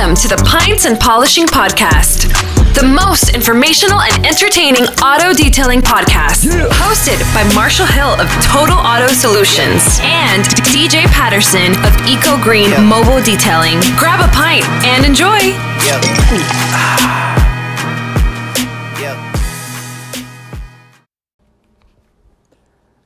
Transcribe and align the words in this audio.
Welcome 0.00 0.16
to 0.16 0.28
the 0.28 0.42
Pints 0.48 0.86
and 0.86 0.98
Polishing 0.98 1.44
Podcast, 1.44 2.32
the 2.72 2.82
most 2.82 3.34
informational 3.34 4.00
and 4.00 4.24
entertaining 4.24 4.84
auto 5.04 5.34
detailing 5.34 5.82
podcast. 5.82 6.48
Hosted 6.80 7.20
by 7.34 7.44
Marshall 7.54 7.84
Hill 7.84 8.18
of 8.18 8.26
Total 8.40 8.78
Auto 8.78 9.08
Solutions 9.08 9.98
and 10.00 10.42
DJ 10.72 11.04
Patterson 11.12 11.76
of 11.84 11.92
Eco 12.08 12.42
Green 12.42 12.70
Mobile 12.82 13.20
Detailing. 13.20 13.78
Grab 13.98 14.24
a 14.24 14.28
pint 14.32 14.64
and 14.88 15.04
enjoy. 15.04 15.36
Yep. 15.84 16.00
yep. 19.04 19.20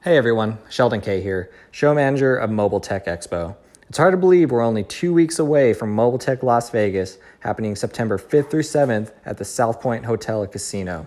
Hey 0.02 0.16
everyone, 0.16 0.58
Sheldon 0.68 1.00
K 1.00 1.20
here, 1.20 1.50
show 1.72 1.92
manager 1.92 2.36
of 2.36 2.50
Mobile 2.50 2.78
Tech 2.78 3.06
Expo. 3.06 3.56
It's 3.94 3.98
hard 4.00 4.10
to 4.10 4.18
believe 4.18 4.50
we're 4.50 4.60
only 4.60 4.82
two 4.82 5.14
weeks 5.14 5.38
away 5.38 5.72
from 5.72 5.92
Mobile 5.92 6.18
Tech 6.18 6.42
Las 6.42 6.68
Vegas, 6.70 7.18
happening 7.38 7.76
September 7.76 8.18
5th 8.18 8.50
through 8.50 8.62
7th 8.62 9.12
at 9.24 9.38
the 9.38 9.44
South 9.44 9.80
Point 9.80 10.04
Hotel 10.04 10.42
and 10.42 10.50
Casino. 10.50 11.06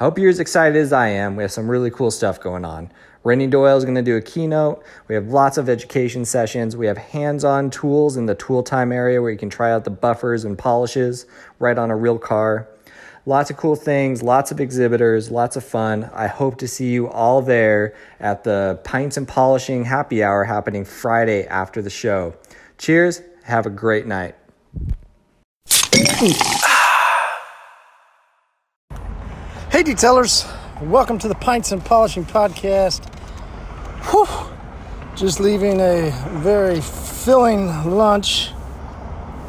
I 0.00 0.02
hope 0.02 0.18
you're 0.18 0.30
as 0.30 0.40
excited 0.40 0.76
as 0.76 0.92
I 0.92 1.10
am. 1.10 1.36
We 1.36 1.44
have 1.44 1.52
some 1.52 1.70
really 1.70 1.92
cool 1.92 2.10
stuff 2.10 2.40
going 2.40 2.64
on. 2.64 2.90
Renny 3.22 3.46
Doyle 3.46 3.76
is 3.76 3.84
going 3.84 3.94
to 3.94 4.02
do 4.02 4.16
a 4.16 4.20
keynote. 4.20 4.84
We 5.06 5.14
have 5.14 5.28
lots 5.28 5.58
of 5.58 5.68
education 5.68 6.24
sessions. 6.24 6.76
We 6.76 6.88
have 6.88 6.98
hands 6.98 7.44
on 7.44 7.70
tools 7.70 8.16
in 8.16 8.26
the 8.26 8.34
tool 8.34 8.64
time 8.64 8.90
area 8.90 9.22
where 9.22 9.30
you 9.30 9.38
can 9.38 9.48
try 9.48 9.70
out 9.70 9.84
the 9.84 9.90
buffers 9.90 10.44
and 10.44 10.58
polishes 10.58 11.26
right 11.60 11.78
on 11.78 11.92
a 11.92 11.96
real 11.96 12.18
car. 12.18 12.68
Lots 13.26 13.48
of 13.50 13.56
cool 13.56 13.74
things, 13.74 14.22
lots 14.22 14.52
of 14.52 14.60
exhibitors, 14.60 15.30
lots 15.30 15.56
of 15.56 15.64
fun. 15.64 16.10
I 16.12 16.26
hope 16.26 16.58
to 16.58 16.68
see 16.68 16.90
you 16.90 17.08
all 17.08 17.40
there 17.40 17.94
at 18.20 18.44
the 18.44 18.78
Pints 18.84 19.16
and 19.16 19.26
Polishing 19.26 19.86
Happy 19.86 20.22
Hour 20.22 20.44
happening 20.44 20.84
Friday 20.84 21.46
after 21.46 21.80
the 21.80 21.88
show. 21.88 22.34
Cheers, 22.76 23.22
have 23.44 23.64
a 23.64 23.70
great 23.70 24.04
night. 24.04 24.34
Hey, 29.70 29.82
detailers. 29.82 30.44
Welcome 30.82 31.18
to 31.20 31.28
the 31.28 31.34
Pints 31.34 31.72
and 31.72 31.82
Polishing 31.82 32.26
Podcast. 32.26 33.08
Whew. 34.10 34.28
Just 35.16 35.40
leaving 35.40 35.80
a 35.80 36.10
very 36.42 36.82
filling 36.82 37.68
lunch. 37.90 38.50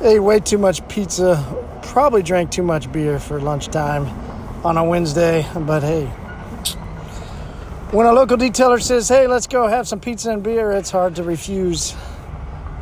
Ate 0.01 0.23
way 0.23 0.39
too 0.39 0.59
much 0.59 0.87
pizza. 0.87 1.64
Probably 1.85 2.23
drank 2.23 2.51
too 2.51 2.63
much 2.63 2.91
beer 2.91 3.19
for 3.19 3.39
lunchtime 3.39 4.07
on 4.65 4.77
a 4.77 4.83
Wednesday. 4.83 5.47
But 5.55 5.81
hey, 5.81 6.07
when 7.91 8.05
a 8.05 8.11
local 8.11 8.35
detailer 8.35 8.81
says, 8.81 9.07
hey, 9.07 9.27
let's 9.27 9.47
go 9.47 9.67
have 9.67 9.87
some 9.87 10.01
pizza 10.01 10.31
and 10.31 10.43
beer, 10.43 10.73
it's 10.73 10.91
hard 10.91 11.15
to 11.15 11.23
refuse. 11.23 11.95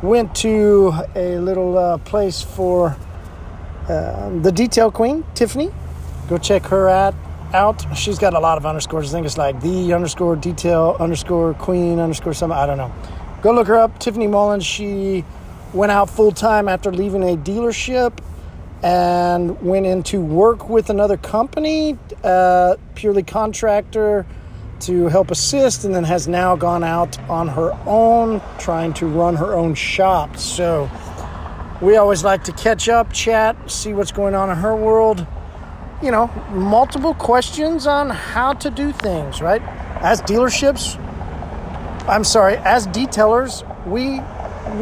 Went 0.02 0.34
to 0.36 0.92
a 1.14 1.38
little 1.38 1.78
uh, 1.78 1.98
place 1.98 2.42
for 2.42 2.96
uh, 3.88 4.30
the 4.40 4.50
detail 4.50 4.90
queen, 4.90 5.24
Tiffany. 5.34 5.70
Go 6.28 6.36
check 6.36 6.64
her 6.64 6.88
out. 6.88 7.14
Out. 7.52 7.96
She's 7.96 8.18
got 8.18 8.34
a 8.34 8.40
lot 8.40 8.58
of 8.58 8.66
underscores. 8.66 9.10
I 9.10 9.12
think 9.12 9.26
it's 9.26 9.38
like 9.38 9.60
the 9.60 9.92
underscore 9.92 10.34
detail 10.34 10.96
underscore 10.98 11.54
queen 11.54 12.00
underscore 12.00 12.34
something. 12.34 12.58
I 12.58 12.66
don't 12.66 12.78
know. 12.78 12.92
Go 13.42 13.52
look 13.52 13.68
her 13.68 13.76
up. 13.76 14.00
Tiffany 14.00 14.26
Mullins. 14.26 14.66
She 14.66 15.24
went 15.72 15.92
out 15.92 16.10
full 16.10 16.32
time 16.32 16.66
after 16.68 16.90
leaving 16.90 17.22
a 17.22 17.36
dealership 17.36 18.18
and 18.84 19.58
went 19.62 19.86
into 19.86 20.20
work 20.20 20.68
with 20.68 20.90
another 20.90 21.16
company, 21.16 21.98
uh, 22.22 22.76
purely 22.94 23.22
contractor, 23.22 24.26
to 24.80 25.06
help 25.06 25.30
assist, 25.30 25.84
and 25.84 25.94
then 25.94 26.04
has 26.04 26.28
now 26.28 26.54
gone 26.54 26.84
out 26.84 27.18
on 27.30 27.48
her 27.48 27.72
own, 27.86 28.42
trying 28.58 28.92
to 28.92 29.06
run 29.06 29.36
her 29.36 29.54
own 29.54 29.74
shop. 29.74 30.36
So 30.36 30.90
we 31.80 31.96
always 31.96 32.24
like 32.24 32.44
to 32.44 32.52
catch 32.52 32.90
up, 32.90 33.10
chat, 33.10 33.56
see 33.70 33.94
what's 33.94 34.12
going 34.12 34.34
on 34.34 34.50
in 34.50 34.56
her 34.58 34.76
world. 34.76 35.26
You 36.02 36.10
know, 36.10 36.26
multiple 36.50 37.14
questions 37.14 37.86
on 37.86 38.10
how 38.10 38.52
to 38.52 38.68
do 38.68 38.92
things, 38.92 39.40
right? 39.40 39.62
As 40.02 40.20
dealerships, 40.20 41.00
I'm 42.06 42.24
sorry, 42.24 42.58
as 42.58 42.86
detailers, 42.88 43.64
we 43.86 44.20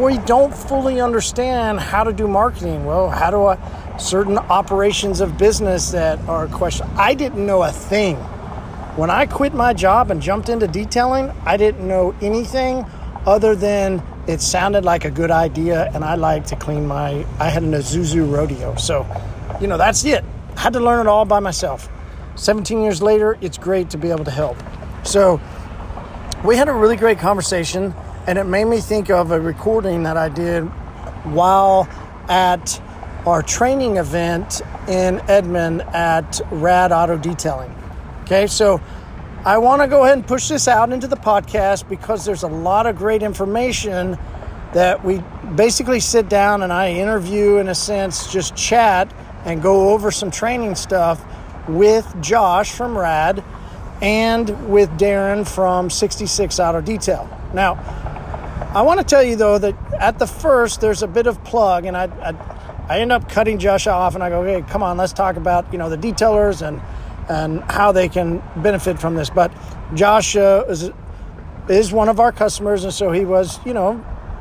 we 0.00 0.16
don't 0.18 0.54
fully 0.54 1.00
understand 1.00 1.80
how 1.80 2.04
to 2.04 2.12
do 2.12 2.26
marketing. 2.26 2.84
Well, 2.84 3.10
how 3.10 3.30
do 3.30 3.44
I 3.44 3.56
certain 4.02 4.36
operations 4.36 5.20
of 5.20 5.38
business 5.38 5.92
that 5.92 6.18
are 6.28 6.48
question 6.48 6.86
I 6.96 7.14
didn't 7.14 7.46
know 7.46 7.62
a 7.62 7.70
thing. 7.70 8.16
When 8.96 9.10
I 9.10 9.26
quit 9.26 9.54
my 9.54 9.72
job 9.72 10.10
and 10.10 10.20
jumped 10.20 10.48
into 10.48 10.66
detailing, 10.66 11.30
I 11.46 11.56
didn't 11.56 11.86
know 11.86 12.14
anything 12.20 12.84
other 13.24 13.54
than 13.54 14.02
it 14.26 14.40
sounded 14.40 14.84
like 14.84 15.04
a 15.04 15.10
good 15.10 15.30
idea 15.30 15.90
and 15.94 16.04
I 16.04 16.16
like 16.16 16.46
to 16.46 16.56
clean 16.56 16.86
my 16.86 17.24
I 17.38 17.48
had 17.48 17.62
an 17.62 17.72
Isuzu 17.72 18.30
rodeo. 18.30 18.74
So, 18.76 19.06
you 19.60 19.68
know, 19.68 19.78
that's 19.78 20.04
it. 20.04 20.24
I 20.56 20.60
had 20.60 20.72
to 20.74 20.80
learn 20.80 21.06
it 21.06 21.08
all 21.08 21.24
by 21.24 21.40
myself. 21.40 21.88
17 22.34 22.82
years 22.82 23.00
later, 23.00 23.38
it's 23.40 23.56
great 23.56 23.90
to 23.90 23.98
be 23.98 24.10
able 24.10 24.24
to 24.24 24.30
help. 24.30 24.56
So, 25.04 25.40
we 26.44 26.56
had 26.56 26.68
a 26.68 26.72
really 26.72 26.96
great 26.96 27.18
conversation 27.18 27.94
and 28.26 28.36
it 28.36 28.44
made 28.44 28.64
me 28.64 28.80
think 28.80 29.10
of 29.10 29.30
a 29.30 29.40
recording 29.40 30.02
that 30.02 30.16
I 30.16 30.28
did 30.28 30.64
while 31.24 31.88
at 32.28 32.80
our 33.26 33.42
training 33.42 33.96
event 33.96 34.62
in 34.88 35.20
Edmond 35.28 35.82
at 35.82 36.40
Rad 36.50 36.92
Auto 36.92 37.16
Detailing. 37.16 37.74
Okay, 38.22 38.46
so 38.46 38.80
I 39.44 39.58
want 39.58 39.82
to 39.82 39.88
go 39.88 40.04
ahead 40.04 40.18
and 40.18 40.26
push 40.26 40.48
this 40.48 40.68
out 40.68 40.92
into 40.92 41.06
the 41.06 41.16
podcast 41.16 41.88
because 41.88 42.24
there's 42.24 42.42
a 42.42 42.48
lot 42.48 42.86
of 42.86 42.96
great 42.96 43.22
information 43.22 44.18
that 44.72 45.04
we 45.04 45.22
basically 45.54 46.00
sit 46.00 46.28
down 46.28 46.62
and 46.62 46.72
I 46.72 46.92
interview, 46.92 47.58
in 47.58 47.68
a 47.68 47.74
sense, 47.74 48.32
just 48.32 48.56
chat 48.56 49.12
and 49.44 49.62
go 49.62 49.90
over 49.90 50.10
some 50.10 50.30
training 50.30 50.74
stuff 50.74 51.24
with 51.68 52.14
Josh 52.20 52.72
from 52.72 52.96
Rad 52.96 53.44
and 54.00 54.68
with 54.68 54.90
Darren 54.98 55.46
from 55.46 55.90
66 55.90 56.58
Auto 56.58 56.80
Detail. 56.80 57.28
Now, 57.54 57.74
I 58.74 58.82
want 58.82 59.00
to 59.00 59.04
tell 59.04 59.22
you 59.22 59.36
though 59.36 59.58
that 59.58 59.76
at 60.00 60.18
the 60.18 60.26
first 60.26 60.80
there's 60.80 61.02
a 61.02 61.06
bit 61.06 61.26
of 61.26 61.42
plug, 61.44 61.84
and 61.84 61.96
I, 61.96 62.04
I, 62.04 62.30
I 62.92 63.00
end 63.00 63.10
up 63.10 63.26
cutting 63.26 63.56
Josh 63.56 63.86
off, 63.86 64.14
and 64.14 64.22
I 64.22 64.28
go, 64.28 64.44
"Hey, 64.44 64.60
come 64.68 64.82
on, 64.82 64.98
let's 64.98 65.14
talk 65.14 65.36
about 65.36 65.72
you 65.72 65.78
know 65.78 65.88
the 65.88 65.96
detailers 65.96 66.60
and 66.60 66.78
and 67.26 67.62
how 67.70 67.90
they 67.90 68.06
can 68.06 68.42
benefit 68.56 68.98
from 68.98 69.14
this." 69.14 69.30
But 69.30 69.50
Josh 69.94 70.36
uh, 70.36 70.64
is 70.68 70.90
is 71.70 71.90
one 71.90 72.10
of 72.10 72.20
our 72.20 72.32
customers, 72.32 72.84
and 72.84 72.92
so 72.92 73.10
he 73.10 73.24
was, 73.24 73.58
you 73.64 73.72
know, 73.72 73.94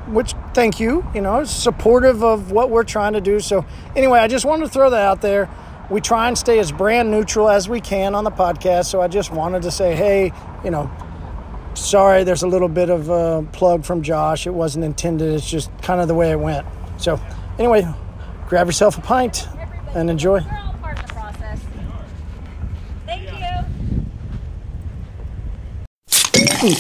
which 0.07 0.33
thank 0.53 0.81
you, 0.81 1.05
you 1.15 1.21
know, 1.21 1.45
supportive 1.45 2.25
of 2.25 2.51
what 2.51 2.69
we're 2.69 2.83
trying 2.83 3.13
to 3.13 3.21
do. 3.21 3.39
So 3.39 3.65
anyway, 3.95 4.19
I 4.19 4.27
just 4.27 4.43
wanted 4.43 4.65
to 4.65 4.71
throw 4.71 4.89
that 4.89 5.01
out 5.01 5.21
there. 5.21 5.49
We 5.89 6.01
try 6.01 6.27
and 6.27 6.37
stay 6.37 6.59
as 6.59 6.73
brand 6.73 7.09
neutral 7.09 7.47
as 7.47 7.69
we 7.69 7.79
can 7.79 8.15
on 8.15 8.25
the 8.25 8.31
podcast, 8.31 8.87
so 8.87 9.01
I 9.01 9.07
just 9.07 9.31
wanted 9.31 9.61
to 9.61 9.71
say, 9.71 9.95
hey, 9.95 10.33
you 10.65 10.71
know 10.71 10.91
sorry, 11.73 12.25
there's 12.25 12.43
a 12.43 12.47
little 12.47 12.67
bit 12.67 12.89
of 12.89 13.09
a 13.09 13.47
plug 13.53 13.85
from 13.85 14.01
Josh. 14.01 14.45
It 14.45 14.53
wasn't 14.53 14.83
intended. 14.83 15.33
It's 15.33 15.49
just 15.49 15.71
kind 15.81 16.01
of 16.01 16.09
the 16.09 16.13
way 16.13 16.31
it 16.31 16.39
went. 16.39 16.67
So, 16.97 17.17
anyway, 17.57 17.87
grab 18.51 18.67
yourself 18.67 18.97
a 18.97 19.01
pint 19.01 19.47
and 19.95 20.09
enjoy. 20.09 20.41
We're 20.41 20.59
all 20.59 20.73
part 20.73 20.99
of 20.99 21.07
the 21.07 21.13
process. 21.13 21.61
Thank 23.05 23.31
you. 26.61 26.75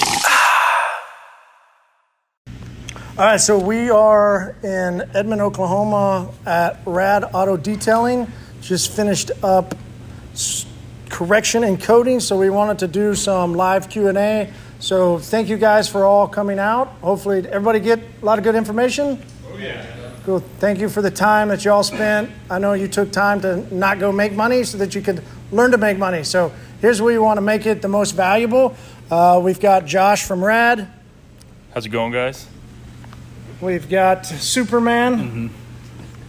All 3.17 3.25
right, 3.25 3.39
so 3.39 3.57
we 3.57 3.89
are 3.89 4.53
in 4.63 5.09
Edmond, 5.13 5.41
Oklahoma 5.41 6.33
at 6.45 6.81
Rad 6.85 7.23
Auto 7.33 7.55
Detailing. 7.55 8.27
Just 8.59 8.91
finished 8.91 9.31
up 9.41 9.73
correction 11.07 11.63
and 11.63 11.81
coating, 11.81 12.19
so 12.19 12.37
we 12.37 12.49
wanted 12.49 12.79
to 12.79 12.87
do 12.89 13.15
some 13.15 13.53
live 13.53 13.89
Q&A. 13.89 14.51
So 14.79 15.19
thank 15.19 15.47
you 15.47 15.55
guys 15.55 15.87
for 15.87 16.03
all 16.03 16.27
coming 16.27 16.59
out. 16.59 16.89
Hopefully 16.99 17.47
everybody 17.47 17.79
get 17.79 17.99
a 18.21 18.25
lot 18.25 18.39
of 18.39 18.43
good 18.43 18.55
information. 18.55 19.23
Oh 19.49 19.55
yeah. 19.57 20.00
Cool. 20.23 20.41
Thank 20.59 20.79
you 20.79 20.87
for 20.87 21.01
the 21.01 21.09
time 21.09 21.47
that 21.47 21.65
y'all 21.65 21.81
spent. 21.81 22.29
I 22.47 22.59
know 22.59 22.73
you 22.73 22.87
took 22.87 23.11
time 23.11 23.41
to 23.41 23.73
not 23.73 23.97
go 23.97 24.11
make 24.11 24.33
money 24.33 24.63
so 24.63 24.77
that 24.77 24.93
you 24.93 25.01
could 25.01 25.23
learn 25.51 25.71
to 25.71 25.79
make 25.79 25.97
money. 25.97 26.23
So 26.23 26.51
here's 26.79 27.01
where 27.01 27.11
you 27.11 27.23
want 27.23 27.37
to 27.37 27.41
make 27.41 27.65
it 27.65 27.81
the 27.81 27.87
most 27.87 28.11
valuable. 28.11 28.75
Uh, 29.09 29.41
we've 29.43 29.59
got 29.59 29.87
Josh 29.87 30.23
from 30.23 30.43
Rad. 30.43 30.87
How's 31.73 31.87
it 31.87 31.89
going, 31.89 32.11
guys? 32.11 32.45
We've 33.61 33.89
got 33.89 34.27
Superman. 34.27 35.49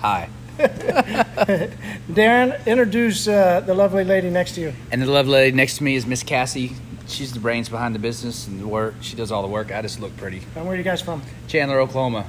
Hi. 0.00 0.30
Darren, 0.58 2.66
introduce 2.66 3.28
uh, 3.28 3.60
the 3.60 3.74
lovely 3.74 4.04
lady 4.04 4.30
next 4.30 4.54
to 4.54 4.62
you. 4.62 4.72
And 4.90 5.02
the 5.02 5.06
lovely 5.06 5.32
lady 5.32 5.56
next 5.56 5.76
to 5.78 5.84
me 5.84 5.96
is 5.96 6.06
Miss 6.06 6.22
Cassie. 6.22 6.72
She's 7.08 7.32
the 7.32 7.40
brains 7.40 7.68
behind 7.68 7.94
the 7.94 7.98
business 7.98 8.46
and 8.46 8.58
the 8.58 8.66
work. 8.66 8.94
She 9.02 9.16
does 9.16 9.30
all 9.30 9.42
the 9.42 9.48
work. 9.48 9.70
I 9.70 9.82
just 9.82 10.00
look 10.00 10.16
pretty. 10.16 10.40
And 10.56 10.64
where 10.64 10.74
are 10.74 10.78
you 10.78 10.82
guys 10.82 11.02
from? 11.02 11.22
Chandler, 11.46 11.78
Oklahoma. 11.80 12.24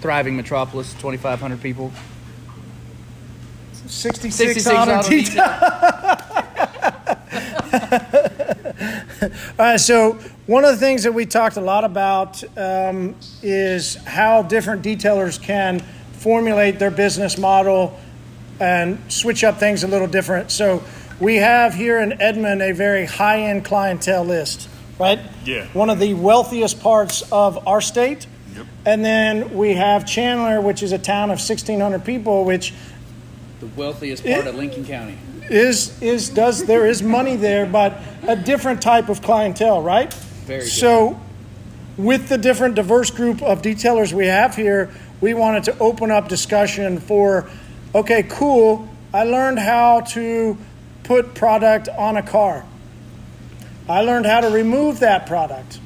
Thriving 0.00 0.36
metropolis, 0.36 0.92
2,500 0.94 1.60
people. 1.60 1.92
66, 3.86 4.34
66 4.34 4.66
auto 4.66 4.92
auto 4.92 5.08
detail. 5.08 5.44
All 9.58 9.66
right, 9.66 9.80
so 9.80 10.12
one 10.46 10.64
of 10.64 10.70
the 10.70 10.76
things 10.76 11.02
that 11.02 11.12
we 11.12 11.26
talked 11.26 11.56
a 11.56 11.60
lot 11.60 11.84
about 11.84 12.42
um, 12.56 13.16
is 13.42 13.96
how 13.96 14.42
different 14.42 14.82
detailers 14.82 15.40
can 15.42 15.80
formulate 16.12 16.78
their 16.78 16.90
business 16.90 17.36
model 17.38 17.98
and 18.60 19.00
switch 19.10 19.42
up 19.44 19.58
things 19.58 19.82
a 19.84 19.88
little 19.88 20.06
different. 20.06 20.50
So 20.50 20.82
we 21.20 21.36
have 21.36 21.74
here 21.74 21.98
in 22.00 22.20
Edmond 22.20 22.62
a 22.62 22.72
very 22.72 23.06
high 23.06 23.42
end 23.42 23.64
clientele 23.64 24.24
list, 24.24 24.68
right? 24.98 25.18
Yeah. 25.44 25.66
One 25.72 25.90
of 25.90 25.98
the 25.98 26.14
wealthiest 26.14 26.80
parts 26.80 27.22
of 27.32 27.66
our 27.66 27.80
state. 27.80 28.26
And 28.88 29.04
then 29.04 29.54
we 29.54 29.74
have 29.74 30.06
Chandler, 30.06 30.62
which 30.62 30.82
is 30.82 30.92
a 30.92 30.98
town 30.98 31.24
of 31.30 31.38
1,600 31.38 32.06
people, 32.06 32.46
which 32.46 32.72
The 33.60 33.66
wealthiest 33.76 34.24
part 34.24 34.38
It- 34.38 34.46
of 34.46 34.54
Lincoln 34.54 34.86
County. 34.86 35.18
is 35.50 35.92
is 36.00 36.30
does 36.30 36.64
there 36.64 36.86
is 36.86 37.02
money 37.02 37.36
there, 37.36 37.66
but 37.66 38.00
a 38.26 38.34
different 38.34 38.80
type 38.80 39.10
of 39.10 39.20
clientele, 39.20 39.82
right? 39.82 40.14
Very 40.46 40.62
So, 40.62 41.20
with 41.98 42.30
the 42.30 42.38
different 42.38 42.76
diverse 42.76 43.10
group 43.10 43.42
of 43.42 43.60
detailers 43.60 44.14
we 44.14 44.26
have 44.26 44.56
here, 44.56 44.88
we 45.20 45.34
wanted 45.34 45.64
to 45.64 45.78
open 45.80 46.10
up 46.10 46.28
discussion 46.28 46.98
for, 46.98 47.44
okay, 47.94 48.22
cool. 48.22 48.88
I 49.12 49.24
learned 49.24 49.58
how 49.58 50.00
to 50.14 50.56
put 51.02 51.34
product 51.34 51.90
on 51.90 52.16
a 52.16 52.22
car. 52.22 52.64
I 53.86 54.00
learned 54.00 54.24
how 54.24 54.40
to 54.40 54.48
remove 54.48 55.00
that 55.00 55.26
product, 55.26 55.78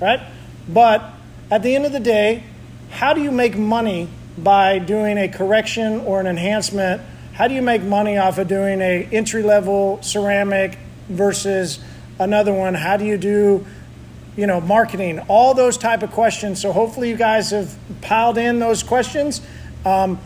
right? 0.00 0.20
But 0.68 1.02
at 1.50 1.62
the 1.62 1.74
end 1.74 1.84
of 1.84 1.92
the 1.92 2.00
day, 2.00 2.44
how 2.90 3.12
do 3.12 3.22
you 3.22 3.30
make 3.30 3.56
money 3.56 4.08
by 4.38 4.78
doing 4.78 5.18
a 5.18 5.28
correction 5.28 6.00
or 6.00 6.20
an 6.20 6.26
enhancement? 6.26 7.02
How 7.32 7.48
do 7.48 7.54
you 7.54 7.62
make 7.62 7.82
money 7.82 8.18
off 8.18 8.38
of 8.38 8.48
doing 8.48 8.80
a 8.80 9.08
entry 9.10 9.42
level 9.42 10.00
ceramic 10.02 10.78
versus 11.08 11.78
another 12.18 12.52
one? 12.52 12.74
How 12.74 12.96
do 12.96 13.04
you 13.04 13.16
do, 13.16 13.66
you 14.36 14.46
know, 14.46 14.60
marketing? 14.60 15.20
All 15.28 15.54
those 15.54 15.76
type 15.76 16.02
of 16.02 16.12
questions. 16.12 16.60
So 16.60 16.72
hopefully 16.72 17.08
you 17.08 17.16
guys 17.16 17.50
have 17.50 17.76
piled 18.00 18.38
in 18.38 18.58
those 18.58 18.82
questions. 18.82 19.40
Um, 19.84 20.20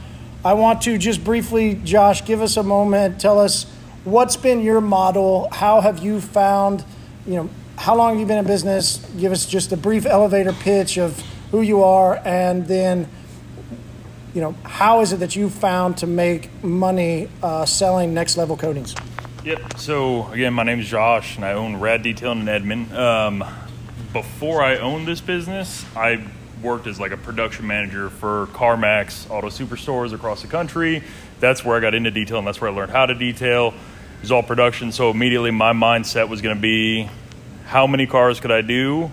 I 0.45 0.55
want 0.55 0.83
to 0.83 0.99
just 0.99 1.25
briefly, 1.25 1.77
Josh, 1.85 2.25
give 2.27 2.43
us 2.43 2.57
a 2.59 2.63
moment. 2.63 3.21
Tell 3.21 3.39
us 3.41 3.65
what's 4.05 4.37
been 4.37 4.61
your 4.61 4.83
model. 4.83 5.49
How 5.51 5.81
have 5.81 6.01
you 6.01 6.21
found, 6.21 6.85
you 7.27 7.35
know, 7.35 7.51
how 7.77 7.97
long 7.97 8.13
have 8.13 8.21
you 8.21 8.27
been 8.27 8.39
in 8.39 8.47
business? 8.47 8.99
Give 9.19 9.33
us 9.33 9.47
just 9.47 9.73
a 9.73 9.77
brief 9.77 10.07
elevator 10.07 10.53
pitch 10.53 10.99
of 10.99 11.21
who 11.51 11.63
you 11.63 11.83
are, 11.83 12.21
and 12.25 12.67
then, 12.67 13.09
you 14.35 14.41
know, 14.41 14.55
how 14.65 15.01
is 15.01 15.13
it 15.13 15.19
that 15.19 15.37
you 15.37 15.51
found 15.51 15.99
to 15.99 16.07
make 16.07 16.51
money 16.63 17.29
uh, 17.43 17.65
selling 17.65 18.15
next 18.15 18.37
level 18.37 18.57
coatings? 18.57 18.95
Yep. 19.45 19.79
So 19.79 20.27
again, 20.33 20.55
my 20.55 20.63
name 20.63 20.81
is 20.81 20.89
Josh, 20.89 21.37
and 21.37 21.45
I 21.45 21.53
own 21.53 21.77
Rad 21.77 22.03
Detailing 22.03 22.41
in 22.41 22.49
Edmond. 22.49 22.97
Um, 22.97 23.45
before 24.13 24.63
I 24.63 24.79
owned 24.79 25.07
this 25.07 25.21
business, 25.21 25.85
I 25.95 26.27
worked 26.63 26.87
as 26.87 26.99
like 26.99 27.13
a 27.13 27.17
production 27.17 27.67
manager 27.67 28.09
for 28.09 28.47
CarMax 28.53 29.31
Auto 29.31 29.49
Superstores 29.49 30.15
across 30.15 30.41
the 30.41 30.49
country. 30.49 31.03
That's 31.41 31.65
where 31.65 31.77
I 31.77 31.81
got 31.81 31.95
into 31.95 32.11
detail, 32.11 32.39
and 32.39 32.47
That's 32.47 32.61
where 32.61 32.71
I 32.71 32.75
learned 32.75 32.93
how 32.93 33.05
to 33.07 33.15
detail. 33.15 33.69
It 33.69 34.23
was 34.23 34.33
all 34.33 34.43
production. 34.43 34.93
So 34.93 35.11
immediately, 35.11 35.51
my 35.51 35.75
mindset 35.75 36.31
was 36.31 36.41
going 36.41 36.57
to 36.57 36.63
be, 36.63 37.11
how 37.75 37.89
many 37.89 38.07
cars 38.07 38.39
could 38.39 38.53
I 38.53 38.61
do, 38.61 39.11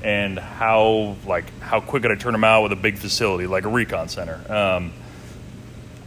and 0.00 0.38
how 0.38 1.16
like 1.26 1.50
how 1.58 1.80
quick 1.80 2.02
could 2.02 2.12
I 2.12 2.14
turn 2.14 2.34
them 2.34 2.44
out 2.44 2.62
with 2.62 2.70
a 2.70 2.76
big 2.76 2.98
facility 2.98 3.48
like 3.48 3.64
a 3.64 3.68
recon 3.68 4.08
center. 4.08 4.40
Um, 4.48 4.92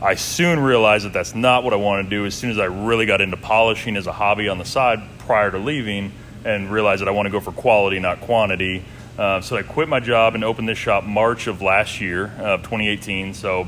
I 0.01 0.15
soon 0.15 0.61
realized 0.61 1.03
that 1.03 1.11
that's 1.11 1.35
not 1.35 1.65
what 1.65 1.73
I 1.73 1.75
wanted 1.75 2.03
to 2.03 2.09
do. 2.09 2.25
As 2.25 2.33
soon 2.35 2.51
as 2.51 2.57
I 2.57 2.67
really 2.67 3.05
got 3.05 3.19
into 3.19 3.35
polishing 3.35 3.97
as 3.97 4.07
a 4.07 4.13
hobby 4.13 4.47
on 4.47 4.57
the 4.57 4.63
side 4.63 5.01
prior 5.17 5.51
to 5.51 5.57
leaving, 5.57 6.13
and 6.45 6.71
realized 6.71 7.01
that 7.01 7.09
I 7.09 7.11
want 7.11 7.25
to 7.25 7.31
go 7.31 7.41
for 7.41 7.51
quality, 7.51 7.99
not 7.99 8.21
quantity. 8.21 8.85
Uh, 9.17 9.41
so 9.41 9.57
I 9.57 9.63
quit 9.63 9.89
my 9.89 9.99
job 9.99 10.35
and 10.35 10.45
opened 10.45 10.69
this 10.69 10.77
shop 10.77 11.03
March 11.03 11.47
of 11.47 11.61
last 11.61 11.99
year, 11.99 12.27
uh, 12.37 12.55
2018. 12.59 13.33
So 13.33 13.67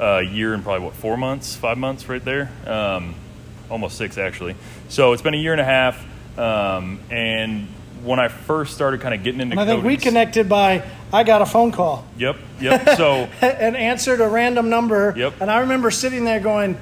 a 0.00 0.22
year 0.22 0.52
and 0.52 0.64
probably 0.64 0.84
what 0.84 0.94
four 0.94 1.16
months, 1.16 1.54
five 1.54 1.78
months, 1.78 2.08
right 2.08 2.24
there, 2.24 2.50
um, 2.66 3.14
almost 3.70 3.96
six 3.96 4.18
actually. 4.18 4.56
So 4.88 5.12
it's 5.12 5.22
been 5.22 5.34
a 5.34 5.38
year 5.38 5.52
and 5.52 5.60
a 5.60 5.64
half. 5.64 6.04
Um, 6.38 7.00
and 7.10 7.66
when 8.04 8.20
I 8.20 8.28
first 8.28 8.74
started 8.74 9.00
kind 9.00 9.14
of 9.14 9.22
getting 9.22 9.40
into, 9.40 9.52
And 9.52 9.60
I 9.60 9.66
think 9.66 9.84
we 9.84 9.96
connected 9.96 10.48
by 10.48 10.82
I 11.12 11.24
got 11.24 11.42
a 11.42 11.46
phone 11.46 11.72
call. 11.72 12.06
Yep, 12.16 12.36
yep. 12.60 12.96
So 12.96 13.28
and 13.42 13.76
answered 13.76 14.20
a 14.20 14.28
random 14.28 14.68
number. 14.70 15.14
Yep. 15.16 15.40
And 15.40 15.50
I 15.50 15.60
remember 15.60 15.90
sitting 15.90 16.24
there 16.24 16.38
going, 16.40 16.76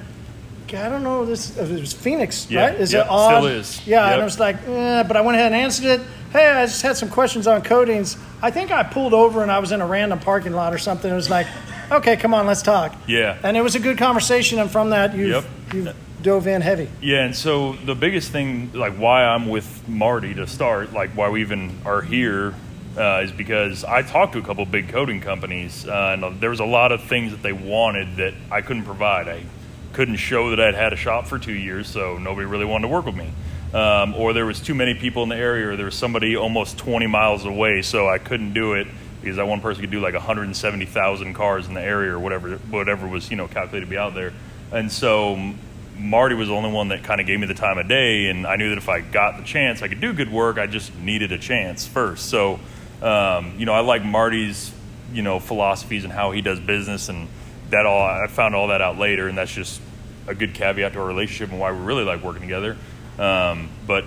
I 0.68 0.88
don't 0.88 1.04
know 1.04 1.24
this. 1.24 1.56
It 1.56 1.80
was 1.80 1.92
Phoenix, 1.92 2.50
Yeah, 2.50 2.66
right? 2.66 2.80
Is 2.80 2.92
yep, 2.92 3.06
it 3.06 3.10
odd? 3.10 3.28
still 3.40 3.46
is. 3.46 3.86
Yeah, 3.86 4.02
and 4.04 4.12
Yep. 4.14 4.20
I 4.20 4.24
was 4.24 4.40
like, 4.40 4.56
eh, 4.66 5.02
but 5.04 5.16
I 5.16 5.20
went 5.20 5.36
ahead 5.38 5.52
and 5.52 5.60
answered 5.60 5.86
it. 5.86 6.00
Hey, 6.32 6.48
I 6.48 6.66
just 6.66 6.82
had 6.82 6.96
some 6.96 7.08
questions 7.08 7.46
on 7.46 7.62
coatings. 7.62 8.16
I 8.42 8.50
think 8.50 8.72
I 8.72 8.82
pulled 8.82 9.14
over 9.14 9.42
and 9.42 9.50
I 9.50 9.60
was 9.60 9.70
in 9.72 9.80
a 9.80 9.86
random 9.86 10.18
parking 10.18 10.52
lot 10.52 10.74
or 10.74 10.78
something. 10.78 11.10
It 11.10 11.14
was 11.14 11.30
like, 11.30 11.46
okay, 11.90 12.16
come 12.16 12.34
on, 12.34 12.46
let's 12.46 12.62
talk. 12.62 12.94
Yeah. 13.06 13.38
And 13.44 13.56
it 13.56 13.62
was 13.62 13.74
a 13.76 13.78
good 13.80 13.96
conversation, 13.96 14.58
and 14.58 14.68
from 14.70 14.90
that, 14.90 15.14
you've, 15.14 15.28
Yep. 15.30 15.44
you've 15.72 15.96
dove 16.26 16.44
heavy. 16.44 16.88
Yeah, 17.00 17.24
and 17.24 17.36
so 17.36 17.74
the 17.74 17.94
biggest 17.94 18.32
thing, 18.32 18.72
like 18.72 18.94
why 18.94 19.24
I'm 19.24 19.48
with 19.48 19.88
Marty 19.88 20.34
to 20.34 20.46
start, 20.48 20.92
like 20.92 21.10
why 21.10 21.30
we 21.30 21.40
even 21.40 21.78
are 21.84 22.02
here, 22.02 22.52
uh, 22.96 23.20
is 23.22 23.30
because 23.30 23.84
I 23.84 24.02
talked 24.02 24.32
to 24.32 24.40
a 24.40 24.42
couple 24.42 24.66
big 24.66 24.88
coating 24.88 25.20
companies, 25.20 25.86
uh, 25.86 26.18
and 26.18 26.40
there 26.40 26.50
was 26.50 26.58
a 26.58 26.64
lot 26.64 26.90
of 26.90 27.04
things 27.04 27.30
that 27.30 27.42
they 27.42 27.52
wanted 27.52 28.16
that 28.16 28.34
I 28.50 28.60
couldn't 28.60 28.84
provide. 28.84 29.28
I 29.28 29.44
couldn't 29.92 30.16
show 30.16 30.50
that 30.50 30.60
I'd 30.60 30.74
had 30.74 30.92
a 30.92 30.96
shop 30.96 31.28
for 31.28 31.38
two 31.38 31.54
years, 31.54 31.88
so 31.88 32.18
nobody 32.18 32.46
really 32.46 32.64
wanted 32.64 32.88
to 32.88 32.92
work 32.92 33.06
with 33.06 33.14
me. 33.14 33.30
Um, 33.72 34.14
or 34.16 34.32
there 34.32 34.46
was 34.46 34.60
too 34.60 34.74
many 34.74 34.94
people 34.94 35.22
in 35.22 35.28
the 35.28 35.36
area, 35.36 35.68
or 35.68 35.76
there 35.76 35.86
was 35.86 35.94
somebody 35.94 36.36
almost 36.36 36.76
20 36.78 37.06
miles 37.06 37.44
away, 37.44 37.82
so 37.82 38.08
I 38.08 38.18
couldn't 38.18 38.52
do 38.52 38.72
it 38.72 38.88
because 39.20 39.36
that 39.36 39.46
one 39.46 39.60
person 39.60 39.80
could 39.80 39.92
do 39.92 40.00
like 40.00 40.14
170,000 40.14 41.34
cars 41.34 41.68
in 41.68 41.74
the 41.74 41.82
area, 41.82 42.12
or 42.12 42.18
whatever, 42.18 42.56
whatever 42.56 43.06
was 43.06 43.30
you 43.30 43.36
know 43.36 43.46
calculated 43.46 43.86
to 43.86 43.90
be 43.90 43.96
out 43.96 44.14
there. 44.14 44.32
And 44.72 44.90
so 44.90 45.54
Marty 45.98 46.34
was 46.34 46.48
the 46.48 46.54
only 46.54 46.70
one 46.70 46.88
that 46.88 47.04
kind 47.04 47.20
of 47.20 47.26
gave 47.26 47.40
me 47.40 47.46
the 47.46 47.54
time 47.54 47.78
of 47.78 47.88
day, 47.88 48.26
and 48.26 48.46
I 48.46 48.56
knew 48.56 48.70
that 48.70 48.78
if 48.78 48.88
I 48.88 49.00
got 49.00 49.38
the 49.38 49.44
chance, 49.44 49.82
I 49.82 49.88
could 49.88 50.00
do 50.00 50.12
good 50.12 50.30
work. 50.30 50.58
I 50.58 50.66
just 50.66 50.94
needed 50.96 51.32
a 51.32 51.38
chance 51.38 51.86
first. 51.86 52.28
So, 52.28 52.60
um, 53.02 53.54
you 53.58 53.66
know, 53.66 53.72
I 53.72 53.80
like 53.80 54.04
Marty's, 54.04 54.72
you 55.12 55.22
know, 55.22 55.38
philosophies 55.38 56.04
and 56.04 56.12
how 56.12 56.32
he 56.32 56.42
does 56.42 56.60
business, 56.60 57.08
and 57.08 57.28
that 57.70 57.86
all. 57.86 58.02
I 58.02 58.26
found 58.26 58.54
all 58.54 58.68
that 58.68 58.82
out 58.82 58.98
later, 58.98 59.28
and 59.28 59.38
that's 59.38 59.52
just 59.52 59.80
a 60.26 60.34
good 60.34 60.54
caveat 60.54 60.92
to 60.92 61.00
our 61.00 61.06
relationship 61.06 61.50
and 61.50 61.60
why 61.60 61.72
we 61.72 61.78
really 61.78 62.04
like 62.04 62.22
working 62.22 62.42
together. 62.42 62.76
Um, 63.18 63.70
but 63.86 64.04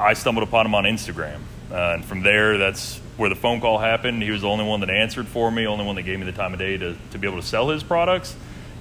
I 0.00 0.14
stumbled 0.14 0.46
upon 0.46 0.66
him 0.66 0.74
on 0.74 0.84
Instagram, 0.84 1.40
uh, 1.70 1.94
and 1.94 2.04
from 2.04 2.22
there, 2.22 2.58
that's 2.58 2.98
where 3.16 3.28
the 3.28 3.36
phone 3.36 3.60
call 3.60 3.78
happened. 3.78 4.22
He 4.22 4.30
was 4.30 4.42
the 4.42 4.48
only 4.48 4.64
one 4.64 4.80
that 4.80 4.90
answered 4.90 5.28
for 5.28 5.50
me, 5.50 5.66
only 5.66 5.84
one 5.84 5.96
that 5.96 6.02
gave 6.02 6.18
me 6.18 6.24
the 6.24 6.32
time 6.32 6.52
of 6.52 6.58
day 6.58 6.76
to, 6.76 6.96
to 7.10 7.18
be 7.18 7.26
able 7.26 7.40
to 7.40 7.46
sell 7.46 7.68
his 7.68 7.82
products. 7.82 8.34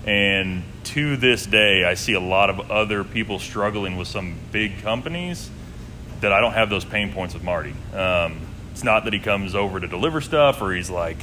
And 0.07 0.63
to 0.85 1.17
this 1.17 1.45
day, 1.45 1.83
I 1.83 1.95
see 1.95 2.13
a 2.13 2.19
lot 2.19 2.49
of 2.49 2.71
other 2.71 3.03
people 3.03 3.39
struggling 3.39 3.97
with 3.97 4.07
some 4.07 4.35
big 4.53 4.81
companies 4.81 5.49
that 6.21 6.31
I 6.31 6.39
don't 6.39 6.53
have 6.53 6.69
those 6.69 6.85
pain 6.85 7.11
points 7.11 7.33
with 7.33 7.43
Marty. 7.43 7.75
Um, 7.93 8.39
it's 8.71 8.85
not 8.85 9.03
that 9.03 9.11
he 9.11 9.19
comes 9.19 9.53
over 9.53 9.81
to 9.81 9.87
deliver 9.87 10.21
stuff 10.21 10.61
or 10.61 10.71
he's 10.71 10.89
like, 10.89 11.17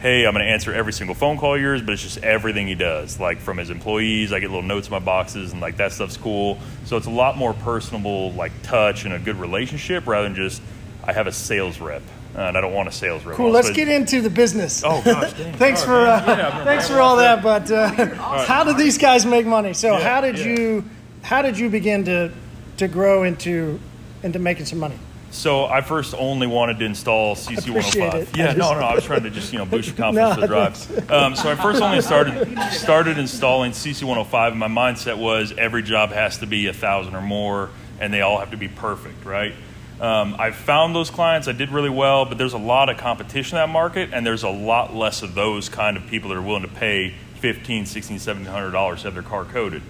hey, 0.00 0.24
I'm 0.26 0.32
going 0.32 0.44
to 0.44 0.50
answer 0.50 0.72
every 0.72 0.94
single 0.94 1.14
phone 1.14 1.36
call 1.36 1.58
yours, 1.58 1.82
but 1.82 1.92
it's 1.92 2.02
just 2.02 2.16
everything 2.18 2.66
he 2.66 2.74
does. 2.74 3.20
Like 3.20 3.40
from 3.40 3.58
his 3.58 3.68
employees, 3.68 4.32
I 4.32 4.40
get 4.40 4.48
little 4.48 4.62
notes 4.62 4.86
in 4.86 4.92
my 4.92 5.00
boxes 5.00 5.52
and 5.52 5.60
like 5.60 5.76
that 5.76 5.92
stuff's 5.92 6.16
cool. 6.16 6.58
So 6.86 6.96
it's 6.96 7.06
a 7.06 7.10
lot 7.10 7.36
more 7.36 7.52
personable, 7.52 8.32
like 8.32 8.52
touch 8.62 9.04
and 9.04 9.12
a 9.12 9.18
good 9.18 9.36
relationship 9.36 10.06
rather 10.06 10.26
than 10.26 10.34
just, 10.34 10.62
I 11.04 11.12
have 11.12 11.26
a 11.26 11.32
sales 11.32 11.78
rep. 11.78 12.02
Uh, 12.40 12.44
and 12.48 12.56
I 12.56 12.62
don't 12.62 12.72
want 12.72 12.88
a 12.88 12.92
sales 12.92 13.22
rep. 13.26 13.36
Cool. 13.36 13.50
Let's 13.50 13.68
So- 13.68 13.74
get 13.74 13.88
into 13.88 14.22
the 14.22 14.30
business. 14.30 14.82
Oh 14.82 15.02
gosh, 15.04 15.34
dang. 15.34 15.52
thanks 15.58 15.84
for 15.84 15.94
uh. 15.94 16.24
Yeah, 16.26 16.64
thanks 16.64 16.88
for 16.88 16.98
all 16.98 17.16
that. 17.16 17.42
But 17.42 17.70
uh, 17.70 17.90
how 18.46 18.64
did 18.64 18.78
these 18.78 18.96
guys 18.96 19.26
make 19.26 19.44
money? 19.44 19.74
So 19.74 19.98
Yeah, 19.98 20.00
how 20.08 20.20
did 20.22 20.38
yeah. 20.38 20.46
you 20.46 20.84
how 21.22 21.42
did 21.42 21.58
you 21.58 21.68
begin 21.68 22.06
to 22.06 22.32
to 22.78 22.88
grow 22.88 23.24
into 23.24 23.78
into 24.22 24.38
making 24.38 24.64
some 24.64 24.78
money? 24.78 24.98
So 25.32 25.66
I 25.66 25.82
first 25.82 26.14
only 26.18 26.46
wanted 26.46 26.78
to 26.78 26.86
install 26.86 27.36
CC 27.36 27.68
105. 27.68 28.34
Yeah, 28.36 28.46
just- 28.46 28.56
no, 28.58 28.72
no, 28.72 28.80
I 28.86 28.94
was 28.94 29.04
trying 29.04 29.22
to 29.24 29.30
just 29.30 29.52
you 29.52 29.58
know 29.58 29.66
boost 29.66 29.88
your 29.88 29.96
confidence 29.98 30.30
No, 30.30 30.34
for 30.36 30.40
the 30.40 30.46
drive. 30.46 31.10
Um, 31.12 31.36
so 31.36 31.50
I 31.50 31.56
first 31.56 31.82
only 31.82 32.00
started 32.00 32.58
started 32.72 33.18
installing 33.18 33.72
CC 33.72 34.02
105, 34.02 34.52
and 34.52 34.58
my 34.60 34.66
mindset 34.68 35.18
was 35.18 35.52
every 35.58 35.82
job 35.82 36.10
has 36.10 36.38
to 36.38 36.46
be 36.46 36.68
a 36.68 36.72
thousand 36.72 37.14
or 37.16 37.20
more, 37.22 37.68
and 38.00 38.14
they 38.14 38.22
all 38.22 38.38
have 38.38 38.52
to 38.52 38.56
be 38.56 38.68
perfect, 38.68 39.26
right? 39.26 39.52
Um, 40.00 40.36
I 40.38 40.50
found 40.50 40.94
those 40.94 41.10
clients. 41.10 41.46
I 41.46 41.52
did 41.52 41.70
really 41.70 41.90
well, 41.90 42.24
but 42.24 42.38
there's 42.38 42.54
a 42.54 42.58
lot 42.58 42.88
of 42.88 42.96
competition 42.96 43.58
in 43.58 43.62
that 43.62 43.72
market, 43.72 44.10
and 44.14 44.24
there's 44.24 44.44
a 44.44 44.48
lot 44.48 44.94
less 44.94 45.22
of 45.22 45.34
those 45.34 45.68
kind 45.68 45.98
of 45.98 46.06
people 46.06 46.30
that 46.30 46.38
are 46.38 46.42
willing 46.42 46.62
to 46.62 46.68
pay 46.68 47.14
15 47.40 47.84
16 47.86 48.14
1700 48.14 48.70
dollars 48.70 49.00
to 49.00 49.08
have 49.08 49.14
their 49.14 49.22
car 49.22 49.44
coated, 49.44 49.82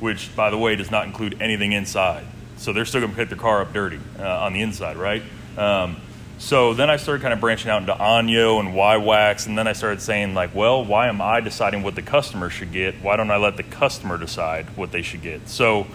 which, 0.00 0.34
by 0.36 0.50
the 0.50 0.58
way, 0.58 0.76
does 0.76 0.90
not 0.90 1.06
include 1.06 1.40
anything 1.40 1.72
inside. 1.72 2.26
So 2.58 2.74
they're 2.74 2.84
still 2.84 3.00
going 3.00 3.12
to 3.12 3.16
pick 3.16 3.30
their 3.30 3.38
car 3.38 3.62
up 3.62 3.72
dirty 3.72 4.00
uh, 4.18 4.44
on 4.44 4.52
the 4.52 4.60
inside, 4.60 4.96
right? 4.98 5.22
Um, 5.56 5.96
so 6.36 6.74
then 6.74 6.90
I 6.90 6.96
started 6.96 7.22
kind 7.22 7.32
of 7.32 7.40
branching 7.40 7.70
out 7.70 7.80
into 7.80 7.94
Anyo 7.94 8.60
and 8.60 8.74
Y-Wax, 8.74 9.46
and 9.46 9.56
then 9.56 9.66
I 9.66 9.72
started 9.72 10.02
saying 10.02 10.34
like, 10.34 10.54
well, 10.54 10.84
why 10.84 11.08
am 11.08 11.22
I 11.22 11.40
deciding 11.40 11.82
what 11.82 11.94
the 11.94 12.02
customer 12.02 12.50
should 12.50 12.72
get? 12.72 12.96
Why 12.96 13.16
don't 13.16 13.30
I 13.30 13.38
let 13.38 13.56
the 13.56 13.62
customer 13.62 14.18
decide 14.18 14.76
what 14.76 14.92
they 14.92 15.00
should 15.00 15.22
get? 15.22 15.48
So 15.48 15.86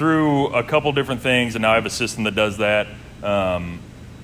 through 0.00 0.46
a 0.54 0.64
couple 0.64 0.90
different 0.92 1.20
things, 1.20 1.56
and 1.56 1.60
now 1.60 1.72
I 1.72 1.74
have 1.74 1.84
a 1.84 1.90
system 1.90 2.24
that 2.24 2.34
does 2.34 2.56
that. 2.56 2.86
Um, 3.22 3.80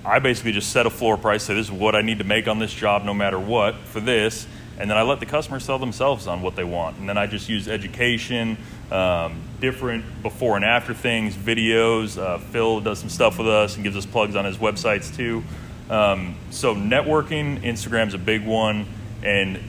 I 0.07 0.21
basically 0.21 0.53
just 0.53 0.73
set 0.73 0.87
a 0.87 0.91
floor 0.91 1.19
price, 1.19 1.43
say 1.43 1.53
this 1.53 1.67
is 1.67 1.71
what 1.71 1.95
I 1.95 2.01
need 2.01 2.17
to 2.17 2.25
make 2.25 2.49
on 2.49 2.59
this 2.59 2.73
job, 2.73 3.05
no 3.05 3.13
matter 3.13 3.39
what, 3.39 3.75
for 3.75 4.01
this, 4.01 4.47
and 4.79 4.89
then 4.89 4.97
I 4.97 5.03
let 5.03 5.21
the 5.21 5.27
customer 5.27 5.61
sell 5.61 5.79
themselves 5.79 6.27
on 6.29 6.41
what 6.41 6.57
they 6.57 6.65
want. 6.65 6.97
And 6.97 7.07
then 7.07 7.19
I 7.19 7.27
just 7.27 7.51
use 7.51 7.69
education, 7.69 8.57
um, 8.91 9.43
different 9.61 10.23
before 10.23 10.57
and 10.57 10.65
after 10.65 10.95
things, 10.95 11.37
videos. 11.37 12.17
Uh, 12.17 12.39
Phil 12.39 12.81
does 12.81 12.99
some 12.99 13.11
stuff 13.11 13.37
with 13.37 13.49
us 13.49 13.75
and 13.75 13.85
gives 13.85 13.99
us 13.99 14.07
plugs 14.07 14.35
on 14.35 14.47
his 14.47 14.57
websites 14.57 15.15
too. 15.15 15.45
Um, 15.91 16.37
so 16.49 16.75
networking, 16.75 17.63
Instagram's 17.63 18.15
a 18.15 18.19
big 18.19 18.47
one, 18.47 18.87
and 19.23 19.61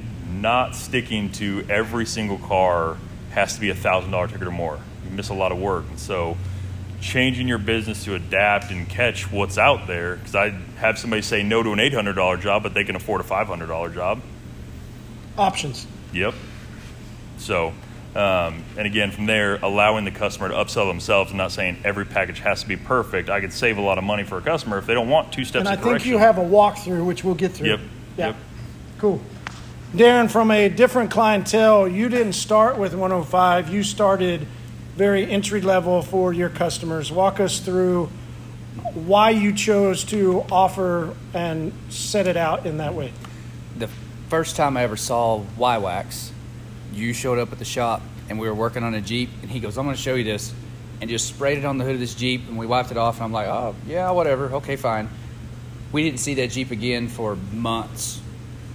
not 0.42 0.74
sticking 0.74 1.34
to 1.34 1.66
every 1.70 2.06
single 2.06 2.38
car 2.38 2.96
has 3.32 3.56
to 3.56 3.60
be 3.60 3.72
a 3.72 3.76
thousand 3.76 4.12
dollar 4.12 4.30
ticket 4.30 4.48
or 4.48 4.52
more. 4.52 4.80
You 5.10 5.16
miss 5.16 5.30
a 5.30 5.34
lot 5.34 5.52
of 5.52 5.60
work, 5.60 5.86
and 5.90 6.00
so 6.00 6.38
changing 7.02 7.48
your 7.48 7.58
business 7.58 8.04
to 8.06 8.16
adapt 8.16 8.72
and 8.72 8.88
catch 8.90 9.32
what's 9.32 9.58
out 9.58 9.88
there. 9.88 10.16
Because 10.16 10.36
I 10.36 10.50
have 10.78 10.98
somebody 10.98 11.22
say 11.22 11.44
no 11.44 11.64
to 11.64 11.72
an 11.72 11.80
eight 11.80 11.94
hundred 11.94 12.14
dollar 12.14 12.38
job, 12.38 12.64
but 12.64 12.74
they 12.74 12.84
can 12.84 12.96
afford 12.96 13.22
a 13.22 13.24
five 13.24 13.48
hundred 13.48 13.68
dollar 13.68 13.90
job. 13.90 14.22
Options. 15.38 15.86
Yep. 16.14 16.34
So, 17.38 17.68
um, 18.16 18.64
and 18.78 18.88
again, 18.88 19.12
from 19.12 19.28
there, 19.28 19.58
allowing 19.58 20.06
the 20.06 20.12
customer 20.12 20.50
to 20.50 20.56
upsell 20.56 20.90
themselves 20.90 21.30
and 21.30 21.38
not 21.38 21.52
saying 21.52 21.78
every 21.84 22.06
package 22.06 22.40
has 22.40 22.64
to 22.64 22.68
be 22.68 22.76
perfect. 22.76 23.30
I 23.30 23.40
could 23.40 23.54
save 23.54 23.78
a 23.78 23.82
lot 23.82 23.98
of 23.98 24.04
money 24.04 24.24
for 24.24 24.40
a 24.40 24.42
customer 24.42 24.80
if 24.80 24.88
they 24.88 24.96
don't 24.96 25.10
want 25.10 25.32
two 25.32 25.46
steps 25.46 25.68
And 25.68 25.70
I 25.70 25.76
think 25.76 26.06
you 26.06 26.18
have 26.18 26.38
a 26.38 26.44
walkthrough, 26.44 27.06
which 27.06 27.24
we'll 27.24 27.36
get 27.36 27.52
through. 27.52 27.70
Yep. 27.70 27.80
Yeah. 28.18 28.28
Yep. 28.28 28.36
Cool. 28.98 29.22
Darren, 29.94 30.30
from 30.30 30.52
a 30.52 30.68
different 30.68 31.12
clientele, 31.12 31.88
you 31.88 32.10
didn't 32.10 32.34
start 32.34 32.78
with 32.78 32.94
105. 32.94 33.70
You 33.70 33.84
started 33.84 34.48
very 34.98 35.30
entry 35.30 35.62
level 35.62 36.02
for 36.02 36.34
your 36.34 36.50
customers. 36.50 37.12
Walk 37.12 37.40
us 37.40 37.60
through 37.60 38.10
why 38.96 39.30
you 39.30 39.54
chose 39.54 40.04
to 40.06 40.44
offer 40.52 41.16
and 41.36 41.72
set 41.90 42.26
it 42.26 42.36
out 42.36 42.66
in 42.66 42.78
that 42.78 42.96
way. 42.96 43.14
the 43.78 43.90
first 44.28 44.56
time 44.56 44.76
I 44.76 44.82
ever 44.82 44.98
saw 44.98 45.44
Y-Wax, 45.56 46.32
you 46.94 47.14
showed 47.14 47.38
up 47.38 47.52
at 47.52 47.60
the 47.60 47.66
shop 47.66 48.02
and 48.28 48.40
we 48.40 48.48
were 48.48 48.56
working 48.56 48.84
on 48.84 48.96
a 48.96 49.02
Jeep 49.02 49.30
and 49.44 49.52
he 49.52 49.60
goes, 49.60 49.78
I'm 49.78 49.86
going 49.86 49.96
to 49.96 50.02
show 50.02 50.16
you 50.16 50.24
this 50.24 50.52
and 51.00 51.12
just 51.12 51.28
sprayed 51.28 51.60
it 51.60 51.66
on 51.66 51.78
the 51.78 51.86
hood 51.86 51.94
of 51.94 52.00
this 52.00 52.16
Jeep 52.16 52.48
and 52.50 52.58
we 52.58 52.66
wiped 52.66 52.90
it 52.90 52.98
off 52.98 53.18
and 53.18 53.26
I'm 53.26 53.32
like, 53.32 53.48
oh, 53.48 53.76
yeah, 53.86 54.10
whatever. 54.10 54.56
Okay, 54.56 54.78
fine. 54.78 55.10
We 55.92 56.04
didn't 56.04 56.22
see 56.22 56.34
that 56.36 56.50
Jeep 56.50 56.72
again 56.72 57.08
for 57.08 57.36
months. 57.54 58.20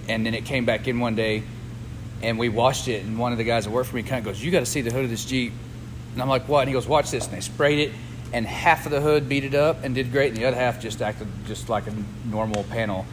And 0.09 0.25
then 0.25 0.35
it 0.35 0.45
came 0.45 0.67
back 0.67 0.87
in 0.87 1.01
one 1.01 1.17
day 1.17 1.43
and 2.23 2.39
we 2.39 2.49
washed 2.49 2.87
it 2.87 3.05
and 3.05 3.19
one 3.19 3.33
of 3.33 3.39
the 3.39 3.45
guys 3.45 3.65
that 3.65 3.71
worked 3.71 3.91
for 3.91 3.97
me 3.97 4.05
kind 4.05 4.21
of 4.21 4.33
goes, 4.33 4.43
you 4.43 4.53
got 4.53 4.61
to 4.61 4.67
see 4.67 4.83
the 4.83 4.93
hood 4.93 5.03
of 5.03 5.11
this 5.11 5.25
Jeep. 5.25 5.53
And 6.13 6.23
I'm 6.23 6.29
like, 6.29 6.49
what? 6.49 6.61
And 6.61 6.69
he 6.69 6.75
goes, 6.75 6.87
watch 6.87 7.11
this. 7.11 7.27
And 7.27 7.35
they 7.35 7.41
sprayed 7.41 7.79
it 7.79 7.93
and 8.33 8.47
half 8.47 8.87
of 8.87 8.93
the 8.93 9.01
hood 9.01 9.29
beat 9.29 9.45
it 9.45 9.55
up 9.55 9.85
and 9.85 9.95
did 9.95 10.11
great 10.11 10.29
and 10.29 10.37
the 10.37 10.47
other 10.47 10.57
half 10.57 10.81
just 10.81 11.03
acted 11.03 11.29
just 11.47 11.69
like 11.69 11.87
a 11.87 11.93
normal 12.27 12.65
panel. 12.65 13.05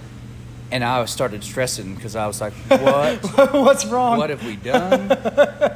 And 0.72 0.84
I 0.84 1.04
started 1.06 1.44
stressing 1.44 1.96
because 1.96 2.16
I 2.16 2.28
was 2.28 2.40
like, 2.40 2.54
what? 2.70 3.24
What's 3.54 3.86
wrong? 3.86 4.18
what 4.18 4.30
have 4.30 4.46
we 4.46 4.56
done? 4.56 5.10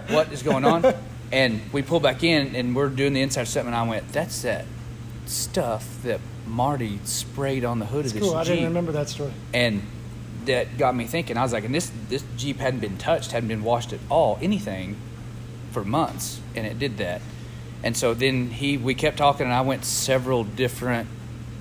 what 0.09 0.31
is 0.31 0.43
going 0.43 0.65
on? 0.65 0.93
And 1.31 1.61
we 1.71 1.81
pull 1.81 1.99
back 1.99 2.23
in 2.23 2.55
and 2.55 2.75
we're 2.75 2.89
doing 2.89 3.13
the 3.13 3.21
inside 3.21 3.47
step, 3.47 3.65
and 3.65 3.73
I 3.73 3.87
went, 3.87 4.07
that's 4.13 4.43
that 4.43 4.65
stuff 5.25 6.03
that 6.03 6.19
Marty 6.45 6.99
sprayed 7.05 7.65
on 7.65 7.79
the 7.79 7.87
hood 7.87 8.05
of 8.05 8.13
this 8.13 8.21
cool. 8.21 8.35
I 8.35 8.43
Jeep. 8.43 8.55
didn't 8.55 8.69
remember 8.69 8.91
that 8.91 9.09
story. 9.09 9.33
And 9.51 9.81
that 10.45 10.77
got 10.77 10.95
me 10.95 11.05
thinking. 11.05 11.37
I 11.37 11.41
was 11.41 11.53
like, 11.53 11.63
and 11.63 11.73
this 11.73 11.91
this 12.09 12.23
Jeep 12.37 12.59
hadn't 12.59 12.81
been 12.81 12.97
touched, 12.97 13.31
hadn't 13.31 13.49
been 13.49 13.63
washed 13.63 13.93
at 13.93 13.99
all, 14.09 14.37
anything, 14.41 14.97
for 15.73 15.83
months, 15.83 16.39
and 16.55 16.65
it 16.65 16.79
did 16.79 16.97
that. 16.97 17.21
And 17.83 17.97
so 17.97 18.13
then 18.13 18.49
he, 18.49 18.77
we 18.77 18.93
kept 18.95 19.17
talking, 19.17 19.45
and 19.45 19.53
I 19.53 19.61
went 19.61 19.83
several 19.83 20.45
different 20.45 21.09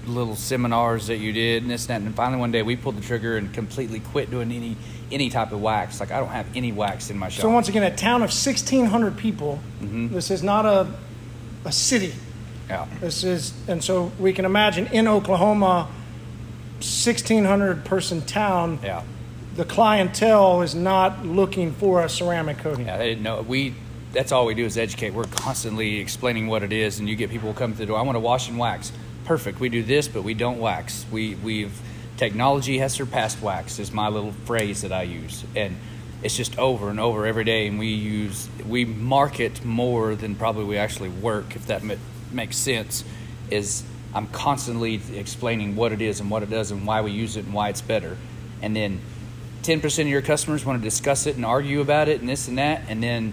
little 0.07 0.37
seminars 0.37 1.09
that 1.09 1.17
you 1.17 1.33
did, 1.33 1.63
and 1.63 1.71
this 1.71 1.89
and 1.89 1.91
that. 1.91 2.07
And 2.07 2.15
finally, 2.15 2.39
one 2.39 2.53
day 2.53 2.63
we 2.63 2.77
pulled 2.77 2.97
the 2.97 3.03
trigger 3.03 3.37
and 3.37 3.53
completely 3.53 4.01
quit 4.01 4.31
doing 4.31 4.53
any 4.53 4.77
any 5.11 5.29
type 5.29 5.53
of 5.53 5.61
wax. 5.61 6.01
Like 6.01 6.11
I 6.11 6.21
don't 6.21 6.29
have 6.31 6.47
any 6.57 6.73
wax 6.73 7.11
in 7.11 7.19
my 7.19 7.29
shop. 7.29 7.43
So 7.43 7.51
once 7.51 7.69
again, 7.69 7.83
a 7.83 7.95
town 7.95 8.23
of 8.23 8.31
1,600 8.31 9.17
people. 9.17 9.59
Mm-hmm. 9.83 10.15
This 10.15 10.31
is 10.31 10.43
not 10.43 10.65
a 10.65 10.89
a 11.65 11.73
city. 11.73 12.15
yeah. 12.69 12.87
This 13.01 13.25
is, 13.25 13.55
and 13.69 13.83
so 13.85 14.11
we 14.19 14.33
can 14.33 14.45
imagine 14.45 14.87
in 14.89 15.07
Oklahoma, 15.07 15.89
1,600 16.81 17.85
person 17.85 18.23
town. 18.23 18.79
Yeah. 18.83 19.03
The 19.55 19.65
clientele 19.65 20.63
is 20.63 20.75
not 20.75 21.25
looking 21.27 21.73
for 21.73 22.03
a 22.03 22.09
ceramic 22.09 22.59
coating. 22.59 22.87
Yeah, 22.87 22.97
they 22.97 23.11
didn't 23.11 23.23
know. 23.23 23.43
We 23.43 23.75
that's 24.13 24.33
all 24.33 24.47
we 24.47 24.55
do 24.55 24.65
is 24.65 24.77
educate. 24.77 25.15
We're 25.15 25.25
constantly 25.25 25.99
explaining 25.99 26.47
what 26.47 26.63
it 26.63 26.73
is, 26.73 26.99
and 26.99 27.09
you 27.09 27.17
get 27.17 27.31
people 27.31 27.53
come 27.55 27.73
to 27.73 27.79
the 27.79 27.87
door. 27.87 27.99
I 27.99 28.03
want 28.03 28.17
to 28.17 28.21
wash 28.21 28.49
and 28.49 28.59
wax. 28.59 28.93
Perfect. 29.25 29.61
We 29.61 29.69
do 29.69 29.83
this, 29.83 30.09
but 30.09 30.23
we 30.23 30.35
don't 30.35 30.59
wax. 30.59 31.07
We 31.11 31.35
we've 31.37 31.79
technology 32.17 32.79
has 32.79 32.93
surpassed 32.93 33.41
wax. 33.41 33.79
Is 33.79 33.93
my 33.93 34.09
little 34.09 34.33
phrase 34.45 34.83
that 34.83 34.93
I 34.93 35.03
use, 35.03 35.45
and 35.57 35.77
it's 36.23 36.37
just 36.37 36.59
over 36.59 36.91
and 36.91 37.01
over 37.01 37.27
every 37.27 37.45
day. 37.45 37.67
And 37.67 37.79
we 37.79 37.89
use 37.89 38.49
we 38.67 38.85
market 38.85 39.65
more 39.65 40.15
than 40.15 40.35
probably 40.35 40.65
we 40.65 40.77
actually 40.77 41.09
work. 41.09 41.57
If 41.57 41.67
that 41.67 41.83
ma- 41.83 41.95
makes 42.31 42.57
sense, 42.57 43.05
is 43.51 43.85
I'm 44.15 44.27
constantly 44.29 45.01
explaining 45.15 45.75
what 45.75 45.93
it 45.93 46.03
is 46.03 46.21
and 46.21 46.31
what 46.31 46.43
it 46.43 46.51
does 46.51 46.71
and 46.71 46.87
why 46.87 47.01
we 47.01 47.13
use 47.13 47.37
it 47.37 47.47
and 47.47 47.55
why 47.55 47.71
it's 47.71 47.81
better, 47.81 48.19
and 48.61 48.77
then 48.77 49.01
10% 49.63 50.01
of 50.01 50.09
your 50.09 50.23
customers 50.23 50.65
want 50.65 50.83
to 50.83 50.85
discuss 50.85 51.27
it 51.27 51.37
and 51.37 51.45
argue 51.45 51.81
about 51.81 52.09
it 52.09 52.21
and 52.21 52.29
this 52.29 52.49
and 52.49 52.59
that, 52.59 52.83
and 52.89 53.01
then 53.03 53.33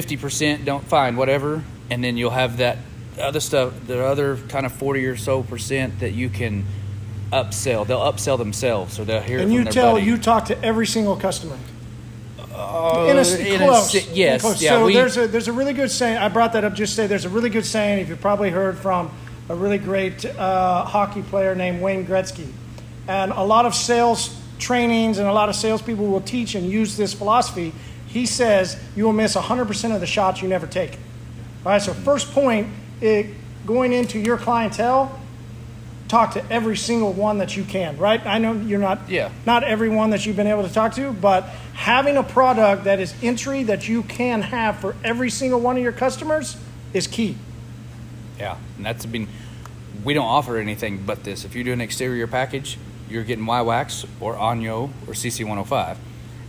50% 0.00 0.66
don't 0.66 0.84
find 0.84 1.16
whatever, 1.16 1.62
and 1.88 2.04
then 2.04 2.18
you'll 2.18 2.30
have 2.30 2.58
that 2.58 2.76
other 3.18 3.40
stuff, 3.40 3.72
the 3.86 4.04
other 4.04 4.36
kind 4.48 4.66
of 4.66 4.72
40 4.72 5.06
or 5.06 5.16
so 5.16 5.42
percent 5.42 6.00
that 6.00 6.10
you 6.12 6.28
can 6.28 6.66
upsell. 7.32 7.86
They'll 7.86 8.00
upsell 8.00 8.36
themselves, 8.36 9.00
or 9.00 9.06
they'll 9.06 9.22
hear 9.22 9.38
it 9.38 9.44
And 9.44 9.52
you 9.54 9.64
tell 9.64 9.94
buddy. 9.94 10.04
you 10.04 10.18
talk 10.18 10.44
to 10.46 10.62
every 10.62 10.86
single 10.86 11.16
customer. 11.16 11.56
Uh, 12.54 13.06
in 13.10 13.16
a, 13.16 13.54
in 13.54 13.58
close, 13.58 13.90
si- 13.90 14.06
yes, 14.12 14.40
close. 14.42 14.62
yeah, 14.62 14.70
so 14.70 14.86
we- 14.86 14.92
there's 14.94 15.16
a 15.16 15.26
there's 15.28 15.48
a 15.48 15.52
really 15.52 15.72
good 15.74 15.90
saying. 15.90 16.16
I 16.18 16.28
brought 16.28 16.52
that 16.54 16.64
up 16.64 16.74
just 16.74 16.92
to 16.92 17.02
say 17.02 17.06
there's 17.06 17.24
a 17.26 17.28
really 17.30 17.50
good 17.50 17.66
saying. 17.66 18.00
If 18.00 18.08
you've 18.08 18.20
probably 18.20 18.50
heard 18.50 18.76
from 18.78 19.10
a 19.48 19.54
really 19.54 19.76
great 19.78 20.24
uh, 20.24 20.84
hockey 20.84 21.22
player 21.22 21.54
named 21.54 21.80
Wayne 21.82 22.06
Gretzky, 22.06 22.48
and 23.08 23.30
a 23.32 23.42
lot 23.42 23.64
of 23.66 23.74
sales 23.74 24.34
trainings 24.58 25.18
and 25.18 25.26
a 25.28 25.32
lot 25.32 25.50
of 25.50 25.54
salespeople 25.54 26.06
will 26.06 26.20
teach 26.22 26.54
and 26.54 26.66
use 26.70 26.96
this 26.96 27.12
philosophy. 27.12 27.72
He 28.16 28.24
says 28.24 28.78
you 28.96 29.04
will 29.04 29.12
miss 29.12 29.36
100% 29.36 29.94
of 29.94 30.00
the 30.00 30.06
shots 30.06 30.40
you 30.40 30.48
never 30.48 30.66
take. 30.66 30.92
All 31.66 31.72
right. 31.72 31.82
So 31.82 31.92
first 31.92 32.32
point, 32.32 32.68
it, 33.02 33.26
going 33.66 33.92
into 33.92 34.18
your 34.18 34.38
clientele, 34.38 35.20
talk 36.08 36.32
to 36.32 36.42
every 36.50 36.78
single 36.78 37.12
one 37.12 37.36
that 37.38 37.58
you 37.58 37.64
can, 37.64 37.98
right? 37.98 38.24
I 38.24 38.38
know 38.38 38.54
you're 38.54 38.80
not 38.80 39.00
Yeah. 39.10 39.28
not 39.44 39.64
everyone 39.64 40.08
that 40.10 40.24
you've 40.24 40.36
been 40.36 40.46
able 40.46 40.66
to 40.66 40.72
talk 40.72 40.94
to, 40.94 41.12
but 41.12 41.44
having 41.74 42.16
a 42.16 42.22
product 42.22 42.84
that 42.84 43.00
is 43.00 43.12
entry 43.22 43.64
that 43.64 43.86
you 43.86 44.02
can 44.04 44.40
have 44.40 44.78
for 44.78 44.96
every 45.04 45.28
single 45.28 45.60
one 45.60 45.76
of 45.76 45.82
your 45.82 45.92
customers 45.92 46.56
is 46.94 47.06
key. 47.06 47.36
Yeah, 48.38 48.56
and 48.78 48.86
that's 48.86 49.04
been. 49.04 49.28
We 50.02 50.14
don't 50.14 50.24
offer 50.24 50.56
anything 50.56 51.02
but 51.04 51.24
this. 51.24 51.44
If 51.44 51.54
you 51.54 51.64
do 51.64 51.72
an 51.74 51.82
exterior 51.82 52.26
package, 52.26 52.78
you're 53.10 53.24
getting 53.24 53.44
Y 53.44 53.60
Wax 53.60 54.06
or 54.20 54.36
Anyo 54.36 54.88
or 55.06 55.12
CC 55.12 55.44
105, 55.44 55.98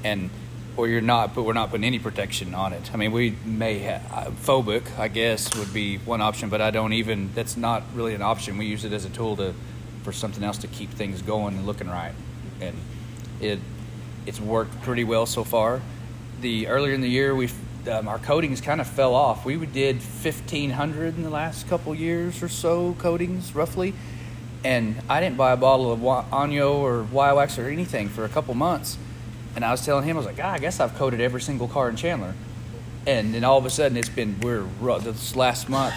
and 0.06 0.30
or 0.78 0.88
you're 0.88 1.02
not, 1.02 1.34
but 1.34 1.44
we're 1.44 1.54
not 1.54 1.72
putting 1.72 1.84
any 1.84 2.00
protection 2.00 2.54
on 2.54 2.72
it. 2.72 2.92
I 2.94 2.98
mean, 2.98 3.12
we 3.12 3.36
may 3.44 3.80
have 3.80 4.02
phobic, 4.44 4.98
I 4.98 5.08
guess, 5.08 5.54
would 5.58 5.74
be 5.74 5.98
one 5.98 6.22
option, 6.22 6.50
but 6.50 6.62
I 6.62 6.70
don't 6.72 6.94
even. 6.94 7.34
That's 7.34 7.58
not 7.58 7.84
really 7.96 8.14
an 8.14 8.22
option. 8.22 8.58
We 8.58 8.68
use 8.68 8.86
it 8.86 8.94
as 8.94 9.04
a 9.04 9.10
tool 9.10 9.36
to 9.38 9.54
for 10.04 10.14
something 10.14 10.44
else 10.44 10.60
to 10.60 10.68
keep 10.68 10.92
things 10.92 11.22
going 11.22 11.56
and 11.56 11.66
looking 11.66 11.90
right, 11.90 12.14
and 12.62 12.76
it 13.42 13.60
it's 14.26 14.40
worked 14.40 14.82
pretty 14.84 15.04
well 15.04 15.26
so 15.26 15.44
far. 15.44 15.82
The 16.42 16.68
earlier 16.68 16.94
in 16.94 17.02
the 17.02 17.10
year, 17.10 17.36
we 17.36 17.50
um, 17.92 18.08
our 18.08 18.20
coatings 18.20 18.62
kind 18.62 18.80
of 18.80 18.88
fell 18.88 19.16
off. 19.16 19.46
We 19.46 19.66
did 19.66 20.02
fifteen 20.02 20.70
hundred 20.70 21.18
in 21.18 21.24
the 21.24 21.32
last 21.32 21.68
couple 21.68 21.96
years 21.96 22.44
or 22.44 22.50
so 22.50 22.94
coatings 23.00 23.56
roughly, 23.56 23.96
and 24.64 24.96
I 25.10 25.22
didn't 25.22 25.38
buy 25.38 25.54
a 25.54 25.58
bottle 25.58 25.92
of 25.92 26.00
Anyo 26.00 26.76
or 26.76 27.04
Y-Wax 27.04 27.58
or 27.58 27.68
anything 27.68 28.10
for 28.10 28.26
a 28.26 28.30
couple 28.30 28.54
months. 28.54 28.98
And 29.58 29.66
I 29.66 29.72
was 29.72 29.84
telling 29.84 30.06
him, 30.06 30.18
I 30.18 30.20
was 30.20 30.28
like, 30.28 30.38
God, 30.38 30.54
I 30.54 30.60
guess 30.60 30.80
I've 30.80 30.94
coated 30.94 31.20
every 31.20 31.42
single 31.42 31.68
car 31.68 31.90
in 31.90 31.96
Chandler. 31.96 32.36
And 33.08 33.34
then 33.34 33.44
all 33.44 33.58
of 33.58 33.66
a 33.66 33.72
sudden, 33.72 33.98
it's 33.98 34.08
been 34.08 34.40
we're 34.42 34.60
ru- 34.80 35.00
this 35.00 35.36
last 35.36 35.68
month 35.68 35.96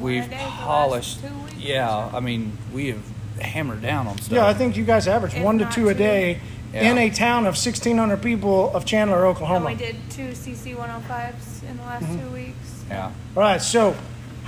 we've 0.00 0.24
a 0.24 0.28
day 0.28 0.34
for 0.34 0.42
the 0.42 0.44
last 0.48 0.56
polished. 0.64 1.18
Yeah, 1.56 2.10
I 2.12 2.18
mean 2.18 2.58
we 2.74 2.88
have 2.88 3.02
hammered 3.40 3.82
down 3.82 4.08
on 4.08 4.18
stuff. 4.18 4.32
Yeah, 4.34 4.48
I 4.48 4.52
think 4.52 4.76
you 4.76 4.82
guys 4.84 5.06
average 5.06 5.34
If 5.34 5.44
one 5.44 5.58
to 5.58 5.64
not 5.66 5.72
two 5.74 5.88
a 5.90 5.92
two. 5.94 5.98
day 5.98 6.40
Yeah. 6.74 6.90
in 6.90 6.98
a 6.98 7.08
town 7.10 7.46
of 7.46 7.54
1,600 7.54 8.20
people 8.20 8.74
of 8.74 8.84
Chandler, 8.84 9.18
And 9.18 9.26
Oklahoma. 9.26 9.66
we 9.66 9.74
did 9.76 9.94
two 10.10 10.34
CC 10.34 10.74
105s 10.74 11.62
in 11.70 11.76
the 11.76 11.82
last 11.84 12.02
Mm-hmm. 12.02 12.20
two 12.20 12.30
weeks. 12.34 12.82
Yeah. 12.90 13.04
All 13.06 13.12
right, 13.42 13.62
so 13.62 13.94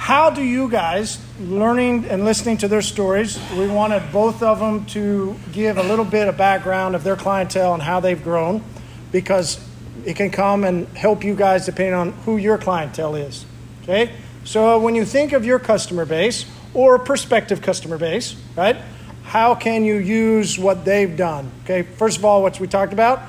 how 0.01 0.31
do 0.31 0.43
you 0.43 0.67
guys, 0.71 1.19
learning 1.41 2.07
and 2.07 2.25
listening 2.25 2.57
to 2.57 2.67
their 2.67 2.81
stories, 2.81 3.39
we 3.53 3.69
wanted 3.69 4.03
both 4.11 4.43
of 4.43 4.59
them 4.59 4.87
to 4.87 5.37
give 5.53 5.77
a 5.77 5.83
little 5.83 6.07
bit 6.07 6.27
of 6.27 6.39
background 6.39 6.95
of 6.95 7.05
their 7.05 7.17
clientele 7.17 7.75
and 7.75 7.83
how 7.83 8.01
they've 8.01 8.25
grown 8.25 8.65
because 9.13 9.63
it 10.07 10.17
can 10.17 10.31
come 10.31 10.65
and 10.65 10.89
help 10.97 11.23
you 11.23 11.37
guys 11.37 11.67
depending 11.67 11.93
on 11.93 12.13
who 12.25 12.39
your 12.39 12.57
clientele 12.57 13.15
is. 13.15 13.45
Okay? 13.83 14.11
So 14.43 14.79
when 14.81 14.95
you 14.95 15.05
think 15.05 15.33
of 15.33 15.45
your 15.45 15.59
customer 15.59 16.07
base 16.07 16.47
or 16.73 16.99
prospective 16.99 17.61
customer 17.61 17.99
base, 17.99 18.37
right? 18.57 18.79
How 19.25 19.55
can 19.55 19.85
you 19.85 19.97
use 19.97 20.59
what 20.59 20.87
they've 20.87 21.15
done? 21.15 21.53
Okay, 21.65 21.83
first 21.83 22.17
of 22.17 22.25
all, 22.25 22.41
what 22.41 22.59
we 22.59 22.67
talked 22.67 22.95
about 22.95 23.21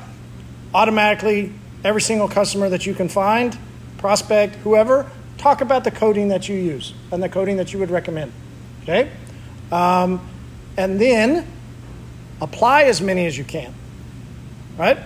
automatically 0.73 1.51
every 1.83 2.01
single 2.01 2.29
customer 2.29 2.69
that 2.69 2.85
you 2.85 2.93
can 2.93 3.09
find, 3.09 3.59
prospect, 3.97 4.55
whoever, 4.55 5.11
talk 5.41 5.61
about 5.61 5.83
the 5.83 5.91
coating 5.91 6.27
that 6.27 6.47
you 6.47 6.55
use 6.55 6.93
and 7.11 7.21
the 7.21 7.27
coating 7.27 7.57
that 7.57 7.73
you 7.73 7.79
would 7.79 7.89
recommend. 7.89 8.31
Okay? 8.83 9.11
Um, 9.71 10.21
and 10.77 11.01
then 11.01 11.47
apply 12.39 12.83
as 12.83 13.01
many 13.01 13.25
as 13.25 13.37
you 13.37 13.43
can. 13.43 13.73
Right? 14.77 14.99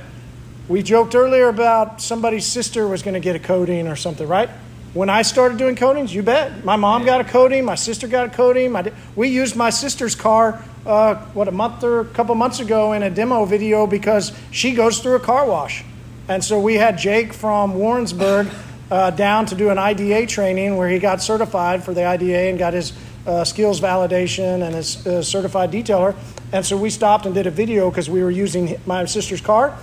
We 0.68 0.84
joked 0.84 1.16
earlier 1.16 1.48
about 1.48 2.02
somebody's 2.02 2.46
sister 2.46 2.88
was 2.88 3.02
going 3.02 3.14
to 3.14 3.20
get 3.20 3.36
a 3.36 3.40
coating 3.40 3.88
or 3.88 3.96
something, 3.96 4.28
right? 4.28 4.50
When 4.94 5.10
I 5.10 5.22
started 5.22 5.58
doing 5.58 5.76
coatings, 5.76 6.14
you 6.14 6.24
bet. 6.24 6.64
My 6.66 6.76
mom 6.76 7.06
got 7.06 7.22
a 7.22 7.24
coating, 7.24 7.66
my 7.66 7.76
sister 7.76 8.08
got 8.08 8.28
a 8.28 8.30
coating. 8.30 8.72
My, 8.72 8.92
we 9.16 9.30
used 9.30 9.56
my 9.56 9.70
sister's 9.70 10.16
car, 10.16 10.64
uh, 10.86 11.16
what, 11.34 11.48
a 11.48 11.52
month 11.52 11.84
or 11.84 12.00
a 12.02 12.06
couple 12.06 12.34
months 12.36 12.60
ago 12.60 12.94
in 12.94 13.04
a 13.04 13.10
demo 13.10 13.46
video 13.46 13.88
because 13.88 14.32
she 14.52 14.74
goes 14.74 15.00
through 15.00 15.16
a 15.16 15.20
car 15.20 15.46
wash. 15.46 15.84
And 16.28 16.44
so 16.44 16.60
we 16.60 16.76
had 16.76 16.98
Jake 16.98 17.34
from 17.34 17.76
Warrensburg 17.76 18.48
uh, 18.92 19.12
down 19.12 19.46
to 19.48 19.56
do 19.56 19.70
an 19.70 19.78
IDA 19.78 20.28
training 20.28 20.78
where 20.78 20.90
he 20.90 21.00
got 21.00 21.22
certified 21.22 21.84
for 21.84 21.94
the 21.94 22.04
IDA 22.04 22.50
and 22.50 22.60
got 22.60 22.74
his 22.74 22.94
uh, 23.26 23.44
skills 23.44 23.82
validation 23.82 24.62
and 24.62 24.76
his 24.76 25.06
uh, 25.08 25.22
certified 25.22 25.72
detailer. 25.72 26.16
And 26.52 26.66
so 26.66 26.78
we 26.78 26.90
stopped 26.90 27.26
and 27.26 27.34
did 27.34 27.48
a 27.48 27.52
video 27.52 27.90
because 27.90 28.10
we 28.10 28.24
were 28.24 28.32
using 28.32 28.80
my 28.86 29.06
sister's 29.06 29.42
car. 29.42 29.78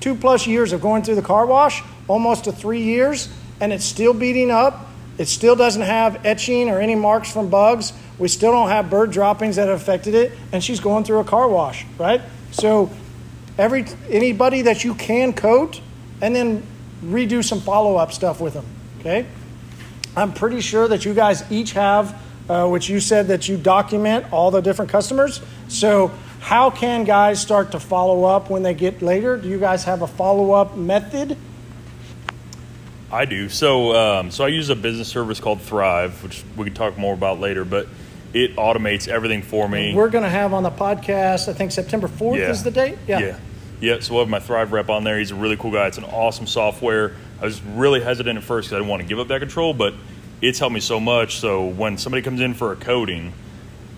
Two 0.00 0.14
plus 0.14 0.46
years 0.46 0.72
of 0.72 0.80
going 0.80 1.02
through 1.02 1.16
the 1.16 1.22
car 1.22 1.44
wash, 1.46 1.82
almost 2.06 2.44
to 2.44 2.52
three 2.52 2.82
years, 2.82 3.28
and 3.60 3.72
it's 3.72 3.84
still 3.84 4.14
beating 4.14 4.50
up. 4.50 4.86
It 5.18 5.26
still 5.26 5.56
doesn't 5.56 5.82
have 5.82 6.24
etching 6.24 6.70
or 6.70 6.80
any 6.80 6.94
marks 6.94 7.32
from 7.32 7.50
bugs. 7.50 7.92
We 8.18 8.28
still 8.28 8.52
don't 8.52 8.68
have 8.68 8.88
bird 8.88 9.10
droppings 9.10 9.56
that 9.56 9.68
have 9.68 9.80
affected 9.80 10.14
it, 10.14 10.32
and 10.52 10.62
she's 10.62 10.80
going 10.80 11.04
through 11.04 11.18
a 11.18 11.24
car 11.24 11.48
wash, 11.48 11.84
right? 11.98 12.22
So 12.52 12.90
every 13.58 13.84
anybody 14.08 14.62
that 14.62 14.84
you 14.84 14.94
can 14.94 15.32
coat 15.32 15.80
and 16.20 16.34
then 16.34 16.62
redo 17.04 17.44
some 17.44 17.60
follow-up 17.60 18.12
stuff 18.12 18.40
with 18.40 18.54
them 18.54 18.64
okay 19.00 19.26
i'm 20.16 20.32
pretty 20.32 20.60
sure 20.60 20.88
that 20.88 21.04
you 21.04 21.14
guys 21.14 21.44
each 21.50 21.72
have 21.72 22.20
uh, 22.48 22.66
which 22.66 22.88
you 22.88 22.98
said 23.00 23.28
that 23.28 23.48
you 23.48 23.56
document 23.56 24.24
all 24.32 24.50
the 24.50 24.60
different 24.60 24.90
customers 24.90 25.40
so 25.68 26.10
how 26.40 26.70
can 26.70 27.04
guys 27.04 27.40
start 27.40 27.72
to 27.72 27.80
follow 27.80 28.24
up 28.24 28.48
when 28.50 28.62
they 28.62 28.74
get 28.74 29.00
later 29.02 29.36
do 29.36 29.48
you 29.48 29.58
guys 29.58 29.84
have 29.84 30.02
a 30.02 30.06
follow-up 30.06 30.76
method 30.76 31.36
I 33.10 33.24
do. 33.24 33.48
So, 33.48 33.96
um, 33.96 34.30
so 34.30 34.44
I 34.44 34.48
use 34.48 34.68
a 34.68 34.76
business 34.76 35.08
service 35.08 35.40
called 35.40 35.62
Thrive, 35.62 36.22
which 36.22 36.44
we 36.58 36.66
can 36.66 36.74
talk 36.74 36.98
more 36.98 37.14
about 37.14 37.40
later. 37.40 37.64
But 37.64 37.88
it 38.34 38.54
automates 38.56 39.08
everything 39.08 39.40
for 39.40 39.66
me. 39.66 39.94
we're 39.94 40.10
going 40.10 40.24
to 40.24 40.28
have 40.28 40.52
on 40.52 40.62
the 40.62 40.70
podcast 40.70 41.48
i 41.48 41.54
think 41.54 41.72
september 41.72 42.06
4th 42.06 42.36
Yeah. 42.36 42.50
is 42.50 42.62
the 42.62 42.70
date 42.70 42.98
Yeah. 43.06 43.18
Yeah. 43.20 43.36
Yep, 43.80 44.02
so 44.02 44.14
we'll 44.14 44.24
have 44.24 44.30
my 44.30 44.40
Thrive 44.40 44.72
rep 44.72 44.88
on 44.88 45.04
there. 45.04 45.18
He's 45.18 45.30
a 45.30 45.36
really 45.36 45.56
cool 45.56 45.70
guy. 45.70 45.86
It's 45.86 45.98
an 45.98 46.04
awesome 46.04 46.48
software. 46.48 47.14
I 47.40 47.44
was 47.44 47.62
really 47.62 48.00
hesitant 48.00 48.36
at 48.36 48.42
first 48.42 48.68
because 48.68 48.74
I 48.74 48.78
didn't 48.78 48.90
want 48.90 49.02
to 49.02 49.08
give 49.08 49.20
up 49.20 49.28
that 49.28 49.38
control, 49.38 49.72
but 49.72 49.94
it's 50.42 50.58
helped 50.58 50.74
me 50.74 50.80
so 50.80 50.98
much. 50.98 51.36
So 51.36 51.66
when 51.66 51.96
somebody 51.96 52.22
comes 52.22 52.40
in 52.40 52.54
for 52.54 52.72
a 52.72 52.76
coating, 52.76 53.32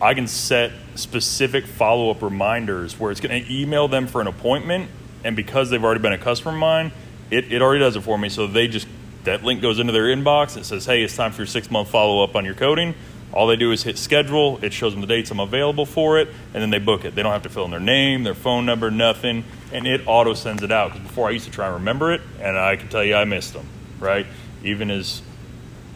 I 0.03 0.13
can 0.13 0.27
set 0.27 0.73
specific 0.97 1.67
follow 1.67 2.11
up 2.11 2.21
reminders 2.21 2.99
where 2.99 3.11
it's 3.11 3.21
going 3.21 3.43
to 3.43 3.53
email 3.53 3.89
them 3.89 4.07
for 4.07 4.21
an 4.21 4.27
appointment. 4.27 4.91
And 5.25 5.35
because 5.35 5.71
they've 5.71 5.83
already 5.83 6.01
been 6.01 6.13
a 6.13 6.19
customer 6.19 6.53
of 6.53 6.59
mine, 6.59 6.93
it, 7.31 7.51
it 7.51 7.63
already 7.63 7.81
does 7.81 7.97
it 7.97 8.03
for 8.03 8.19
me. 8.19 8.29
So 8.29 8.47
they 8.47 8.69
just, 8.69 8.87
that 9.25 9.45
link 9.45 9.63
goes 9.63 9.79
into 9.79 9.93
their 9.93 10.05
inbox. 10.05 10.59
It 10.59 10.65
says, 10.65 10.85
hey, 10.85 11.03
it's 11.03 11.17
time 11.17 11.33
for 11.33 11.39
your 11.39 11.47
six 11.47 11.71
month 11.71 11.89
follow 11.89 12.23
up 12.23 12.37
on 12.37 12.45
your 12.45 12.55
coating. 12.55 12.95
All 13.33 13.47
they 13.47 13.57
do 13.57 13.71
is 13.71 13.83
hit 13.83 13.97
schedule. 13.97 14.59
It 14.63 14.73
shows 14.73 14.93
them 14.93 15.01
the 15.01 15.07
dates 15.07 15.31
I'm 15.31 15.41
available 15.41 15.87
for 15.87 16.19
it, 16.19 16.29
and 16.53 16.63
then 16.63 16.71
they 16.71 16.79
book 16.79 17.05
it. 17.05 17.15
They 17.15 17.23
don't 17.23 17.33
have 17.33 17.45
to 17.45 17.49
fill 17.49 17.65
in 17.65 17.71
their 17.71 17.81
name, 17.81 18.25
their 18.25 18.35
phone 18.35 18.67
number, 18.67 18.91
nothing, 18.91 19.45
and 19.73 19.87
it 19.87 20.03
auto 20.07 20.35
sends 20.35 20.63
it 20.63 20.73
out. 20.73 20.93
Because 20.93 21.07
before 21.07 21.29
I 21.29 21.31
used 21.31 21.45
to 21.45 21.51
try 21.51 21.67
and 21.67 21.75
remember 21.77 22.13
it, 22.13 22.21
and 22.41 22.59
I 22.59 22.77
can 22.77 22.89
tell 22.89 23.05
you 23.05 23.15
I 23.15 23.25
missed 23.25 23.53
them. 23.53 23.67
Right, 24.01 24.27
even 24.65 24.91
as 24.91 25.23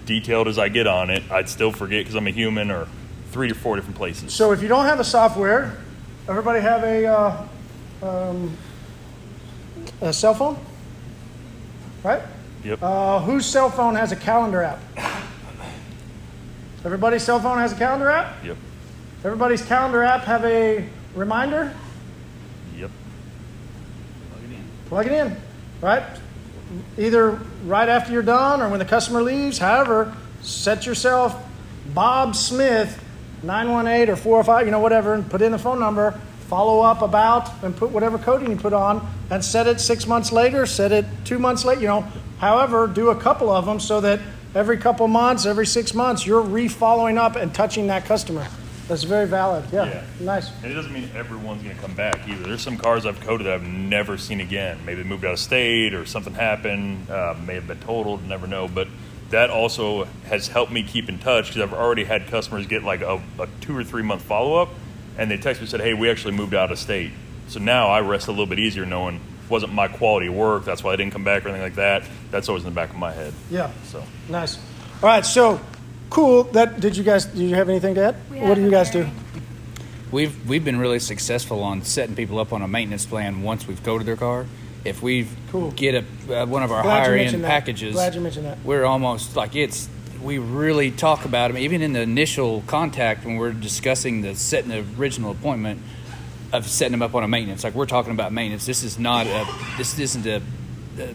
detailed 0.06 0.48
as 0.48 0.58
I 0.58 0.68
get 0.68 0.86
on 0.86 1.10
it, 1.10 1.22
I'd 1.30 1.48
still 1.48 1.72
forget 1.72 2.00
because 2.00 2.14
I'm 2.14 2.26
a 2.26 2.30
human 2.30 2.70
or 2.70 2.86
three 3.30 3.50
or 3.50 3.54
four 3.54 3.76
different 3.76 3.96
places. 3.96 4.32
So 4.32 4.52
if 4.52 4.62
you 4.62 4.68
don't 4.68 4.84
have 4.84 4.98
the 4.98 5.04
software, 5.04 5.76
everybody 6.28 6.60
have 6.60 6.84
a, 6.84 7.06
uh, 7.06 7.46
um, 8.02 8.56
a 10.00 10.12
cell 10.12 10.34
phone, 10.34 10.58
right? 12.02 12.22
Yep. 12.62 12.78
Uh, 12.82 13.20
whose 13.20 13.46
cell 13.46 13.70
phone 13.70 13.94
has 13.94 14.12
a 14.12 14.16
calendar 14.16 14.62
app? 14.62 14.80
Everybody's 16.84 17.22
cell 17.22 17.40
phone 17.40 17.58
has 17.58 17.72
a 17.72 17.76
calendar 17.76 18.10
app. 18.10 18.44
yep. 18.44 18.56
Everybody's 19.24 19.64
calendar 19.64 20.02
app 20.02 20.24
have 20.24 20.44
a 20.44 20.86
reminder. 21.14 21.74
Yep. 22.76 22.90
Plug 24.30 24.44
it 24.44 24.54
in, 24.54 24.64
Plug 24.90 25.06
it 25.06 25.12
in, 25.12 25.36
right? 25.80 26.02
Either 26.98 27.40
right 27.64 27.88
after 27.88 28.12
you're 28.12 28.22
done 28.22 28.60
or 28.60 28.68
when 28.68 28.78
the 28.78 28.84
customer 28.84 29.22
leaves. 29.22 29.56
However, 29.56 30.14
set 30.42 30.84
yourself 30.84 31.42
Bob 31.94 32.36
Smith 32.36 33.02
918 33.42 34.12
or 34.12 34.16
405, 34.16 34.66
you 34.66 34.70
know, 34.72 34.78
whatever, 34.80 35.14
and 35.14 35.28
put 35.30 35.40
in 35.40 35.52
the 35.52 35.58
phone 35.58 35.80
number. 35.80 36.20
Follow 36.48 36.82
up 36.82 37.00
about 37.00 37.50
and 37.62 37.74
put 37.74 37.90
whatever 37.90 38.18
coating 38.18 38.50
you 38.50 38.56
put 38.56 38.74
on, 38.74 39.06
and 39.30 39.42
set 39.42 39.66
it 39.66 39.80
six 39.80 40.06
months 40.06 40.32
later. 40.32 40.66
Set 40.66 40.92
it 40.92 41.06
two 41.24 41.38
months 41.38 41.64
later. 41.64 41.80
You 41.80 41.88
know, 41.88 42.00
however, 42.38 42.86
do 42.86 43.08
a 43.08 43.16
couple 43.16 43.50
of 43.50 43.64
them 43.64 43.80
so 43.80 44.02
that 44.02 44.20
every 44.54 44.76
couple 44.78 45.06
months, 45.08 45.46
every 45.46 45.66
six 45.66 45.94
months, 45.94 46.26
you're 46.26 46.40
re-following 46.40 47.18
up 47.18 47.36
and 47.36 47.54
touching 47.54 47.88
that 47.88 48.04
customer. 48.04 48.46
That's 48.88 49.02
very 49.02 49.26
valid. 49.26 49.64
Yeah, 49.72 49.86
Yeah. 49.86 50.02
nice. 50.20 50.50
And 50.62 50.70
it 50.70 50.74
doesn't 50.74 50.92
mean 50.92 51.08
everyone's 51.16 51.62
going 51.62 51.74
to 51.74 51.80
come 51.80 51.94
back 51.94 52.28
either. 52.28 52.42
There's 52.44 52.60
some 52.60 52.76
cars 52.76 53.06
I've 53.06 53.18
coated 53.20 53.46
that 53.46 53.54
I've 53.54 53.66
never 53.66 54.18
seen 54.18 54.40
again. 54.42 54.78
Maybe 54.84 55.02
they 55.02 55.08
moved 55.08 55.24
out 55.24 55.32
of 55.32 55.38
state 55.38 55.94
or 55.94 56.04
something 56.04 56.34
happened. 56.34 57.08
Uh, 57.10 57.34
may 57.46 57.54
have 57.54 57.66
been 57.66 57.80
totaled. 57.80 58.26
Never 58.28 58.46
know. 58.46 58.68
But 58.68 58.88
that 59.30 59.48
also 59.48 60.04
has 60.28 60.48
helped 60.48 60.70
me 60.70 60.82
keep 60.82 61.08
in 61.08 61.18
touch 61.18 61.46
because 61.48 61.62
I've 61.62 61.72
already 61.72 62.04
had 62.04 62.26
customers 62.26 62.66
get 62.66 62.84
like 62.84 63.00
a, 63.00 63.22
a 63.38 63.48
two 63.62 63.74
or 63.76 63.84
three 63.84 64.02
month 64.02 64.20
follow 64.20 64.56
up, 64.60 64.68
and 65.16 65.30
they 65.30 65.38
text 65.38 65.62
me 65.62 65.64
and 65.64 65.70
said, 65.70 65.80
"Hey, 65.80 65.94
we 65.94 66.10
actually 66.10 66.34
moved 66.34 66.52
out 66.54 66.70
of 66.70 66.78
state." 66.78 67.12
So 67.48 67.60
now 67.60 67.88
I 67.88 68.00
rest 68.00 68.28
a 68.28 68.32
little 68.32 68.46
bit 68.46 68.58
easier 68.58 68.84
knowing 68.84 69.18
wasn't 69.48 69.72
my 69.72 69.88
quality 69.88 70.26
of 70.28 70.34
work. 70.34 70.64
That's 70.64 70.82
why 70.82 70.92
I 70.92 70.96
didn't 70.96 71.12
come 71.12 71.24
back 71.24 71.44
or 71.44 71.48
anything 71.48 71.62
like 71.64 71.74
that. 71.76 72.02
That's 72.30 72.48
always 72.48 72.64
in 72.64 72.70
the 72.70 72.74
back 72.74 72.90
of 72.90 72.96
my 72.96 73.12
head. 73.12 73.32
Yeah. 73.50 73.70
So 73.84 74.02
Nice. 74.28 74.56
All 75.02 75.08
right, 75.08 75.24
so 75.26 75.60
cool. 76.10 76.44
That 76.44 76.80
did 76.80 76.96
you 76.96 77.04
guys? 77.04 77.26
Did 77.26 77.48
you 77.48 77.54
have 77.56 77.68
anything 77.68 77.94
to 77.96 78.04
add? 78.06 78.16
We 78.30 78.38
What 78.40 78.54
do 78.54 78.62
you 78.62 78.70
guys 78.70 78.90
do? 78.90 79.06
We've 80.10 80.48
we've 80.48 80.64
been 80.64 80.78
really 80.78 80.98
successful 81.00 81.62
on 81.62 81.82
setting 81.82 82.14
people 82.14 82.38
up 82.38 82.52
on 82.52 82.62
a 82.62 82.68
maintenance 82.68 83.04
plan 83.06 83.42
once 83.42 83.66
we've 83.66 83.82
coated 83.82 84.06
their 84.06 84.16
car. 84.16 84.46
If 84.84 85.02
we 85.02 85.26
Cool. 85.50 85.70
get 85.72 85.94
a 86.28 86.42
uh, 86.42 86.46
one 86.46 86.62
of 86.62 86.70
our 86.70 86.82
Glad 86.82 87.04
higher 87.06 87.14
end 87.16 87.42
that. 87.42 87.48
packages, 87.48 87.94
Glad 87.94 88.14
you 88.14 88.20
mentioned 88.20 88.46
that. 88.46 88.58
we're 88.64 88.84
almost 88.84 89.34
like 89.36 89.56
it's. 89.56 89.88
We 90.22 90.38
really 90.38 90.90
talk 90.90 91.26
about 91.26 91.48
them, 91.48 91.58
even 91.58 91.82
in 91.82 91.92
the 91.92 92.00
initial 92.00 92.62
contact 92.66 93.26
when 93.26 93.36
we're 93.36 93.52
discussing 93.52 94.22
the 94.22 94.34
setting 94.34 94.70
the 94.70 94.84
original 94.98 95.32
appointment 95.32 95.82
of 96.54 96.66
setting 96.66 96.92
them 96.92 97.02
up 97.02 97.14
on 97.14 97.22
a 97.22 97.28
maintenance. 97.28 97.64
Like 97.64 97.74
we're 97.74 97.86
talking 97.86 98.12
about 98.12 98.32
maintenance. 98.32 98.64
This 98.66 98.82
is 98.82 98.98
not 98.98 99.26
a. 99.26 99.46
This 99.76 99.98
isn't 99.98 100.26
a. 100.26 100.40
a 100.98 101.14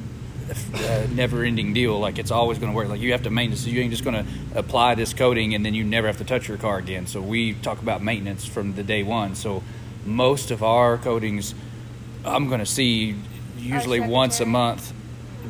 a 0.74 1.08
never-ending 1.10 1.74
deal. 1.74 2.00
Like 2.00 2.18
it's 2.18 2.32
always 2.32 2.58
going 2.58 2.72
to 2.72 2.76
work. 2.76 2.90
Like 2.90 3.02
you 3.02 3.12
have 3.12 3.22
to 3.24 3.30
maintenance. 3.30 3.68
You 3.68 3.82
ain't 3.82 3.92
just 3.92 4.04
going 4.04 4.26
to 4.26 4.32
apply 4.56 4.96
this 4.96 5.14
coating 5.14 5.54
and 5.54 5.64
then 5.64 5.76
you 5.76 5.84
never 5.84 6.08
have 6.08 6.18
to 6.18 6.24
touch 6.24 6.48
your 6.48 6.58
car 6.58 6.80
again. 6.80 7.06
So 7.06 7.22
we 7.22 7.54
talk 7.54 7.84
about 7.84 8.02
maintenance 8.02 8.48
from 8.48 8.74
the 8.74 8.82
day 8.82 9.04
one. 9.04 9.36
So 9.36 9.62
most 10.08 10.50
of 10.50 10.64
our 10.64 10.98
coatings, 10.98 11.54
I'm 12.26 12.48
going 12.48 12.62
to 12.62 12.66
see 12.66 13.16
usually 13.60 14.00
once 14.00 14.40
a 14.40 14.46
month 14.48 14.92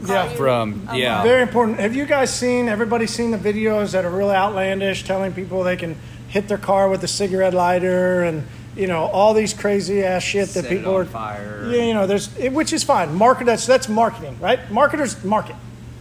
Yeah. 0.06 0.28
from 0.36 0.90
yeah. 0.94 1.24
Very 1.24 1.44
important. 1.44 1.80
Have 1.80 1.96
you 1.96 2.06
guys 2.06 2.34
seen? 2.34 2.68
Everybody 2.68 3.08
seen 3.08 3.32
the 3.32 3.38
videos 3.38 3.94
that 3.94 4.04
are 4.04 4.10
really 4.12 4.36
outlandish, 4.36 5.06
telling 5.06 5.32
people 5.32 5.64
they 5.64 5.78
can 5.78 5.96
hit 6.28 6.50
their 6.50 6.58
car 6.58 6.90
with 6.90 7.02
a 7.06 7.08
cigarette 7.08 7.54
lighter 7.54 8.24
and 8.24 8.46
you 8.80 8.88
know 8.88 9.04
all 9.06 9.34
these 9.34 9.54
crazy 9.54 10.04
ass 10.04 10.24
shit 10.24 10.50
that 10.50 10.64
Set 10.64 10.70
people 10.70 10.96
on 10.96 11.02
are. 11.02 11.06
fire. 11.06 11.68
Yeah, 11.70 11.84
you 11.84 11.94
know, 11.94 12.08
there's 12.08 12.36
it- 12.38 12.54
which 12.54 12.74
is 12.74 12.84
fine. 12.84 13.14
Market 13.14 13.46
that's 13.46 13.66
that's 13.66 13.90
marketing, 13.90 14.38
right? 14.40 14.60
Marketers 14.72 15.24
market. 15.24 15.56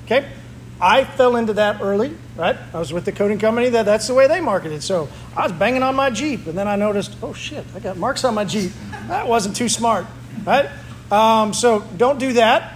Okay. 0.06 0.26
I 0.80 1.02
fell 1.02 1.34
into 1.34 1.54
that 1.54 1.80
early, 1.82 2.16
right? 2.36 2.56
I 2.72 2.78
was 2.78 2.92
with 2.92 3.04
the 3.04 3.10
coating 3.10 3.40
company 3.40 3.68
that 3.70 3.84
that's 3.84 4.06
the 4.06 4.14
way 4.14 4.28
they 4.28 4.40
marketed. 4.40 4.84
So 4.84 5.08
I 5.36 5.42
was 5.42 5.50
banging 5.50 5.82
on 5.82 5.96
my 5.96 6.08
Jeep, 6.10 6.46
and 6.46 6.56
then 6.56 6.68
I 6.68 6.76
noticed, 6.76 7.16
oh 7.20 7.32
shit, 7.32 7.64
I 7.74 7.80
got 7.80 7.96
marks 7.96 8.22
on 8.22 8.34
my 8.34 8.44
Jeep. 8.44 8.70
That 9.08 9.26
wasn't 9.26 9.56
too 9.56 9.68
smart, 9.68 10.06
right? 10.46 10.68
Um, 11.10 11.52
so 11.52 11.80
don't 11.96 12.20
do 12.20 12.34
that. 12.34 12.74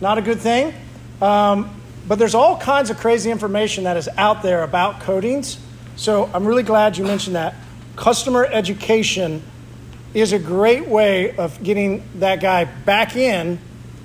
Not 0.00 0.16
a 0.16 0.22
good 0.22 0.40
thing. 0.40 0.72
Um, 1.20 1.68
but 2.08 2.18
there's 2.18 2.34
all 2.34 2.56
kinds 2.56 2.88
of 2.88 2.96
crazy 2.96 3.30
information 3.30 3.84
that 3.84 3.98
is 3.98 4.08
out 4.16 4.42
there 4.42 4.62
about 4.62 5.00
coatings. 5.00 5.58
So 5.94 6.30
I'm 6.32 6.46
really 6.46 6.62
glad 6.62 6.96
you 6.96 7.04
mentioned 7.04 7.36
that. 7.36 7.54
Customer 7.96 8.44
education 8.44 9.42
is 10.14 10.32
a 10.32 10.38
great 10.38 10.86
way 10.86 11.36
of 11.36 11.62
getting 11.62 12.02
that 12.16 12.40
guy 12.40 12.64
back 12.64 13.16
in, 13.16 13.58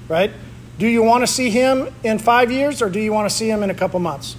right? 0.08 0.32
Do 0.78 0.88
you 0.88 1.04
want 1.04 1.24
to 1.24 1.28
see 1.28 1.50
him 1.50 1.94
in 2.04 2.20
five 2.20 2.52
years 2.52 2.82
or 2.82 2.90
do 2.90 3.00
you 3.00 3.12
want 3.12 3.30
to 3.30 3.36
see 3.36 3.50
him 3.50 3.64
in 3.64 3.70
a 3.70 3.74
couple 3.74 4.00
months? 4.00 4.36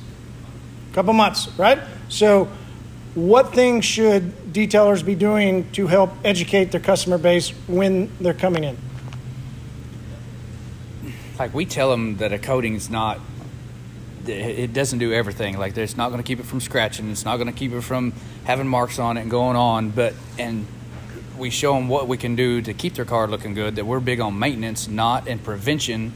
A 0.91 0.95
couple 0.95 1.13
months, 1.13 1.49
right? 1.59 1.79
So, 2.09 2.49
what 3.15 3.53
things 3.53 3.85
should 3.85 4.53
detailers 4.53 5.05
be 5.05 5.15
doing 5.15 5.71
to 5.73 5.87
help 5.89 6.13
educate 6.25 6.71
their 6.71 6.81
customer 6.81 7.19
base 7.19 7.51
when 7.67 8.11
they're 8.21 8.35
coming 8.35 8.65
in? 8.65 8.79
like 11.39 11.55
we 11.55 11.65
tell 11.65 11.91
them 11.91 12.17
that 12.17 12.33
a 12.33 12.39
coating 12.39 12.75
is 12.75 12.91
not 12.91 13.21
it 14.29 14.73
doesn't 14.73 14.99
do 14.99 15.13
everything 15.13 15.59
like 15.59 15.77
it's 15.77 15.97
not 15.97 16.11
going 16.11 16.23
to 16.23 16.27
keep 16.27 16.41
it 16.41 16.47
from 16.47 16.61
scratching 16.61 17.11
it's 17.11 17.25
not 17.25 17.37
going 17.37 17.47
to 17.47 17.53
keep 17.53 17.73
it 17.73 17.81
from 17.81 18.13
having 18.45 18.67
marks 18.67 18.99
on 18.99 19.17
it 19.17 19.23
and 19.23 19.31
going 19.31 19.57
on 19.57 19.91
but 19.91 20.15
and 20.39 20.67
we 21.37 21.51
show 21.51 21.75
them 21.75 21.89
what 21.89 22.09
we 22.09 22.17
can 22.17 22.37
do 22.37 22.61
to 22.61 22.75
keep 22.75 22.95
their 22.95 23.05
car 23.05 23.27
looking 23.27 23.55
good 23.55 23.77
that 23.77 23.85
we're 23.87 24.01
big 24.01 24.21
on 24.21 24.39
maintenance 24.39 24.89
not 24.89 25.27
in 25.27 25.39
prevention 25.39 26.13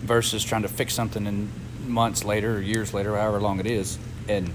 versus 0.00 0.44
trying 0.44 0.62
to 0.62 0.68
fix 0.68 0.94
something 0.94 1.26
in 1.26 1.50
months 1.86 2.24
later 2.24 2.56
or 2.56 2.60
years 2.60 2.92
later 2.94 3.16
however 3.16 3.40
long 3.40 3.60
it 3.60 3.66
is 3.66 3.98
and 4.28 4.52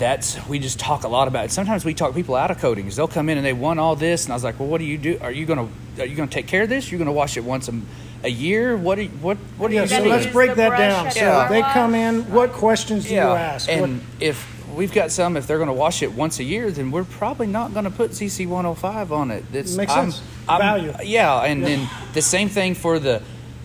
that's 0.00 0.44
we 0.48 0.58
just 0.58 0.80
talk 0.80 1.04
a 1.04 1.08
lot 1.08 1.28
about 1.28 1.44
it. 1.44 1.50
Sometimes 1.52 1.84
we 1.84 1.94
talk 1.94 2.14
people 2.14 2.34
out 2.34 2.50
of 2.50 2.58
coatings. 2.58 2.96
They'll 2.96 3.06
come 3.06 3.28
in 3.28 3.36
and 3.36 3.46
they 3.46 3.52
want 3.52 3.78
all 3.78 3.94
this, 3.94 4.24
and 4.24 4.32
I 4.32 4.34
was 4.34 4.42
like, 4.42 4.58
"Well, 4.58 4.68
what 4.68 4.78
do 4.78 4.84
you 4.84 4.96
do? 4.96 5.18
Are 5.20 5.30
you 5.30 5.44
gonna 5.44 5.68
are 5.98 6.06
you 6.06 6.16
gonna 6.16 6.30
take 6.30 6.46
care 6.46 6.62
of 6.62 6.68
this? 6.68 6.90
You're 6.90 6.98
gonna 6.98 7.12
wash 7.12 7.36
it 7.36 7.44
once 7.44 7.68
a, 7.68 7.78
a 8.22 8.28
year? 8.30 8.76
What 8.76 8.96
do 8.96 9.02
you, 9.02 9.08
what 9.20 9.36
what 9.58 9.70
are 9.70 9.74
Yeah, 9.74 9.82
you 9.82 9.88
so 9.88 10.02
let's 10.04 10.26
break 10.26 10.54
that 10.56 10.76
down. 10.78 11.10
So 11.10 11.20
the 11.20 11.26
car 11.26 11.48
they 11.48 11.62
come 11.62 11.94
in, 11.94 12.30
what 12.32 12.52
questions 12.52 13.04
do 13.06 13.14
you 13.14 13.20
ask? 13.20 13.68
What- 13.68 13.78
and 13.78 14.00
if 14.20 14.58
we've 14.74 14.92
got 14.92 15.10
some, 15.10 15.36
if 15.36 15.46
they're 15.46 15.58
going 15.58 15.68
to 15.68 15.72
wash 15.74 16.02
it 16.02 16.12
once 16.12 16.38
a 16.38 16.44
year, 16.44 16.70
then 16.70 16.90
we're 16.90 17.04
probably 17.04 17.46
not 17.46 17.72
going 17.72 17.84
to 17.84 17.90
put 17.90 18.12
CC 18.12 18.46
105 18.46 19.10
on 19.12 19.30
it. 19.30 19.44
It's, 19.52 19.74
Makes 19.76 19.92
I'm- 19.92 20.10
sense. 20.12 20.22
I'm- 20.48 20.60
Value. 20.60 20.92
Yeah, 21.04 21.40
and 21.42 21.60
Yeah. 21.60 21.66
then 21.68 21.88
the 22.14 22.22
same 22.22 22.48
thing 22.48 22.74
for 22.74 22.98
the 22.98 23.20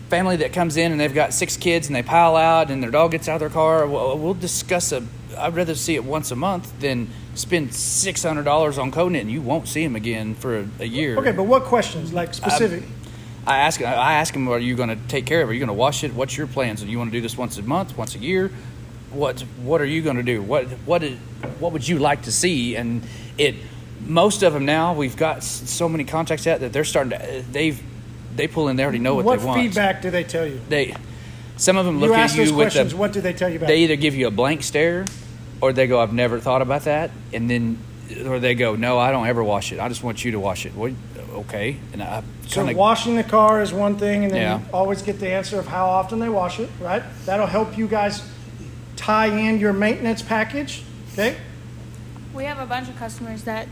family 0.10 0.36
that 0.38 0.54
comes 0.54 0.78
in 0.78 0.92
and 0.92 1.00
they've 1.02 1.14
got 1.14 1.34
six 1.34 1.58
kids 1.58 1.88
and 1.88 1.96
they 1.96 2.04
pile 2.04 2.36
out 2.36 2.70
and 2.72 2.82
their 2.82 2.92
dog 2.92 3.12
gets 3.12 3.28
out 3.28 3.36
of 3.36 3.40
their 3.42 3.50
car. 3.50 3.86
We'll, 3.88 4.18
we'll 4.18 4.34
discuss 4.36 4.92
a. 4.92 5.04
I'd 5.38 5.56
rather 5.56 5.76
see 5.76 5.96
it 5.96 6.04
once 6.06 6.32
a 6.32 6.36
month 6.36 6.80
than 6.80 7.10
spend 7.34 7.74
six 7.74 8.24
hundred 8.24 8.44
dollars 8.46 8.78
on 8.78 8.92
coating 8.92 9.16
it 9.18 9.22
and 9.22 9.32
you 9.32 9.42
won't 9.42 9.68
see 9.68 9.84
them 9.84 9.96
again 9.96 10.34
for 10.36 10.60
a, 10.60 10.66
a 10.80 10.86
year. 10.86 11.18
Okay, 11.18 11.32
but 11.34 11.44
what 11.44 11.64
questions, 11.64 12.14
like 12.14 12.34
specific? 12.34 12.84
I 13.48 13.60
ask 13.60 13.82
I 13.82 14.14
ask 14.14 14.34
them, 14.34 14.48
are 14.48 14.58
you 14.58 14.76
going 14.76 14.90
to 14.90 14.96
take 15.08 15.26
care 15.26 15.42
of 15.42 15.50
it? 15.50 15.52
Are 15.52 15.54
you 15.54 15.60
going 15.60 15.68
to 15.68 15.74
wash 15.74 16.04
it? 16.04 16.14
What's 16.14 16.36
your 16.36 16.48
plans? 16.48 16.82
Do 16.82 16.88
you 16.88 16.98
want 16.98 17.12
to 17.12 17.18
do 17.18 17.22
this 17.22 17.38
once 17.38 17.58
a 17.58 17.64
month, 17.64 17.98
once 17.98 18.16
a 18.16 18.20
year? 18.20 18.52
What 19.12 19.42
What 19.62 19.82
are 19.82 19.86
you 19.86 20.02
going 20.02 20.18
to 20.18 20.24
do? 20.24 20.42
What 20.42 20.66
What 20.86 21.04
is, 21.04 21.18
What 21.60 21.72
would 21.72 21.88
you 21.88 22.00
like 22.00 22.24
to 22.24 22.32
see? 22.32 22.76
And 22.76 23.04
it 23.38 23.56
most 24.06 24.44
of 24.44 24.54
them 24.54 24.66
now 24.66 24.94
we've 24.94 25.18
got 25.18 25.44
so 25.44 25.88
many 25.90 26.04
contacts 26.04 26.46
out 26.48 26.60
that 26.60 26.74
they're 26.74 26.84
starting 26.84 27.18
to 27.18 27.44
they've 27.52 27.82
they 28.36 28.48
pull 28.48 28.68
in 28.68 28.76
they 28.76 28.84
already 28.84 29.00
know 29.00 29.16
what, 29.16 29.26
what 29.26 29.40
they 29.40 29.46
want. 29.46 29.58
What 29.58 29.64
feedback 29.66 30.02
do 30.02 30.12
they 30.12 30.24
tell 30.24 30.46
you? 30.46 30.60
They 30.70 30.96
some 31.58 31.78
of 31.78 31.86
them 31.86 32.00
look 32.00 32.10
You 32.10 32.16
at 32.16 32.36
you 32.36 32.42
with 32.42 32.54
questions, 32.54 32.92
the 32.92 32.98
what 32.98 33.14
do 33.14 33.22
they 33.22 33.34
tell 33.34 33.50
you 33.50 33.60
back? 33.60 33.68
they 33.68 33.80
either 33.80 33.96
give 33.96 34.16
you 34.16 34.28
a 34.28 34.32
blank 34.32 34.64
stare 34.64 35.06
or 35.62 35.72
they 35.72 35.88
go 35.88 36.00
I've 36.00 36.14
never 36.14 36.40
thought 36.40 36.62
about 36.62 36.84
that 36.84 37.12
and 37.32 37.50
then 37.50 37.78
or 38.26 38.40
they 38.40 38.56
go 38.56 38.76
no 38.76 39.00
I 39.00 39.12
don't 39.12 39.28
ever 39.28 39.44
wash 39.44 39.72
it 39.72 39.80
I 39.80 39.88
just 39.88 40.04
want 40.04 40.26
you 40.26 40.32
to 40.32 40.40
wash 40.40 40.66
it. 40.66 40.74
What 40.76 40.92
okay? 41.36 41.78
And 41.94 42.02
I 42.02 42.24
so 42.48 42.64
kinda- 42.64 42.78
washing 42.80 43.16
the 43.16 43.24
car 43.24 43.62
is 43.62 43.74
one 43.74 43.98
thing, 43.98 44.24
and 44.24 44.34
then 44.34 44.42
Yeah. 44.42 44.58
you 44.60 44.66
always 44.74 45.02
get 45.02 45.20
the 45.20 45.30
answer 45.30 45.60
of 45.60 45.68
how 45.68 45.86
often 45.88 46.20
they 46.20 46.30
wash 46.30 46.60
it, 46.60 46.70
right? 46.80 47.04
That'll 47.26 47.48
help 47.48 47.78
you 47.78 47.88
guys 47.88 48.22
tie 48.96 49.28
in 49.28 49.60
your 49.60 49.74
maintenance 49.74 50.22
package, 50.22 50.84
okay? 51.14 51.36
We 52.34 52.46
have 52.46 52.60
a 52.60 52.66
bunch 52.66 52.90
of 52.90 52.98
customers 52.98 53.44
that 53.44 53.68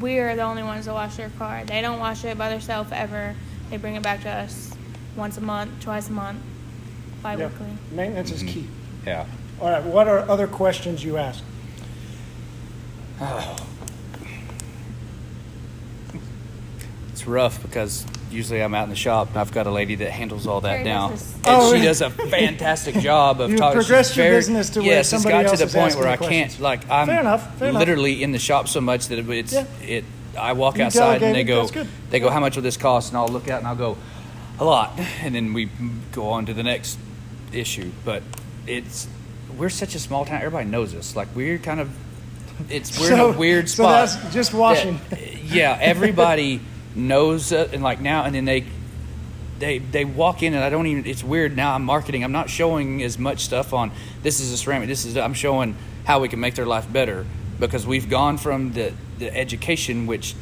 we're 0.00 0.34
the 0.36 0.42
only 0.42 0.62
ones 0.62 0.86
that 0.86 0.94
wash 0.94 1.16
their 1.16 1.30
car. 1.38 1.62
They 1.64 1.80
don't 1.80 1.98
wash 2.00 2.24
it 2.24 2.36
by 2.36 2.48
themselves 2.50 2.90
ever. 2.92 3.34
They 3.70 3.76
bring 3.76 3.94
it 3.94 4.02
back 4.02 4.22
to 4.22 4.30
us 4.30 4.70
once 5.16 5.36
a 5.38 5.40
month, 5.40 5.80
twice 5.80 6.08
a 6.08 6.12
month, 6.12 6.38
Yeah. 6.38 7.22
bi-weekly. 7.36 7.78
Maintenance 7.92 8.30
is 8.32 8.42
mm-hmm. 8.42 8.52
key. 8.52 8.68
yeah. 9.06 9.24
All 9.60 9.70
right, 9.70 9.82
what 9.82 10.06
are 10.08 10.28
other 10.28 10.46
questions 10.46 11.02
you 11.04 11.16
ask? 11.16 11.42
Oh, 13.20 13.56
It's 17.16 17.26
rough 17.26 17.62
because 17.62 18.04
usually 18.30 18.60
I'm 18.62 18.74
out 18.74 18.84
in 18.84 18.90
the 18.90 18.94
shop 18.94 19.28
and 19.30 19.38
I've 19.38 19.50
got 19.50 19.66
a 19.66 19.70
lady 19.70 19.94
that 19.94 20.10
handles 20.10 20.46
all 20.46 20.60
that 20.60 20.70
Terry 20.72 20.84
now. 20.84 21.08
this. 21.08 21.32
And 21.36 21.42
Oh, 21.46 21.74
she 21.74 21.80
does 21.82 22.02
a 22.02 22.10
fantastic 22.10 22.96
job 22.96 23.40
of 23.40 23.50
You 23.52 23.56
talking. 23.56 23.78
progressed 23.80 24.10
she's 24.10 24.16
your 24.18 24.26
very- 24.26 24.36
business 24.36 24.68
to 24.70 24.80
where 24.80 24.88
yes, 24.96 25.08
somebody 25.08 25.34
it's 25.36 25.44
got 25.44 25.50
else 25.52 25.60
to 25.60 25.66
the 25.66 25.78
point 25.80 25.94
where 25.94 26.08
I 26.08 26.16
questions. 26.18 26.52
can't 26.52 26.60
like 26.60 26.90
I'm 26.90 27.06
Fair 27.06 27.20
enough, 27.20 27.58
fair 27.58 27.68
enough. 27.70 27.80
literally 27.80 28.22
in 28.22 28.32
the 28.32 28.38
shop 28.38 28.68
so 28.68 28.82
much 28.82 29.08
that 29.08 29.18
it's 29.30 29.54
Yeah. 29.54 29.64
it. 29.82 30.04
I 30.38 30.52
walk 30.52 30.76
You 30.76 30.84
outside 30.84 31.22
and 31.22 31.34
they 31.34 31.42
go 31.44 31.66
they 32.10 32.20
go 32.20 32.28
how 32.28 32.38
much 32.40 32.54
will 32.56 32.62
this 32.62 32.76
cost 32.76 33.08
and 33.08 33.16
I'll 33.16 33.28
look 33.28 33.48
out 33.48 33.60
and 33.60 33.66
I'll 33.66 33.74
go 33.76 33.96
a 34.58 34.64
lot 34.66 35.00
and 35.22 35.34
then 35.34 35.54
we 35.54 35.70
go 36.12 36.28
on 36.28 36.44
to 36.44 36.52
the 36.52 36.62
next 36.64 36.98
issue. 37.50 37.92
But 38.04 38.24
it's 38.66 39.08
we're 39.56 39.70
such 39.70 39.94
a 39.94 39.98
small 39.98 40.26
town. 40.26 40.36
Everybody 40.42 40.68
knows 40.68 40.94
us. 40.94 41.16
Like 41.16 41.28
we're 41.34 41.56
kind 41.56 41.80
of 41.80 41.88
it's 42.68 43.00
we're 43.00 43.14
in 43.14 43.20
a 43.20 43.30
weird 43.32 43.70
so 43.70 43.84
spot. 43.84 44.06
that's 44.10 44.34
just 44.34 44.52
washing. 44.52 45.00
that- 45.08 45.42
yeah, 45.44 45.78
everybody 45.80 46.60
knows 46.96 47.52
uh, 47.52 47.68
and 47.72 47.82
like 47.82 48.00
now 48.00 48.24
and 48.24 48.34
then 48.34 48.44
they 48.44 48.64
they 49.58 49.78
they 49.78 50.04
walk 50.04 50.42
in 50.42 50.54
and 50.54 50.62
I 50.62 50.70
don't 50.70 50.86
even 50.86 51.06
it's 51.06 51.22
weird 51.22 51.56
now 51.56 51.74
I'm 51.74 51.84
marketing 51.84 52.24
I'm 52.24 52.32
not 52.32 52.50
showing 52.50 53.02
as 53.02 53.18
much 53.18 53.40
stuff 53.40 53.72
on 53.72 53.90
this 54.22 54.40
is 54.40 54.52
a 54.52 54.56
ceramic 54.56 54.88
this 54.88 55.04
is 55.04 55.16
I'm 55.16 55.34
showing 55.34 55.76
how 56.04 56.20
we 56.20 56.28
can 56.28 56.40
make 56.40 56.54
their 56.54 56.66
life 56.66 56.90
better 56.92 57.26
because 57.58 57.86
we've 57.86 58.08
gone 58.08 58.38
from 58.38 58.72
the 58.72 58.92
the 59.18 59.34
education 59.34 60.06
which 60.06 60.34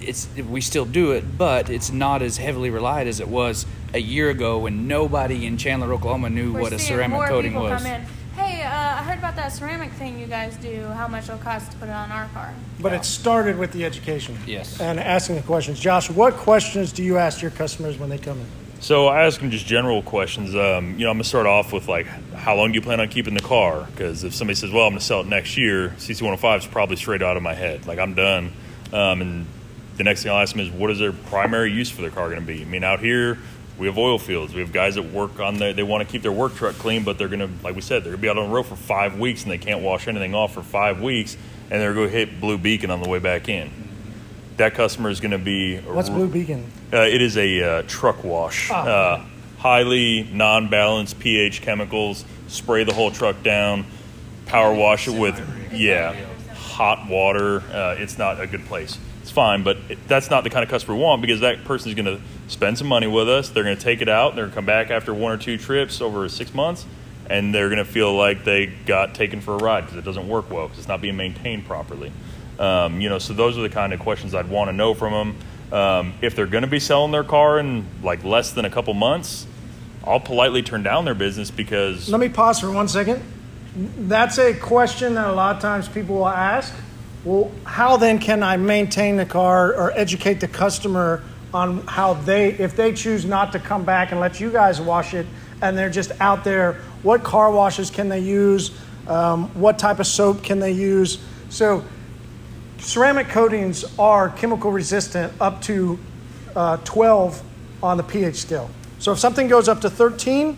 it's 0.00 0.28
we 0.36 0.60
still 0.60 0.86
do 0.86 1.12
it 1.12 1.36
but 1.36 1.68
it's 1.68 1.90
not 1.90 2.22
as 2.22 2.38
heavily 2.38 2.70
relied 2.70 3.06
as 3.06 3.20
it 3.20 3.28
was 3.28 3.66
a 3.92 4.00
year 4.00 4.30
ago 4.30 4.58
when 4.58 4.86
nobody 4.86 5.46
in 5.46 5.56
Chandler 5.56 5.92
Oklahoma 5.92 6.30
knew 6.30 6.52
We're 6.52 6.62
what 6.62 6.72
a 6.72 6.78
ceramic 6.78 7.28
coating 7.28 7.54
was 7.54 7.82
come 7.82 7.92
in. 7.92 8.02
Hey, 8.36 8.62
uh, 8.62 8.89
I 9.00 9.02
heard 9.02 9.18
about 9.18 9.34
that 9.36 9.48
ceramic 9.50 9.92
thing 9.92 10.18
you 10.18 10.26
guys 10.26 10.58
do. 10.58 10.82
How 10.88 11.08
much 11.08 11.24
it'll 11.24 11.38
cost 11.38 11.72
to 11.72 11.78
put 11.78 11.88
it 11.88 11.92
on 11.92 12.12
our 12.12 12.28
car? 12.34 12.52
But 12.80 12.92
it 12.92 13.06
started 13.06 13.56
with 13.56 13.72
the 13.72 13.86
education. 13.86 14.36
Yes. 14.46 14.78
And 14.78 15.00
asking 15.00 15.36
the 15.36 15.42
questions. 15.42 15.80
Josh, 15.80 16.10
what 16.10 16.34
questions 16.34 16.92
do 16.92 17.02
you 17.02 17.16
ask 17.16 17.40
your 17.40 17.50
customers 17.50 17.96
when 17.96 18.10
they 18.10 18.18
come 18.18 18.38
in? 18.38 18.46
So 18.80 19.06
I 19.06 19.24
ask 19.24 19.40
them 19.40 19.50
just 19.50 19.64
general 19.64 20.02
questions. 20.02 20.54
Um, 20.54 20.98
you 20.98 21.04
know, 21.04 21.10
I'm 21.10 21.16
gonna 21.16 21.24
start 21.24 21.46
off 21.46 21.72
with 21.72 21.88
like, 21.88 22.08
how 22.34 22.54
long 22.54 22.72
do 22.72 22.74
you 22.74 22.82
plan 22.82 23.00
on 23.00 23.08
keeping 23.08 23.32
the 23.32 23.40
car? 23.40 23.86
Because 23.90 24.22
if 24.22 24.34
somebody 24.34 24.54
says, 24.54 24.70
well, 24.70 24.84
I'm 24.84 24.92
gonna 24.92 25.00
sell 25.00 25.22
it 25.22 25.26
next 25.26 25.56
year, 25.56 25.94
CC105 25.96 26.58
is 26.58 26.66
probably 26.66 26.96
straight 26.96 27.22
out 27.22 27.38
of 27.38 27.42
my 27.42 27.54
head. 27.54 27.86
Like 27.86 27.98
I'm 27.98 28.12
done. 28.12 28.52
Um, 28.92 29.22
and 29.22 29.46
the 29.96 30.04
next 30.04 30.24
thing 30.24 30.30
I'll 30.30 30.42
ask 30.42 30.54
them 30.54 30.60
is, 30.60 30.70
what 30.70 30.90
is 30.90 30.98
their 30.98 31.12
primary 31.12 31.72
use 31.72 31.88
for 31.88 32.02
their 32.02 32.10
car 32.10 32.28
gonna 32.28 32.42
be? 32.42 32.60
I 32.60 32.66
mean, 32.66 32.84
out 32.84 33.00
here 33.00 33.38
we 33.80 33.86
have 33.86 33.96
oil 33.96 34.18
fields. 34.18 34.52
We 34.52 34.60
have 34.60 34.72
guys 34.72 34.96
that 34.96 35.10
work 35.10 35.40
on 35.40 35.56
their. 35.56 35.72
They 35.72 35.82
want 35.82 36.06
to 36.06 36.12
keep 36.12 36.20
their 36.20 36.30
work 36.30 36.54
truck 36.54 36.74
clean, 36.76 37.02
but 37.02 37.16
they're 37.16 37.28
gonna, 37.28 37.48
like 37.64 37.74
we 37.74 37.80
said, 37.80 38.04
they're 38.04 38.12
gonna 38.12 38.20
be 38.22 38.28
out 38.28 38.36
on 38.36 38.50
the 38.50 38.54
road 38.54 38.66
for 38.66 38.76
five 38.76 39.18
weeks 39.18 39.42
and 39.42 39.50
they 39.50 39.58
can't 39.58 39.80
wash 39.80 40.06
anything 40.06 40.34
off 40.34 40.52
for 40.52 40.62
five 40.62 41.00
weeks, 41.00 41.36
and 41.70 41.80
they're 41.80 41.94
gonna 41.94 42.08
hit 42.08 42.40
Blue 42.40 42.58
Beacon 42.58 42.90
on 42.90 43.02
the 43.02 43.08
way 43.08 43.18
back 43.18 43.48
in. 43.48 43.70
That 44.58 44.74
customer 44.74 45.08
is 45.08 45.18
gonna 45.20 45.38
be 45.38 45.78
What's 45.78 46.10
Blue 46.10 46.28
Beacon? 46.28 46.70
uh, 46.92 46.98
it 46.98 47.22
is 47.22 47.38
a 47.38 47.62
uh, 47.62 47.82
truck 47.86 48.22
wash. 48.22 48.70
Oh, 48.70 48.74
uh, 48.74 49.24
highly 49.56 50.28
non-balanced 50.30 51.18
pH 51.18 51.62
chemicals. 51.62 52.26
Spray 52.48 52.84
the 52.84 52.92
whole 52.92 53.10
truck 53.10 53.42
down. 53.42 53.86
Power 54.44 54.74
wash 54.74 55.08
it 55.08 55.18
with 55.18 55.40
yeah, 55.72 56.14
hot 56.52 57.08
water. 57.08 57.60
Uh, 57.72 57.96
it's 57.98 58.18
not 58.18 58.40
a 58.40 58.46
good 58.46 58.66
place. 58.66 58.98
It's 59.30 59.34
fine, 59.36 59.62
but 59.62 59.78
that's 60.08 60.28
not 60.28 60.42
the 60.42 60.50
kind 60.50 60.64
of 60.64 60.70
customer 60.70 60.96
we 60.96 61.02
want 61.04 61.22
because 61.22 61.38
that 61.38 61.62
person 61.62 61.88
is 61.88 61.94
going 61.94 62.16
to 62.16 62.20
spend 62.48 62.76
some 62.78 62.88
money 62.88 63.06
with 63.06 63.28
us. 63.28 63.48
They're 63.48 63.62
going 63.62 63.76
to 63.76 63.80
take 63.80 64.02
it 64.02 64.08
out. 64.08 64.34
They're 64.34 64.46
going 64.46 64.50
to 64.50 64.54
come 64.56 64.66
back 64.66 64.90
after 64.90 65.14
one 65.14 65.30
or 65.30 65.36
two 65.36 65.56
trips 65.56 66.00
over 66.00 66.28
six 66.28 66.52
months, 66.52 66.84
and 67.28 67.54
they're 67.54 67.68
going 67.68 67.78
to 67.78 67.84
feel 67.84 68.12
like 68.12 68.42
they 68.42 68.66
got 68.66 69.14
taken 69.14 69.40
for 69.40 69.54
a 69.54 69.58
ride 69.58 69.82
because 69.82 69.98
it 69.98 70.04
doesn't 70.04 70.26
work 70.26 70.50
well 70.50 70.64
because 70.64 70.80
it's 70.80 70.88
not 70.88 71.00
being 71.00 71.16
maintained 71.16 71.64
properly. 71.64 72.10
Um, 72.58 73.00
you 73.00 73.08
know, 73.08 73.20
so 73.20 73.32
those 73.32 73.56
are 73.56 73.62
the 73.62 73.68
kind 73.68 73.92
of 73.92 74.00
questions 74.00 74.34
I'd 74.34 74.48
want 74.48 74.68
to 74.68 74.72
know 74.72 74.94
from 74.94 75.12
them. 75.12 75.78
Um, 75.78 76.14
if 76.22 76.34
they're 76.34 76.46
going 76.46 76.64
to 76.64 76.68
be 76.68 76.80
selling 76.80 77.12
their 77.12 77.22
car 77.22 77.60
in 77.60 77.86
like 78.02 78.24
less 78.24 78.50
than 78.50 78.64
a 78.64 78.70
couple 78.70 78.94
months, 78.94 79.46
I'll 80.04 80.18
politely 80.18 80.64
turn 80.64 80.82
down 80.82 81.04
their 81.04 81.14
business 81.14 81.52
because 81.52 82.08
Let 82.08 82.20
me 82.20 82.30
pause 82.30 82.58
for 82.58 82.72
one 82.72 82.88
second. 82.88 83.22
That's 83.76 84.40
a 84.40 84.54
question 84.54 85.14
that 85.14 85.28
a 85.28 85.32
lot 85.32 85.54
of 85.54 85.62
times 85.62 85.88
people 85.88 86.16
will 86.16 86.28
ask. 86.28 86.74
Well, 87.24 87.52
how 87.64 87.98
then 87.98 88.18
can 88.18 88.42
I 88.42 88.56
maintain 88.56 89.16
the 89.16 89.26
car 89.26 89.74
or 89.74 89.92
educate 89.92 90.40
the 90.40 90.48
customer 90.48 91.22
on 91.52 91.86
how 91.86 92.14
they, 92.14 92.52
if 92.52 92.76
they 92.76 92.92
choose 92.94 93.24
not 93.26 93.52
to 93.52 93.58
come 93.58 93.84
back 93.84 94.10
and 94.10 94.20
let 94.20 94.40
you 94.40 94.50
guys 94.50 94.80
wash 94.80 95.12
it 95.12 95.26
and 95.60 95.76
they're 95.76 95.90
just 95.90 96.12
out 96.20 96.44
there, 96.44 96.74
what 97.02 97.22
car 97.22 97.50
washes 97.50 97.90
can 97.90 98.08
they 98.08 98.20
use? 98.20 98.70
Um, 99.06 99.48
what 99.60 99.78
type 99.78 99.98
of 99.98 100.06
soap 100.06 100.42
can 100.42 100.60
they 100.60 100.72
use? 100.72 101.18
So, 101.50 101.84
ceramic 102.78 103.28
coatings 103.28 103.84
are 103.98 104.30
chemical 104.30 104.70
resistant 104.70 105.32
up 105.40 105.60
to 105.62 105.98
uh, 106.56 106.78
12 106.78 107.42
on 107.82 107.96
the 107.96 108.02
pH 108.02 108.36
scale. 108.36 108.70
So 108.98 109.12
if 109.12 109.18
something 109.18 109.48
goes 109.48 109.68
up 109.68 109.82
to 109.82 109.90
13, 109.90 110.56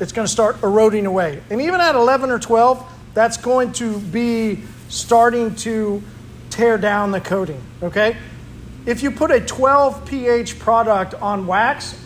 it's 0.00 0.12
going 0.12 0.26
to 0.26 0.32
start 0.32 0.62
eroding 0.62 1.06
away. 1.06 1.42
And 1.50 1.60
even 1.62 1.80
at 1.80 1.94
11 1.94 2.30
or 2.30 2.38
12, 2.38 2.90
that's 3.14 3.36
going 3.36 3.72
to 3.74 3.98
be 3.98 4.62
starting 4.88 5.54
to 5.56 6.02
tear 6.50 6.78
down 6.78 7.10
the 7.10 7.20
coating, 7.20 7.60
okay? 7.82 8.16
If 8.86 9.02
you 9.02 9.10
put 9.10 9.30
a 9.30 9.40
12 9.40 10.04
pH 10.06 10.58
product 10.58 11.14
on 11.14 11.46
wax, 11.46 11.98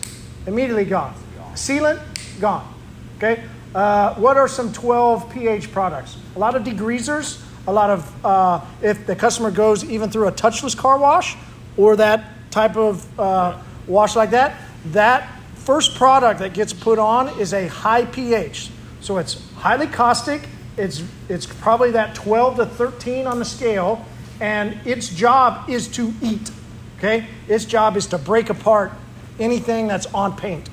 immediately 0.47 0.85
gone. 0.85 1.13
Sealant, 1.53 1.99
gone. 2.39 2.73
Okay? 3.17 3.43
Uh, 3.75 4.15
what 4.15 4.37
are 4.37 4.47
some 4.47 4.71
12 4.71 5.29
pH 5.31 5.71
products? 5.71 6.17
A 6.35 6.39
lot 6.39 6.55
of 6.55 6.63
degreasers, 6.63 7.43
a 7.67 7.73
lot 7.73 7.89
of, 7.89 8.25
uh, 8.25 8.61
if 8.81 9.05
the 9.05 9.15
customer 9.15 9.51
goes 9.51 9.83
even 9.83 10.09
through 10.09 10.27
a 10.27 10.31
touchless 10.31 10.75
car 10.75 10.97
wash 10.97 11.35
or 11.77 11.95
that 11.97 12.23
type 12.49 12.77
of 12.77 13.19
uh, 13.19 13.59
wash 13.87 14.15
like 14.15 14.31
that, 14.31 14.55
that 14.87 15.29
first 15.55 15.95
product 15.95 16.39
that 16.39 16.53
gets 16.53 16.73
put 16.73 16.97
on 16.97 17.27
is 17.39 17.53
a 17.53 17.67
high 17.67 18.05
pH. 18.05 18.71
So 19.01 19.17
it's 19.17 19.51
highly 19.55 19.87
caustic. 19.87 20.41
It's 20.79 21.03
it's 21.27 21.45
probably 21.45 21.91
that 21.91 22.15
12 22.15 22.55
to 22.55 22.65
13 22.65 23.27
on 23.27 23.37
the 23.37 23.45
scale, 23.45 24.05
and 24.39 24.79
its 24.87 25.09
job 25.09 25.69
is 25.69 25.87
to 25.89 26.13
eat. 26.21 26.51
Okay, 26.97 27.27
its 27.47 27.65
job 27.65 27.97
is 27.97 28.07
to 28.07 28.17
break 28.17 28.49
apart 28.49 28.93
anything 29.39 29.87
that's 29.87 30.05
on 30.07 30.37
paint. 30.37 30.69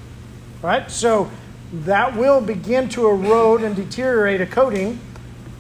Right? 0.63 0.89
So 0.91 1.31
that 1.73 2.17
will 2.17 2.41
begin 2.41 2.89
to 2.91 3.09
erode 3.09 3.63
and 3.63 3.75
deteriorate 3.75 4.41
a 4.41 4.47
coating, 4.47 5.01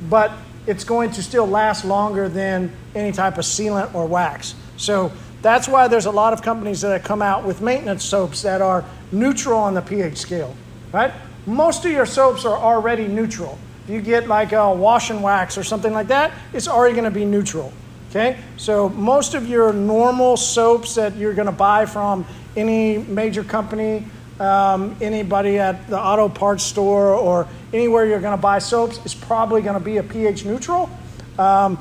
but 0.08 0.32
it's 0.66 0.84
going 0.84 1.10
to 1.12 1.22
still 1.22 1.46
last 1.46 1.84
longer 1.84 2.28
than 2.28 2.72
any 2.94 3.12
type 3.12 3.38
of 3.38 3.44
sealant 3.44 3.94
or 3.94 4.06
wax. 4.06 4.54
So 4.76 5.12
that's 5.42 5.68
why 5.68 5.88
there's 5.88 6.06
a 6.06 6.10
lot 6.10 6.32
of 6.32 6.42
companies 6.42 6.80
that 6.82 6.92
have 6.92 7.04
come 7.04 7.22
out 7.22 7.44
with 7.44 7.60
maintenance 7.60 8.04
soaps 8.04 8.42
that 8.42 8.60
are 8.60 8.84
neutral 9.12 9.58
on 9.58 9.74
the 9.74 9.82
pH 9.82 10.16
scale, 10.16 10.56
right? 10.92 11.12
Most 11.46 11.84
of 11.84 11.92
your 11.92 12.06
soaps 12.06 12.44
are 12.44 12.56
already 12.56 13.06
neutral. 13.06 13.58
If 13.86 13.90
you 13.94 14.00
get 14.00 14.26
like 14.26 14.50
a 14.50 14.72
wash 14.74 15.10
and 15.10 15.22
wax 15.22 15.56
or 15.56 15.62
something 15.62 15.92
like 15.92 16.08
that, 16.08 16.32
it's 16.52 16.66
already 16.66 16.94
going 16.94 17.04
to 17.04 17.10
be 17.12 17.24
neutral. 17.24 17.72
Okay, 18.10 18.36
so 18.56 18.88
most 18.88 19.34
of 19.34 19.46
your 19.48 19.72
normal 19.72 20.36
soaps 20.36 20.96
that 20.96 21.14
you're 21.16 21.34
going 21.34 21.46
to 21.46 21.52
buy 21.52 21.86
from 21.86 22.24
any 22.56 22.98
major 22.98 23.44
company, 23.44 24.04
um, 24.40 24.96
anybody 25.00 25.58
at 25.58 25.86
the 25.88 25.98
auto 26.00 26.28
parts 26.28 26.64
store, 26.64 27.14
or 27.14 27.46
anywhere 27.72 28.06
you're 28.06 28.20
going 28.20 28.36
to 28.36 28.42
buy 28.42 28.58
soaps 28.58 29.04
is 29.04 29.14
probably 29.14 29.62
going 29.62 29.78
to 29.78 29.84
be 29.84 29.98
a 29.98 30.02
pH 30.02 30.44
neutral. 30.44 30.90
Um, 31.38 31.78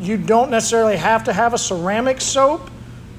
you 0.00 0.16
don't 0.16 0.50
necessarily 0.50 0.96
have 0.96 1.24
to 1.24 1.32
have 1.32 1.54
a 1.54 1.58
ceramic 1.58 2.20
soap, 2.20 2.68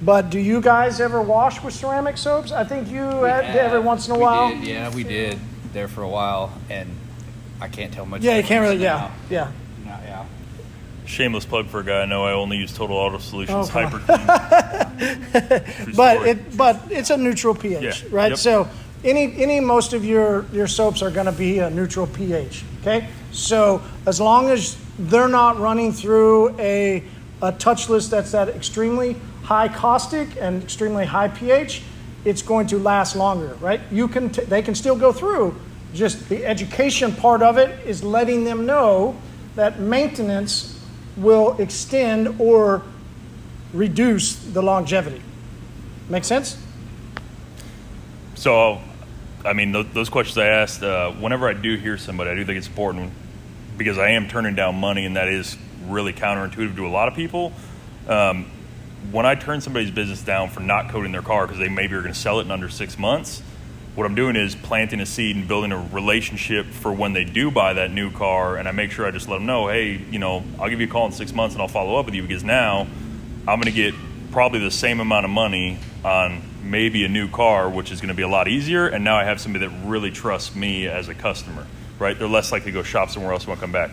but 0.02 0.30
do 0.30 0.40
you 0.40 0.60
guys 0.60 1.00
ever 1.00 1.22
wash 1.22 1.64
with 1.64 1.74
ceramic 1.74 2.18
soaps? 2.18 2.52
I 2.52 2.66
think 2.66 2.90
you 2.90 3.02
had, 3.24 3.46
every 3.56 3.80
once 3.80 4.08
in 4.08 4.14
a 4.16 4.18
We 4.18 4.24
while. 4.24 4.50
did, 4.50 4.66
yeah, 4.66 4.94
we 4.94 5.04
did 5.04 5.40
there 5.72 5.88
for 5.88 6.02
a 6.02 6.10
while, 6.10 6.52
and 6.70 6.90
I 7.62 7.68
can't 7.68 7.94
tell 7.94 8.06
much. 8.06 8.22
Yeah, 8.22 8.38
you 8.38 8.44
can't 8.44 8.62
really. 8.64 8.78
Yeah, 8.84 8.96
now. 8.98 9.12
yeah. 9.30 9.52
No, 9.86 9.92
yeah. 10.06 10.26
Shameless 11.06 11.46
plug 11.46 11.68
for 11.68 11.80
a 11.80 11.84
guy 11.84 12.02
I 12.02 12.06
know. 12.06 12.26
I 12.26 12.34
only 12.34 12.58
use 12.58 12.74
Total 12.74 12.96
Auto 12.98 13.20
Solutions 13.20 13.70
Oh, 13.70 13.72
come 13.72 13.92
Hyper 13.92 14.00
Clean. 14.00 14.28
But 15.96 16.16
story. 16.16 16.30
it, 16.32 16.58
but 16.58 16.82
it's 16.90 17.10
a 17.10 17.18
neutral 17.18 17.54
pH, 17.56 17.82
Yeah, 17.84 18.08
right? 18.12 18.30
yep. 18.32 18.38
So 18.40 18.68
any 19.04 19.36
any 19.42 19.60
most 19.60 19.94
of 19.94 20.04
your 20.06 20.46
your 20.52 20.68
soaps 20.68 21.02
are 21.02 21.12
going 21.12 21.26
to 21.28 21.32
be 21.32 21.60
a 21.60 21.70
neutral 21.70 22.08
pH. 22.08 22.64
Okay, 22.82 23.08
so 23.32 23.82
as 24.06 24.20
long 24.22 24.50
as 24.50 24.78
they're 24.98 25.28
not 25.28 25.60
running 25.60 25.92
through 25.94 26.58
a 26.60 27.04
a 27.42 27.52
touchless 27.52 28.10
that's 28.10 28.32
that 28.32 28.50
extremely 28.50 29.16
high 29.44 29.68
caustic 29.68 30.30
and 30.40 30.64
extremely 30.64 31.06
high 31.06 31.28
pH, 31.28 31.84
it's 32.24 32.42
going 32.42 32.68
to 32.68 32.80
last 32.80 33.16
longer, 33.16 33.56
right? 33.62 33.82
You 33.92 34.08
can 34.08 34.30
t- 34.30 34.44
they 34.46 34.62
can 34.62 34.74
still 34.76 34.96
go 34.96 35.12
through. 35.12 35.56
Just 35.96 36.28
the 36.28 36.46
education 36.46 37.14
part 37.14 37.42
of 37.42 37.58
it 37.58 37.88
is 37.88 38.04
letting 38.04 38.44
them 38.44 38.66
know 38.66 39.18
that 39.56 39.80
maintenance 39.80 40.78
will 41.16 41.56
extend 41.60 42.40
or 42.40 42.84
reduce 43.74 44.36
the 44.36 44.62
longevity. 44.62 45.22
Make 46.10 46.26
sense? 46.26 46.62
So, 48.36 48.82
I 49.46 49.54
mean, 49.54 49.72
th- 49.72 49.88
those 49.94 50.10
questions 50.10 50.38
I 50.38 50.48
asked, 50.48 50.84
uh, 50.84 51.12
whenever 51.14 51.48
I 51.48 51.54
do 51.54 51.78
hear 51.78 51.98
somebody, 51.98 52.30
I 52.30 52.36
do 52.36 52.44
think 52.46 52.58
it's 52.58 52.68
important 52.68 53.14
because 53.78 53.98
I 53.98 54.10
am 54.10 54.28
turning 54.28 54.54
down 54.54 54.76
money, 54.76 55.06
and 55.06 55.16
that 55.16 55.30
is 55.30 55.58
really 55.88 56.12
counterintuitive 56.12 56.76
to 56.76 56.86
a 56.86 56.90
lot 56.90 57.08
of 57.08 57.16
people. 57.16 57.54
Um, 58.08 58.48
when 59.12 59.26
I 59.26 59.36
turn 59.36 59.62
somebody's 59.62 59.92
business 59.92 60.22
down 60.22 60.50
for 60.50 60.60
not 60.60 60.90
coating 60.90 61.12
their 61.12 61.22
car 61.22 61.48
because 61.48 61.60
they 61.60 61.70
maybe 61.70 61.96
are 61.96 62.02
going 62.02 62.14
to 62.14 62.20
sell 62.20 62.40
it 62.40 62.44
in 62.44 62.52
under 62.52 62.70
six 62.70 63.00
months, 63.00 63.42
what 63.96 64.06
I'm 64.06 64.16
doing 64.16 64.36
is 64.36 64.56
planting 64.56 65.00
a 65.00 65.06
seed 65.06 65.38
and 65.38 65.48
building 65.48 65.72
a 65.72 65.78
relationship 65.78 66.68
for 66.68 66.92
when 66.92 67.14
they 67.14 67.24
do 67.24 67.50
buy 67.50 67.74
that 67.74 67.92
new 67.92 68.12
car. 68.12 68.58
And 68.58 68.68
I 68.68 68.72
make 68.72 68.92
sure 68.92 69.06
I 69.06 69.12
just 69.12 69.30
let 69.30 69.38
them 69.38 69.46
know, 69.46 69.70
hey, 69.70 69.94
you 70.12 70.20
know, 70.20 70.44
I'll 70.60 70.70
give 70.70 70.82
you 70.82 70.88
a 70.88 70.90
call 70.90 71.06
in 71.06 71.14
six 71.14 71.34
months 71.34 71.56
and 71.56 71.62
I'll 71.62 71.70
follow 71.70 71.98
up 71.98 72.06
with 72.06 72.14
you 72.14 72.22
because 72.22 72.44
now 72.44 72.88
I'm 73.48 73.60
going 73.60 73.64
to 73.64 73.72
get 73.72 73.94
probably 74.32 74.60
the 74.60 74.72
same 74.72 75.00
amount 75.00 75.24
of 75.24 75.32
money 75.32 75.80
on 76.04 76.42
maybe 76.62 77.06
a 77.06 77.08
new 77.08 77.30
car, 77.30 77.70
which 77.70 77.90
is 77.90 78.02
going 78.02 78.10
to 78.10 78.16
be 78.16 78.24
a 78.24 78.28
lot 78.28 78.50
easier. 78.50 78.86
And 78.86 79.06
now 79.06 79.16
I 79.16 79.24
have 79.24 79.40
somebody 79.40 79.66
that 79.66 79.88
really 79.88 80.12
trusts 80.12 80.54
me 80.56 80.88
as 80.88 81.08
a 81.08 81.14
customer, 81.14 81.66
right? 81.98 82.20
They're 82.20 82.28
less 82.28 82.52
likely 82.52 82.72
to 82.72 82.78
go 82.78 82.84
shop 82.84 83.12
somewhere 83.12 83.32
else 83.32 83.44
and 83.44 83.50
won't 83.50 83.62
come 83.62 83.72
back. 83.72 83.92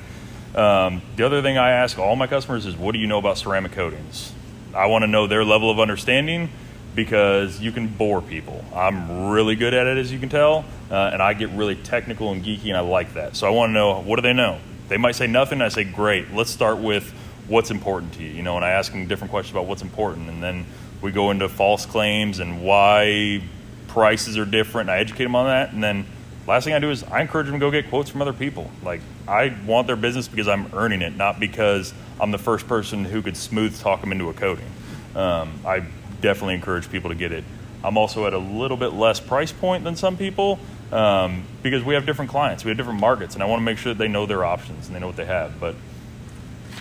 Um, 0.56 1.00
the 1.14 1.24
other 1.24 1.42
thing 1.42 1.58
I 1.58 1.70
ask 1.70 1.96
all 1.96 2.16
my 2.16 2.26
customers 2.26 2.66
is, 2.66 2.76
what 2.76 2.92
do 2.92 2.98
you 2.98 3.06
know 3.06 3.18
about 3.18 3.38
ceramic 3.38 3.72
coatings? 3.72 4.32
I 4.74 4.86
want 4.86 5.02
to 5.02 5.06
know 5.06 5.28
their 5.28 5.44
level 5.44 5.70
of 5.70 5.78
understanding 5.78 6.50
because 6.94 7.60
you 7.60 7.72
can 7.72 7.88
bore 7.88 8.20
people. 8.20 8.64
I'm 8.74 9.30
really 9.30 9.56
good 9.56 9.74
at 9.74 9.86
it, 9.86 9.98
as 9.98 10.12
you 10.12 10.18
can 10.18 10.28
tell, 10.28 10.64
uh, 10.90 11.10
and 11.12 11.22
I 11.22 11.34
get 11.34 11.50
really 11.50 11.76
technical 11.76 12.32
and 12.32 12.44
geeky, 12.44 12.66
and 12.66 12.76
I 12.76 12.80
like 12.80 13.14
that. 13.14 13.36
So 13.36 13.46
I 13.46 13.50
want 13.50 13.70
to 13.70 13.72
know 13.74 14.00
what 14.00 14.16
do 14.16 14.22
they 14.22 14.32
know. 14.32 14.58
They 14.88 14.98
might 14.98 15.14
say 15.14 15.26
nothing. 15.26 15.62
I 15.62 15.68
say, 15.68 15.84
great. 15.84 16.32
Let's 16.32 16.50
start 16.50 16.78
with 16.78 17.10
what's 17.48 17.70
important 17.70 18.12
to 18.14 18.22
you, 18.22 18.30
you 18.30 18.42
know. 18.42 18.56
And 18.56 18.64
I 18.64 18.70
ask 18.70 18.92
them 18.92 19.06
different 19.06 19.30
questions 19.30 19.54
about 19.54 19.66
what's 19.66 19.82
important, 19.82 20.28
and 20.28 20.42
then 20.42 20.66
we 21.00 21.12
go 21.12 21.30
into 21.30 21.48
false 21.48 21.86
claims 21.86 22.38
and 22.38 22.62
why 22.62 23.42
prices 23.88 24.36
are 24.36 24.44
different. 24.44 24.90
And 24.90 24.96
I 24.96 25.00
educate 25.00 25.24
them 25.24 25.36
on 25.36 25.46
that, 25.46 25.72
and 25.72 25.82
then 25.82 26.04
last 26.46 26.64
thing 26.64 26.74
I 26.74 26.78
do 26.78 26.90
is 26.90 27.04
I 27.04 27.22
encourage 27.22 27.46
them 27.46 27.54
to 27.54 27.60
go 27.60 27.70
get 27.70 27.88
quotes 27.88 28.10
from 28.10 28.20
other 28.20 28.32
people. 28.32 28.70
Like 28.82 29.00
I 29.26 29.56
want 29.66 29.86
their 29.86 29.96
business 29.96 30.28
because 30.28 30.48
I'm 30.48 30.70
earning 30.74 31.02
it, 31.02 31.16
not 31.16 31.40
because 31.40 31.94
I'm 32.20 32.30
the 32.30 32.38
first 32.38 32.66
person 32.66 33.04
who 33.04 33.22
could 33.22 33.36
smooth 33.36 33.78
talk 33.80 34.00
them 34.00 34.12
into 34.12 34.28
a 34.28 34.34
coating. 34.34 34.70
Um, 35.14 35.52
I 35.64 35.84
definitely 36.22 36.54
encourage 36.54 36.90
people 36.90 37.10
to 37.10 37.16
get 37.16 37.32
it. 37.32 37.44
I'm 37.84 37.98
also 37.98 38.26
at 38.26 38.32
a 38.32 38.38
little 38.38 38.76
bit 38.76 38.94
less 38.94 39.20
price 39.20 39.52
point 39.52 39.84
than 39.84 39.96
some 39.96 40.16
people 40.16 40.58
um, 40.92 41.42
because 41.62 41.82
we 41.82 41.94
have 41.94 42.06
different 42.06 42.30
clients, 42.30 42.64
we 42.64 42.70
have 42.70 42.78
different 42.78 43.00
markets, 43.00 43.34
and 43.34 43.42
I 43.42 43.46
want 43.46 43.60
to 43.60 43.64
make 43.64 43.76
sure 43.76 43.92
that 43.92 43.98
they 43.98 44.08
know 44.08 44.24
their 44.24 44.44
options 44.44 44.86
and 44.86 44.96
they 44.96 45.00
know 45.00 45.08
what 45.08 45.16
they 45.16 45.26
have. 45.26 45.58
But 45.60 45.74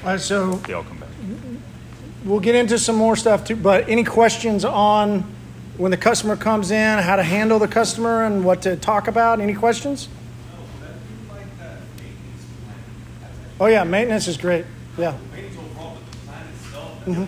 All 0.04 0.12
right, 0.12 0.20
so 0.20 0.54
they 0.54 0.74
all 0.74 0.84
come 0.84 0.98
back. 1.00 1.10
we'll 2.24 2.40
get 2.40 2.56
into 2.56 2.78
some 2.78 2.96
more 2.96 3.16
stuff 3.16 3.44
too. 3.46 3.56
But 3.56 3.90
any 3.90 4.04
questions 4.04 4.64
on 4.64 5.24
when 5.78 5.90
the 5.92 5.98
customer 5.98 6.36
comes 6.36 6.70
in, 6.70 7.00
how 7.00 7.16
to 7.16 7.24
handle 7.24 7.58
the 7.58 7.68
customer, 7.68 8.24
and 8.26 8.46
what 8.46 8.62
to 8.64 8.76
talk 8.76 9.08
about? 9.08 9.40
Any 9.42 9.56
questions? 9.56 10.08
Oh 13.60 13.66
yeah, 13.68 13.84
maintenance 13.84 14.28
is 14.28 14.38
great. 14.38 14.66
Yeah. 14.98 15.16
Mhm. 17.06 17.28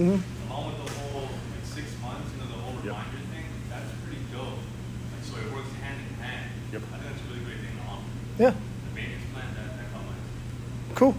Mhm. 0.00 0.16
Along 0.48 0.72
with 0.72 0.80
the 0.80 0.88
whole 0.96 1.28
like 1.28 1.60
six 1.60 1.92
months, 2.00 2.32
you 2.32 2.40
know, 2.40 2.48
the 2.48 2.56
whole 2.56 2.72
reminder 2.80 3.20
thing, 3.28 3.44
that's 3.68 3.92
pretty 4.00 4.24
dope. 4.32 4.56
Like, 5.12 5.20
so 5.28 5.36
it 5.36 5.52
works 5.52 5.68
hand 5.84 6.00
in 6.00 6.16
hand. 6.16 6.48
Yep. 6.72 6.88
I 6.88 6.96
think 6.96 7.04
that's 7.04 7.20
a 7.20 7.26
really 7.28 7.44
great 7.44 7.60
thing 7.60 7.76
to 7.76 7.84
offer. 7.84 8.08
Yeah. 8.40 8.56
The 8.56 8.92
maintenance 8.96 9.28
plan 9.28 9.44
that, 9.60 9.76
that 9.76 9.86
caught 9.92 10.08
my 10.08 10.16
Cool. 10.96 11.12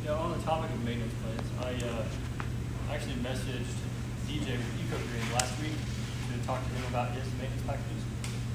Yeah, 0.00 0.16
on 0.16 0.32
the 0.32 0.40
topic 0.48 0.72
of 0.72 0.80
maintenance 0.80 1.12
plans, 1.20 1.44
I 1.60 1.76
uh, 1.84 2.08
actually 2.88 3.20
messaged 3.20 3.76
DJ 4.32 4.56
with 4.56 4.80
EcoGreen 4.80 5.28
last 5.36 5.52
week 5.60 5.76
to 5.76 6.32
talk 6.48 6.64
to 6.64 6.72
him 6.72 6.88
about 6.88 7.12
his 7.12 7.28
maintenance 7.36 7.68
packages. 7.68 8.00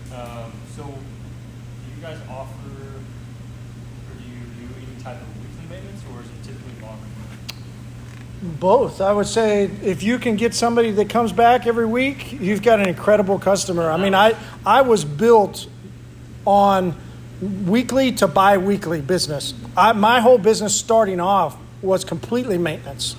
Um, 0.09 0.57
so, 0.73 0.89
do 0.89 1.85
you 1.93 2.01
guys 2.01 2.17
offer, 2.25 2.97
or 2.97 4.13
do 4.17 4.25
you 4.25 4.41
do 4.57 4.65
any 4.73 4.97
type 4.97 5.21
of 5.21 5.29
weekly 5.37 5.69
maintenance, 5.69 6.01
or 6.09 6.25
is 6.25 6.33
it 6.33 6.41
typically 6.41 6.81
longer? 6.81 7.18
Both. 8.41 9.01
I 9.01 9.11
would 9.11 9.27
say 9.27 9.65
if 9.83 10.01
you 10.01 10.17
can 10.17 10.37
get 10.37 10.53
somebody 10.53 10.91
that 10.91 11.09
comes 11.09 11.33
back 11.33 11.67
every 11.67 11.85
week, 11.85 12.31
you've 12.31 12.61
got 12.61 12.79
an 12.79 12.87
incredible 12.87 13.37
customer. 13.37 13.91
I 13.91 13.97
mean, 13.97 14.15
I, 14.15 14.33
I 14.65 14.81
was 14.81 15.03
built 15.03 15.67
on 16.45 16.95
weekly 17.41 18.13
to 18.13 18.27
bi 18.27 18.57
weekly 18.57 19.01
business. 19.01 19.53
I, 19.75 19.91
my 19.91 20.21
whole 20.21 20.37
business 20.37 20.73
starting 20.73 21.19
off 21.19 21.57
was 21.81 22.05
completely 22.05 22.57
maintenance. 22.57 23.15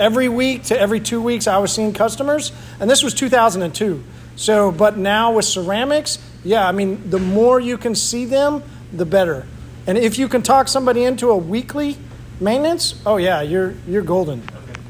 Every 0.00 0.28
week 0.28 0.64
to 0.64 0.78
every 0.78 0.98
two 0.98 1.22
weeks, 1.22 1.46
I 1.46 1.58
was 1.58 1.72
seeing 1.72 1.92
customers, 1.92 2.50
and 2.80 2.90
this 2.90 3.04
was 3.04 3.14
2002. 3.14 4.02
So, 4.34 4.72
but 4.72 4.96
now 4.96 5.34
with 5.34 5.44
ceramics, 5.44 6.18
yeah, 6.42 6.66
I 6.66 6.72
mean, 6.72 7.10
the 7.10 7.20
more 7.20 7.60
you 7.60 7.78
can 7.78 7.94
see 7.94 8.24
them, 8.24 8.62
the 8.92 9.06
better. 9.06 9.46
And 9.86 9.96
if 9.96 10.18
you 10.18 10.28
can 10.28 10.42
talk 10.42 10.66
somebody 10.66 11.04
into 11.04 11.30
a 11.30 11.36
weekly 11.36 11.96
maintenance, 12.40 13.00
oh 13.06 13.18
yeah, 13.18 13.42
you're 13.42 13.74
you're 13.86 14.02
golden. 14.02 14.42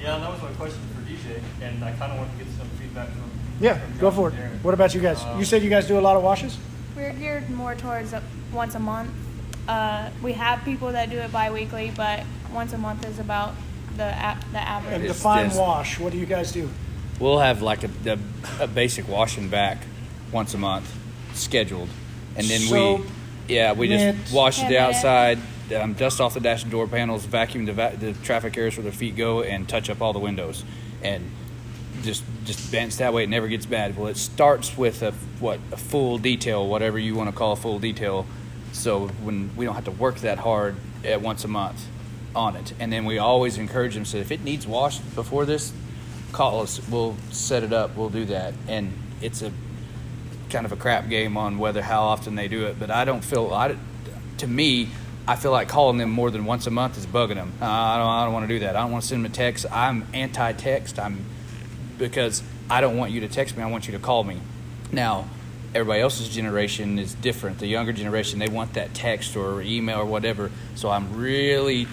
Okay. 0.04 0.12
Yeah, 0.12 0.18
that 0.18 0.30
was 0.30 0.42
my 0.42 0.50
question 0.52 0.80
for 0.94 1.00
DJ, 1.02 1.40
and 1.62 1.82
I 1.84 1.92
kind 1.92 2.12
of 2.12 2.18
want 2.18 2.30
to 2.38 2.44
get 2.44 2.52
some 2.56 2.68
feedback 2.78 3.08
from. 3.08 3.22
Yeah, 3.60 3.78
from 3.78 3.98
go 3.98 4.10
for 4.10 4.28
it. 4.28 4.34
Darren. 4.34 4.62
What 4.62 4.74
about 4.74 4.94
you 4.94 5.00
guys? 5.00 5.22
Um, 5.22 5.38
You 5.38 5.44
said 5.44 5.62
you 5.62 5.70
guys 5.70 5.86
do 5.86 5.98
a 5.98 6.00
lot 6.00 6.16
of 6.16 6.22
washes? 6.22 6.58
We're 6.96 7.12
geared 7.12 7.48
more 7.50 7.74
towards 7.74 8.12
a, 8.12 8.22
once 8.52 8.74
a 8.74 8.78
month. 8.78 9.10
Uh, 9.66 10.10
we 10.22 10.32
have 10.34 10.62
people 10.64 10.92
that 10.92 11.10
do 11.10 11.18
it 11.18 11.32
bi-weekly, 11.32 11.92
but 11.96 12.22
once 12.52 12.72
a 12.74 12.78
month 12.78 13.04
is 13.06 13.18
about 13.18 13.54
the 13.96 14.04
a- 14.04 14.38
the 14.52 14.58
And 14.58 14.68
average. 14.84 15.02
It's 15.04 15.14
define 15.18 15.46
just- 15.46 15.58
wash. 15.60 15.98
What 15.98 16.12
do 16.12 16.18
you 16.18 16.26
guys 16.26 16.52
do? 16.52 16.68
We'll 17.20 17.38
have 17.38 17.62
like 17.62 17.84
a, 17.84 17.90
a, 18.06 18.18
a 18.64 18.66
basic 18.66 19.08
wash 19.08 19.38
and 19.38 19.50
back 19.50 19.78
once 20.32 20.52
a 20.54 20.58
month 20.58 20.92
scheduled. 21.32 21.88
And 22.36 22.46
then 22.46 22.60
Soap, 22.60 23.00
we, 23.48 23.54
yeah, 23.54 23.72
we 23.72 23.88
mitt. 23.88 24.16
just 24.16 24.34
wash 24.34 24.58
the 24.58 24.78
outside. 24.78 25.38
it. 25.38 25.44
Um, 25.72 25.94
dust 25.94 26.20
off 26.20 26.34
the 26.34 26.40
dash 26.40 26.62
and 26.62 26.70
door 26.70 26.86
panels, 26.86 27.24
vacuum 27.24 27.64
the, 27.64 27.72
va- 27.72 27.96
the 27.98 28.12
traffic 28.12 28.56
areas 28.56 28.76
where 28.76 28.84
their 28.84 28.92
feet 28.92 29.16
go, 29.16 29.42
and 29.42 29.68
touch 29.68 29.88
up 29.90 30.02
all 30.02 30.12
the 30.12 30.18
windows. 30.18 30.64
And 31.02 31.30
just 32.02 32.22
just 32.44 32.70
bends 32.70 32.98
that 32.98 33.12
way. 33.12 33.24
It 33.24 33.30
never 33.30 33.48
gets 33.48 33.66
bad. 33.66 33.96
Well, 33.96 34.08
it 34.08 34.16
starts 34.16 34.76
with 34.76 35.02
a 35.02 35.12
what 35.40 35.58
a 35.72 35.76
full 35.76 36.18
detail, 36.18 36.66
whatever 36.66 36.98
you 36.98 37.14
want 37.14 37.30
to 37.30 37.36
call 37.36 37.52
a 37.52 37.56
full 37.56 37.78
detail. 37.78 38.26
So 38.72 39.08
when 39.22 39.54
we 39.56 39.64
don't 39.64 39.74
have 39.74 39.84
to 39.84 39.90
work 39.90 40.16
that 40.16 40.38
hard 40.38 40.76
at 41.04 41.20
once 41.20 41.44
a 41.44 41.48
month 41.48 41.86
on 42.34 42.56
it, 42.56 42.74
and 42.78 42.92
then 42.92 43.04
we 43.04 43.18
always 43.18 43.56
encourage 43.56 43.94
them. 43.94 44.04
So 44.04 44.18
if 44.18 44.30
it 44.30 44.42
needs 44.42 44.66
washed 44.66 45.14
before 45.14 45.46
this, 45.46 45.72
call 46.32 46.60
us. 46.60 46.80
We'll 46.88 47.16
set 47.30 47.62
it 47.62 47.72
up. 47.72 47.96
We'll 47.96 48.10
do 48.10 48.24
that. 48.26 48.54
And 48.68 48.92
it's 49.20 49.42
a 49.42 49.52
kind 50.50 50.66
of 50.66 50.72
a 50.72 50.76
crap 50.76 51.08
game 51.08 51.36
on 51.36 51.58
whether 51.58 51.82
how 51.82 52.02
often 52.02 52.34
they 52.34 52.48
do 52.48 52.66
it. 52.66 52.78
But 52.78 52.90
I 52.90 53.04
don't 53.04 53.24
feel 53.24 53.52
I 53.52 53.76
to 54.38 54.46
me. 54.46 54.88
I 55.26 55.36
feel 55.36 55.52
like 55.52 55.68
calling 55.68 55.96
them 55.96 56.10
more 56.10 56.30
than 56.30 56.44
once 56.44 56.66
a 56.66 56.70
month 56.70 56.98
is 56.98 57.06
bugging 57.06 57.36
them. 57.36 57.52
Uh, 57.60 57.64
I 57.64 57.96
don't. 57.96 58.08
I 58.08 58.24
don't 58.24 58.34
want 58.34 58.48
to 58.48 58.54
do 58.54 58.60
that. 58.60 58.76
I 58.76 58.80
don't 58.80 58.92
want 58.92 59.02
to 59.02 59.08
send 59.08 59.24
them 59.24 59.32
a 59.32 59.34
text. 59.34 59.64
I'm 59.72 60.06
anti-text. 60.12 60.98
I'm 60.98 61.24
because 61.98 62.42
I 62.68 62.80
don't 62.80 62.96
want 62.96 63.12
you 63.12 63.20
to 63.20 63.28
text 63.28 63.56
me. 63.56 63.62
I 63.62 63.66
want 63.66 63.86
you 63.86 63.92
to 63.92 63.98
call 63.98 64.24
me. 64.24 64.40
Now, 64.92 65.26
everybody 65.74 66.00
else's 66.00 66.28
generation 66.28 66.98
is 66.98 67.14
different. 67.14 67.58
The 67.58 67.66
younger 67.66 67.92
generation, 67.92 68.38
they 68.38 68.48
want 68.48 68.74
that 68.74 68.92
text 68.94 69.36
or 69.36 69.62
email 69.62 69.98
or 69.98 70.04
whatever. 70.04 70.50
So 70.74 70.90
I'm 70.90 71.16
really 71.16 71.86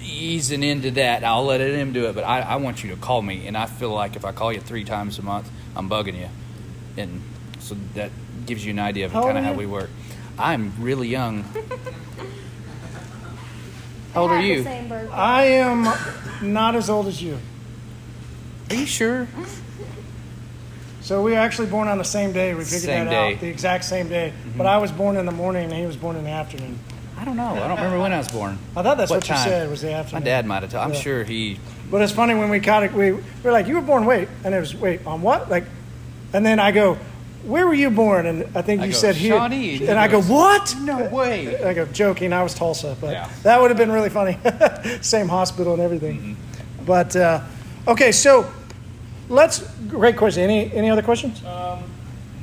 easing 0.00 0.62
into 0.62 0.92
that. 0.92 1.24
I'll 1.24 1.44
let 1.44 1.58
them 1.58 1.92
do 1.92 2.06
it, 2.06 2.14
but 2.14 2.24
I, 2.24 2.40
I 2.40 2.56
want 2.56 2.84
you 2.84 2.90
to 2.90 2.96
call 2.96 3.20
me. 3.22 3.46
And 3.46 3.56
I 3.56 3.66
feel 3.66 3.90
like 3.90 4.14
if 4.14 4.24
I 4.24 4.32
call 4.32 4.52
you 4.52 4.60
three 4.60 4.84
times 4.84 5.18
a 5.18 5.22
month, 5.22 5.50
I'm 5.74 5.88
bugging 5.88 6.18
you. 6.18 6.28
And 6.96 7.20
so 7.58 7.76
that 7.94 8.10
gives 8.46 8.64
you 8.64 8.70
an 8.70 8.78
idea 8.78 9.06
of 9.06 9.12
kind 9.12 9.36
of 9.36 9.44
how 9.44 9.54
we 9.54 9.66
work. 9.66 9.90
I'm 10.38 10.72
really 10.78 11.08
young. 11.08 11.44
How 14.16 14.22
old 14.22 14.30
are 14.30 14.40
you? 14.40 14.58
The 14.58 14.64
same 14.64 14.88
birthday. 14.88 15.12
I 15.12 15.42
am 15.44 15.82
not 16.40 16.74
as 16.74 16.88
old 16.88 17.06
as 17.06 17.22
you. 17.22 17.36
Are 18.70 18.74
you 18.74 18.86
sure? 18.86 19.28
So 21.02 21.22
we 21.22 21.32
were 21.32 21.36
actually 21.38 21.66
born 21.68 21.86
on 21.86 21.98
the 21.98 22.04
same 22.04 22.32
day. 22.32 22.54
We 22.54 22.64
figured 22.64 22.80
Same 22.80 23.04
that 23.04 23.10
day. 23.10 23.34
out 23.34 23.40
the 23.40 23.48
exact 23.48 23.84
same 23.84 24.08
day. 24.08 24.32
Mm-hmm. 24.32 24.56
But 24.56 24.66
I 24.66 24.78
was 24.78 24.90
born 24.90 25.18
in 25.18 25.26
the 25.26 25.32
morning 25.32 25.64
and 25.64 25.72
he 25.74 25.84
was 25.84 25.96
born 25.98 26.16
in 26.16 26.24
the 26.24 26.30
afternoon. 26.30 26.78
I 27.18 27.26
don't 27.26 27.36
know. 27.36 27.44
I 27.44 27.68
don't 27.68 27.76
remember 27.76 28.00
when 28.00 28.14
I 28.14 28.16
was 28.18 28.28
born. 28.28 28.58
I 28.74 28.82
thought 28.82 28.96
that's 28.96 29.10
what, 29.10 29.22
you 29.28 29.34
time? 29.34 29.46
said 29.46 29.68
was 29.68 29.82
the 29.82 29.92
afternoon. 29.92 29.96
My 29.96 30.00
afternoon. 30.00 30.24
dad 30.24 30.46
might 30.46 30.62
have 30.62 30.72
told. 30.72 30.84
I'm 30.84 30.94
Yeah. 30.94 31.00
sure 31.00 31.22
he. 31.24 31.58
But 31.90 32.00
it's 32.00 32.12
funny 32.12 32.32
when 32.32 32.48
we 32.48 32.58
caught 32.60 32.84
it. 32.84 32.94
We, 32.94 33.12
we 33.12 33.22
were 33.44 33.52
like, 33.52 33.66
"You 33.66 33.74
were 33.74 33.82
born 33.82 34.06
wait," 34.06 34.28
and 34.44 34.54
it 34.54 34.60
was 34.60 34.74
wait 34.74 35.06
on 35.06 35.20
what? 35.20 35.50
Like, 35.50 35.64
and 36.32 36.44
then 36.44 36.58
I 36.58 36.72
go, 36.72 36.96
"Where 37.44 37.66
were 37.66 37.74
you 37.74 37.90
born?" 37.90 38.26
And 38.26 38.44
I 38.56 38.62
think 38.62 38.80
I 38.82 38.86
you 38.86 38.92
go, 38.92 38.98
said 38.98 39.14
here, 39.16 39.36
"Shawnee," 39.36 39.70
and 39.72 39.80
he 39.80 39.86
and 39.88 39.98
I 39.98 40.08
go, 40.08 40.20
"What?" 40.22 40.74
No 40.80 41.04
way. 41.08 41.62
I 41.64 41.74
go 41.74 41.84
joking. 41.86 42.32
I 42.32 42.42
was 42.42 42.54
Tulsa, 42.54 42.96
but 43.00 43.10
Yeah. 43.12 43.28
that 43.42 43.60
would 43.60 43.70
have 43.70 43.78
been 43.78 43.92
really 43.92 44.10
funny. 44.10 44.38
Same 45.02 45.28
hospital 45.28 45.72
and 45.74 45.82
everything. 45.82 46.18
Mm-hmm. 46.18 46.84
But 46.84 47.14
uh, 47.16 47.40
okay, 47.88 48.12
so 48.12 48.50
let's. 49.28 49.60
Great 49.88 50.16
question. 50.16 50.42
Any 50.42 50.72
any 50.72 50.88
other 50.90 51.02
questions? 51.02 51.44
Um, 51.44 51.82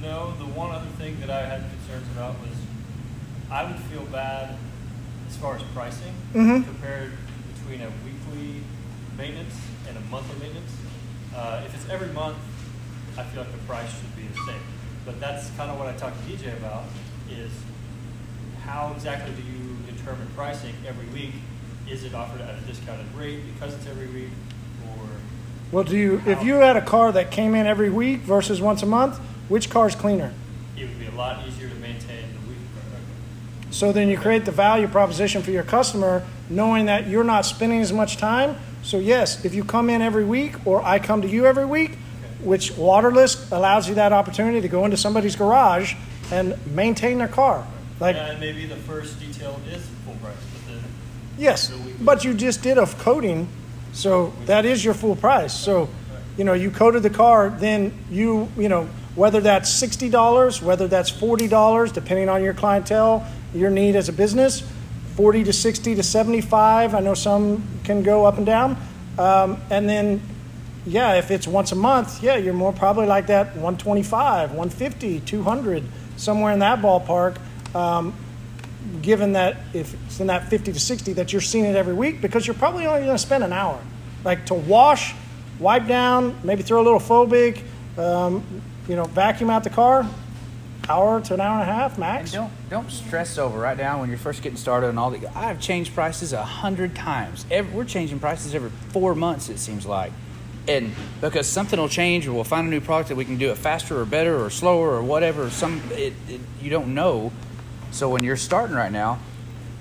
no, 0.02 0.34
the 0.38 0.46
one 0.46 0.72
other 0.72 0.88
thing 0.98 1.20
that 1.22 1.30
I 1.30 1.42
had 1.46 1.62
concerns 1.72 2.08
about 2.16 2.36
was 2.42 2.56
I 3.52 3.64
would 3.66 3.80
feel 3.92 4.04
bad 4.12 4.56
as 5.30 5.36
far 5.38 5.56
as 5.56 5.64
pricing 5.74 6.14
Mhm. 6.34 6.64
compared 6.66 7.12
between 7.56 7.82
a 7.82 7.90
weekly 8.06 8.62
maintenance 9.18 9.56
and 9.88 9.98
a 9.98 10.02
monthly 10.12 10.40
maintenance. 10.40 10.72
Uh, 11.36 11.62
if 11.66 11.74
it's 11.74 11.90
every 11.90 12.10
month, 12.14 12.38
I 13.18 13.24
feel 13.24 13.42
like 13.44 13.52
the 13.52 13.58
price 13.60 13.90
should 13.90 14.02
be 14.02 14.06
the 14.06 14.12
same. 14.12 14.13
But 15.06 15.20
that's 15.20 15.50
kind 15.52 15.70
of 15.70 15.78
what 15.78 15.88
I 15.88 15.94
talked 15.94 16.16
to 16.18 16.32
DJ 16.32 16.56
about 16.58 16.84
is 17.30 17.52
how 18.64 18.94
exactly 18.96 19.34
do 19.36 19.42
you 19.42 19.76
determine 19.96 20.28
pricing 20.36 20.74
every 20.88 21.06
week? 21.08 21.34
Is 21.90 22.04
it 22.06 22.14
offered 22.14 22.42
at 22.42 22.56
a 22.58 22.62
discounted 22.62 23.06
rate 23.16 23.42
because 23.54 23.74
it's 23.74 23.86
every 23.88 24.08
week 24.08 24.30
or 24.88 25.06
Well, 25.72 25.84
do 25.84 25.98
you 25.98 26.22
if 26.26 26.44
you 26.44 26.56
had 26.56 26.78
a 26.78 26.82
car 26.82 27.12
that 27.12 27.32
came 27.32 27.56
in 27.56 27.68
every 27.68 27.90
week 27.90 28.22
versus 28.22 28.62
once 28.62 28.82
a 28.82 28.86
month, 28.86 29.18
which 29.50 29.70
car's 29.70 29.96
cleaner? 29.96 30.34
it 30.78 30.88
would 30.88 31.00
be 31.00 31.06
a 31.06 31.12
lot 31.12 31.46
easier 31.48 31.70
to 31.70 31.76
maintain 31.76 32.24
the 32.34 32.50
week. 32.50 32.58
So 33.70 33.92
then 33.92 34.08
you 34.08 34.18
create 34.18 34.46
the 34.46 34.52
value 34.52 34.88
proposition 34.88 35.42
for 35.44 35.52
your 35.52 35.64
customer, 35.64 36.24
knowing 36.50 36.86
that 36.86 37.08
you're 37.08 37.24
not 37.24 37.46
spending 37.46 37.82
as 37.82 37.92
much 37.92 38.18
time. 38.18 38.56
So 38.82 38.98
yes, 39.00 39.44
if 39.46 39.54
you 39.54 39.64
come 39.64 39.90
in 39.90 40.02
every 40.02 40.24
week 40.26 40.66
or 40.66 40.84
I 40.84 41.00
come 41.00 41.22
to 41.22 41.28
you 41.28 41.46
every 41.46 41.66
week, 41.66 41.98
which 42.44 42.72
Waterless 42.78 43.52
allows 43.52 43.88
you 43.88 43.96
that 43.96 44.14
opportunity 44.14 44.62
to 44.62 44.68
go 44.68 44.86
into 44.86 44.98
somebody's 44.98 45.36
garage 45.36 45.96
and 46.32 46.56
maintain 46.76 47.18
their 47.18 47.28
car. 47.28 47.66
Like 48.00 48.16
and 48.16 48.40
maybe 48.40 48.66
the 48.66 48.76
first 48.76 49.20
detail 49.20 49.60
is 49.70 49.86
full 50.06 50.16
price, 50.16 50.36
but 50.54 50.74
then 50.74 50.84
yes, 51.38 51.72
but 52.02 52.24
you 52.24 52.34
just 52.34 52.62
did 52.62 52.78
a 52.78 52.86
coating, 52.86 53.48
so 53.94 54.34
that 54.46 54.66
is 54.66 54.84
your 54.84 54.94
full 54.94 55.16
price. 55.16 55.54
So, 55.54 55.90
you 56.38 56.44
know, 56.44 56.54
you 56.54 56.72
coated 56.72 57.04
the 57.04 57.12
car, 57.12 57.50
then 57.50 57.94
you, 58.10 58.50
you 58.58 58.68
know, 58.68 58.90
whether 59.16 59.42
that's 59.42 59.70
sixty 59.70 60.10
dollars, 60.10 60.62
whether 60.62 60.88
that's 60.88 61.10
forty 61.10 61.48
dollars, 61.48 61.92
depending 61.92 62.30
on 62.30 62.44
your 62.44 62.56
clientele, 62.56 63.26
your 63.54 63.70
need 63.70 63.96
as 63.96 64.10
a 64.10 64.14
business, 64.14 64.64
forty 65.16 65.44
to 65.44 65.54
sixty 65.54 65.94
to 65.94 66.02
seventy-five. 66.02 66.96
I 66.96 67.00
know 67.00 67.14
some 67.14 67.64
can 67.84 68.02
go 68.02 68.26
up 68.26 68.38
and 68.38 68.46
down, 68.46 68.76
um, 69.20 69.62
and 69.70 69.88
then, 69.88 70.20
yeah, 70.86 71.16
if 71.16 71.32
it's 71.32 71.48
once 71.48 71.72
a 71.72 71.76
month, 71.76 72.22
yeah, 72.22 72.36
you're 72.36 72.54
more 72.54 72.74
probably 72.74 73.06
like 73.06 73.28
that 73.28 73.48
125, 73.48 74.52
150, 74.52 75.20
200, 75.22 75.84
somewhere 76.18 76.54
in 76.54 76.60
that 76.60 76.80
ballpark. 76.80 77.38
Um, 77.76 78.14
given 79.02 79.34
that 79.34 79.58
if 79.74 79.94
it's 80.06 80.20
in 80.20 80.28
that 80.28 80.50
50 80.50 80.74
to 80.74 80.80
60 80.80 81.14
that 81.14 81.32
you're 81.32 81.42
seeing 81.42 81.66
it 81.66 81.76
every 81.76 81.94
week 81.94 82.22
because 82.22 82.46
you're 82.46 82.54
probably 82.54 82.86
only 82.86 83.02
going 83.02 83.14
to 83.14 83.18
spend 83.18 83.44
an 83.44 83.54
hour 83.54 83.80
like 84.26 84.46
to 84.46 84.54
wash 84.54 85.16
wipe 85.58 85.88
down 85.88 86.38
maybe 86.44 86.64
throw 86.64 86.82
a 86.82 86.84
little 86.84 87.00
phobic 87.00 87.62
um, 87.98 88.44
you 88.88 88.96
know 88.96 89.06
vacuum 89.06 89.50
out 89.50 89.64
the 89.64 89.70
car 89.70 90.06
hour 90.90 91.22
to 91.22 91.34
an 91.34 91.42
hour 91.42 91.62
and 91.62 91.70
a 91.70 91.74
half 91.74 91.92
And 91.92 92.00
max 92.00 92.32
don't 92.32 92.52
don't 92.70 92.92
stress 92.92 93.38
over 93.38 93.58
right 93.58 93.78
now 93.78 94.00
when 94.00 94.10
you're 94.10 94.18
first 94.18 94.42
getting 94.42 94.58
started 94.58 94.88
and 94.88 95.00
all 95.00 95.12
the. 95.12 95.38
I've 95.38 95.62
changed 95.62 95.94
prices 95.94 96.34
a 96.34 96.44
hundred 96.44 96.96
times. 96.96 97.46
Every, 97.52 97.72
we're 97.74 97.86
changing 97.86 98.20
prices 98.20 98.56
every 98.56 98.72
four 98.90 99.16
months. 99.16 99.50
It 99.50 99.60
seems 99.60 99.86
like, 99.86 100.12
and 100.68 100.94
because 101.22 101.48
something 101.48 101.80
will 101.80 101.90
change 101.90 102.28
or 102.28 102.34
we'll 102.34 102.44
find 102.44 102.68
a 102.68 102.70
new 102.70 102.82
product 102.82 103.10
that 103.10 103.16
we 103.16 103.26
can 103.26 103.38
do 103.38 103.52
it 103.52 103.58
faster 103.58 104.00
or 104.00 104.06
better 104.06 104.44
or 104.44 104.50
slower 104.50 104.92
or 104.92 105.04
whatever. 105.04 105.50
Some 105.50 105.82
it, 105.92 106.14
it, 106.30 106.42
you 106.62 106.70
don't 106.70 106.94
know. 106.94 107.32
So 107.92 108.10
when 108.10 108.24
you're 108.24 108.38
starting 108.38 108.76
right 108.76 108.92
now, 108.92 109.20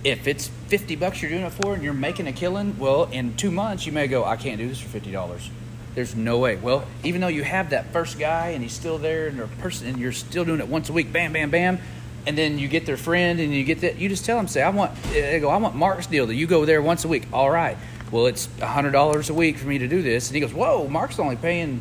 if 0.05 0.27
it's 0.27 0.49
fifty 0.49 0.97
bucks 0.97 1.23
you're 1.23 1.31
doing 1.31 1.45
it 1.45 1.53
for 1.53 1.75
and 1.75 1.83
you're 1.83 1.93
making 1.95 2.27
a 2.27 2.33
killing, 2.33 2.79
well, 2.79 3.05
in 3.05 3.37
two 3.37 3.51
months 3.51 3.87
you 3.87 3.93
may 3.93 4.07
go, 4.07 4.25
I 4.25 4.37
can't 4.37 4.59
do 4.59 4.69
this 4.69 4.81
for 4.81 4.89
fifty 4.89 5.13
dollars. 5.13 5.49
There's 5.95 6.17
no 6.17 6.39
way. 6.39 6.57
Well, 6.57 6.87
even 7.05 7.21
though 7.21 7.29
you 7.29 7.45
have 7.45 7.71
that 7.71 7.93
first 7.93 8.19
guy 8.19 8.49
and 8.49 8.63
he's 8.63 8.73
still 8.73 8.97
there 8.97 9.29
and 9.29 9.59
person 9.59 9.89
and 9.89 9.99
you're 9.99 10.13
still 10.13 10.45
doing 10.45 10.61
it 10.61 10.69
once 10.69 10.89
a 10.89 10.93
week, 10.93 11.13
bam, 11.13 11.35
bam, 11.35 11.51
bam, 11.51 11.79
and 12.27 12.39
then 12.39 12.59
you 12.59 12.67
get 12.67 12.87
their 12.87 12.97
friend 12.97 13.41
and 13.41 13.53
you 13.53 13.63
get 13.63 13.83
that, 13.83 13.99
you 13.99 14.09
just 14.09 14.25
tell 14.25 14.39
them, 14.39 14.49
say, 14.49 14.63
I 14.63 14.71
want, 14.71 14.95
they 15.13 15.39
go, 15.39 15.51
I 15.51 15.59
want 15.59 15.75
Mark's 15.75 16.07
deal 16.07 16.27
that 16.29 16.35
you 16.35 16.47
go 16.47 16.65
there 16.65 16.81
once 16.81 17.05
a 17.05 17.09
week. 17.09 17.27
All 17.31 17.51
right. 17.51 17.77
Well, 18.13 18.27
it's 18.27 18.47
hundred 18.61 18.91
dollars 18.91 19.31
a 19.31 19.35
week 19.35 19.57
for 19.57 19.67
me 19.67 19.79
to 19.79 19.89
do 19.89 20.03
this, 20.03 20.29
and 20.29 20.35
he 20.35 20.41
goes, 20.41 20.53
Whoa, 20.53 20.87
Mark's 20.87 21.19
only 21.19 21.35
paying 21.37 21.81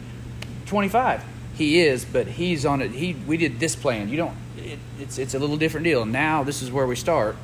twenty 0.65 0.87
five. 0.87 1.21
He 1.55 1.81
is, 1.81 2.05
but 2.05 2.25
he's 2.25 2.65
on 2.65 2.81
it. 2.81 2.91
He 2.91 3.13
we 3.27 3.35
did 3.35 3.59
this 3.59 3.75
plan. 3.75 4.07
You 4.07 4.17
don't. 4.17 4.37
It, 4.57 4.79
it's 4.97 5.17
it's 5.17 5.33
a 5.33 5.39
little 5.39 5.57
different 5.57 5.83
deal. 5.83 6.05
Now 6.05 6.43
this 6.43 6.61
is 6.61 6.71
where 6.71 6.87
we 6.87 6.95
start, 6.95 7.35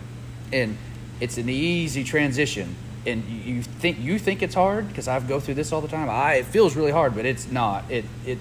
and 0.54 0.78
it's 1.20 1.38
an 1.38 1.50
easy 1.50 2.06
transition. 2.06 2.78
And 3.06 3.26
you 3.26 3.56
you 3.56 3.62
think 3.62 4.00
you 4.00 4.18
think 4.18 4.42
it's 4.42 4.56
hard 4.56 4.88
because 4.88 5.10
I 5.10 5.20
go 5.20 5.42
through 5.42 5.56
this 5.56 5.74
all 5.74 5.82
the 5.82 5.90
time. 5.90 6.10
I 6.10 6.36
it 6.36 6.46
feels 6.46 6.78
really 6.78 6.92
hard, 6.92 7.14
but 7.14 7.26
it's 7.26 7.52
not. 7.52 7.84
It 7.92 8.06
it 8.26 8.38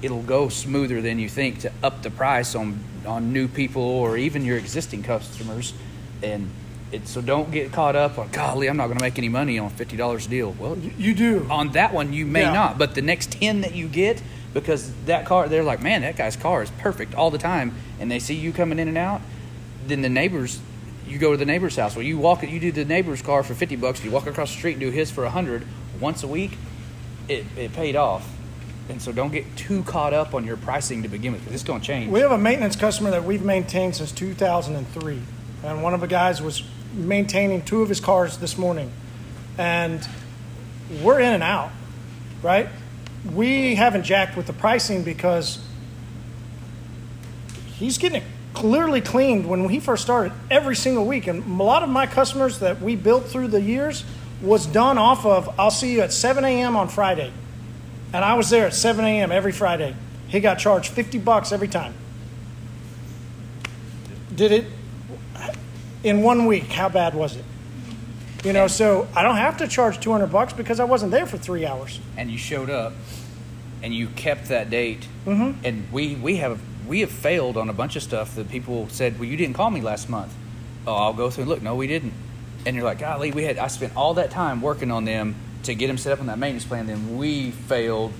it'll 0.00 0.22
go 0.22 0.48
smoother 0.48 1.02
than 1.02 1.18
you 1.18 1.28
think 1.28 1.58
to 1.60 1.72
up 1.82 2.02
the 2.02 2.10
price 2.10 2.54
on 2.54 2.78
on 3.04 3.32
new 3.32 3.48
people 3.48 3.82
or 3.82 4.16
even 4.16 4.44
your 4.44 4.58
existing 4.58 5.02
customers, 5.02 5.74
and. 6.22 6.48
It, 6.90 7.06
so 7.06 7.20
don't 7.20 7.50
get 7.50 7.70
caught 7.70 7.96
up 7.96 8.18
on 8.18 8.30
golly 8.30 8.66
i'm 8.66 8.78
not 8.78 8.86
going 8.86 8.96
to 8.96 9.04
make 9.04 9.18
any 9.18 9.28
money 9.28 9.58
on 9.58 9.66
a 9.66 9.74
$50 9.74 10.28
deal. 10.30 10.52
Well 10.58 10.78
you 10.78 11.14
do. 11.14 11.46
On 11.50 11.72
that 11.72 11.92
one 11.92 12.12
you 12.14 12.24
may 12.24 12.42
Yeah. 12.42 12.52
not 12.54 12.78
but 12.78 12.94
the 12.94 13.02
next 13.02 13.32
10 13.32 13.60
that 13.60 13.74
you 13.74 13.88
get 13.88 14.22
because 14.54 14.90
that 15.04 15.26
car 15.26 15.48
they're 15.48 15.62
like 15.62 15.82
man 15.82 16.00
that 16.00 16.16
guy's 16.16 16.34
car 16.36 16.62
is 16.62 16.70
perfect 16.78 17.14
all 17.14 17.30
the 17.30 17.36
time 17.38 17.74
and 18.00 18.10
they 18.10 18.18
see 18.18 18.34
you 18.34 18.52
coming 18.52 18.78
in 18.78 18.88
and 18.88 18.96
out 18.96 19.20
then 19.86 20.00
the 20.00 20.08
neighbors 20.08 20.60
you 21.06 21.18
go 21.18 21.30
to 21.32 21.36
the 21.38 21.44
neighbor's 21.46 21.76
house. 21.76 21.94
Well 21.94 22.04
you 22.04 22.16
walk 22.18 22.42
you 22.42 22.58
do 22.60 22.72
the 22.72 22.84
neighbor's 22.86 23.20
car 23.20 23.42
for 23.42 23.54
50 23.54 23.76
bucks 23.76 24.02
you 24.02 24.10
walk 24.10 24.26
across 24.26 24.50
the 24.52 24.56
street 24.58 24.72
and 24.72 24.80
do 24.80 24.90
his 24.90 25.10
for 25.10 25.24
100 25.24 25.66
once 26.00 26.22
a 26.22 26.26
week 26.28 26.52
it, 27.28 27.44
it 27.56 27.74
paid 27.74 27.96
off. 27.96 28.26
And 28.88 29.02
so 29.02 29.12
don't 29.12 29.30
get 29.32 29.44
too 29.58 29.82
caught 29.82 30.14
up 30.14 30.32
on 30.32 30.46
your 30.46 30.56
pricing 30.56 31.02
to 31.02 31.10
begin 31.10 31.32
with 31.32 31.42
because 31.42 31.54
it's 31.56 31.62
going 31.64 31.82
to 31.82 31.86
change. 31.86 32.10
We 32.10 32.20
have 32.20 32.30
a 32.32 32.38
maintenance 32.38 32.74
customer 32.74 33.10
that 33.10 33.24
we've 33.24 33.44
maintained 33.44 33.96
since 33.96 34.10
2003 34.12 35.20
and 35.64 35.82
one 35.82 35.92
of 35.92 36.00
the 36.00 36.06
guys 36.06 36.40
was 36.40 36.62
maintaining 36.98 37.62
two 37.62 37.82
of 37.82 37.88
his 37.88 38.00
cars 38.00 38.38
this 38.38 38.58
morning 38.58 38.90
and 39.56 40.06
we're 41.02 41.20
in 41.20 41.32
and 41.32 41.42
out 41.42 41.70
right 42.42 42.68
we 43.32 43.74
haven't 43.74 44.04
jacked 44.04 44.36
with 44.36 44.46
the 44.46 44.52
pricing 44.52 45.02
because 45.02 45.64
he's 47.76 47.98
getting 47.98 48.22
it 48.22 48.28
clearly 48.54 49.00
cleaned 49.00 49.48
when 49.48 49.68
he 49.68 49.78
first 49.78 50.02
started 50.02 50.32
every 50.50 50.74
single 50.74 51.06
week 51.06 51.26
and 51.26 51.60
a 51.60 51.62
lot 51.62 51.82
of 51.82 51.88
my 51.88 52.06
customers 52.06 52.58
that 52.58 52.80
we 52.80 52.96
built 52.96 53.24
through 53.26 53.48
the 53.48 53.60
years 53.60 54.04
was 54.42 54.66
done 54.66 54.98
off 54.98 55.24
of 55.24 55.48
i'll 55.58 55.70
see 55.70 55.92
you 55.92 56.00
at 56.00 56.12
7 56.12 56.44
a.m 56.44 56.76
on 56.76 56.88
friday 56.88 57.32
and 58.12 58.24
I 58.24 58.34
was 58.34 58.50
there 58.50 58.66
at 58.66 58.74
7 58.74 59.04
a.m. 59.04 59.30
every 59.32 59.52
Friday. 59.52 59.94
He 60.28 60.40
got 60.40 60.58
charged 60.58 60.90
50 60.92 61.18
bucks 61.18 61.52
every 61.52 61.68
time. 61.68 61.94
Did 64.34 64.52
it 64.52 64.64
in 66.04 66.22
one 66.22 66.46
week? 66.46 66.64
How 66.72 66.88
bad 66.88 67.14
was 67.14 67.36
it? 67.36 67.44
You 68.44 68.52
know, 68.52 68.68
so 68.68 69.08
I 69.16 69.22
don't 69.22 69.36
have 69.36 69.56
to 69.58 69.68
charge 69.68 69.98
200 70.00 70.28
bucks 70.28 70.52
because 70.52 70.78
I 70.80 70.84
wasn't 70.84 71.10
there 71.10 71.26
for 71.26 71.38
three 71.38 71.66
hours. 71.66 71.98
and 72.16 72.30
you 72.30 72.38
showed 72.38 72.70
up 72.70 72.92
and 73.82 73.94
you 73.94 74.08
kept 74.08 74.48
that 74.48 74.70
date 74.70 75.06
Mm-hmm. 75.26 75.60
and 75.64 75.92
we 75.92 76.14
we 76.14 76.36
have 76.36 76.58
we 76.88 77.00
have 77.00 77.10
failed 77.10 77.56
on 77.58 77.68
a 77.68 77.72
bunch 77.74 77.96
of 77.96 78.02
stuff 78.02 78.34
that 78.36 78.48
people 78.48 78.88
said 78.88 79.18
well 79.20 79.28
you 79.28 79.36
didn't 79.36 79.54
call 79.54 79.70
me 79.70 79.82
last 79.82 80.08
month 80.08 80.32
oh 80.86 80.94
i'll 80.94 81.12
go 81.12 81.28
through 81.28 81.42
and 81.42 81.50
look 81.50 81.60
no 81.60 81.74
we 81.74 81.86
didn't 81.86 82.14
and 82.64 82.74
you're 82.74 82.84
like 82.86 82.98
golly 83.00 83.30
we 83.30 83.44
had 83.44 83.58
i 83.58 83.66
spent 83.66 83.94
all 83.94 84.14
that 84.14 84.30
time 84.30 84.62
working 84.62 84.90
on 84.90 85.04
them 85.04 85.34
to 85.64 85.74
get 85.74 85.88
them 85.88 85.98
set 85.98 86.14
up 86.14 86.20
on 86.20 86.26
that 86.28 86.38
maintenance 86.38 86.64
plan 86.64 86.86
then 86.86 87.18
we 87.18 87.50
failed 87.50 88.10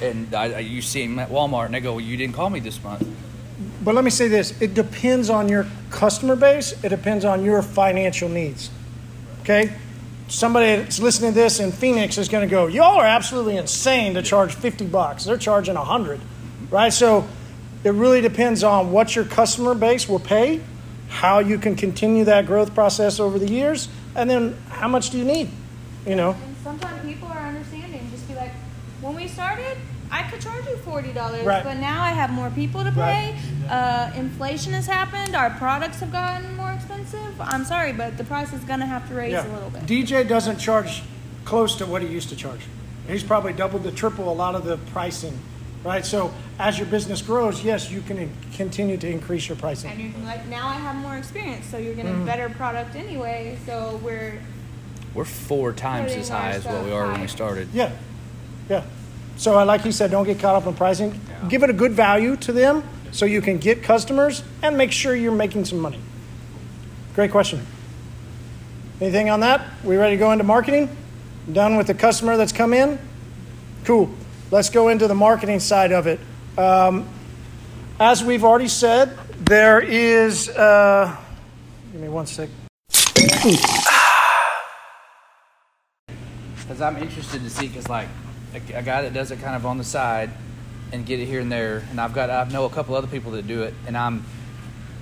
and 0.00 0.32
I, 0.32 0.44
I, 0.52 0.58
you 0.60 0.80
see 0.80 1.04
them 1.04 1.18
at 1.18 1.28
walmart 1.28 1.66
and 1.66 1.74
they 1.74 1.80
go 1.80 1.92
well 1.94 2.00
you 2.00 2.16
didn't 2.16 2.34
call 2.36 2.50
me 2.50 2.60
this 2.60 2.80
month 2.84 3.04
But 3.84 3.94
let 3.94 4.04
me 4.04 4.10
say 4.10 4.28
this 4.28 4.60
it 4.60 4.74
depends 4.74 5.30
on 5.30 5.48
your 5.48 5.66
customer 5.90 6.36
base, 6.36 6.72
it 6.82 6.88
depends 6.88 7.24
on 7.24 7.44
your 7.44 7.62
financial 7.62 8.28
needs. 8.28 8.70
Okay? 9.42 9.72
Somebody 10.28 10.76
that's 10.76 10.98
listening 11.00 11.32
to 11.32 11.38
this 11.40 11.60
in 11.60 11.72
Phoenix 11.72 12.16
is 12.16 12.28
going 12.28 12.48
to 12.48 12.50
go, 12.50 12.66
Y'all 12.66 12.98
are 12.98 13.04
absolutely 13.06 13.56
insane 13.56 14.14
to 14.14 14.22
charge 14.22 14.54
50 14.54 14.86
bucks. 14.86 15.24
They're 15.24 15.36
charging 15.36 15.74
100, 15.74 16.20
right? 16.70 16.92
So 16.92 17.28
it 17.84 17.90
really 17.90 18.20
depends 18.20 18.62
on 18.64 18.92
what 18.92 19.14
your 19.14 19.24
customer 19.24 19.74
base 19.74 20.08
will 20.08 20.20
pay, 20.20 20.60
how 21.08 21.40
you 21.40 21.58
can 21.58 21.74
continue 21.74 22.24
that 22.24 22.46
growth 22.46 22.74
process 22.74 23.20
over 23.20 23.38
the 23.38 23.48
years, 23.48 23.88
and 24.14 24.30
then 24.30 24.56
how 24.70 24.88
much 24.88 25.10
do 25.10 25.18
you 25.18 25.24
need? 25.24 25.50
You 26.06 26.14
know? 26.16 26.30
And 26.30 26.56
sometimes 26.62 27.04
people 27.04 27.28
are 27.28 27.46
understanding. 27.48 28.08
Just 28.10 28.26
be 28.28 28.34
like, 28.34 28.52
when 29.02 29.14
we 29.14 29.28
started, 29.28 29.76
I 30.10 30.22
could 30.30 30.40
charge 30.40 30.66
you 30.66 30.76
forty 30.78 31.12
dollars, 31.12 31.44
Right. 31.44 31.64
but 31.64 31.78
now 31.78 32.02
I 32.02 32.10
have 32.10 32.30
more 32.30 32.50
people 32.50 32.84
to 32.84 32.90
Right. 32.90 33.34
Pay. 33.62 33.68
Uh, 33.74 34.12
inflation 34.14 34.72
has 34.72 34.86
happened. 34.86 35.34
Our 35.34 35.50
products 35.50 36.00
have 36.00 36.12
gotten 36.12 36.56
more 36.56 36.72
expensive. 36.72 37.40
I'm 37.40 37.64
sorry, 37.64 37.92
but 37.92 38.16
the 38.18 38.24
price 38.24 38.52
is 38.52 38.62
gonna 38.64 38.86
have 38.86 39.08
to 39.08 39.14
raise 39.14 39.34
a 39.34 39.48
little 39.48 39.70
bit. 39.70 39.86
DJ 39.86 40.26
doesn't 40.28 40.58
charge 40.58 41.02
close 41.44 41.74
to 41.76 41.86
what 41.86 42.02
he 42.02 42.08
used 42.08 42.28
to 42.28 42.36
charge. 42.36 42.60
He's 43.08 43.22
probably 43.24 43.52
doubled 43.52 43.82
to 43.84 43.90
triple 43.92 44.30
a 44.30 44.34
lot 44.34 44.54
of 44.54 44.64
the 44.64 44.76
pricing, 44.92 45.36
right? 45.84 46.06
So 46.06 46.32
as 46.58 46.78
your 46.78 46.86
business 46.86 47.20
grows, 47.20 47.64
yes, 47.64 47.90
you 47.90 48.00
can 48.00 48.16
in- 48.18 48.32
continue 48.54 48.96
to 48.98 49.08
increase 49.10 49.48
your 49.48 49.56
pricing. 49.56 49.90
and 49.90 50.00
you're 50.00 50.24
like, 50.24 50.46
now 50.46 50.68
I 50.68 50.74
have 50.74 50.94
more 50.96 51.16
experience, 51.16 51.66
so 51.66 51.78
you're 51.78 51.94
getting 51.94 52.12
Mm-hmm. 52.12 52.26
better 52.26 52.48
product 52.50 52.94
anyway. 52.94 53.58
So 53.66 53.98
we're 54.04 54.38
we're 55.14 55.24
four 55.26 55.72
times 55.72 56.12
as 56.12 56.28
high 56.28 56.52
as 56.52 56.64
what 56.64 56.84
we 56.84 56.92
are 56.92 57.10
when 57.10 57.20
we 57.20 57.26
started 57.26 57.68
Yeah, 57.74 57.90
yeah. 58.70 58.84
So 59.36 59.54
I 59.56 59.64
like 59.64 59.80
he 59.82 59.92
said, 59.92 60.10
don't 60.10 60.24
get 60.24 60.38
caught 60.38 60.54
up 60.54 60.66
in 60.66 60.74
pricing. 60.74 61.18
Give 61.48 61.62
it 61.64 61.70
a 61.70 61.72
good 61.74 61.92
value 61.92 62.36
to 62.36 62.52
them 62.52 62.82
so 63.12 63.26
you 63.26 63.40
can 63.40 63.58
get 63.58 63.82
customers 63.82 64.42
and 64.62 64.76
make 64.76 64.90
sure 64.90 65.14
you're 65.14 65.32
making 65.32 65.66
some 65.66 65.78
money. 65.78 66.00
Great 67.14 67.30
question. 67.30 67.64
Anything 69.00 69.30
on 69.30 69.40
that? 69.40 69.68
We 69.84 69.96
ready 69.96 70.16
to 70.16 70.18
go 70.18 70.32
into 70.32 70.44
marketing? 70.44 70.88
Done 71.52 71.76
with 71.76 71.86
the 71.86 71.94
customer 71.94 72.36
that's 72.36 72.52
come 72.52 72.72
in? 72.72 72.98
Cool. 73.84 74.10
Let's 74.50 74.70
go 74.70 74.88
into 74.88 75.06
the 75.08 75.14
marketing 75.14 75.60
side 75.60 75.92
of 75.92 76.06
it. 76.06 76.20
Um, 76.56 77.08
as 78.00 78.24
we've 78.24 78.44
already 78.44 78.68
said, 78.68 79.18
there 79.40 79.80
is. 79.80 80.48
Uh, 80.48 81.16
give 81.92 82.00
me 82.00 82.08
one 82.08 82.26
sec. 82.26 82.48
Because 86.62 86.80
I'm 86.80 86.96
interested 86.96 87.42
to 87.42 87.50
see, 87.50 87.66
because 87.66 87.88
like 87.88 88.08
a, 88.54 88.78
a 88.78 88.82
guy 88.82 89.02
that 89.02 89.12
does 89.12 89.30
it 89.30 89.40
kind 89.40 89.56
of 89.56 89.66
on 89.66 89.78
the 89.78 89.84
side 89.84 90.30
and 90.92 91.06
get 91.06 91.18
it 91.20 91.26
here 91.26 91.40
and 91.40 91.50
there, 91.50 91.82
and 91.90 92.00
I've 92.00 92.14
got 92.14 92.30
I 92.30 92.44
know 92.50 92.64
a 92.66 92.70
couple 92.70 92.94
other 92.94 93.08
people 93.08 93.32
that 93.32 93.46
do 93.46 93.62
it, 93.62 93.74
and 93.86 93.96
I'm 93.96 94.24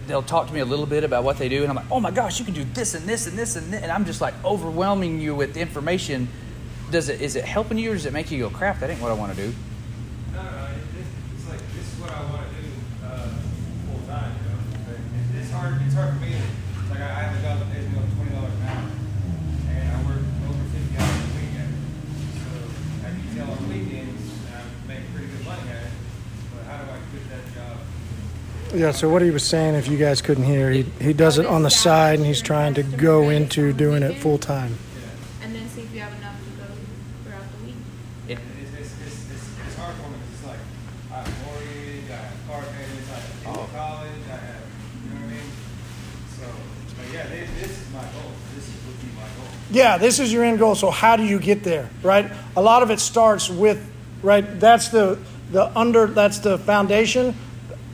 they'll 0.06 0.22
talk 0.22 0.48
to 0.48 0.52
me 0.52 0.60
a 0.60 0.64
little 0.64 0.86
bit 0.86 1.04
about 1.04 1.22
what 1.22 1.38
they 1.38 1.48
do, 1.48 1.62
and 1.62 1.70
I'm 1.70 1.76
like, 1.76 1.90
oh 1.90 2.00
my 2.00 2.10
gosh, 2.10 2.38
you 2.38 2.44
can 2.44 2.54
do 2.54 2.64
this 2.64 2.94
and 2.94 3.06
this 3.06 3.26
and 3.26 3.38
this 3.38 3.54
and 3.56 3.72
this, 3.72 3.82
and 3.82 3.92
I'm 3.92 4.04
just 4.04 4.20
like 4.20 4.34
overwhelming 4.44 5.20
you 5.20 5.34
with 5.34 5.56
information. 5.56 6.28
Does 6.90 7.08
it 7.08 7.20
is 7.20 7.36
it 7.36 7.44
helping 7.44 7.78
you, 7.78 7.92
or 7.92 7.94
does 7.94 8.06
it 8.06 8.12
make 8.12 8.30
you 8.30 8.38
go, 8.40 8.50
crap? 8.50 8.80
That 8.80 8.90
ain't 8.90 9.00
what 9.00 9.12
I 9.12 9.14
want 9.14 9.36
to 9.36 9.40
do. 9.40 9.54
No, 10.32 10.42
no, 10.42 10.50
no. 10.50 10.64
It, 10.66 10.82
it, 10.98 11.06
it's 11.36 11.48
like 11.48 11.60
this 11.74 11.86
is 11.86 12.00
what 12.00 12.10
I 12.10 12.24
want 12.26 12.42
to 12.42 12.54
do 12.58 12.66
uh, 13.06 13.30
full 13.86 14.02
time. 14.10 14.34
You 14.34 14.50
know, 14.50 14.58
but 14.90 14.98
it's 15.38 15.50
hard. 15.52 15.78
It's 15.86 15.94
hard 15.94 16.14
for 16.14 16.20
me. 16.24 16.34
Like 16.90 16.98
I, 16.98 17.06
I 17.06 17.22
have 17.30 17.38
a 17.38 17.42
job 17.46 17.58
that 17.62 17.70
pays 17.70 17.86
me 17.86 17.94
over 17.94 18.10
twenty 18.18 18.34
dollars 18.34 18.54
an 18.58 18.66
hour, 18.66 18.90
and 19.70 19.86
I 19.86 19.96
work 20.02 20.26
over 20.50 20.64
fifty 20.74 20.98
hours 20.98 21.22
a 21.22 21.30
weekend. 21.38 21.70
So 22.42 22.50
I 23.06 23.14
detail 23.14 23.54
on 23.54 23.62
weekends, 23.70 24.26
and 24.50 24.58
I 24.58 24.66
make 24.90 25.06
pretty 25.14 25.30
good 25.30 25.46
money 25.46 25.70
at 25.70 25.86
it. 25.86 25.94
But 26.50 26.66
how 26.66 26.82
do 26.82 26.90
I 26.90 26.98
quit 27.14 27.22
that 27.30 27.46
job? 27.54 27.86
Yeah, 28.72 28.92
so 28.92 29.08
what 29.08 29.20
he 29.22 29.30
was 29.30 29.42
saying, 29.42 29.74
if 29.74 29.88
you 29.88 29.98
guys 29.98 30.22
couldn't 30.22 30.44
hear, 30.44 30.70
he, 30.70 30.82
he 31.00 31.12
does 31.12 31.38
it 31.38 31.46
on 31.46 31.62
the 31.64 31.70
side 31.70 32.18
and 32.18 32.26
he's 32.26 32.40
trying 32.40 32.74
to 32.74 32.84
go 32.84 33.28
into 33.28 33.72
doing 33.72 34.02
it 34.04 34.14
full 34.20 34.38
time. 34.38 34.76
and 35.42 35.52
then 35.54 35.68
see 35.70 35.80
if 35.82 35.92
you 35.92 35.98
have 36.00 36.12
enough 36.18 36.36
to 36.38 36.50
go 36.62 36.66
throughout 37.24 37.42
the 37.58 37.66
week. 37.66 37.74
It, 38.28 38.38
It's, 38.62 38.72
it's, 38.78 38.92
it's, 39.06 39.30
it's, 39.32 39.48
it's 39.66 39.76
hard 39.76 39.94
for 39.96 40.08
me 40.08 40.14
'cause 40.18 40.34
it's 40.34 40.46
like 40.46 40.58
I 41.10 41.16
have 41.16 41.46
mortgage, 41.46 42.10
I 42.10 42.14
have 42.14 42.46
car 42.46 42.62
payments, 42.62 43.10
I 43.10 43.14
have 43.14 43.24
kids 43.42 43.42
in 43.42 43.50
oh. 43.50 43.68
college, 43.74 44.22
I 44.28 44.36
have, 44.38 44.62
you 45.02 45.10
know 45.10 45.16
what 45.16 45.24
I 45.24 45.34
mean? 45.34 45.50
So, 46.38 46.44
but 46.96 47.12
yeah, 47.12 47.26
this, 47.26 47.50
this 47.60 47.70
is 47.82 47.92
my 47.92 48.02
goal. 48.02 48.30
This 48.54 48.70
would 48.86 49.00
be 49.02 49.08
my 49.16 49.26
goal. 49.34 49.50
Yeah, 49.72 49.98
this 49.98 50.20
is 50.20 50.32
your 50.32 50.44
end 50.44 50.60
goal. 50.60 50.76
So 50.76 50.90
how 50.92 51.16
do 51.16 51.24
you 51.24 51.40
get 51.40 51.64
there, 51.64 51.90
right? 52.04 52.30
A 52.56 52.62
lot 52.62 52.84
of 52.84 52.90
it 52.92 53.00
starts 53.00 53.50
with, 53.50 53.82
right? 54.22 54.60
That's 54.60 54.88
the 54.90 55.18
the 55.50 55.76
under. 55.76 56.06
That's 56.06 56.38
the 56.38 56.56
foundation, 56.58 57.34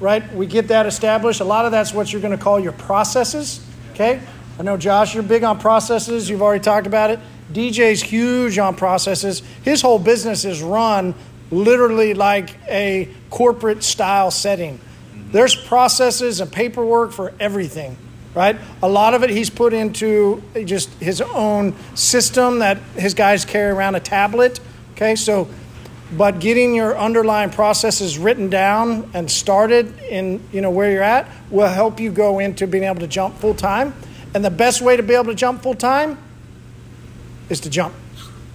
right? 0.00 0.34
We 0.34 0.46
get 0.46 0.68
that 0.68 0.86
established. 0.86 1.40
A 1.40 1.44
lot 1.44 1.64
of 1.64 1.72
that's 1.72 1.92
what 1.92 2.12
you're 2.12 2.22
going 2.22 2.36
to 2.36 2.42
call 2.42 2.60
your 2.60 2.72
processes. 2.72 3.64
Okay. 3.92 4.20
I 4.58 4.62
know 4.62 4.76
Josh, 4.76 5.14
you're 5.14 5.22
big 5.22 5.44
on 5.44 5.58
processes. 5.58 6.28
You've 6.30 6.42
already 6.42 6.62
talked 6.62 6.86
about 6.86 7.10
it. 7.10 7.20
DJ's 7.52 8.02
huge 8.02 8.58
on 8.58 8.74
processes. 8.74 9.42
His 9.62 9.82
whole 9.82 9.98
business 9.98 10.44
is 10.44 10.62
run 10.62 11.14
literally 11.50 12.14
like 12.14 12.50
a 12.68 13.08
corporate 13.30 13.82
style 13.84 14.30
setting. 14.30 14.80
There's 15.30 15.54
processes 15.54 16.40
and 16.40 16.50
paperwork 16.50 17.12
for 17.12 17.32
everything, 17.38 17.96
right? 18.34 18.56
A 18.82 18.88
lot 18.88 19.14
of 19.14 19.22
it 19.22 19.30
he's 19.30 19.50
put 19.50 19.72
into 19.72 20.42
just 20.64 20.90
his 20.94 21.20
own 21.20 21.74
system 21.94 22.60
that 22.60 22.78
his 22.94 23.14
guys 23.14 23.44
carry 23.44 23.70
around 23.70 23.94
a 23.94 24.00
tablet. 24.00 24.60
Okay, 24.92 25.14
so, 25.14 25.48
but 26.12 26.38
getting 26.38 26.74
your 26.74 26.96
underlying 26.96 27.50
processes 27.50 28.18
written 28.18 28.48
down 28.48 29.10
and 29.14 29.30
started 29.30 29.98
in 30.00 30.40
you 30.52 30.60
know 30.60 30.70
where 30.70 30.90
you're 30.92 31.02
at 31.02 31.28
will 31.50 31.68
help 31.68 31.98
you 31.98 32.10
go 32.10 32.38
into 32.38 32.66
being 32.66 32.84
able 32.84 33.00
to 33.00 33.06
jump 33.06 33.36
full 33.38 33.54
time. 33.54 33.94
And 34.34 34.44
the 34.44 34.50
best 34.50 34.80
way 34.80 34.96
to 34.96 35.02
be 35.02 35.14
able 35.14 35.26
to 35.26 35.34
jump 35.34 35.62
full 35.62 35.74
time 35.74 36.18
is 37.48 37.60
to 37.60 37.70
jump 37.70 37.94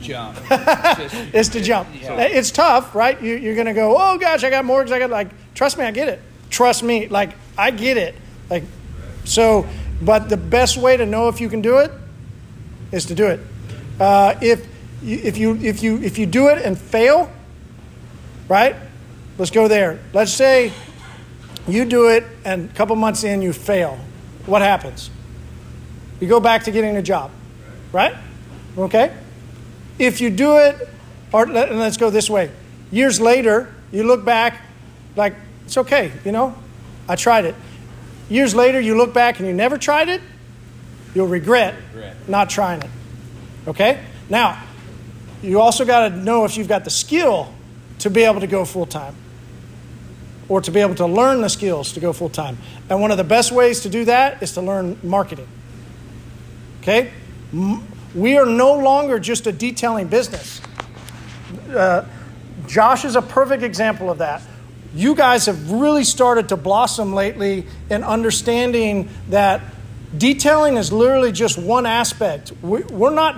jump. 0.01 0.37
is 1.33 1.49
to 1.49 1.61
jump. 1.61 1.87
It's 1.93 2.51
tough, 2.51 2.95
right? 2.95 3.21
You, 3.21 3.35
you're 3.35 3.55
going 3.55 3.67
to 3.67 3.73
go, 3.73 3.95
oh 3.97 4.17
gosh, 4.17 4.43
I 4.43 4.49
got 4.49 4.65
mortgage. 4.65 4.91
I 4.91 4.99
got 4.99 5.09
like, 5.09 5.29
trust 5.53 5.77
me, 5.77 5.85
I 5.85 5.91
get 5.91 6.09
it. 6.09 6.21
Trust 6.49 6.83
me, 6.83 7.07
like 7.07 7.31
I 7.57 7.71
get 7.71 7.97
it. 7.97 8.15
Like, 8.49 8.63
so, 9.23 9.67
but 10.01 10.29
the 10.29 10.37
best 10.37 10.77
way 10.77 10.97
to 10.97 11.05
know 11.05 11.29
if 11.29 11.39
you 11.39 11.47
can 11.47 11.61
do 11.61 11.77
it 11.77 11.91
is 12.91 13.05
to 13.05 13.15
do 13.15 13.27
it. 13.27 13.39
Uh, 13.99 14.35
if 14.41 14.67
if 15.03 15.37
you 15.37 15.55
if 15.57 15.81
you 15.81 16.01
if 16.01 16.17
you 16.17 16.25
do 16.25 16.49
it 16.49 16.63
and 16.63 16.77
fail, 16.77 17.31
right? 18.51 18.75
Let's 19.37 19.49
go 19.49 19.69
there. 19.69 19.97
Let's 20.11 20.33
say 20.33 20.73
you 21.69 21.85
do 21.85 22.09
it 22.09 22.25
and 22.43 22.69
a 22.69 22.73
couple 22.73 22.97
months 22.97 23.23
in 23.23 23.41
you 23.41 23.53
fail. 23.53 23.97
What 24.45 24.61
happens? 24.61 25.09
You 26.19 26.27
go 26.27 26.41
back 26.41 26.65
to 26.65 26.71
getting 26.71 26.97
a 26.97 27.01
job, 27.01 27.31
right? 27.93 28.13
Okay. 28.77 29.15
If 29.97 30.19
you 30.19 30.29
do 30.29 30.57
it, 30.57 30.89
or 31.31 31.47
let, 31.47 31.69
and 31.69 31.79
let's 31.79 31.95
go 31.95 32.09
this 32.09 32.29
way. 32.29 32.51
Years 32.91 33.21
later, 33.21 33.73
you 33.93 34.03
look 34.03 34.25
back, 34.25 34.59
like 35.15 35.33
it's 35.63 35.77
okay, 35.77 36.11
you 36.25 36.33
know, 36.33 36.53
I 37.07 37.15
tried 37.15 37.45
it. 37.45 37.55
Years 38.27 38.53
later, 38.53 38.81
you 38.81 38.97
look 38.97 39.13
back 39.13 39.39
and 39.39 39.47
you 39.47 39.53
never 39.53 39.77
tried 39.77 40.09
it, 40.09 40.19
you'll 41.15 41.27
regret, 41.27 41.75
not 42.27 42.49
trying 42.49 42.81
it. 42.81 42.89
Okay? 43.65 44.03
Now, 44.29 44.61
you 45.41 45.61
also 45.61 45.85
got 45.85 46.09
to 46.09 46.15
know 46.17 46.43
if 46.43 46.57
you've 46.57 46.67
got 46.67 46.83
the 46.83 46.89
skill 46.89 47.53
to 48.01 48.09
be 48.09 48.23
able 48.23 48.41
to 48.41 48.47
go 48.47 48.65
full 48.65 48.85
time 48.85 49.15
or 50.49 50.61
to 50.61 50.71
be 50.71 50.79
able 50.81 50.95
to 50.95 51.05
learn 51.05 51.41
the 51.41 51.49
skills 51.49 51.93
to 51.93 51.99
go 51.99 52.11
full 52.13 52.29
time. 52.29 52.57
And 52.89 53.01
one 53.01 53.11
of 53.11 53.17
the 53.17 53.23
best 53.23 53.51
ways 53.51 53.81
to 53.81 53.89
do 53.89 54.05
that 54.05 54.43
is 54.43 54.53
to 54.53 54.61
learn 54.61 54.97
marketing. 55.01 55.47
Okay? 56.81 57.11
We 58.13 58.37
are 58.37 58.45
no 58.45 58.73
longer 58.77 59.19
just 59.19 59.47
a 59.47 59.51
detailing 59.51 60.07
business. 60.07 60.61
Uh, 61.69 62.05
Josh 62.67 63.05
is 63.05 63.15
a 63.15 63.21
perfect 63.21 63.63
example 63.63 64.09
of 64.09 64.17
that. 64.17 64.41
You 64.93 65.15
guys 65.15 65.45
have 65.45 65.71
really 65.71 66.03
started 66.03 66.49
to 66.49 66.57
blossom 66.57 67.13
lately 67.13 67.65
in 67.89 68.03
understanding 68.03 69.09
that 69.29 69.61
detailing 70.17 70.75
is 70.75 70.91
literally 70.91 71.31
just 71.31 71.57
one 71.57 71.85
aspect. 71.85 72.51
We, 72.61 72.83
we're 72.83 73.13
not 73.13 73.37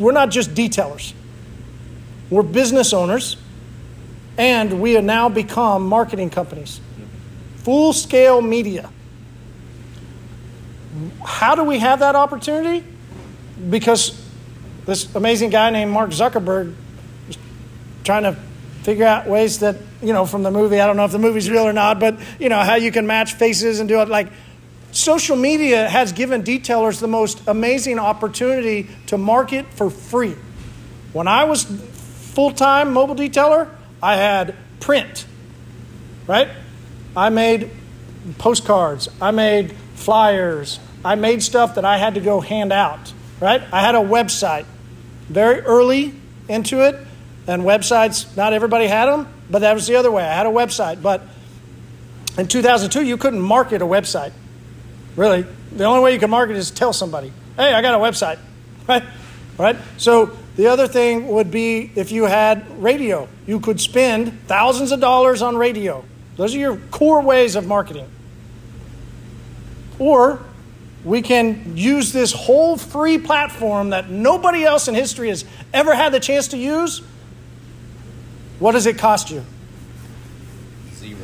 we're 0.00 0.12
not 0.12 0.30
just 0.30 0.54
detailers. 0.54 1.12
we're 2.30 2.42
business 2.42 2.92
owners, 2.92 3.36
and 4.38 4.80
we 4.80 4.92
have 4.92 5.04
now 5.04 5.28
become 5.28 5.86
marketing 5.86 6.30
companies. 6.30 6.80
Full 7.64 7.92
scale 7.92 8.40
media. 8.40 8.88
How 11.24 11.56
do 11.56 11.64
we 11.64 11.80
have 11.80 11.98
that 11.98 12.14
opportunity? 12.14 12.86
Because 13.68 14.24
this 14.86 15.12
amazing 15.14 15.50
guy 15.50 15.70
named 15.70 15.90
Mark 15.90 16.10
Zuckerberg 16.10 16.74
is 17.28 17.36
trying 18.04 18.22
to 18.22 18.36
figure 18.84 19.04
out 19.04 19.26
ways 19.26 19.58
that, 19.58 19.76
you 20.00 20.12
know, 20.12 20.24
from 20.24 20.44
the 20.44 20.50
movie, 20.50 20.80
I 20.80 20.86
don't 20.86 20.96
know 20.96 21.04
if 21.04 21.12
the 21.12 21.18
movie's 21.18 21.50
real 21.50 21.64
or 21.64 21.72
not, 21.72 21.98
but, 21.98 22.18
you 22.38 22.48
know, 22.48 22.60
how 22.60 22.76
you 22.76 22.92
can 22.92 23.06
match 23.06 23.34
faces 23.34 23.80
and 23.80 23.88
do 23.88 24.00
it 24.00 24.08
like 24.08 24.28
social 24.92 25.36
media 25.36 25.88
has 25.88 26.12
given 26.12 26.42
detailers 26.42 27.00
the 27.00 27.08
most 27.08 27.42
amazing 27.48 27.98
opportunity 27.98 28.88
to 29.08 29.18
market 29.18 29.66
for 29.74 29.90
free. 29.90 30.36
When 31.12 31.26
I 31.26 31.44
was 31.44 31.64
full 31.64 32.52
time 32.52 32.92
mobile 32.92 33.16
detailer, 33.16 33.68
I 34.02 34.16
had 34.16 34.54
print, 34.80 35.26
right? 36.26 36.48
I 37.16 37.30
made 37.30 37.70
postcards, 38.38 39.08
I 39.20 39.30
made 39.30 39.72
flyers, 39.94 40.78
I 41.04 41.14
made 41.14 41.42
stuff 41.42 41.76
that 41.76 41.84
I 41.84 41.96
had 41.96 42.14
to 42.14 42.20
go 42.20 42.40
hand 42.40 42.72
out, 42.72 43.12
right? 43.40 43.62
I 43.72 43.80
had 43.80 43.94
a 43.94 43.98
website 43.98 44.66
very 45.28 45.60
early 45.60 46.14
into 46.48 46.86
it, 46.86 46.96
and 47.46 47.62
websites, 47.62 48.36
not 48.36 48.52
everybody 48.52 48.86
had 48.86 49.06
them, 49.06 49.26
but 49.50 49.60
that 49.60 49.74
was 49.74 49.86
the 49.86 49.96
other 49.96 50.10
way. 50.10 50.22
I 50.22 50.34
had 50.34 50.46
a 50.46 50.50
website, 50.50 51.02
but 51.02 51.22
in 52.36 52.46
2002, 52.46 53.02
you 53.02 53.16
couldn't 53.16 53.40
market 53.40 53.82
a 53.82 53.86
website. 53.86 54.32
Really, 55.16 55.44
the 55.72 55.84
only 55.84 56.00
way 56.00 56.12
you 56.12 56.18
can 56.20 56.30
market 56.30 56.56
is 56.56 56.70
tell 56.70 56.92
somebody, 56.92 57.32
"Hey, 57.56 57.72
I 57.72 57.82
got 57.82 57.94
a 57.94 57.98
website," 57.98 58.38
right? 58.88 59.02
Right. 59.58 59.76
So 59.96 60.36
the 60.58 60.66
other 60.66 60.88
thing 60.88 61.28
would 61.28 61.52
be 61.52 61.92
if 61.94 62.10
you 62.10 62.24
had 62.24 62.82
radio, 62.82 63.28
you 63.46 63.60
could 63.60 63.80
spend 63.80 64.40
thousands 64.48 64.90
of 64.90 64.98
dollars 64.98 65.40
on 65.40 65.56
radio. 65.56 66.04
Those 66.34 66.52
are 66.56 66.58
your 66.58 66.76
core 66.90 67.22
ways 67.22 67.54
of 67.54 67.64
marketing. 67.64 68.08
Or 70.00 70.42
we 71.04 71.22
can 71.22 71.76
use 71.76 72.12
this 72.12 72.32
whole 72.32 72.76
free 72.76 73.18
platform 73.18 73.90
that 73.90 74.10
nobody 74.10 74.64
else 74.64 74.88
in 74.88 74.96
history 74.96 75.28
has 75.28 75.44
ever 75.72 75.94
had 75.94 76.12
the 76.12 76.18
chance 76.18 76.48
to 76.48 76.58
use. 76.58 77.02
What 78.58 78.72
does 78.72 78.86
it 78.86 78.98
cost 78.98 79.30
you? 79.30 79.44
Zero. 80.96 81.20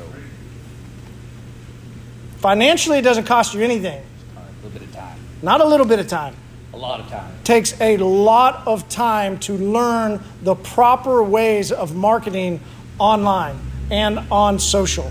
Financially, 2.36 2.98
it 2.98 3.02
doesn't 3.02 3.24
cost 3.24 3.52
you 3.52 3.62
anything. 3.62 4.00
A 4.36 4.64
little 4.64 4.78
bit 4.78 4.82
of 4.88 4.94
time. 4.94 5.18
Not 5.42 5.60
a 5.60 5.64
little 5.66 5.86
bit 5.86 5.98
of 5.98 6.06
time. 6.06 6.36
A 6.74 6.76
lot 6.76 6.98
of 7.00 7.08
time. 7.08 7.32
takes 7.44 7.80
a 7.80 7.96
lot 7.98 8.66
of 8.66 8.88
time 8.88 9.38
to 9.40 9.52
learn 9.56 10.20
the 10.42 10.54
proper 10.56 11.22
ways 11.22 11.70
of 11.70 11.94
marketing 11.94 12.60
online 12.98 13.56
and 13.90 14.18
on 14.30 14.58
social, 14.58 15.10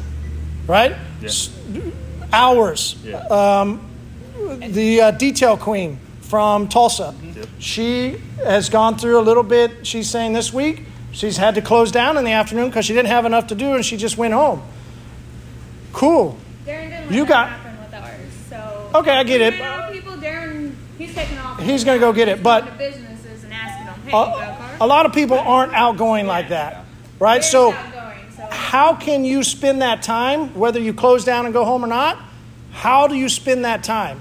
right? 0.68 0.92
Yeah. 1.22 1.28
S- 1.30 1.50
Hours. 2.34 2.96
Yeah. 3.04 3.18
Um, 3.28 3.80
the 4.60 5.02
uh, 5.02 5.12
detail 5.12 5.56
queen 5.56 6.00
from 6.22 6.68
Tulsa, 6.68 7.14
she 7.60 8.18
has 8.44 8.70
gone 8.70 8.98
through 8.98 9.20
a 9.20 9.22
little 9.22 9.44
bit. 9.44 9.86
She's 9.88 10.10
saying 10.10 10.34
this 10.34 10.52
week 10.52 10.84
she's 11.12 11.38
had 11.38 11.56
to 11.56 11.62
close 11.62 11.92
down 11.92 12.18
in 12.18 12.24
the 12.26 12.32
afternoon 12.32 12.70
because 12.70 12.86
she 12.86 12.94
didn't 12.94 13.10
have 13.10 13.26
enough 13.26 13.48
to 13.48 13.56
do 13.56 13.74
and 13.76 13.86
she 13.86 13.98
just 13.98 14.18
went 14.18 14.34
home. 14.34 14.62
Cool. 15.94 16.38
Darren 16.66 16.90
didn't 16.90 17.06
let 17.08 17.12
You 17.12 17.26
got- 17.26 17.50
happen 17.50 17.78
with 17.80 17.94
ours. 17.94 18.32
So 18.50 18.90
Okay, 19.00 19.12
I 19.12 19.24
get 19.24 19.42
it. 19.42 19.54
You 19.54 19.60
know, 19.60 19.90
people, 19.92 20.14
Darren, 20.14 20.72
he's 20.98 21.14
taking 21.14 21.38
off. 21.38 21.60
He's 21.60 21.84
gonna 21.84 22.00
go 22.00 22.14
get 22.14 22.28
it, 22.28 22.44
but- 22.44 22.78
businesses 22.78 23.44
and 23.44 23.54
asking 23.54 23.86
them, 23.86 23.96
hey, 24.06 24.12
a 24.12 24.84
A, 24.84 24.88
lot 24.88 25.06
of 25.06 25.14
people 25.14 25.38
aren't 25.40 25.74
outgoing 25.74 26.28
like 26.28 26.50
that, 26.50 26.86
right? 27.20 27.44
So. 27.44 27.72
so 27.72 27.78
how 28.50 28.96
can 28.96 29.24
you 29.24 29.44
spend 29.44 29.82
that 29.82 30.02
time, 30.04 30.54
whether 30.56 30.80
you 30.80 30.94
close 30.94 31.24
down 31.24 31.46
and 31.46 31.54
go 31.54 31.64
home 31.64 31.84
or 31.84 31.88
not? 31.88 32.18
How 32.72 33.08
do 33.08 33.16
you 33.16 33.30
spend 33.30 33.66
that 33.66 33.84
time? 33.84 34.20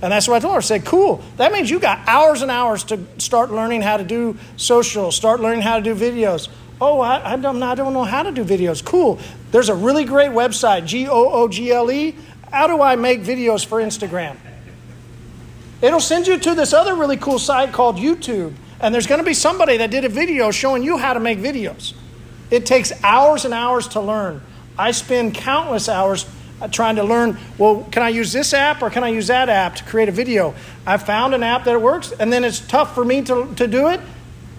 And 0.00 0.12
that's 0.12 0.28
what 0.28 0.36
I 0.36 0.40
told 0.40 0.54
her. 0.54 0.58
I 0.58 0.60
said, 0.60 0.84
cool. 0.84 1.22
That 1.38 1.52
means 1.52 1.70
you 1.70 1.80
got 1.80 2.06
hours 2.06 2.42
and 2.42 2.50
hours 2.50 2.84
to 2.84 3.00
start 3.18 3.50
learning 3.50 3.82
how 3.82 3.96
to 3.96 4.04
do 4.04 4.36
social, 4.56 5.10
start 5.10 5.40
learning 5.40 5.62
how 5.62 5.76
to 5.78 5.82
do 5.82 5.94
videos. 5.94 6.48
Oh, 6.80 7.00
I, 7.00 7.32
I, 7.32 7.36
don't, 7.36 7.62
I 7.62 7.74
don't 7.74 7.92
know 7.92 8.04
how 8.04 8.22
to 8.22 8.30
do 8.30 8.44
videos. 8.44 8.84
Cool. 8.84 9.18
There's 9.50 9.70
a 9.70 9.74
really 9.74 10.04
great 10.04 10.30
website, 10.30 10.86
G 10.86 11.08
O 11.08 11.30
O 11.30 11.48
G 11.48 11.72
L 11.72 11.90
E. 11.90 12.14
How 12.52 12.66
do 12.66 12.80
I 12.80 12.94
make 12.96 13.22
videos 13.22 13.66
for 13.66 13.80
Instagram? 13.80 14.36
It'll 15.80 16.00
send 16.00 16.26
you 16.26 16.38
to 16.38 16.54
this 16.54 16.72
other 16.72 16.94
really 16.94 17.16
cool 17.16 17.38
site 17.38 17.72
called 17.72 17.96
YouTube. 17.96 18.54
And 18.80 18.94
there's 18.94 19.06
going 19.06 19.18
to 19.20 19.24
be 19.24 19.34
somebody 19.34 19.76
that 19.78 19.90
did 19.90 20.04
a 20.04 20.08
video 20.08 20.50
showing 20.50 20.82
you 20.82 20.98
how 20.98 21.12
to 21.12 21.20
make 21.20 21.38
videos. 21.38 21.94
It 22.50 22.64
takes 22.66 22.92
hours 23.02 23.44
and 23.44 23.52
hours 23.52 23.88
to 23.88 24.00
learn. 24.00 24.40
I 24.78 24.92
spend 24.92 25.34
countless 25.34 25.88
hours 25.88 26.26
uh, 26.60 26.68
trying 26.68 26.96
to 26.96 27.04
learn 27.04 27.38
well, 27.56 27.86
can 27.90 28.02
I 28.02 28.08
use 28.08 28.32
this 28.32 28.52
app 28.54 28.82
or 28.82 28.90
can 28.90 29.04
I 29.04 29.08
use 29.08 29.26
that 29.28 29.48
app 29.48 29.76
to 29.76 29.84
create 29.84 30.08
a 30.08 30.12
video? 30.12 30.54
I 30.86 30.96
found 30.96 31.34
an 31.34 31.42
app 31.42 31.64
that 31.64 31.80
works, 31.80 32.12
and 32.12 32.32
then 32.32 32.44
it's 32.44 32.60
tough 32.60 32.94
for 32.94 33.04
me 33.04 33.22
to, 33.22 33.52
to 33.56 33.66
do 33.66 33.88
it. 33.88 34.00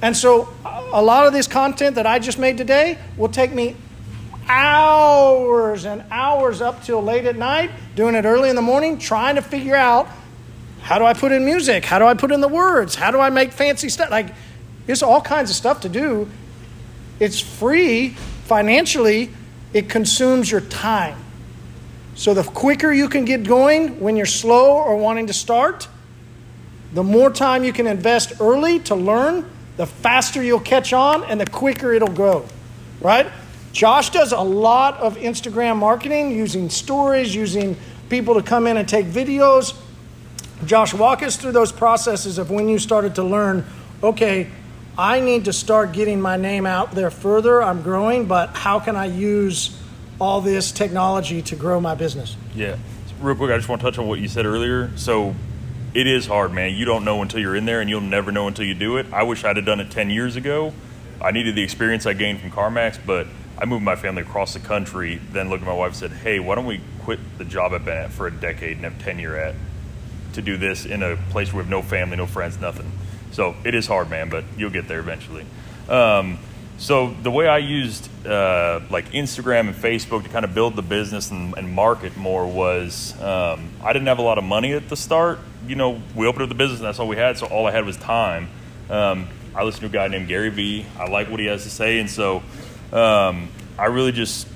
And 0.01 0.15
so 0.15 0.53
a 0.65 0.79
a 0.91 1.01
lot 1.01 1.27
of 1.27 1.33
this 1.33 1.47
content 1.47 1.95
that 1.95 2.07
I 2.07 2.19
just 2.19 2.39
made 2.39 2.57
today 2.57 2.97
will 3.15 3.29
take 3.29 3.53
me 3.53 3.75
hours 4.47 5.85
and 5.85 6.03
hours 6.09 6.61
up 6.61 6.83
till 6.83 7.01
late 7.01 7.25
at 7.25 7.35
night, 7.35 7.69
doing 7.95 8.15
it 8.15 8.25
early 8.25 8.49
in 8.49 8.55
the 8.55 8.61
morning, 8.61 8.97
trying 8.97 9.35
to 9.35 9.41
figure 9.41 9.75
out 9.75 10.07
how 10.81 10.99
do 10.99 11.05
I 11.05 11.13
put 11.13 11.31
in 11.31 11.45
music? 11.45 11.85
How 11.85 11.99
do 11.99 12.05
I 12.05 12.13
put 12.13 12.31
in 12.31 12.41
the 12.41 12.47
words? 12.47 12.95
How 12.95 13.11
do 13.11 13.19
I 13.19 13.29
make 13.29 13.51
fancy 13.51 13.89
stuff? 13.89 14.09
Like, 14.09 14.33
there's 14.85 15.03
all 15.03 15.21
kinds 15.21 15.49
of 15.49 15.55
stuff 15.55 15.81
to 15.81 15.89
do. 15.89 16.29
It's 17.19 17.39
free 17.39 18.09
financially, 18.45 19.29
it 19.73 19.89
consumes 19.89 20.49
your 20.49 20.61
time. 20.61 21.17
So, 22.15 22.33
the 22.33 22.43
quicker 22.43 22.91
you 22.91 23.07
can 23.07 23.25
get 23.25 23.43
going 23.43 23.99
when 23.99 24.17
you're 24.17 24.25
slow 24.25 24.77
or 24.77 24.97
wanting 24.97 25.27
to 25.27 25.33
start, 25.33 25.87
the 26.93 27.03
more 27.03 27.29
time 27.29 27.63
you 27.63 27.71
can 27.71 27.87
invest 27.87 28.33
early 28.41 28.79
to 28.79 28.95
learn, 28.95 29.45
the 29.77 29.85
faster 29.85 30.41
you'll 30.41 30.59
catch 30.59 30.91
on 30.91 31.23
and 31.23 31.39
the 31.39 31.45
quicker 31.45 31.93
it'll 31.93 32.09
grow, 32.09 32.45
right? 32.99 33.27
Josh 33.71 34.09
does 34.09 34.31
a 34.31 34.41
lot 34.41 34.97
of 34.97 35.17
Instagram 35.17 35.77
marketing 35.77 36.31
using 36.31 36.69
stories, 36.69 37.33
using 37.33 37.77
people 38.09 38.33
to 38.33 38.41
come 38.41 38.65
in 38.67 38.77
and 38.77 38.89
take 38.89 39.05
videos. 39.05 39.75
Josh, 40.65 40.93
walk 40.93 41.23
us 41.23 41.37
through 41.37 41.53
those 41.53 41.71
processes 41.71 42.37
of 42.37 42.51
when 42.51 42.67
you 42.67 42.79
started 42.79 43.15
to 43.15 43.23
learn, 43.23 43.65
okay, 44.03 44.47
I 44.97 45.21
need 45.21 45.45
to 45.45 45.53
start 45.53 45.93
getting 45.93 46.19
my 46.19 46.35
name 46.35 46.65
out 46.65 46.91
there 46.91 47.09
further. 47.09 47.63
I'm 47.63 47.81
growing, 47.81 48.25
but 48.25 48.49
how 48.49 48.79
can 48.79 48.97
I 48.97 49.05
use 49.05 49.79
all 50.19 50.41
this 50.41 50.73
technology 50.73 51.41
to 51.43 51.55
grow 51.55 51.79
my 51.79 51.95
business? 51.95 52.35
Yeah. 52.53 52.77
Real 53.21 53.35
quick, 53.35 53.51
I 53.51 53.57
just 53.57 53.69
want 53.69 53.81
to 53.81 53.87
touch 53.87 53.97
on 53.97 54.07
what 54.07 54.19
you 54.19 54.27
said 54.27 54.45
earlier. 54.45 54.91
So 54.97 55.35
it 55.93 56.07
is 56.07 56.25
hard, 56.25 56.53
man. 56.53 56.73
You 56.73 56.85
don't 56.85 57.05
know 57.05 57.21
until 57.21 57.39
you're 57.39 57.55
in 57.55 57.65
there, 57.65 57.79
and 57.79 57.89
you'll 57.89 58.01
never 58.01 58.31
know 58.31 58.47
until 58.47 58.65
you 58.65 58.73
do 58.75 58.97
it. 58.97 59.05
I 59.13 59.23
wish 59.23 59.43
I'd 59.43 59.55
have 59.55 59.65
done 59.65 59.79
it 59.79 59.91
10 59.91 60.09
years 60.09 60.35
ago. 60.35 60.73
I 61.21 61.31
needed 61.31 61.55
the 61.55 61.63
experience 61.63 62.05
I 62.05 62.13
gained 62.13 62.41
from 62.41 62.51
CarMax, 62.51 62.99
but 63.05 63.27
I 63.57 63.65
moved 63.65 63.83
my 63.83 63.95
family 63.95 64.21
across 64.21 64.53
the 64.53 64.59
country, 64.59 65.21
then 65.31 65.49
looked 65.49 65.63
at 65.63 65.67
my 65.67 65.73
wife 65.73 65.89
and 65.89 65.97
said, 65.97 66.11
hey, 66.11 66.39
why 66.39 66.55
don't 66.55 66.65
we 66.65 66.81
quit 67.03 67.19
the 67.37 67.45
job 67.45 67.73
I've 67.73 67.83
been 67.83 67.97
at 67.97 68.11
for 68.11 68.27
a 68.27 68.31
decade 68.31 68.77
and 68.77 68.85
have 68.85 68.99
tenure 68.99 69.35
at 69.35 69.55
to 70.33 70.41
do 70.41 70.57
this 70.57 70.85
in 70.85 71.03
a 71.03 71.17
place 71.31 71.53
where 71.53 71.63
we 71.63 71.63
have 71.63 71.69
no 71.69 71.81
family, 71.81 72.17
no 72.17 72.25
friends, 72.25 72.59
nothing. 72.59 72.91
So 73.31 73.55
it 73.63 73.75
is 73.75 73.87
hard, 73.87 74.09
man, 74.09 74.29
but 74.29 74.43
you'll 74.57 74.69
get 74.69 74.87
there 74.87 74.99
eventually. 74.99 75.45
Um, 75.87 76.39
so 76.77 77.13
the 77.23 77.31
way 77.31 77.47
I 77.47 77.57
used 77.57 78.09
uh, 78.25 78.79
like 78.89 79.11
Instagram 79.11 79.67
and 79.67 79.75
Facebook 79.75 80.23
to 80.23 80.29
kind 80.29 80.45
of 80.45 80.53
build 80.53 80.75
the 80.75 80.81
business 80.81 81.29
and, 81.29 81.57
and 81.57 81.73
market 81.73 82.15
more 82.15 82.47
was 82.47 83.19
um, 83.21 83.69
I 83.83 83.91
didn't 83.91 84.07
have 84.07 84.19
a 84.19 84.23
lot 84.23 84.37
of 84.37 84.45
money 84.45 84.73
at 84.73 84.87
the 84.87 84.95
start. 84.95 85.39
You 85.67 85.75
know, 85.75 86.01
we 86.15 86.25
opened 86.25 86.43
up 86.43 86.49
the 86.49 86.55
business 86.55 86.79
and 86.79 86.87
that's 86.87 86.99
all 86.99 87.07
we 87.07 87.17
had. 87.17 87.37
So 87.37 87.47
all 87.47 87.67
I 87.67 87.71
had 87.71 87.85
was 87.85 87.97
time. 87.97 88.49
Um, 88.89 89.27
I 89.53 89.63
listened 89.63 89.81
to 89.81 89.87
a 89.87 89.89
guy 89.89 90.07
named 90.07 90.27
Gary 90.27 90.49
Vee. 90.49 90.85
I 90.97 91.09
like 91.09 91.29
what 91.29 91.39
he 91.39 91.47
has 91.47 91.63
to 91.63 91.69
say, 91.69 91.99
and 91.99 92.09
so 92.09 92.43
um, 92.93 93.49
I 93.77 93.85
really 93.85 94.11
just 94.11 94.47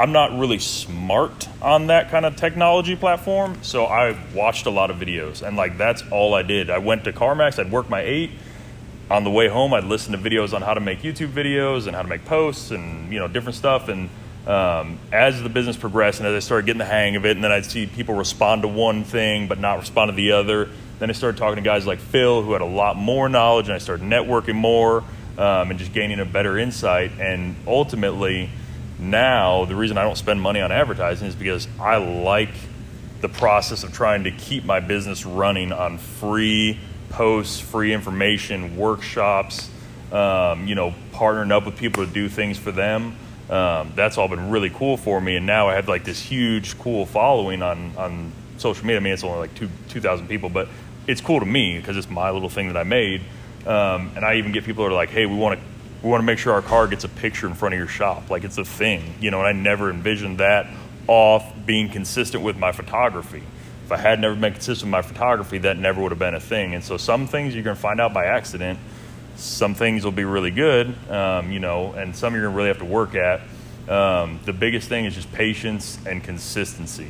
I'm 0.00 0.12
not 0.12 0.38
really 0.38 0.58
smart 0.58 1.46
on 1.60 1.88
that 1.88 2.10
kind 2.10 2.24
of 2.24 2.34
technology 2.34 2.96
platform, 2.96 3.58
so 3.60 3.84
I 3.84 4.18
watched 4.34 4.64
a 4.64 4.70
lot 4.70 4.90
of 4.90 4.96
videos, 4.96 5.46
and 5.46 5.58
like 5.58 5.76
that's 5.76 6.02
all 6.10 6.32
I 6.32 6.42
did. 6.42 6.70
I 6.70 6.78
went 6.78 7.04
to 7.04 7.12
CarMax, 7.12 7.58
I'd 7.58 7.70
work 7.70 7.90
my 7.90 8.00
eight. 8.00 8.30
On 9.10 9.24
the 9.24 9.30
way 9.30 9.48
home, 9.48 9.74
I'd 9.74 9.84
listen 9.84 10.12
to 10.12 10.18
videos 10.18 10.54
on 10.54 10.62
how 10.62 10.72
to 10.72 10.80
make 10.80 11.02
YouTube 11.02 11.32
videos 11.32 11.86
and 11.86 11.94
how 11.94 12.00
to 12.00 12.08
make 12.08 12.24
posts 12.24 12.70
and 12.70 13.12
you 13.12 13.18
know 13.18 13.28
different 13.28 13.56
stuff. 13.56 13.88
And 13.88 14.08
um, 14.46 14.98
as 15.12 15.42
the 15.42 15.50
business 15.50 15.76
progressed 15.76 16.20
and 16.20 16.26
as 16.26 16.34
I 16.34 16.38
started 16.38 16.64
getting 16.64 16.78
the 16.78 16.86
hang 16.86 17.16
of 17.16 17.26
it, 17.26 17.32
and 17.32 17.44
then 17.44 17.52
I'd 17.52 17.66
see 17.66 17.86
people 17.86 18.14
respond 18.14 18.62
to 18.62 18.68
one 18.68 19.04
thing 19.04 19.48
but 19.48 19.58
not 19.58 19.80
respond 19.80 20.08
to 20.08 20.16
the 20.16 20.32
other. 20.32 20.70
Then 20.98 21.10
I 21.10 21.12
started 21.12 21.36
talking 21.36 21.56
to 21.56 21.62
guys 21.62 21.86
like 21.86 21.98
Phil 21.98 22.40
who 22.40 22.54
had 22.54 22.62
a 22.62 22.64
lot 22.64 22.96
more 22.96 23.28
knowledge, 23.28 23.66
and 23.66 23.74
I 23.74 23.78
started 23.78 24.06
networking 24.06 24.54
more 24.54 25.04
um, 25.36 25.70
and 25.70 25.78
just 25.78 25.92
gaining 25.92 26.20
a 26.20 26.24
better 26.24 26.56
insight. 26.56 27.10
And 27.20 27.54
ultimately, 27.66 28.48
now 29.00 29.64
the 29.64 29.74
reason 29.74 29.98
I 29.98 30.02
don't 30.02 30.16
spend 30.16 30.40
money 30.40 30.60
on 30.60 30.70
advertising 30.70 31.28
is 31.28 31.34
because 31.34 31.66
I 31.80 31.96
like 31.96 32.54
the 33.20 33.28
process 33.28 33.84
of 33.84 33.92
trying 33.92 34.24
to 34.24 34.30
keep 34.30 34.64
my 34.64 34.80
business 34.80 35.26
running 35.26 35.72
on 35.72 35.98
free 35.98 36.78
posts, 37.10 37.60
free 37.60 37.92
information, 37.92 38.76
workshops, 38.76 39.68
um, 40.12 40.66
you 40.66 40.74
know, 40.74 40.94
partnering 41.12 41.50
up 41.50 41.66
with 41.66 41.76
people 41.76 42.06
to 42.06 42.12
do 42.12 42.28
things 42.28 42.58
for 42.58 42.72
them. 42.72 43.16
Um, 43.50 43.92
that's 43.96 44.16
all 44.16 44.28
been 44.28 44.50
really 44.50 44.70
cool 44.70 44.96
for 44.96 45.20
me. 45.20 45.36
And 45.36 45.44
now 45.44 45.68
I 45.68 45.74
have 45.74 45.88
like 45.88 46.04
this 46.04 46.20
huge, 46.20 46.78
cool 46.78 47.04
following 47.04 47.62
on, 47.62 47.96
on 47.96 48.32
social 48.58 48.86
media. 48.86 49.00
I 49.00 49.02
mean, 49.02 49.12
it's 49.12 49.24
only 49.24 49.38
like 49.38 49.54
two, 49.54 49.68
2,000 49.88 50.28
people, 50.28 50.48
but 50.48 50.68
it's 51.06 51.20
cool 51.20 51.40
to 51.40 51.46
me 51.46 51.76
because 51.78 51.96
it's 51.96 52.08
my 52.08 52.30
little 52.30 52.48
thing 52.48 52.68
that 52.68 52.76
I 52.76 52.84
made. 52.84 53.22
Um, 53.66 54.12
and 54.14 54.24
I 54.24 54.36
even 54.36 54.52
get 54.52 54.64
people 54.64 54.84
that 54.84 54.90
are 54.90 54.94
like, 54.94 55.10
hey, 55.10 55.26
we 55.26 55.36
want 55.36 55.58
to 55.58 55.66
we 56.02 56.08
want 56.08 56.22
to 56.22 56.26
make 56.26 56.38
sure 56.38 56.52
our 56.52 56.62
car 56.62 56.86
gets 56.86 57.04
a 57.04 57.08
picture 57.08 57.46
in 57.46 57.54
front 57.54 57.74
of 57.74 57.78
your 57.78 57.88
shop. 57.88 58.30
Like 58.30 58.44
it's 58.44 58.58
a 58.58 58.64
thing, 58.64 59.14
you 59.20 59.30
know, 59.30 59.38
and 59.40 59.48
I 59.48 59.52
never 59.52 59.90
envisioned 59.90 60.38
that 60.38 60.66
off 61.06 61.52
being 61.66 61.90
consistent 61.90 62.42
with 62.42 62.56
my 62.56 62.72
photography. 62.72 63.42
If 63.84 63.92
I 63.92 63.96
had 63.96 64.20
never 64.20 64.34
been 64.34 64.52
consistent 64.52 64.86
with 64.86 64.92
my 64.92 65.02
photography, 65.02 65.58
that 65.58 65.76
never 65.76 66.00
would 66.00 66.12
have 66.12 66.18
been 66.18 66.34
a 66.34 66.40
thing. 66.40 66.74
And 66.74 66.82
so 66.82 66.96
some 66.96 67.26
things 67.26 67.54
you're 67.54 67.64
going 67.64 67.76
to 67.76 67.82
find 67.82 68.00
out 68.00 68.14
by 68.14 68.26
accident. 68.26 68.78
Some 69.36 69.74
things 69.74 70.04
will 70.04 70.12
be 70.12 70.24
really 70.24 70.50
good, 70.50 70.94
um, 71.10 71.50
you 71.50 71.60
know, 71.60 71.92
and 71.92 72.14
some 72.14 72.34
you're 72.34 72.42
going 72.42 72.52
to 72.52 72.56
really 72.56 72.68
have 72.68 72.78
to 72.78 72.84
work 72.84 73.14
at. 73.14 73.40
Um, 73.88 74.38
the 74.44 74.52
biggest 74.52 74.88
thing 74.88 75.06
is 75.06 75.14
just 75.14 75.32
patience 75.32 75.98
and 76.06 76.22
consistency. 76.22 77.08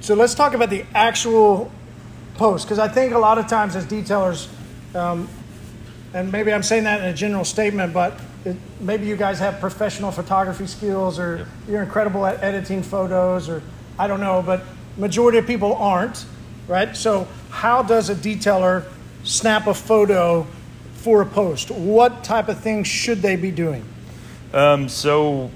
So 0.00 0.14
let's 0.14 0.34
talk 0.34 0.54
about 0.54 0.70
the 0.70 0.84
actual 0.94 1.72
post 2.34 2.66
because 2.66 2.78
I 2.78 2.88
think 2.88 3.14
a 3.14 3.18
lot 3.18 3.38
of 3.38 3.46
times 3.48 3.74
as 3.74 3.86
detailers, 3.86 4.48
um, 4.94 5.28
and 6.14 6.30
maybe 6.30 6.52
I'm 6.52 6.62
saying 6.62 6.84
that 6.84 7.00
in 7.00 7.06
a 7.06 7.12
general 7.12 7.44
statement, 7.44 7.92
but 7.92 8.18
it, 8.44 8.56
maybe 8.80 9.06
you 9.06 9.16
guys 9.16 9.38
have 9.40 9.58
professional 9.60 10.10
photography 10.12 10.66
skills 10.66 11.18
or 11.18 11.38
Yep. 11.38 11.46
you're 11.68 11.82
incredible 11.82 12.24
at 12.24 12.42
editing 12.42 12.82
photos 12.82 13.48
or 13.48 13.62
I 13.98 14.06
don't 14.06 14.20
know, 14.20 14.42
but 14.44 14.62
majority 14.96 15.38
of 15.38 15.46
people 15.46 15.74
aren't, 15.74 16.24
right? 16.68 16.96
So 16.96 17.26
how 17.50 17.82
does 17.82 18.10
a 18.10 18.14
detailer 18.14 18.84
snap 19.24 19.66
a 19.66 19.74
photo 19.74 20.46
for 20.94 21.20
a 21.20 21.26
post? 21.26 21.70
What 21.70 22.22
type 22.24 22.48
of 22.48 22.60
things 22.60 22.86
should 22.86 23.20
they 23.20 23.36
be 23.36 23.50
doing? 23.50 23.84
Um, 24.52 24.88
so 24.88 25.50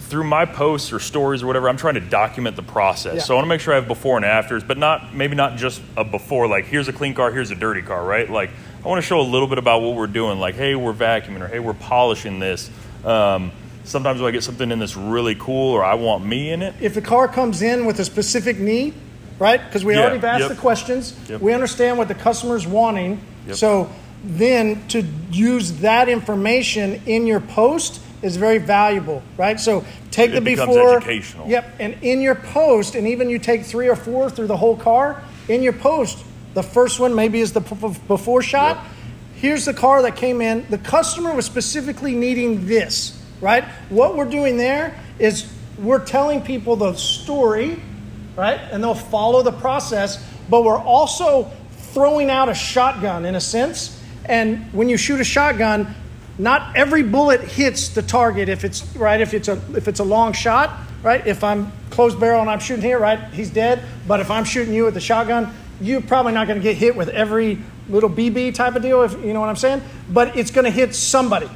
through 0.00 0.24
my 0.24 0.44
posts 0.44 0.92
or 0.92 1.00
stories 1.00 1.42
or 1.42 1.46
whatever, 1.46 1.68
I'm 1.68 1.78
trying 1.78 1.94
to 1.94 2.00
document 2.00 2.56
the 2.56 2.62
process. 2.62 3.14
Yeah. 3.14 3.20
So 3.22 3.34
I 3.34 3.36
want 3.36 3.46
to 3.46 3.48
make 3.48 3.60
sure 3.60 3.72
I 3.72 3.76
have 3.76 3.88
before 3.88 4.16
and 4.16 4.24
afters, 4.24 4.62
but 4.62 4.76
not 4.76 5.14
maybe 5.14 5.34
not 5.34 5.56
just 5.56 5.80
a 5.96 6.04
before. 6.04 6.46
Like 6.46 6.66
here's 6.66 6.88
a 6.88 6.92
clean 6.92 7.14
car, 7.14 7.32
here's 7.32 7.50
a 7.50 7.54
dirty 7.54 7.80
car, 7.82 8.04
right? 8.04 8.28
Like 8.28 8.50
I 8.84 8.88
want 8.88 9.02
to 9.02 9.06
show 9.06 9.20
a 9.20 9.22
little 9.22 9.48
bit 9.48 9.58
about 9.58 9.80
what 9.82 9.94
we're 9.94 10.06
doing. 10.06 10.38
Like 10.38 10.56
hey, 10.56 10.74
we're 10.74 10.92
vacuuming, 10.92 11.40
or 11.40 11.48
hey, 11.48 11.58
we're 11.58 11.72
polishing 11.74 12.38
this. 12.38 12.70
Um, 13.04 13.50
sometimes 13.84 14.20
when 14.20 14.28
I 14.28 14.32
get 14.32 14.42
something 14.44 14.70
in 14.70 14.78
that's 14.78 14.96
really 14.96 15.34
cool, 15.34 15.72
or 15.72 15.82
I 15.84 15.94
want 15.94 16.24
me 16.24 16.50
in 16.52 16.62
it. 16.62 16.74
if 16.80 16.94
the 16.94 17.02
car 17.02 17.28
comes 17.28 17.62
in 17.62 17.86
with 17.86 17.98
a 18.00 18.04
specific 18.04 18.58
need, 18.58 18.94
right? 19.38 19.62
Because 19.64 19.84
we 19.84 19.94
Yeah, 19.94 20.02
already 20.04 20.26
asked 20.26 20.40
yep. 20.40 20.48
the 20.50 20.56
questions, 20.56 21.14
Yep. 21.28 21.40
we 21.40 21.52
understand 21.52 21.96
what 21.98 22.08
the 22.08 22.14
customer's 22.14 22.66
wanting. 22.66 23.20
Yep. 23.46 23.56
So 23.56 23.90
then 24.22 24.86
to 24.88 25.02
use 25.30 25.72
that 25.80 26.08
information 26.08 27.00
in 27.06 27.26
your 27.26 27.40
post 27.40 28.00
is 28.22 28.36
very 28.36 28.56
valuable, 28.58 29.22
right? 29.36 29.60
So 29.60 29.84
take 30.10 30.30
It 30.30 30.34
the 30.34 30.40
becomes 30.40 30.74
before. 30.74 30.96
educational. 30.96 31.48
Yep, 31.48 31.74
and 31.78 31.96
in 32.02 32.20
your 32.22 32.34
post, 32.34 32.94
and 32.94 33.06
even 33.06 33.28
you 33.28 33.38
take 33.38 33.64
three 33.64 33.88
or 33.88 33.96
four 33.96 34.30
through 34.30 34.46
the 34.46 34.56
whole 34.56 34.76
car. 34.76 35.22
In 35.48 35.62
your 35.62 35.74
post, 35.74 36.18
the 36.54 36.62
first 36.62 37.00
one 37.00 37.14
maybe 37.14 37.40
is 37.40 37.52
the 37.52 37.60
before 37.60 38.42
shot. 38.42 38.76
Yep. 38.76 38.86
Here's 39.36 39.64
the 39.64 39.74
car 39.74 40.02
that 40.02 40.16
came 40.16 40.40
in. 40.40 40.66
The 40.70 40.78
customer 40.78 41.34
was 41.34 41.44
specifically 41.44 42.14
needing 42.14 42.66
this, 42.66 43.20
right? 43.40 43.64
What 43.90 44.16
we're 44.16 44.30
doing 44.30 44.56
there 44.56 44.98
is 45.18 45.52
we're 45.78 46.04
telling 46.04 46.40
people 46.40 46.76
the 46.76 46.94
story, 46.94 47.82
right? 48.36 48.58
And 48.58 48.82
they'll 48.82 48.94
follow 48.94 49.42
the 49.42 49.52
process, 49.52 50.24
but 50.48 50.64
we're 50.64 50.78
also 50.78 51.50
throwing 51.72 52.30
out 52.30 52.48
a 52.48 52.54
shotgun 52.54 53.24
in 53.24 53.34
a 53.34 53.40
sense. 53.40 54.00
And 54.24 54.72
when 54.72 54.88
you 54.88 54.96
shoot 54.96 55.20
a 55.20 55.24
shotgun, 55.24 55.94
not 56.38 56.76
every 56.76 57.02
bullet 57.02 57.40
hits 57.40 57.88
the 57.88 58.02
target 58.02 58.48
if 58.48 58.64
it's 58.64 58.84
right 58.96 59.20
if 59.20 59.34
it's 59.34 59.46
a 59.46 59.60
if 59.76 59.86
it's 59.86 60.00
a 60.00 60.04
long 60.04 60.32
shot, 60.32 60.80
right? 61.02 61.24
If 61.26 61.44
I'm 61.44 61.70
closed 61.90 62.18
barrel 62.18 62.40
and 62.40 62.50
I'm 62.50 62.58
shooting 62.58 62.84
here, 62.84 62.98
right, 62.98 63.18
he's 63.32 63.50
dead. 63.50 63.84
But 64.08 64.20
if 64.20 64.30
I'm 64.30 64.44
shooting 64.44 64.74
you 64.74 64.84
with 64.84 64.94
the 64.94 65.00
shotgun, 65.00 65.54
you're 65.84 66.00
probably 66.00 66.32
not 66.32 66.46
going 66.46 66.58
to 66.58 66.62
get 66.62 66.76
hit 66.76 66.96
with 66.96 67.08
every 67.10 67.58
little 67.88 68.10
BB 68.10 68.54
type 68.54 68.74
of 68.74 68.82
deal, 68.82 69.02
if 69.02 69.12
you 69.24 69.32
know 69.32 69.40
what 69.40 69.48
I'm 69.48 69.56
saying. 69.56 69.82
But 70.08 70.36
it's 70.36 70.50
going 70.50 70.64
to 70.64 70.70
hit 70.70 70.94
somebody, 70.94 71.48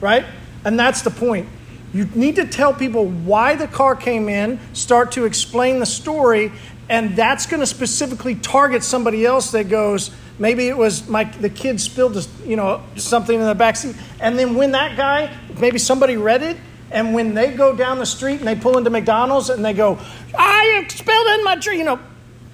right? 0.00 0.24
And 0.64 0.78
that's 0.78 1.02
the 1.02 1.10
point. 1.10 1.48
You 1.92 2.06
need 2.14 2.36
to 2.36 2.46
tell 2.46 2.74
people 2.74 3.08
why 3.08 3.54
the 3.54 3.68
car 3.68 3.96
came 3.96 4.28
in, 4.28 4.60
start 4.72 5.12
to 5.12 5.24
explain 5.24 5.80
the 5.80 5.86
story, 5.86 6.52
and 6.88 7.16
that's 7.16 7.46
going 7.46 7.60
to 7.60 7.66
specifically 7.66 8.34
target 8.34 8.82
somebody 8.82 9.24
else 9.24 9.50
that 9.52 9.68
goes, 9.68 10.10
maybe 10.38 10.68
it 10.68 10.76
was 10.76 11.08
my 11.08 11.24
the 11.24 11.48
kid 11.48 11.80
spilled, 11.80 12.28
you 12.44 12.56
know, 12.56 12.82
something 12.96 13.38
in 13.38 13.46
the 13.46 13.54
back 13.54 13.76
seat, 13.76 13.96
and 14.20 14.38
then 14.38 14.54
when 14.54 14.72
that 14.72 14.96
guy, 14.96 15.34
maybe 15.58 15.78
somebody 15.78 16.16
read 16.16 16.42
it, 16.42 16.56
and 16.90 17.14
when 17.14 17.34
they 17.34 17.52
go 17.52 17.74
down 17.74 17.98
the 17.98 18.06
street 18.06 18.38
and 18.38 18.46
they 18.46 18.54
pull 18.54 18.78
into 18.78 18.90
McDonald's 18.90 19.50
and 19.50 19.64
they 19.64 19.72
go, 19.72 19.98
I 20.36 20.86
spilled 20.88 21.26
in 21.38 21.44
my 21.44 21.56
tree, 21.56 21.78
you 21.78 21.84
know, 21.84 21.98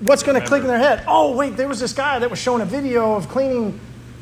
what's 0.02 0.22
going 0.22 0.40
to 0.40 0.46
click 0.46 0.62
in 0.62 0.68
their 0.68 0.78
head? 0.78 1.04
Oh, 1.06 1.36
wait, 1.36 1.56
there 1.56 1.68
was 1.68 1.80
this 1.80 1.92
guy 1.92 2.18
that 2.18 2.30
was 2.30 2.38
showing 2.38 2.62
a 2.62 2.66
video 2.66 3.14
of 3.14 3.28
cleaning, 3.28 3.78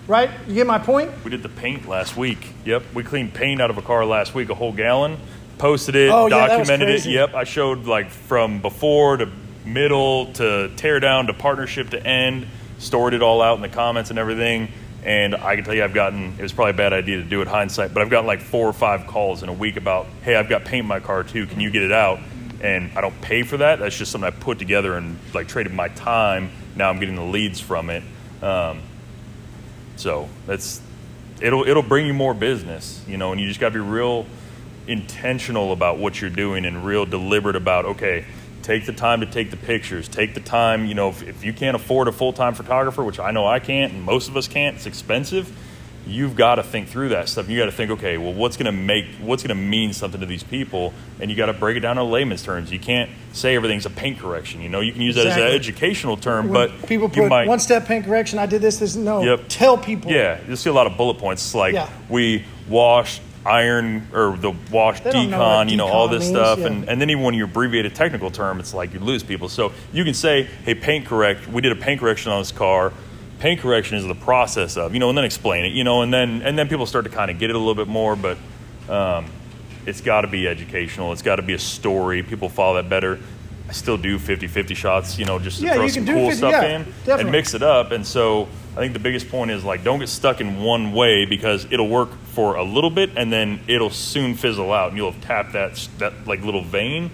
right? 0.07 0.31
You 0.47 0.55
get 0.55 0.67
my 0.67 0.79
point? 0.79 1.11
We 1.25 1.31
did 1.31 1.43
the 1.43 1.49
paint 1.49 1.89
last 1.89 2.17
week. 2.17 2.53
Yep, 2.65 2.83
we 2.95 3.03
cleaned 3.03 3.35
paint 3.35 3.61
out 3.61 3.71
of 3.71 3.79
a 3.79 3.83
car 3.83 4.05
last 4.05 4.35
week, 4.35 4.51
a 4.51 4.55
whole 4.55 4.73
gallon. 4.73 5.17
Posted 5.59 5.95
it, 5.95 6.11
Oh, 6.11 6.27
yeah, 6.27 6.47
documented 6.47 6.89
it. 6.89 7.05
Yep, 7.05 7.35
I 7.35 7.45
showed 7.45 7.85
like 7.85 8.11
from 8.11 8.63
before 8.63 9.19
to 9.19 9.29
middle 9.65 10.33
to 10.35 10.71
tear 10.77 11.01
down 11.01 11.27
to 11.27 11.35
partnership 11.35 11.91
to 11.91 12.07
end. 12.07 12.47
Stored 12.79 13.13
it 13.13 13.23
all 13.23 13.43
out 13.43 13.57
in 13.57 13.63
the 13.63 13.69
comments 13.69 14.09
and 14.11 14.19
everything. 14.19 14.69
And 15.05 15.35
I 15.35 15.57
can 15.57 15.65
tell 15.65 15.75
you, 15.75 15.85
I've 15.85 15.95
gotten 15.95 16.35
it 16.39 16.43
was 16.43 16.53
probably 16.53 16.71
a 16.73 16.75
bad 16.75 16.93
idea 16.93 17.17
to 17.19 17.23
do 17.23 17.41
it 17.43 17.49
hindsight, 17.49 17.93
but 17.93 18.03
I've 18.03 18.11
gotten 18.11 18.27
like 18.27 18.41
four 18.41 18.67
or 18.67 18.73
five 18.73 19.07
calls 19.07 19.43
in 19.43 19.49
a 19.49 19.53
week 19.53 19.77
about, 19.77 20.07
hey, 20.23 20.35
I've 20.35 20.49
got 20.49 20.65
paint 20.65 20.85
in 20.85 20.87
my 20.87 21.01
car 21.01 21.25
too. 21.25 21.47
Can 21.47 21.61
you 21.61 21.71
get 21.71 21.83
it 21.83 21.93
out? 21.93 22.21
And 22.61 22.91
I 22.97 23.01
don't 23.01 23.19
pay 23.23 23.43
for 23.43 23.57
that. 23.57 23.79
That's 23.79 23.97
just 23.97 24.13
something 24.13 24.27
I 24.27 24.31
put 24.31 24.59
together 24.59 24.95
and 24.97 25.19
like 25.33 25.49
traded 25.49 25.73
my 25.73 25.89
time. 25.89 26.51
Now 26.77 26.91
I'm 26.91 26.99
getting 26.99 27.17
the 27.17 27.25
leads 27.25 27.61
from 27.61 27.91
it. 27.91 28.03
Um, 28.43 28.83
so 29.97 30.29
that's 30.47 30.81
it'll 31.41 31.67
it'll 31.67 31.83
bring 31.83 32.07
you 32.07 32.15
more 32.15 32.35
business, 32.35 33.03
you 33.09 33.17
know, 33.17 33.33
and 33.33 33.41
you 33.41 33.49
just 33.49 33.61
got 33.61 33.71
to 33.71 33.75
be 33.75 33.81
real 33.81 34.27
intentional 34.87 35.73
about 35.73 35.99
what 35.99 36.21
you're 36.21 36.31
doing 36.31 36.65
and 36.65 36.85
real 36.85 37.07
deliberate 37.07 37.57
about 37.57 37.85
okay, 37.85 38.25
take 38.63 38.87
the 38.87 38.93
time 38.93 39.21
to 39.21 39.27
take 39.27 39.51
the 39.51 39.57
pictures, 39.57 40.09
take 40.09 40.35
the 40.35 40.41
time, 40.41 40.85
you 40.85 40.95
know, 40.95 41.09
if, 41.09 41.23
if 41.23 41.45
you 41.45 41.53
can't 41.53 41.77
afford 41.77 42.09
a 42.09 42.13
full-time 42.13 42.55
photographer, 42.55 43.03
which 43.03 43.19
I 43.19 43.31
know 43.31 43.47
I 43.47 43.59
can't 43.59 43.93
and 43.93 44.03
most 44.03 44.29
of 44.29 44.37
us 44.37 44.49
can't, 44.49 44.77
it's 44.77 44.87
expensive. 44.87 45.51
You've 46.11 46.35
got 46.37 46.57
to 46.57 46.63
think 46.63 46.89
through 46.89 47.11
that 47.11 47.29
stuff. 47.29 47.49
You 47.49 47.59
got 47.59 47.67
to 47.67 47.73
think, 47.73 47.91
okay, 47.93 48.19
well, 48.19 48.33
what's 48.33 48.57
going 48.57 48.67
to 48.67 48.73
make, 48.73 49.07
what's 49.21 49.43
going 49.43 49.57
to 49.57 49.63
mean 49.63 49.93
something 49.93 50.21
to 50.21 50.27
these 50.27 50.43
people, 50.43 50.93
and 51.21 51.31
you 51.31 51.37
got 51.37 51.47
to 51.47 51.53
break 51.53 51.77
it 51.77 51.81
down 51.81 51.99
in 51.99 52.11
layman's 52.11 52.43
terms. 52.43 52.73
You 52.73 52.79
can't 52.81 53.11
say 53.33 53.55
everything's 53.57 53.87
a 53.87 53.91
paint 53.91 54.19
correction. 54.19 54.61
You 54.61 54.69
know, 54.69 54.81
you 54.81 54.93
can 54.93 55.03
use 55.03 55.15
that 55.15 55.27
as 55.27 55.37
an 55.37 55.43
educational 55.43 56.17
term, 56.17 56.49
When 56.49 56.69
but 56.69 56.87
people 56.89 57.09
you 57.09 57.23
put 57.23 57.29
might, 57.29 57.47
one 57.49 57.61
step 57.61 57.87
paint 57.87 58.05
correction, 58.05 58.39
I 58.39 58.47
did 58.47 58.61
this, 58.63 58.79
this, 58.79 58.97
no. 58.97 59.23
Yep. 59.23 59.45
Tell 59.49 59.79
people. 59.79 60.11
yeah, 60.11 60.41
you'll 60.47 60.57
see 60.57 60.71
a 60.71 60.73
lot 60.73 60.87
of 60.87 60.97
bullet 60.97 61.19
points. 61.19 61.43
It's 61.45 61.55
like 61.55 61.75
Yeah. 61.75 61.89
we 62.09 62.45
wash 62.69 63.21
iron 63.47 64.07
or 64.13 64.37
the 64.37 64.53
wash 64.71 65.03
know 65.05 65.13
decon, 65.13 65.71
you 65.71 65.77
know, 65.79 65.87
all 65.87 66.09
this 66.09 66.25
means, 66.25 66.37
stuff. 66.37 66.59
yeah. 66.59 66.67
And, 66.67 66.89
and 66.89 67.01
then 67.01 67.09
even 67.09 67.23
when 67.23 67.33
you 67.35 67.45
abbreviate 67.45 67.87
a 67.87 67.91
technical 67.91 68.31
term, 68.31 68.61
it's 68.61 68.75
like 68.75 68.93
you 68.93 69.01
lose 69.01 69.23
people. 69.23 69.49
So 69.49 69.73
you 69.93 70.05
can 70.05 70.13
say, 70.15 70.43
hey, 70.65 70.75
paint 70.75 71.07
correct. 71.07 71.49
We 71.49 71.63
did 71.63 71.73
a 71.73 71.77
paint 71.77 72.01
correction 72.01 72.33
on 72.33 72.41
this 72.43 72.53
car. 72.53 72.93
Paint 73.41 73.61
correction 73.61 73.97
is 73.97 74.07
the 74.07 74.15
process 74.15 74.77
of, 74.77 74.93
you 74.95 75.01
know, 75.01 75.09
and 75.09 75.17
then 75.19 75.25
explain 75.25 75.65
it, 75.65 75.73
you 75.73 75.83
know, 75.83 76.03
and 76.03 76.13
then 76.13 76.43
and 76.43 76.59
then 76.59 76.69
people 76.69 76.87
start 76.87 77.05
to 77.07 77.11
kind 77.11 77.31
of 77.31 77.39
get 77.39 77.51
it 77.51 77.57
a 77.57 77.59
little 77.59 77.75
bit 77.75 77.89
more, 77.89 78.15
but 78.15 78.37
um, 78.89 79.27
it's 79.87 80.01
got 80.03 80.21
to 80.23 80.29
be 80.29 80.47
educational. 80.47 81.13
It's 81.13 81.23
got 81.23 81.37
to 81.37 81.43
be 81.43 81.55
a 81.55 81.59
story. 81.59 82.23
People 82.23 82.49
follow 82.51 82.75
that 82.81 82.89
better. 82.91 83.19
I 83.69 83.73
still 83.73 83.97
do 83.97 84.19
50-50 84.19 84.77
shots, 84.77 85.19
you 85.19 85.25
know, 85.25 85.39
just 85.39 85.61
to 85.61 85.65
Yeah, 85.67 85.75
throw 85.75 85.89
some 85.89 86.05
cool 86.05 86.27
50 86.27 86.37
stuff 86.37 86.51
yeah, 86.53 86.65
in 86.77 86.83
definitely. 86.85 87.23
and 87.23 87.31
mix 87.33 87.55
it 87.55 87.63
up. 87.63 87.93
And 87.93 88.07
so 88.07 88.49
I 88.73 88.81
think 88.81 88.93
the 88.93 88.99
biggest 88.99 89.31
point 89.31 89.53
is 89.53 89.65
like 89.65 89.85
don't 89.85 90.01
get 90.01 90.09
stuck 90.09 90.41
in 90.41 90.61
one 90.63 90.93
way 90.93 91.25
because 91.25 91.67
it'll 91.71 91.89
work 91.89 92.11
for 92.35 92.57
a 92.57 92.65
little 92.65 92.91
bit 92.91 93.11
and 93.17 93.33
then 93.33 93.61
it'll 93.69 93.89
soon 93.91 94.35
fizzle 94.35 94.73
out 94.73 94.89
and 94.89 94.97
you'll 94.99 95.13
have 95.13 95.23
tapped 95.23 95.53
that 95.55 95.89
that 95.99 96.27
like 96.27 96.43
little 96.43 96.63
vein. 96.63 97.11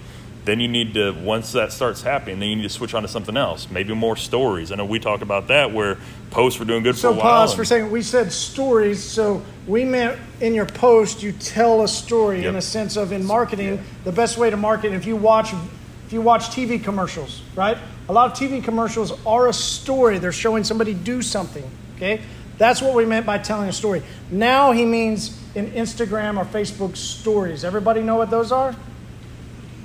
Then 0.46 0.60
you 0.60 0.68
need 0.68 0.94
to 0.94 1.10
once 1.10 1.50
that 1.52 1.72
starts 1.72 2.02
happening, 2.02 2.38
then 2.38 2.48
you 2.48 2.56
need 2.56 2.62
to 2.62 2.68
switch 2.68 2.94
on 2.94 3.02
to 3.02 3.08
something 3.08 3.36
else. 3.36 3.68
Maybe 3.68 3.92
more 3.94 4.14
stories. 4.14 4.70
I 4.70 4.76
know 4.76 4.84
we 4.86 5.00
talked 5.00 5.24
about 5.24 5.48
that 5.48 5.72
where 5.72 5.98
posts 6.30 6.60
were 6.60 6.64
doing 6.64 6.84
good 6.84 6.94
So 6.94 7.08
for 7.08 7.14
a 7.14 7.18
while. 7.18 7.22
pause 7.22 7.54
for 7.54 7.62
a 7.62 7.66
second. 7.66 7.90
We 7.90 8.00
said 8.00 8.30
stories, 8.30 9.02
so 9.02 9.42
we 9.66 9.84
meant 9.84 10.20
in 10.40 10.54
your 10.54 10.66
post 10.66 11.20
you 11.20 11.32
tell 11.32 11.82
a 11.82 11.88
story 11.88 12.46
in 12.46 12.54
a 12.54 12.62
sense 12.62 12.96
of 12.96 13.10
in 13.10 13.24
marketing. 13.24 13.82
The 14.04 14.12
best 14.12 14.38
way 14.38 14.48
to 14.48 14.56
market 14.56 14.92
if 14.92 15.04
you 15.04 15.16
watch 15.16 15.52
if 16.06 16.12
you 16.12 16.20
watch 16.22 16.50
TV 16.50 16.82
commercials, 16.82 17.42
right? 17.56 17.76
A 18.08 18.12
lot 18.12 18.30
of 18.30 18.38
TV 18.38 18.62
commercials 18.62 19.12
are 19.26 19.48
a 19.48 19.52
story. 19.52 20.18
They're 20.18 20.30
showing 20.30 20.62
somebody 20.62 20.94
do 20.94 21.22
something. 21.22 21.68
Okay, 21.96 22.20
that's 22.56 22.80
what 22.80 22.94
we 22.94 23.04
meant 23.04 23.26
by 23.26 23.38
telling 23.38 23.68
a 23.68 23.72
story. 23.72 24.04
Now 24.30 24.70
he 24.70 24.84
means 24.84 25.36
in 25.56 25.72
Instagram 25.72 26.38
or 26.38 26.44
Facebook 26.44 26.96
stories. 26.96 27.64
Everybody 27.64 28.02
know 28.02 28.14
what 28.14 28.30
those 28.30 28.52
are? 28.52 28.76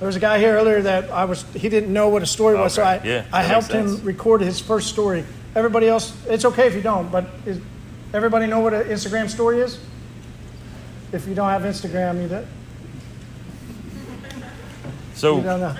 There 0.02 0.08
was 0.08 0.16
a 0.16 0.20
guy 0.20 0.40
here 0.40 0.56
earlier 0.56 0.82
that 0.82 1.12
I 1.12 1.26
was 1.26 1.44
he 1.54 1.68
didn't 1.68 1.92
know 1.92 2.08
what 2.08 2.22
a 2.22 2.26
story 2.26 2.56
was, 2.56 2.74
so 2.74 2.82
I 2.82 3.00
yeah, 3.04 3.24
I 3.32 3.44
helped 3.44 3.70
him 3.70 4.02
record 4.02 4.40
his 4.40 4.58
first 4.58 4.88
story. 4.88 5.24
Everybody 5.54 5.86
else, 5.86 6.12
it's 6.26 6.44
okay 6.44 6.66
if 6.66 6.74
you 6.74 6.82
don't, 6.82 7.12
but 7.12 7.26
is 7.46 7.60
everybody 8.12 8.48
know 8.48 8.58
what 8.58 8.74
an 8.74 8.88
Instagram 8.88 9.30
story 9.30 9.60
is? 9.60 9.78
if 11.12 11.28
you 11.28 11.36
don't 11.36 11.48
have 11.48 11.62
Instagram, 11.62 12.20
you 12.20 12.26
don't, 12.26 12.46
So 15.14 15.36
you 15.36 15.42
don't 15.44 15.60
know. 15.60 15.76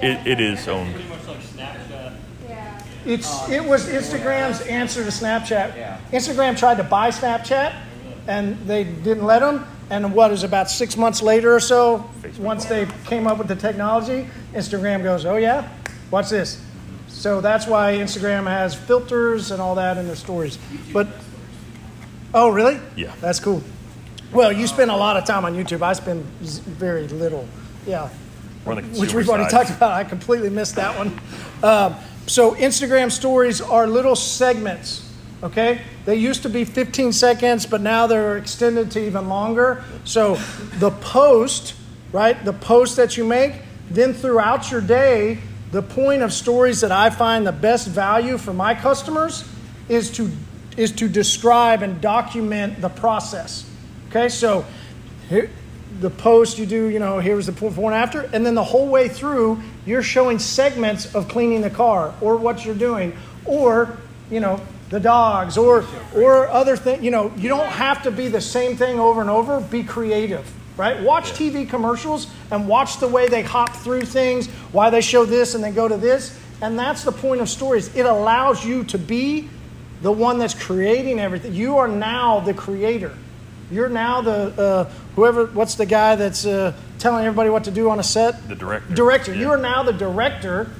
it, 0.00 0.26
it 0.26 0.40
is 0.40 0.66
owned. 0.68 0.94
Pretty 0.94 1.08
much 1.10 1.26
like 1.26 1.40
Snapchat. 1.40 2.16
Yeah. 2.48 2.82
It's 3.04 3.50
it 3.50 3.62
was 3.62 3.86
Instagram's 3.86 4.62
answer 4.62 5.04
to 5.04 5.10
Snapchat. 5.10 5.98
Instagram 6.10 6.56
tried 6.56 6.78
to 6.78 6.84
buy 6.84 7.10
Snapchat, 7.10 7.78
and 8.26 8.56
they 8.66 8.84
didn't 8.84 9.26
let 9.26 9.40
them. 9.40 9.66
And 9.90 10.14
what 10.14 10.30
is 10.30 10.42
about 10.42 10.70
six 10.70 10.96
months 10.96 11.22
later 11.22 11.54
or 11.54 11.60
so, 11.60 12.08
once 12.38 12.64
they 12.64 12.86
came 13.04 13.26
up 13.26 13.38
with 13.38 13.48
the 13.48 13.56
technology, 13.56 14.26
Instagram 14.54 15.02
goes, 15.02 15.26
"Oh 15.26 15.36
yeah, 15.36 15.68
watch 16.10 16.30
this." 16.30 16.60
So 17.08 17.40
that's 17.40 17.66
why 17.66 17.94
Instagram 17.94 18.46
has 18.46 18.74
filters 18.74 19.50
and 19.50 19.60
all 19.60 19.74
that 19.74 19.98
in 19.98 20.06
their 20.06 20.16
stories. 20.16 20.58
But 20.92 21.08
oh, 22.32 22.48
really? 22.48 22.80
Yeah. 22.96 23.12
That's 23.20 23.38
cool. 23.38 23.62
Well, 24.32 24.50
you 24.50 24.66
spend 24.66 24.90
a 24.90 24.96
lot 24.96 25.16
of 25.18 25.26
time 25.26 25.44
on 25.44 25.54
YouTube. 25.54 25.82
I 25.82 25.92
spend 25.92 26.24
very 26.24 27.06
little. 27.08 27.46
Yeah 27.86 28.08
We're 28.64 28.72
on 28.74 28.92
the 28.92 29.00
which 29.00 29.12
we've 29.12 29.28
already 29.28 29.44
side. 29.50 29.66
talked 29.66 29.76
about. 29.76 29.92
I 29.92 30.04
completely 30.04 30.48
missed 30.48 30.76
that 30.76 30.96
one. 30.96 31.20
Um, 31.62 31.94
so 32.26 32.54
Instagram 32.54 33.10
stories 33.12 33.60
are 33.60 33.86
little 33.86 34.16
segments. 34.16 35.11
Okay, 35.42 35.80
they 36.04 36.14
used 36.14 36.42
to 36.42 36.48
be 36.48 36.64
15 36.64 37.12
seconds, 37.12 37.66
but 37.66 37.80
now 37.80 38.06
they're 38.06 38.36
extended 38.36 38.92
to 38.92 39.04
even 39.04 39.28
longer. 39.28 39.82
So 40.04 40.36
the 40.78 40.90
post, 40.90 41.74
right, 42.12 42.42
the 42.44 42.52
post 42.52 42.96
that 42.96 43.16
you 43.16 43.24
make, 43.24 43.54
then 43.90 44.14
throughout 44.14 44.70
your 44.70 44.80
day, 44.80 45.38
the 45.72 45.82
point 45.82 46.22
of 46.22 46.32
stories 46.32 46.82
that 46.82 46.92
I 46.92 47.10
find 47.10 47.46
the 47.46 47.52
best 47.52 47.88
value 47.88 48.38
for 48.38 48.52
my 48.52 48.74
customers 48.74 49.44
is 49.88 50.10
to 50.12 50.30
is 50.76 50.92
to 50.92 51.08
describe 51.08 51.82
and 51.82 52.00
document 52.00 52.80
the 52.80 52.88
process. 52.88 53.68
Okay, 54.08 54.28
so 54.28 54.64
here, 55.28 55.50
the 56.00 56.10
post 56.10 56.58
you 56.58 56.66
do, 56.66 56.88
you 56.88 56.98
know, 56.98 57.18
here's 57.18 57.46
the 57.46 57.52
before 57.52 57.92
and 57.92 57.94
after, 57.94 58.22
and 58.32 58.44
then 58.44 58.54
the 58.54 58.64
whole 58.64 58.88
way 58.88 59.08
through, 59.08 59.60
you're 59.86 60.02
showing 60.02 60.38
segments 60.38 61.14
of 61.14 61.28
cleaning 61.28 61.60
the 61.60 61.70
car 61.70 62.14
or 62.20 62.36
what 62.36 62.64
you're 62.64 62.74
doing, 62.74 63.16
or 63.44 63.98
you 64.30 64.40
know, 64.40 64.60
the 64.92 65.00
dogs, 65.00 65.56
or 65.56 65.84
or 66.14 66.48
other 66.48 66.76
things. 66.76 67.02
You 67.02 67.10
know, 67.10 67.32
you 67.36 67.48
don't 67.48 67.66
have 67.66 68.02
to 68.02 68.10
be 68.10 68.28
the 68.28 68.42
same 68.42 68.76
thing 68.76 69.00
over 69.00 69.22
and 69.22 69.30
over. 69.30 69.58
Be 69.58 69.82
creative, 69.82 70.52
right? 70.78 71.02
Watch 71.02 71.32
TV 71.32 71.68
commercials 71.68 72.30
and 72.50 72.68
watch 72.68 73.00
the 73.00 73.08
way 73.08 73.26
they 73.26 73.42
hop 73.42 73.74
through 73.74 74.02
things, 74.02 74.48
why 74.70 74.90
they 74.90 75.00
show 75.00 75.24
this 75.24 75.54
and 75.54 75.64
then 75.64 75.72
go 75.72 75.88
to 75.88 75.96
this, 75.96 76.38
and 76.60 76.78
that's 76.78 77.04
the 77.04 77.10
point 77.10 77.40
of 77.40 77.48
stories. 77.48 77.96
It 77.96 78.04
allows 78.04 78.66
you 78.66 78.84
to 78.84 78.98
be 78.98 79.48
the 80.02 80.12
one 80.12 80.38
that's 80.38 80.54
creating 80.54 81.18
everything. 81.18 81.54
You 81.54 81.78
are 81.78 81.88
now 81.88 82.40
the 82.40 82.52
creator. 82.52 83.16
You're 83.70 83.88
now 83.88 84.20
the 84.20 84.62
uh, 84.62 84.84
whoever. 85.16 85.46
What's 85.46 85.74
the 85.74 85.86
guy 85.86 86.16
that's 86.16 86.44
uh, 86.44 86.74
telling 86.98 87.24
everybody 87.24 87.48
what 87.48 87.64
to 87.64 87.70
do 87.70 87.88
on 87.88 87.98
a 87.98 88.02
set? 88.02 88.46
The 88.46 88.54
director. 88.54 88.94
Director. 88.94 89.32
Yeah. 89.32 89.40
You 89.40 89.50
are 89.52 89.56
now 89.56 89.82
the 89.82 89.94
director 89.94 90.70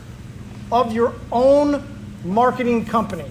of 0.70 0.92
your 0.92 1.14
own 1.32 1.82
marketing 2.24 2.84
company. 2.84 3.24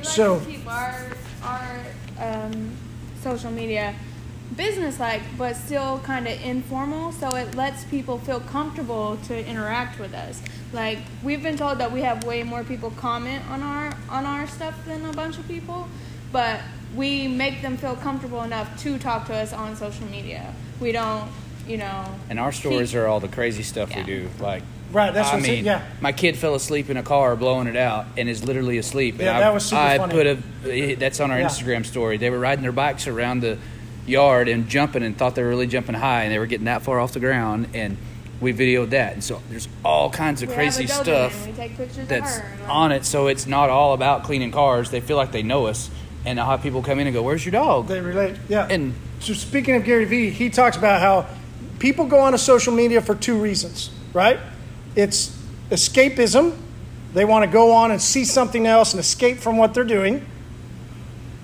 We 0.00 0.06
like 0.06 0.14
So- 0.16 0.38
to 0.40 0.46
keep 0.46 0.66
our 0.66 0.94
our 1.42 1.76
um, 2.18 2.70
social 3.22 3.50
media 3.50 3.94
business-like, 4.56 5.22
but 5.38 5.56
still 5.56 6.00
kind 6.00 6.26
of 6.26 6.40
informal, 6.42 7.12
so 7.12 7.34
it 7.36 7.54
lets 7.54 7.84
people 7.84 8.18
feel 8.18 8.40
comfortable 8.40 9.16
to 9.28 9.46
interact 9.46 9.98
with 10.00 10.12
us. 10.12 10.42
Like 10.72 10.98
we've 11.22 11.42
been 11.42 11.56
told 11.56 11.78
that 11.78 11.92
we 11.92 12.02
have 12.02 12.24
way 12.24 12.42
more 12.42 12.64
people 12.64 12.90
comment 12.92 13.42
on 13.50 13.62
our 13.62 13.92
on 14.08 14.26
our 14.26 14.46
stuff 14.46 14.74
than 14.86 15.04
a 15.06 15.12
bunch 15.12 15.38
of 15.38 15.46
people, 15.48 15.88
but 16.32 16.60
we 16.94 17.28
make 17.28 17.62
them 17.62 17.76
feel 17.76 17.94
comfortable 17.96 18.42
enough 18.42 18.68
to 18.82 18.98
talk 18.98 19.26
to 19.28 19.34
us 19.34 19.52
on 19.52 19.76
social 19.76 20.06
media. 20.06 20.52
We 20.80 20.92
don't, 20.92 21.30
you 21.68 21.76
know. 21.76 22.04
And 22.28 22.40
our 22.40 22.52
stories 22.52 22.90
keep- 22.90 22.98
are 23.00 23.06
all 23.06 23.20
the 23.20 23.28
crazy 23.28 23.62
stuff 23.62 23.90
Yeah. 23.90 23.98
we 23.98 24.02
do. 24.04 24.28
Like, 24.40 24.62
Right, 24.92 25.12
that's 25.14 25.28
I 25.30 25.36
what's 25.36 25.46
it- 25.48 25.50
mean, 25.52 25.64
yeah. 25.64 25.82
my 26.00 26.12
kid 26.12 26.36
fell 26.36 26.54
asleep 26.54 26.90
in 26.90 26.96
a 26.96 27.02
car 27.02 27.36
blowing 27.36 27.66
it 27.68 27.76
out 27.76 28.06
and 28.16 28.28
is 28.28 28.44
literally 28.44 28.78
asleep. 28.78 29.14
And 29.14 29.22
Yeah, 29.24 29.36
I, 29.36 29.40
that 29.40 29.54
was 29.54 29.64
super 29.66 29.80
I 29.80 29.98
funny. 29.98 30.12
put 30.14 30.26
a 30.66 30.94
that's 30.96 31.20
on 31.20 31.30
our 31.30 31.38
Yeah. 31.38 31.46
Instagram 31.46 31.86
story. 31.86 32.16
They 32.16 32.30
were 32.30 32.38
riding 32.38 32.62
their 32.62 32.72
bikes 32.72 33.06
around 33.06 33.40
the 33.40 33.58
yard 34.06 34.48
and 34.48 34.68
jumping 34.68 35.02
and 35.02 35.16
thought 35.16 35.34
they 35.36 35.42
were 35.42 35.48
really 35.48 35.66
jumping 35.68 35.94
high 35.94 36.24
and 36.24 36.32
they 36.32 36.38
were 36.38 36.46
getting 36.46 36.64
that 36.66 36.82
far 36.82 36.98
off 36.98 37.12
the 37.12 37.20
ground 37.20 37.68
and 37.74 37.96
we 38.40 38.52
videoed 38.52 38.90
that. 38.90 39.12
And 39.12 39.22
so 39.22 39.40
there's 39.50 39.68
all 39.84 40.10
kinds 40.10 40.42
of 40.42 40.48
We 40.48 40.54
crazy 40.56 40.84
have 40.86 40.90
a 41.06 41.10
Doberman, 41.10 41.30
stuff 41.30 41.46
We 41.46 41.52
take 41.52 41.76
pictures 41.76 42.08
that's 42.08 42.38
of 42.38 42.42
her. 42.42 42.56
like, 42.62 42.68
on 42.70 42.92
it. 42.92 43.04
So 43.04 43.26
it's 43.28 43.46
not 43.46 43.68
all 43.70 43.92
about 43.92 44.24
cleaning 44.24 44.50
cars. 44.50 44.90
They 44.90 45.00
feel 45.00 45.16
like 45.18 45.30
they 45.30 45.42
know 45.42 45.66
us. 45.66 45.90
And 46.24 46.40
I'll 46.40 46.50
have 46.50 46.62
people 46.62 46.82
come 46.82 46.98
in 46.98 47.06
and 47.06 47.14
go, 47.14 47.22
"Where's 47.22 47.44
your 47.46 47.52
dog?" 47.52 47.86
They 47.86 48.00
relate. 48.00 48.34
Yeah. 48.48 48.66
And 48.68 48.94
So 49.20 49.32
speaking 49.34 49.74
of 49.76 49.84
Gary 49.84 50.04
Vee, 50.06 50.30
he 50.30 50.48
talks 50.50 50.76
about 50.76 51.00
how 51.00 51.26
people 51.78 52.06
go 52.06 52.18
onto 52.20 52.38
social 52.38 52.72
media 52.74 53.00
for 53.02 53.14
two 53.14 53.36
reasons, 53.38 53.90
right? 54.14 54.38
It's 54.96 55.36
escapism. 55.70 56.56
They 57.14 57.24
want 57.24 57.44
to 57.44 57.50
go 57.50 57.72
on 57.72 57.90
and 57.90 58.00
see 58.00 58.24
something 58.24 58.66
else 58.66 58.92
and 58.92 59.00
escape 59.00 59.38
from 59.38 59.56
what 59.56 59.74
they're 59.74 59.84
doing. 59.84 60.26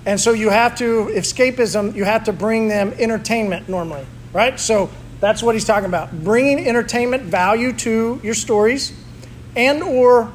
And 0.05 0.19
so 0.19 0.31
you 0.31 0.49
have 0.49 0.75
to 0.77 1.07
escapism, 1.13 1.93
you 1.93 2.05
have 2.05 2.23
to 2.25 2.33
bring 2.33 2.69
them 2.69 2.93
entertainment 2.97 3.67
normally, 3.67 4.05
right? 4.31 4.57
So 4.57 4.89
that's 5.19 5.43
what 5.43 5.53
he's 5.53 5.65
talking 5.65 5.87
about. 5.87 6.23
Bringing 6.23 6.65
entertainment 6.65 7.23
value 7.23 7.73
to 7.73 8.21
your 8.23 8.33
stories 8.33 8.93
and 9.55 9.83
or 9.83 10.31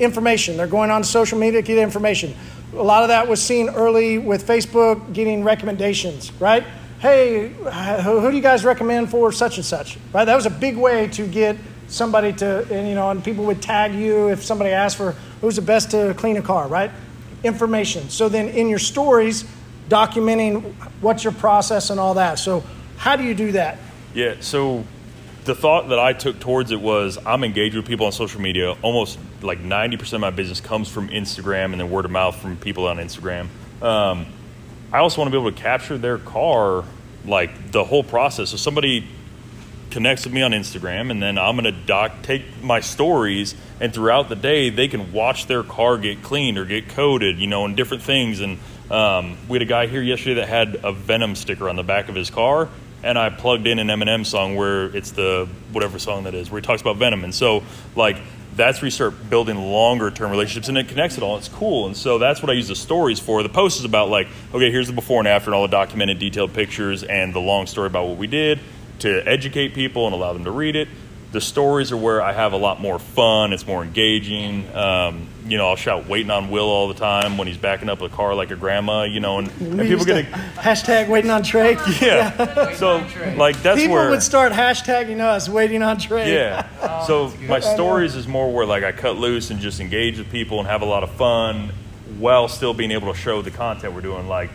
information. 0.00 0.56
They're 0.56 0.66
going 0.66 0.90
on 0.90 1.04
social 1.04 1.38
media 1.38 1.62
to 1.62 1.66
get 1.66 1.78
information. 1.78 2.34
A 2.72 2.82
lot 2.82 3.02
of 3.02 3.08
that 3.08 3.28
was 3.28 3.40
seen 3.40 3.68
early 3.68 4.18
with 4.18 4.46
Facebook 4.46 5.12
getting 5.12 5.44
recommendations, 5.44 6.32
right? 6.40 6.64
Hey, 6.98 7.50
who 7.50 8.20
who 8.20 8.30
do 8.30 8.36
you 8.36 8.42
guys 8.42 8.64
recommend 8.64 9.10
for 9.10 9.30
such 9.30 9.58
and 9.58 9.64
such? 9.64 9.98
Right? 10.12 10.24
That 10.24 10.34
was 10.34 10.46
a 10.46 10.50
big 10.50 10.76
way 10.76 11.06
to 11.08 11.26
get 11.26 11.56
somebody 11.88 12.32
to, 12.34 12.66
and 12.72 12.88
you 12.88 12.94
know, 12.94 13.10
and 13.10 13.22
people 13.22 13.44
would 13.44 13.62
tag 13.62 13.94
you 13.94 14.28
if 14.28 14.44
somebody 14.44 14.70
asked 14.70 14.96
for 14.96 15.12
who's 15.40 15.56
the 15.56 15.62
best 15.62 15.90
to 15.92 16.14
clean 16.14 16.36
a 16.36 16.42
car, 16.42 16.68
right? 16.68 16.90
Information. 17.42 18.08
So 18.08 18.28
then 18.28 18.48
in 18.48 18.68
your 18.68 18.78
stories, 18.78 19.44
documenting 19.88 20.72
what's 21.00 21.24
your 21.24 21.32
process 21.32 21.90
and 21.90 22.00
all 22.00 22.14
that. 22.14 22.38
So 22.38 22.64
how 22.96 23.16
do 23.16 23.24
you 23.24 23.34
do 23.34 23.52
that? 23.52 23.78
Yeah, 24.14 24.36
so 24.40 24.84
the 25.44 25.54
thought 25.54 25.88
that 25.90 25.98
I 25.98 26.12
took 26.12 26.40
towards 26.40 26.70
it 26.70 26.80
was 26.80 27.18
I'm 27.24 27.44
engaged 27.44 27.76
with 27.76 27.86
people 27.86 28.06
on 28.06 28.12
social 28.12 28.40
media. 28.40 28.72
Almost 28.82 29.18
like 29.42 29.58
90% 29.58 30.14
of 30.14 30.20
my 30.20 30.30
business 30.30 30.60
comes 30.60 30.88
from 30.88 31.08
Instagram 31.08 31.72
and 31.72 31.80
then 31.80 31.90
word 31.90 32.06
of 32.06 32.10
mouth 32.10 32.36
from 32.36 32.56
people 32.56 32.86
on 32.86 32.96
Instagram. 32.96 33.48
Um, 33.82 34.26
I 34.92 34.98
also 34.98 35.20
want 35.20 35.30
to 35.32 35.38
be 35.38 35.40
able 35.40 35.52
to 35.52 35.60
capture 35.60 35.98
their 35.98 36.18
car, 36.18 36.84
like 37.26 37.72
the 37.72 37.84
whole 37.84 38.04
process. 38.04 38.50
So 38.50 38.56
somebody 38.56 39.06
connects 39.90 40.24
with 40.24 40.34
me 40.34 40.42
on 40.42 40.52
Instagram, 40.52 41.10
and 41.10 41.22
then 41.22 41.38
I'm 41.38 41.56
to 41.58 41.72
doc 41.72 42.22
take 42.22 42.42
my 42.62 42.80
stories, 42.80 43.54
and 43.80 43.94
throughout 43.94 44.28
the 44.28 44.36
day, 44.36 44.70
they 44.70 44.88
can 44.88 45.12
watch 45.12 45.46
their 45.46 45.62
car 45.62 45.98
get 45.98 46.22
cleaned 46.22 46.58
or 46.58 46.64
get 46.64 46.88
coated, 46.88 47.38
you 47.38 47.46
know, 47.46 47.64
and 47.64 47.76
different 47.76 48.02
things. 48.02 48.40
And 48.40 48.58
um, 48.90 49.36
we 49.48 49.56
had 49.56 49.62
a 49.62 49.66
guy 49.66 49.86
here 49.86 50.02
yesterday 50.02 50.40
that 50.40 50.48
had 50.48 50.80
a 50.84 50.92
Venom 50.92 51.36
sticker 51.36 51.68
on 51.68 51.76
the 51.76 51.82
back 51.82 52.08
of 52.08 52.14
his 52.14 52.30
car, 52.30 52.68
and 53.02 53.18
I 53.18 53.30
plugged 53.30 53.66
in 53.66 53.78
an 53.78 53.88
Eminem 53.88 54.26
song 54.26 54.56
where 54.56 54.86
it's 54.96 55.12
the 55.12 55.48
whatever 55.72 55.98
song 55.98 56.24
that 56.24 56.34
is, 56.34 56.50
where 56.50 56.60
he 56.60 56.66
talks 56.66 56.82
about 56.82 56.96
Venom, 56.96 57.24
and 57.24 57.34
so 57.34 57.62
like. 57.94 58.16
That's 58.56 58.80
where 58.80 58.86
you 58.86 58.92
start 58.92 59.28
building 59.28 59.58
longer 59.58 60.12
term 60.12 60.30
relationships 60.30 60.68
and 60.68 60.78
it 60.78 60.86
connects 60.86 61.16
it 61.16 61.24
all. 61.24 61.36
It's 61.38 61.48
cool. 61.48 61.86
And 61.86 61.96
so 61.96 62.18
that's 62.18 62.40
what 62.40 62.50
I 62.50 62.52
use 62.52 62.68
the 62.68 62.76
stories 62.76 63.18
for. 63.18 63.42
The 63.42 63.48
post 63.48 63.80
is 63.80 63.84
about, 63.84 64.10
like, 64.10 64.28
okay, 64.54 64.70
here's 64.70 64.86
the 64.86 64.92
before 64.92 65.18
and 65.18 65.26
after 65.26 65.50
and 65.50 65.56
all 65.56 65.62
the 65.62 65.72
documented, 65.72 66.20
detailed 66.20 66.52
pictures 66.52 67.02
and 67.02 67.34
the 67.34 67.40
long 67.40 67.66
story 67.66 67.88
about 67.88 68.06
what 68.06 68.16
we 68.16 68.28
did 68.28 68.60
to 69.00 69.26
educate 69.28 69.74
people 69.74 70.06
and 70.06 70.14
allow 70.14 70.32
them 70.32 70.44
to 70.44 70.50
read 70.50 70.76
it. 70.76 70.88
The 71.32 71.40
stories 71.40 71.90
are 71.90 71.96
where 71.96 72.22
I 72.22 72.32
have 72.32 72.52
a 72.52 72.56
lot 72.56 72.80
more 72.80 73.00
fun. 73.00 73.52
It's 73.52 73.66
more 73.66 73.82
engaging. 73.82 74.72
Um, 74.72 75.26
you 75.48 75.58
know, 75.58 75.68
I'll 75.68 75.74
shout 75.74 76.06
"waiting 76.06 76.30
on 76.30 76.48
Will" 76.48 76.66
all 76.68 76.86
the 76.86 76.94
time 76.94 77.36
when 77.38 77.48
he's 77.48 77.56
backing 77.56 77.88
up 77.88 78.00
a 78.02 78.08
car 78.08 78.36
like 78.36 78.52
a 78.52 78.56
grandma. 78.56 79.02
You 79.02 79.18
know, 79.18 79.38
and, 79.40 79.48
and 79.60 79.70
We 79.78 79.88
people 79.88 80.06
used 80.06 80.06
to- 80.06 80.22
get 80.22 80.32
a, 80.32 80.36
hashtag 80.60 81.08
waiting 81.08 81.32
on 81.32 81.42
Trey. 81.42 81.72
yeah. 82.00 82.74
So 82.74 82.98
like 83.36 83.60
that's 83.62 83.78
where 83.80 83.88
People 83.88 84.10
would 84.10 84.22
start 84.22 84.52
hashtagging 84.52 85.18
us 85.20 85.48
waiting 85.48 85.82
on 85.82 85.98
Trey. 85.98 86.32
yeah. 86.32 87.02
so 87.06 87.32
my 87.48 87.58
stories 87.58 88.14
is 88.14 88.28
more 88.28 88.52
where 88.52 88.64
like 88.64 88.84
I 88.84 88.92
cut 88.92 89.16
loose 89.16 89.50
and 89.50 89.58
just 89.58 89.80
engage 89.80 90.18
with 90.18 90.30
people 90.30 90.60
and 90.60 90.68
have 90.68 90.82
a 90.82 90.86
lot 90.86 91.02
of 91.02 91.10
fun 91.16 91.72
while 92.18 92.46
still 92.46 92.74
being 92.74 92.92
able 92.92 93.12
to 93.12 93.18
show 93.18 93.42
the 93.42 93.50
content 93.50 93.92
we're 93.92 94.02
doing. 94.02 94.28
Like 94.28 94.50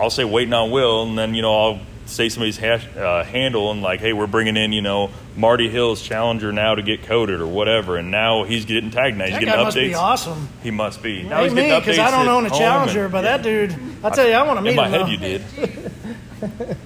I'll 0.00 0.10
say 0.10 0.24
waiting 0.24 0.54
on 0.54 0.72
Will, 0.72 1.04
and 1.04 1.16
then 1.16 1.34
you 1.36 1.42
know 1.42 1.54
I'll 1.56 1.80
say 2.10 2.28
somebody's 2.28 2.56
hash, 2.58 2.86
uh, 2.96 3.24
handle 3.24 3.70
and 3.70 3.80
like, 3.82 4.00
hey, 4.00 4.12
we're 4.12 4.26
bringing 4.26 4.56
in 4.56 4.72
you 4.72 4.82
know 4.82 5.10
Marty 5.36 5.68
Hill's 5.68 6.02
Challenger 6.02 6.52
now 6.52 6.74
to 6.74 6.82
get 6.82 7.04
coated 7.04 7.40
or 7.40 7.46
whatever, 7.46 7.96
and 7.96 8.10
now 8.10 8.44
he's 8.44 8.64
getting 8.64 8.90
tagged 8.90 9.16
now. 9.16 9.24
He's 9.24 9.34
That 9.34 9.40
getting 9.40 9.54
guy 9.54 9.60
updates. 9.60 9.64
must 9.64 9.76
be 9.76 9.94
awesome. 9.94 10.48
He 10.62 10.70
must 10.70 11.02
be. 11.02 11.22
Now 11.22 11.38
Hey, 11.38 11.44
he's 11.44 11.54
me, 11.54 11.62
getting 11.62 11.80
because 11.80 11.98
I 11.98 12.10
don't 12.10 12.28
own 12.28 12.46
a 12.46 12.50
Challenger, 12.50 13.04
and- 13.04 13.12
but 13.12 13.22
that 13.22 13.42
dude, 13.42 13.74
I 14.02 14.10
tell 14.10 14.26
you, 14.28 14.34
I 14.34 14.42
want 14.42 14.58
to 14.58 14.62
meet 14.62 14.72
him. 14.72 14.78
in 14.78 14.90
my 14.90 14.98
him. 14.98 15.06
head 15.06 15.06
though. 15.06 15.10
you 15.10 15.18
did 15.18 15.92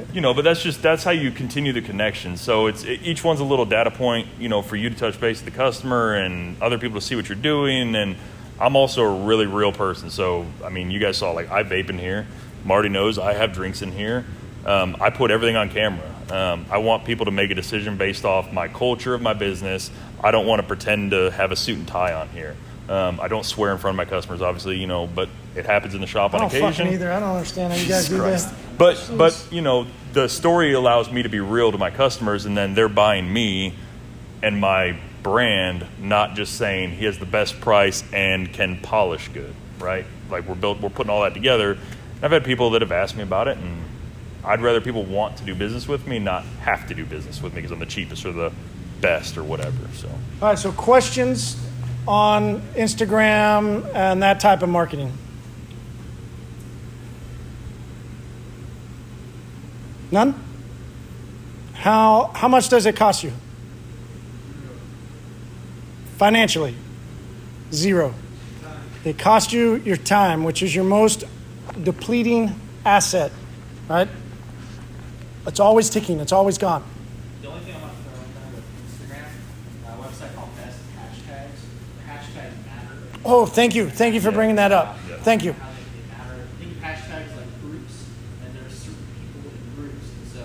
you 0.13 0.21
know 0.21 0.35
but 0.35 0.43
that's 0.43 0.61
just 0.63 0.83
that's 0.83 1.05
how 1.05 1.13
you 1.13 1.31
continue 1.31 1.73
the 1.73 1.81
connection 1.81 2.37
so 2.37 2.67
it's 2.67 2.83
it, 2.83 3.01
each 3.05 3.23
one's 3.23 3.39
a 3.39 3.45
little 3.45 3.65
data 3.65 3.89
point 3.91 4.27
you 4.39 4.49
know 4.49 4.63
for 4.63 4.75
you 4.75 4.91
to 4.91 4.97
touch 4.97 5.21
base 5.21 5.41
with 5.45 5.53
the 5.53 5.57
customer 5.57 6.15
and 6.15 6.61
other 6.61 6.77
people 6.77 6.99
to 6.99 7.07
see 7.07 7.15
what 7.15 7.29
you're 7.29 7.39
doing 7.39 7.95
and 7.95 8.17
i'm 8.61 8.75
also 8.75 9.03
a 9.05 9.25
really 9.25 9.47
real 9.47 9.71
person 9.71 10.11
so 10.11 10.45
i 10.65 10.69
mean 10.69 10.91
you 10.91 10.99
guys 10.99 11.17
saw 11.19 11.31
like 11.31 11.49
i 11.53 11.63
vape 11.63 11.89
in 11.89 11.99
here 11.99 12.27
Marty 12.65 12.89
knows 12.89 13.19
I 13.19 13.35
have 13.35 13.53
drinks 13.53 13.83
in 13.83 13.93
here. 13.93 14.25
Um, 14.67 14.97
I 15.01 15.11
put 15.11 15.31
everything 15.31 15.57
on 15.57 15.69
camera. 15.69 16.11
Um, 16.31 16.67
I 16.71 16.79
want 16.79 17.05
people 17.05 17.27
to 17.27 17.31
make 17.31 17.51
a 17.51 17.55
decision 17.55 17.97
based 17.97 18.25
off 18.25 18.53
my 18.53 18.69
culture 18.69 19.15
of 19.15 19.21
my 19.21 19.35
business. 19.35 19.91
I 20.23 20.31
don't 20.31 20.47
want 20.47 20.63
to 20.63 20.67
pretend 20.67 21.11
to 21.11 21.31
have 21.31 21.53
a 21.53 21.57
suit 21.57 21.79
and 21.79 21.87
tie 21.87 22.15
on 22.15 22.29
here. 22.31 22.57
Um, 22.89 23.19
I 23.21 23.29
don't 23.29 23.45
swear 23.45 23.73
in 23.73 23.79
front 23.79 23.95
of 23.95 23.97
my 23.97 24.05
customers, 24.05 24.43
obviously, 24.43 24.79
you 24.79 24.87
know, 24.87 25.07
but 25.07 25.29
it 25.55 25.65
happens 25.65 25.95
in 25.95 26.01
the 26.01 26.07
shop 26.07 26.35
I 26.35 26.39
on 26.39 26.51
don't 26.51 26.55
occasion. 26.55 26.89
either. 26.89 27.11
I 27.13 27.21
don't 27.21 27.31
understand 27.31 27.73
how 27.73 27.79
you 27.79 27.89
guys 27.89 28.09
do 28.09 28.19
Christ. 28.19 28.51
that. 28.51 28.79
But 28.79 29.11
but 29.17 29.47
you 29.51 29.63
know, 29.63 29.87
the 30.13 30.29
story 30.29 30.73
allows 30.73 31.11
me 31.11 31.23
to 31.23 31.29
be 31.29 31.41
real 31.41 31.73
to 31.73 31.79
my 31.79 31.91
customers, 31.91 32.45
and 32.45 32.57
then 32.57 32.75
they're 32.75 32.89
buying 32.89 33.31
me 33.33 33.75
and 34.43 34.61
my 34.61 34.99
brand, 35.23 35.87
not 35.99 36.35
just 36.35 36.57
saying 36.59 36.91
he 36.91 37.07
has 37.07 37.19
the 37.19 37.27
best 37.27 37.59
price 37.61 38.05
and 38.13 38.53
can 38.53 38.79
polish 38.81 39.29
good, 39.29 39.55
right? 39.79 40.05
Like 40.31 40.47
we're 40.47 40.55
built, 40.55 40.81
we're 40.81 40.91
putting 40.91 41.11
all 41.11 41.23
that 41.23 41.33
together. 41.33 41.79
I've 42.23 42.33
had 42.33 42.45
people 42.45 42.71
that 42.71 42.83
have 42.83 42.93
asked 42.93 43.17
me 43.17 43.23
about 43.23 43.49
it, 43.49 43.57
and 43.57 43.83
I'd 44.45 44.61
rather 44.61 44.81
people 44.81 45.05
want 45.05 45.39
to 45.39 45.45
do 45.45 45.55
business 45.55 45.89
with 45.89 46.07
me, 46.07 46.19
not 46.19 46.45
have 46.61 46.87
to 46.89 46.95
do 46.95 47.05
business 47.05 47.43
with 47.43 47.55
me 47.55 47.59
because 47.59 47.71
I'm 47.71 47.79
the 47.79 47.87
cheapest 47.87 48.27
or 48.27 48.33
the 48.33 48.53
best 49.01 49.37
or 49.37 49.43
whatever. 49.43 49.89
So 49.95 50.09
All 50.09 50.49
right, 50.49 50.59
so 50.59 50.73
questions 50.73 51.57
on 52.07 52.61
Instagram 52.75 53.93
and 53.95 54.23
that 54.23 54.41
type 54.41 54.63
of 54.63 54.69
marketing. 54.69 55.13
None? 60.11 60.35
How, 61.73 62.31
how 62.35 62.49
much 62.49 62.69
does 62.69 62.87
it 62.87 62.97
cost 62.97 63.25
you? 63.25 63.33
Financially? 66.17 66.77
Zero. 67.73 68.15
It 69.05 69.19
costs 69.19 69.53
you 69.53 69.77
your 69.77 69.97
time, 69.97 70.45
which 70.45 70.63
is 70.63 70.75
your 70.75 70.85
most 70.85 71.25
depleting 71.83 72.59
asset, 72.85 73.33
right? 73.89 74.09
It's 75.47 75.61
always 75.61 75.91
ticking, 75.91 76.21
it's 76.21 76.33
always 76.33 76.57
gone. 76.59 76.83
The 77.43 77.49
only 77.49 77.61
thing 77.65 77.75
I 77.77 77.81
want 77.81 77.93
to 77.93 78.03
throw 78.03 78.17
in 78.17 78.33
there 78.33 78.51
with 78.57 78.65
Instagram, 78.81 79.29
a 79.85 80.03
website 80.03 80.35
called 80.35 80.57
Best 80.57 80.81
Hashtags. 80.97 81.61
The 82.01 82.05
hashtags 82.09 82.57
matter. 82.65 82.97
Oh, 83.25 83.45
thank 83.45 83.75
you. 83.75 83.91
Thank 83.91 84.15
you 84.15 84.21
for 84.21 84.31
bringing 84.33 84.57
that 84.57 84.73
up. 84.73 84.97
Thank 85.21 85.45
you. 85.45 85.53
How 85.53 85.69
they, 85.69 85.85
they 85.85 86.09
matter. 86.17 86.49
Think 86.59 86.73
of 86.73 86.81
hashtags 86.81 87.37
like 87.37 87.51
groups, 87.61 88.09
and 88.45 88.57
there's 88.57 88.73
certain 88.73 89.05
people 89.21 89.45
in 89.53 89.61
groups. 89.77 90.07
And 90.17 90.27
so 90.33 90.43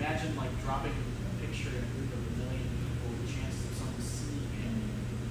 imagine 0.00 0.32
like 0.40 0.52
dropping 0.64 0.96
a 0.96 1.32
picture 1.44 1.68
in 1.76 1.84
a 1.84 1.90
group 2.00 2.08
of 2.08 2.20
a 2.24 2.32
million 2.40 2.64
people, 2.80 3.12
the 3.20 3.28
chances 3.28 3.60
of 3.68 3.72
someone 3.76 4.00
seeing 4.00 4.48
it 4.56 4.72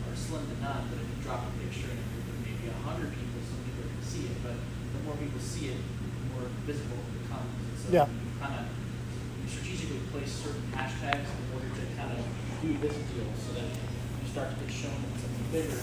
are 0.05 0.13
slim 0.13 0.45
to 0.45 0.57
none. 0.61 0.85
But 0.93 1.01
if 1.01 1.09
you 1.09 1.17
drop 1.25 1.49
a 1.49 1.51
picture 1.57 1.89
in 1.89 1.97
a 1.97 2.05
group 2.13 2.29
of 2.29 2.37
maybe 2.45 2.69
a 2.69 2.77
hundred 2.85 3.09
people, 3.17 3.41
some 3.41 3.57
people 3.65 3.89
can 3.89 4.05
see 4.05 4.29
it. 4.29 4.37
But 4.45 4.53
the 4.53 5.01
more 5.01 5.17
people 5.17 5.41
see 5.41 5.73
it, 5.73 5.81
the 5.81 6.25
more 6.37 6.45
visible 6.69 7.01
it 7.01 7.25
becomes. 7.25 7.49
And 7.57 7.73
so 7.81 7.85
Yeah. 7.89 8.05
you 8.05 8.37
kind 8.37 8.53
of 8.53 8.65
you 8.69 9.45
strategically 9.49 10.01
place 10.09 10.33
certain 10.33 10.65
hashtags 10.73 11.25
in 11.29 11.45
order 11.53 11.69
to 11.69 11.83
kind 11.93 12.11
of 12.17 12.25
do 12.65 12.73
this 12.81 12.97
deal 13.13 13.29
so 13.37 13.53
that 13.61 13.69
you 13.69 14.25
start 14.33 14.49
to 14.51 14.55
get 14.65 14.73
shown 14.73 14.97
in 14.97 15.13
something 15.21 15.47
bigger. 15.53 15.79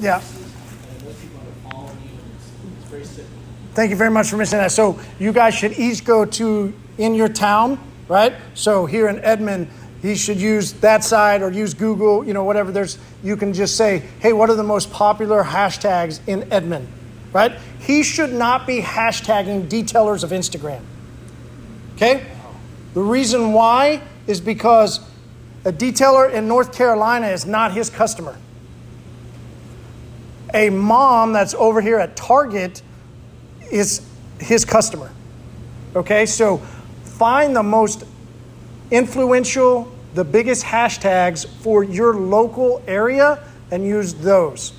Yeah. 0.00 0.20
And 0.22 1.00
those 1.04 1.16
people 1.20 1.40
are 1.42 1.58
following 1.70 1.98
you, 2.00 2.14
and 2.16 2.30
it's, 2.36 2.48
it's 2.48 2.88
very 2.88 3.04
simple. 3.04 3.42
Thank 3.74 3.90
you 3.90 3.96
very 3.96 4.10
much 4.10 4.28
for 4.28 4.36
mentioning 4.36 4.62
that. 4.62 4.72
So 4.72 5.00
you 5.18 5.32
guys 5.32 5.54
should 5.54 5.78
each 5.78 6.04
go 6.04 6.26
to 6.26 6.74
in 6.98 7.14
your 7.14 7.28
town, 7.28 7.78
right? 8.06 8.34
So 8.54 8.84
here 8.84 9.08
in 9.08 9.18
Edmond, 9.20 9.68
he 10.02 10.14
should 10.14 10.38
use 10.38 10.74
that 10.74 11.04
side 11.04 11.42
or 11.42 11.50
use 11.50 11.72
Google, 11.72 12.24
you 12.26 12.34
know, 12.34 12.44
whatever. 12.44 12.70
There's 12.70 12.98
you 13.22 13.36
can 13.36 13.54
just 13.54 13.76
say, 13.76 14.02
hey, 14.20 14.34
what 14.34 14.50
are 14.50 14.56
the 14.56 14.62
most 14.62 14.92
popular 14.92 15.42
hashtags 15.42 16.20
in 16.26 16.52
Edmond, 16.52 16.86
right? 17.32 17.52
He 17.80 18.02
should 18.02 18.32
not 18.32 18.66
be 18.66 18.82
hashtagging 18.82 19.68
detailers 19.68 20.22
of 20.22 20.30
Instagram. 20.30 20.82
Okay? 21.94 22.26
The 22.92 23.00
reason 23.00 23.52
why 23.52 24.02
is 24.26 24.40
because 24.40 25.00
a 25.64 25.72
detailer 25.72 26.30
in 26.30 26.46
North 26.46 26.74
Carolina 26.74 27.28
is 27.28 27.46
not 27.46 27.72
his 27.72 27.88
customer. 27.88 28.36
A 30.52 30.68
mom 30.68 31.32
that's 31.32 31.54
over 31.54 31.80
here 31.80 31.98
at 31.98 32.16
Target 32.16 32.82
is 33.72 34.06
his 34.38 34.64
customer. 34.64 35.10
Okay, 35.96 36.26
so 36.26 36.58
find 37.04 37.56
the 37.56 37.62
most 37.62 38.04
influential, 38.90 39.90
the 40.14 40.24
biggest 40.24 40.64
hashtags 40.64 41.46
for 41.46 41.82
your 41.82 42.14
local 42.14 42.82
area 42.86 43.42
and 43.70 43.84
use 43.84 44.14
those. 44.14 44.72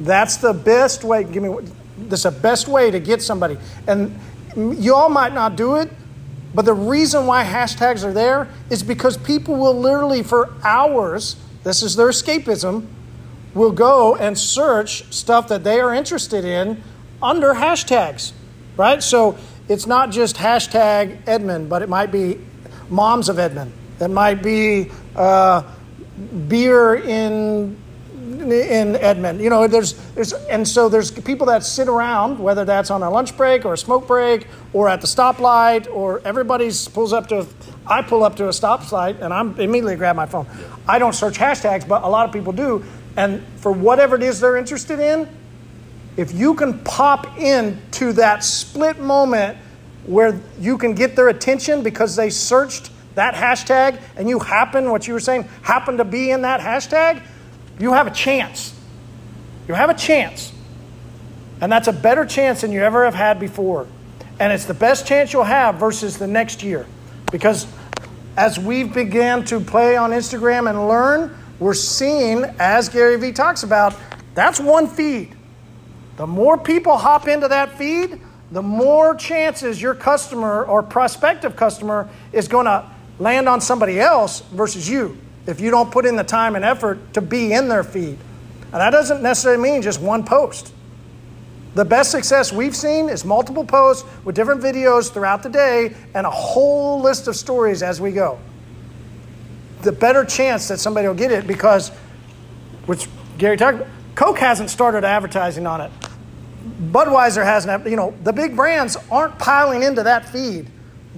That's 0.00 0.36
the 0.36 0.52
best 0.52 1.02
way. 1.02 1.24
Give 1.24 1.42
me 1.42 1.56
that's 2.08 2.22
the 2.24 2.30
best 2.30 2.68
way 2.68 2.90
to 2.90 3.00
get 3.00 3.22
somebody. 3.22 3.56
And 3.86 4.18
you 4.56 4.94
all 4.94 5.08
might 5.08 5.32
not 5.32 5.56
do 5.56 5.76
it, 5.76 5.90
but 6.54 6.64
the 6.64 6.74
reason 6.74 7.26
why 7.26 7.44
hashtags 7.44 8.04
are 8.04 8.12
there 8.12 8.48
is 8.70 8.82
because 8.82 9.16
people 9.16 9.56
will 9.56 9.78
literally 9.78 10.22
for 10.22 10.52
hours, 10.62 11.36
this 11.64 11.82
is 11.82 11.96
their 11.96 12.08
escapism, 12.08 12.86
will 13.54 13.72
go 13.72 14.16
and 14.16 14.38
search 14.38 15.04
stuff 15.12 15.48
that 15.48 15.64
they 15.64 15.80
are 15.80 15.94
interested 15.94 16.44
in 16.44 16.82
under 17.22 17.54
hashtags, 17.54 18.32
right? 18.76 19.02
So 19.02 19.38
it's 19.68 19.86
not 19.86 20.10
just 20.10 20.36
hashtag 20.36 21.26
Edmond, 21.26 21.68
but 21.68 21.82
it 21.82 21.88
might 21.88 22.10
be 22.10 22.38
moms 22.88 23.28
of 23.28 23.38
Edmond. 23.38 23.72
It 24.00 24.08
might 24.08 24.42
be 24.42 24.90
uh, 25.14 25.62
beer 26.48 26.94
in 26.94 27.78
in 28.50 28.96
Edmond. 28.96 29.40
You 29.40 29.50
know, 29.50 29.66
there's 29.68 29.94
there's 30.14 30.32
and 30.32 30.66
so 30.66 30.88
there's 30.88 31.10
people 31.10 31.46
that 31.46 31.64
sit 31.64 31.88
around, 31.88 32.38
whether 32.38 32.64
that's 32.64 32.90
on 32.90 33.02
a 33.02 33.10
lunch 33.10 33.36
break 33.36 33.64
or 33.64 33.74
a 33.74 33.78
smoke 33.78 34.06
break 34.06 34.46
or 34.72 34.88
at 34.88 35.00
the 35.00 35.06
stoplight 35.06 35.88
or 35.92 36.20
everybody's 36.24 36.88
pulls 36.88 37.12
up 37.12 37.28
to. 37.28 37.46
I 37.86 38.02
pull 38.02 38.24
up 38.24 38.36
to 38.36 38.46
a 38.46 38.50
stoplight 38.50 39.20
and 39.20 39.32
I'm 39.32 39.58
immediately 39.60 39.96
grab 39.96 40.16
my 40.16 40.26
phone. 40.26 40.46
I 40.88 40.98
don't 40.98 41.14
search 41.14 41.38
hashtags, 41.38 41.86
but 41.86 42.02
a 42.02 42.08
lot 42.08 42.26
of 42.26 42.32
people 42.32 42.52
do. 42.52 42.84
And 43.16 43.42
for 43.56 43.72
whatever 43.72 44.16
it 44.16 44.22
is 44.22 44.40
they're 44.40 44.56
interested 44.56 44.98
in, 44.98 45.28
if 46.16 46.32
you 46.32 46.54
can 46.54 46.78
pop 46.80 47.38
into 47.38 48.12
that 48.14 48.44
split 48.44 48.98
moment 48.98 49.56
where 50.06 50.40
you 50.58 50.76
can 50.78 50.94
get 50.94 51.16
their 51.16 51.28
attention 51.28 51.82
because 51.82 52.16
they 52.16 52.28
searched 52.28 52.90
that 53.14 53.34
hashtag 53.34 54.00
and 54.16 54.28
you 54.28 54.38
happen, 54.38 54.90
what 54.90 55.06
you 55.06 55.14
were 55.14 55.20
saying, 55.20 55.48
happen 55.62 55.96
to 55.96 56.04
be 56.04 56.30
in 56.30 56.42
that 56.42 56.60
hashtag, 56.60 57.22
you 57.78 57.92
have 57.92 58.06
a 58.06 58.10
chance. 58.10 58.78
You 59.68 59.74
have 59.74 59.90
a 59.90 59.94
chance. 59.94 60.52
And 61.60 61.70
that's 61.70 61.88
a 61.88 61.92
better 61.92 62.26
chance 62.26 62.62
than 62.62 62.72
you 62.72 62.82
ever 62.82 63.04
have 63.04 63.14
had 63.14 63.38
before. 63.38 63.86
And 64.40 64.52
it's 64.52 64.64
the 64.64 64.74
best 64.74 65.06
chance 65.06 65.32
you'll 65.32 65.44
have 65.44 65.76
versus 65.76 66.18
the 66.18 66.26
next 66.26 66.62
year. 66.62 66.86
Because 67.30 67.66
as 68.36 68.58
we've 68.58 68.92
began 68.92 69.44
to 69.44 69.60
play 69.60 69.96
on 69.96 70.10
Instagram 70.10 70.68
and 70.68 70.88
learn, 70.88 71.36
we're 71.60 71.74
seeing, 71.74 72.44
as 72.58 72.88
Gary 72.88 73.16
Vee 73.16 73.32
talks 73.32 73.62
about, 73.62 73.94
that's 74.34 74.58
one 74.58 74.88
feed. 74.88 75.36
The 76.16 76.26
more 76.26 76.58
people 76.58 76.98
hop 76.98 77.28
into 77.28 77.48
that 77.48 77.76
feed, 77.78 78.20
the 78.50 78.62
more 78.62 79.14
chances 79.14 79.80
your 79.80 79.94
customer 79.94 80.64
or 80.64 80.82
prospective 80.82 81.56
customer 81.56 82.08
is 82.32 82.48
going 82.48 82.66
to 82.66 82.86
land 83.18 83.48
on 83.48 83.60
somebody 83.60 83.98
else 83.98 84.40
versus 84.40 84.88
you 84.88 85.16
if 85.46 85.60
you 85.60 85.70
don't 85.70 85.90
put 85.90 86.04
in 86.04 86.16
the 86.16 86.24
time 86.24 86.54
and 86.54 86.64
effort 86.64 87.14
to 87.14 87.20
be 87.20 87.52
in 87.52 87.68
their 87.68 87.82
feed. 87.82 88.18
And 88.64 88.80
that 88.80 88.90
doesn't 88.90 89.22
necessarily 89.22 89.62
mean 89.62 89.82
just 89.82 90.00
one 90.00 90.24
post. 90.24 90.72
The 91.74 91.84
best 91.84 92.10
success 92.10 92.52
we've 92.52 92.76
seen 92.76 93.08
is 93.08 93.24
multiple 93.24 93.64
posts 93.64 94.06
with 94.24 94.34
different 94.34 94.60
videos 94.60 95.10
throughout 95.10 95.42
the 95.42 95.48
day 95.48 95.94
and 96.14 96.26
a 96.26 96.30
whole 96.30 97.00
list 97.00 97.28
of 97.28 97.36
stories 97.36 97.82
as 97.82 98.00
we 98.00 98.12
go. 98.12 98.38
The 99.80 99.92
better 99.92 100.24
chance 100.24 100.68
that 100.68 100.78
somebody 100.78 101.08
will 101.08 101.14
get 101.14 101.32
it 101.32 101.46
because, 101.46 101.88
which 102.84 103.08
Gary 103.38 103.56
talked 103.56 103.78
about, 103.78 103.88
Coke 104.14 104.38
hasn't 104.38 104.70
started 104.70 105.04
advertising 105.04 105.66
on 105.66 105.80
it. 105.80 105.90
Budweiser 106.90 107.44
hasn't, 107.44 107.86
you 107.86 107.96
know, 107.96 108.14
the 108.22 108.32
big 108.32 108.54
brands 108.54 108.96
aren't 109.10 109.38
piling 109.38 109.82
into 109.82 110.02
that 110.02 110.28
feed. 110.28 110.68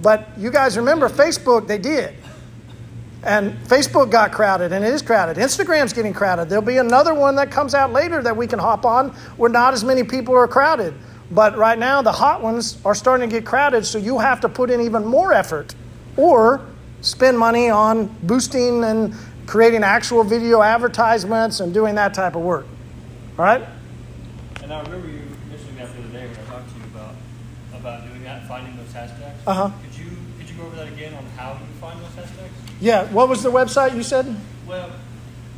But 0.01 0.27
you 0.37 0.51
guys 0.51 0.77
remember 0.77 1.09
Facebook, 1.09 1.67
they 1.67 1.77
did. 1.77 2.15
And 3.23 3.57
Facebook 3.67 4.11
got 4.11 4.31
crowded, 4.31 4.71
and 4.71 4.85
it 4.85 4.93
is 4.93 5.01
crowded. 5.01 5.37
Instagram's 5.37 5.93
getting 5.93 6.13
crowded. 6.13 6.47
There'll 6.47 6.63
be 6.63 6.77
another 6.77 7.13
one 7.13 7.35
that 7.37 7.49
comes 7.49 7.73
out 7.73 7.91
later 7.91 8.21
that 8.21 8.37
we 8.37 8.45
can 8.45 8.59
hop 8.59 8.85
on 8.85 9.09
where 9.37 9.49
not 9.49 9.73
as 9.73 9.83
many 9.83 10.03
people 10.03 10.35
are 10.35 10.47
crowded. 10.47 10.93
But 11.31 11.57
right 11.57 11.79
now, 11.79 12.03
the 12.03 12.11
hot 12.11 12.43
ones 12.43 12.77
are 12.85 12.93
starting 12.93 13.27
to 13.27 13.35
get 13.35 13.45
crowded, 13.45 13.85
so 13.85 13.97
you 13.97 14.19
have 14.19 14.41
to 14.41 14.49
put 14.49 14.69
in 14.69 14.79
even 14.81 15.03
more 15.03 15.33
effort 15.33 15.73
or 16.17 16.61
spend 17.01 17.37
money 17.37 17.69
on 17.69 18.07
boosting 18.23 18.83
and 18.83 19.15
creating 19.47 19.83
actual 19.83 20.23
video 20.23 20.61
advertisements 20.61 21.59
and 21.59 21.73
doing 21.73 21.95
that 21.95 22.13
type 22.13 22.35
of 22.35 22.43
work. 22.43 22.67
All 23.37 23.45
right? 23.45 23.63
And 24.63 24.71
I 24.73 24.81
remember 24.83 25.07
you 25.07 25.21
mentioning 25.49 25.75
that 25.77 25.91
the 25.93 25.99
other 25.99 26.07
day 26.09 26.27
when 26.27 26.35
I 26.39 26.49
talked 26.49 26.69
to 26.71 26.79
you 26.79 26.85
about 26.85 27.15
about 27.73 28.07
doing 28.07 28.23
that, 28.23 28.47
finding 28.47 28.75
those 28.77 28.87
hashtags. 28.93 29.35
Uh-huh. 29.45 29.69
Could 29.83 29.97
you 29.99 30.09
could 30.39 30.49
you 30.49 30.55
go 30.55 30.63
over 30.67 30.75
that 30.77 30.87
again 30.87 31.13
on 31.13 31.25
how 31.37 31.53
you 31.53 31.67
find 31.81 31.99
those 31.99 32.11
hashtags? 32.15 32.49
Yeah, 32.79 33.03
what 33.11 33.27
was 33.27 33.43
the 33.43 33.51
website 33.51 33.95
you 33.95 34.03
said? 34.03 34.25
Well, 34.65 34.91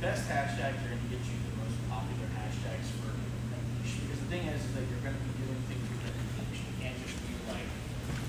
best 0.02 0.28
hashtags 0.28 0.82
are 0.82 0.90
going 0.90 1.02
to 1.06 1.10
get 1.14 1.22
you 1.22 1.38
the 1.46 1.56
most 1.62 1.78
popular 1.90 2.28
hashtags 2.34 2.90
for 2.98 3.14
that 3.14 3.62
niche. 3.86 3.94
Because 4.02 4.20
the 4.20 4.26
thing 4.26 4.44
is, 4.50 4.66
is 4.66 4.74
that 4.74 4.82
you're 4.90 5.04
going 5.06 5.14
to 5.16 5.22
be 5.30 5.46
doing 5.46 5.62
things 5.70 5.86
within 5.94 6.14
a 6.18 6.42
niche. 6.50 6.66
You 6.66 6.76
can't 6.82 6.98
just 7.06 7.18
do 7.22 7.34
like 7.54 7.70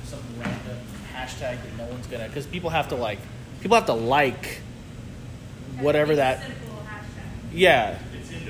some 0.05 0.22
random 0.38 0.78
hashtag 1.16 1.62
that 1.64 1.76
no 1.78 1.86
one's 1.90 2.07
gonna 2.07 2.28
because 2.28 2.46
people 2.46 2.68
have 2.70 2.88
to 2.88 2.94
like 2.96 3.18
people 3.62 3.74
have 3.76 3.86
to 3.86 3.94
like 3.94 4.61
whatever 5.80 6.16
that 6.16 6.42
simple 6.42 6.84
hashtag. 6.86 7.53
yeah 7.53 7.99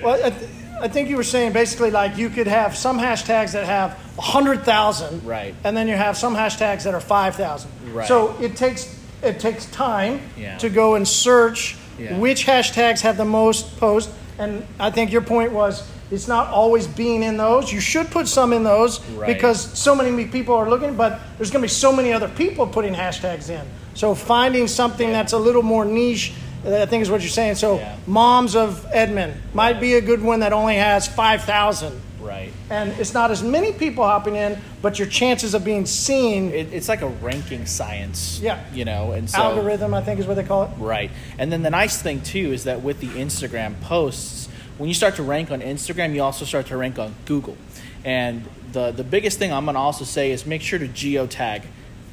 Well, 0.03 0.33
I, 0.81 0.89
think 0.89 1.09
you 1.09 1.17
were 1.17 1.23
saying 1.25 1.53
basically 1.53 1.91
like 1.91 2.17
you 2.17 2.31
could 2.31 2.47
have 2.47 2.77
some 2.77 2.99
hashtags 2.99 3.53
that 3.53 3.65
have 3.67 3.93
100,000. 4.17 5.25
Right. 5.25 5.55
And 5.65 5.77
then 5.77 5.89
you 5.89 5.95
have 5.95 6.17
some 6.17 6.35
hashtags 6.35 6.85
that 6.85 6.95
are 6.95 7.01
5,000. 7.01 7.71
Right. 7.93 8.07
So 8.09 8.37
it 8.41 8.57
takes 8.57 8.97
it 9.21 9.41
takes 9.41 9.67
time 9.67 10.21
Yeah. 10.37 10.57
to 10.59 10.69
go 10.69 10.95
and 10.95 11.07
search 11.07 11.77
Yeah. 11.99 12.17
which 12.19 12.47
hashtags 12.47 13.01
have 13.01 13.17
the 13.17 13.25
most 13.25 13.79
posts. 13.81 14.13
And 14.39 14.65
I 14.79 14.91
think 14.91 15.11
your 15.11 15.23
point 15.23 15.53
was 15.53 15.83
it's 16.11 16.29
not 16.29 16.49
always 16.49 16.87
being 16.87 17.23
in 17.25 17.37
those. 17.37 17.73
You 17.73 17.81
should 17.81 18.11
put 18.11 18.29
some 18.29 18.53
in 18.53 18.63
those 18.63 19.01
Right. 19.17 19.27
because 19.27 19.77
so 19.79 19.95
many 19.95 20.25
people 20.27 20.55
are 20.55 20.71
looking, 20.71 20.95
but 20.95 21.19
there's 21.37 21.51
going 21.51 21.63
to 21.63 21.67
be 21.67 21.69
so 21.69 21.93
many 21.93 22.13
other 22.13 22.29
people 22.29 22.67
putting 22.67 22.95
hashtags 22.95 23.51
in. 23.51 23.61
So 23.95 24.15
finding 24.15 24.69
something 24.69 25.11
that's 25.13 25.33
a 25.33 25.39
little 25.39 25.63
more 25.65 25.85
niche, 25.85 26.33
I 26.67 26.87
think 26.87 27.03
is 27.03 27.11
what 27.11 27.21
you're 27.21 27.31
saying. 27.31 27.55
So 27.57 27.79
Yeah. 27.79 27.97
moms 28.07 28.55
of 28.57 28.85
Edmond 28.93 29.35
might 29.55 29.81
be 29.81 29.95
a 29.95 30.01
good 30.01 30.23
one 30.23 30.41
that 30.41 30.53
only 30.53 30.77
has 30.77 31.07
5,000. 31.07 32.01
right 32.21 32.53
And 32.69 32.93
it's 32.99 33.15
not 33.15 33.31
as 33.31 33.43
many 33.43 33.73
people 33.73 34.05
hopping 34.05 34.37
in, 34.37 34.59
but 34.83 34.99
your 34.99 35.09
chances 35.09 35.55
of 35.55 35.65
being 35.65 35.87
seen, 35.87 36.51
it, 36.51 36.73
it's 36.73 36.89
like 36.89 37.01
a 37.03 37.07
ranking 37.09 37.65
science 37.65 38.41
Yeah. 38.43 38.59
you 38.75 38.85
know 38.85 39.13
and 39.13 39.31
so 39.31 39.39
algorithm, 39.41 39.95
I 39.95 40.03
think 40.03 40.21
is 40.21 40.27
what 40.27 40.35
they 40.37 40.43
call 40.43 40.65
it. 40.65 40.71
Right. 40.79 41.11
And 41.39 41.51
then 41.53 41.63
the 41.63 41.71
nice 41.71 42.03
thing 42.03 42.21
too 42.21 42.53
is 42.53 42.65
that 42.65 42.83
with 42.83 43.01
the 43.01 43.09
Instagram 43.09 43.81
posts, 43.81 44.49
when 44.79 44.89
you 44.89 44.95
start 44.95 45.17
to 45.17 45.23
rank 45.23 45.51
on 45.51 45.61
Instagram, 45.61 46.15
you 46.15 46.23
also 46.23 46.45
start 46.45 46.67
to 46.67 46.77
rank 46.77 46.99
on 46.99 47.15
Google. 47.25 47.57
And 48.05 48.45
the 48.73 48.91
the 48.93 49.05
biggest 49.05 49.39
thing 49.39 49.53
I'm 49.53 49.65
going 49.65 49.75
to 49.75 49.81
also 49.81 50.05
say 50.05 50.31
is 50.31 50.45
make 50.45 50.61
sure 50.63 50.79
to 50.79 50.89
geotag 50.89 51.63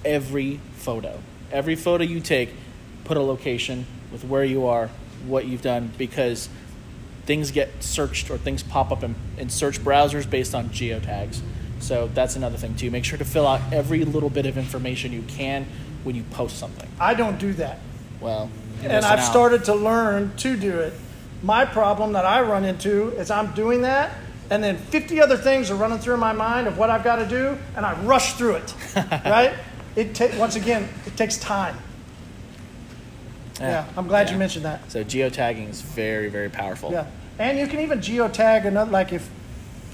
every 0.05 0.59
photo. 0.75 1.19
Every 1.51 1.75
photo 1.75 2.03
you 2.03 2.19
take, 2.21 2.49
put 3.03 3.17
a 3.17 3.21
location 3.21 3.85
with 4.15 4.23
where 4.23 4.45
you 4.45 4.65
are, 4.65 4.89
what 5.27 5.45
you've 5.45 5.61
done 5.61 5.91
because 5.97 6.47
things 7.25 7.51
get 7.51 7.83
searched 7.83 8.29
or 8.29 8.37
things 8.37 8.63
pop 8.63 8.89
up 8.89 9.03
in, 9.03 9.13
in 9.37 9.49
search 9.49 9.79
browsers 9.79 10.29
based 10.29 10.55
on 10.55 10.69
geotags. 10.69 11.41
So 11.79 12.09
that's 12.13 12.37
another 12.37 12.55
thing 12.55 12.75
too. 12.75 12.89
Make 12.89 13.03
sure 13.03 13.17
to 13.17 13.25
fill 13.25 13.45
out 13.45 13.59
every 13.73 14.05
little 14.05 14.29
bit 14.29 14.45
of 14.45 14.57
information 14.57 15.11
you 15.11 15.23
can 15.23 15.67
when 16.05 16.15
you 16.15 16.23
post 16.31 16.57
something. 16.57 16.87
I 16.97 17.13
don't 17.13 17.37
do 17.37 17.51
that. 17.53 17.79
Well, 18.21 18.49
and 18.83 19.03
I've 19.03 19.19
out. 19.19 19.29
started 19.29 19.65
to 19.65 19.75
learn 19.75 20.33
to 20.37 20.55
do 20.55 20.79
it. 20.79 20.93
My 21.43 21.65
problem 21.65 22.13
that 22.13 22.23
I 22.23 22.41
run 22.41 22.63
into 22.63 23.09
is 23.17 23.29
I'm 23.29 23.53
doing 23.53 23.81
that, 23.81 24.13
and 24.49 24.63
then 24.63 24.77
50 24.77 25.19
other 25.19 25.35
things 25.35 25.69
are 25.69 25.75
running 25.75 25.99
through 25.99 26.17
my 26.17 26.31
mind 26.31 26.67
of 26.67 26.77
what 26.77 26.89
I've 26.89 27.03
got 27.03 27.17
to 27.17 27.25
do, 27.25 27.57
and 27.75 27.85
I 27.85 27.99
rush 28.03 28.33
through 28.35 28.55
it. 28.55 28.73
right? 28.95 29.53
It 29.97 30.15
ta- 30.15 30.29
once 30.37 30.55
again, 30.55 30.87
it 31.05 31.17
takes 31.17 31.37
time. 31.37 31.77
Yeah, 33.59 33.85
I'm 33.95 34.07
glad 34.07 34.29
you 34.29 34.37
mentioned 34.37 34.65
that. 34.65 34.91
So 34.91 35.03
geotagging 35.03 35.69
is 35.69 35.81
very, 35.81 36.29
very 36.29 36.49
powerful. 36.49 36.91
Yeah, 36.91 37.07
and 37.39 37.57
you 37.57 37.67
can 37.67 37.79
even 37.79 37.99
geotag 37.99 38.65
another. 38.65 38.91
Like 38.91 39.13
if 39.13 39.29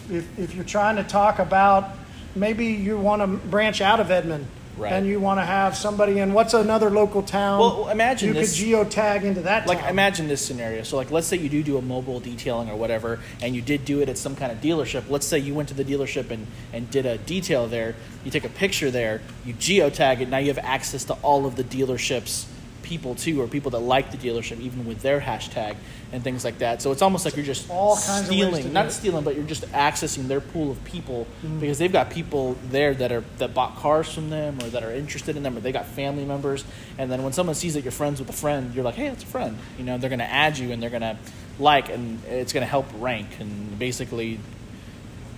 if 0.10 0.40
if 0.40 0.56
you're 0.56 0.66
trying 0.66 0.96
to 0.96 1.04
talk 1.04 1.40
about 1.40 1.90
maybe 2.36 2.68
you 2.68 2.98
want 2.98 3.22
to 3.22 3.28
branch 3.28 3.82
out 3.82 4.00
of 4.00 4.12
Edmond. 4.12 4.46
Right. 4.78 4.94
And 4.94 5.06
you 5.06 5.20
want 5.20 5.40
to 5.40 5.46
have 5.46 5.76
somebody 5.76 6.20
in 6.20 6.32
what's 6.32 6.54
another 6.54 6.90
local 6.90 7.22
town? 7.22 7.60
Well, 7.60 7.90
imagine 7.90 8.30
you 8.30 8.34
this- 8.34 8.58
could 8.58 8.68
geotag 8.68 9.24
into 9.24 9.42
that. 9.42 9.68
Like 9.68 9.82
town. 9.82 9.90
imagine 9.90 10.28
this 10.30 10.44
scenario. 10.44 10.84
So 10.84 10.96
like 10.96 11.12
let's 11.12 11.28
say 11.28 11.38
you 11.38 11.50
do 11.50 11.62
do 11.62 11.78
a 11.78 11.82
mobile 11.82 12.22
detailing 12.22 12.70
or 12.70 12.78
whatever, 12.78 13.20
and 13.42 13.54
you 13.54 13.62
did 13.62 13.84
do 13.84 14.02
it 14.02 14.08
at 14.08 14.18
some 14.18 14.36
kind 14.36 14.52
of 14.52 14.60
dealership. 14.60 15.10
Let's 15.10 15.28
say 15.28 15.38
you 15.38 15.54
went 15.54 15.68
to 15.70 15.76
the 15.76 15.84
dealership 15.84 16.32
and, 16.32 16.48
and 16.72 16.90
did 16.90 17.06
a 17.06 17.18
detail 17.18 17.68
there. 17.68 17.96
You 18.24 18.32
take 18.32 18.46
a 18.46 18.50
picture 18.50 18.90
there. 18.90 19.22
You 19.46 19.54
geotag 19.54 20.22
it. 20.22 20.30
Now 20.30 20.38
you 20.38 20.48
have 20.48 20.58
access 20.58 21.04
to 21.06 21.14
all 21.16 21.46
of 21.46 21.58
the 21.58 21.66
dealerships 21.66 22.46
people 22.92 23.16
too, 23.16 23.42
or 23.42 23.48
people 23.48 23.72
that 23.72 23.80
like 23.80 24.12
the 24.12 24.18
dealership, 24.18 24.60
even 24.60 24.86
with 24.86 25.02
their 25.02 25.22
hashtag 25.22 25.78
and 26.12 26.22
things 26.22 26.44
like 26.44 26.58
that. 26.58 26.82
So 26.82 26.92
it's 26.92 27.02
almost 27.02 27.24
like 27.24 27.38
you're 27.38 27.46
just 27.46 27.70
All 27.70 27.96
kinds 27.96 28.26
stealing, 28.26 28.64
do 28.64 28.70
not 28.70 28.92
stealing, 28.92 29.24
but 29.24 29.36
you're 29.38 29.46
just 29.46 29.64
accessing 29.72 30.28
their 30.28 30.42
pool 30.42 30.72
of 30.72 30.84
people 30.84 31.26
Mm-hmm. 31.42 31.60
because 31.62 31.78
they've 31.78 31.92
got 31.92 32.10
people 32.10 32.58
there 32.70 32.94
that 32.96 33.12
are 33.14 33.24
that 33.38 33.54
bought 33.54 33.78
cars 33.78 34.14
from 34.14 34.30
them 34.30 34.60
or 34.62 34.68
that 34.72 34.84
are 34.84 34.92
interested 34.92 35.38
in 35.38 35.44
them 35.44 35.56
or 35.56 35.62
they 35.62 35.72
got 35.72 35.86
family 35.86 36.26
members. 36.26 36.66
And 36.98 37.10
then 37.10 37.24
when 37.24 37.32
someone 37.32 37.56
sees 37.56 37.76
that 37.76 37.84
you're 37.84 37.94
friends 37.94 38.20
with 38.20 38.30
a 38.30 38.34
friend, 38.34 38.76
you're 38.76 38.84
like, 38.84 38.96
hey, 38.96 39.08
it's 39.08 39.24
a 39.24 39.28
friend. 39.28 39.58
You 39.78 39.86
know, 39.86 39.98
they're 39.98 40.10
going 40.10 40.20
to 40.20 40.32
add 40.32 40.58
you 40.58 40.74
and 40.74 40.84
they're 40.84 40.90
going 40.90 41.02
to 41.02 41.18
like, 41.60 41.90
and 41.90 42.24
it's 42.26 42.52
going 42.52 42.66
to 42.66 42.70
help 42.70 42.88
rank 43.00 43.28
and 43.40 43.80
basically 43.80 44.40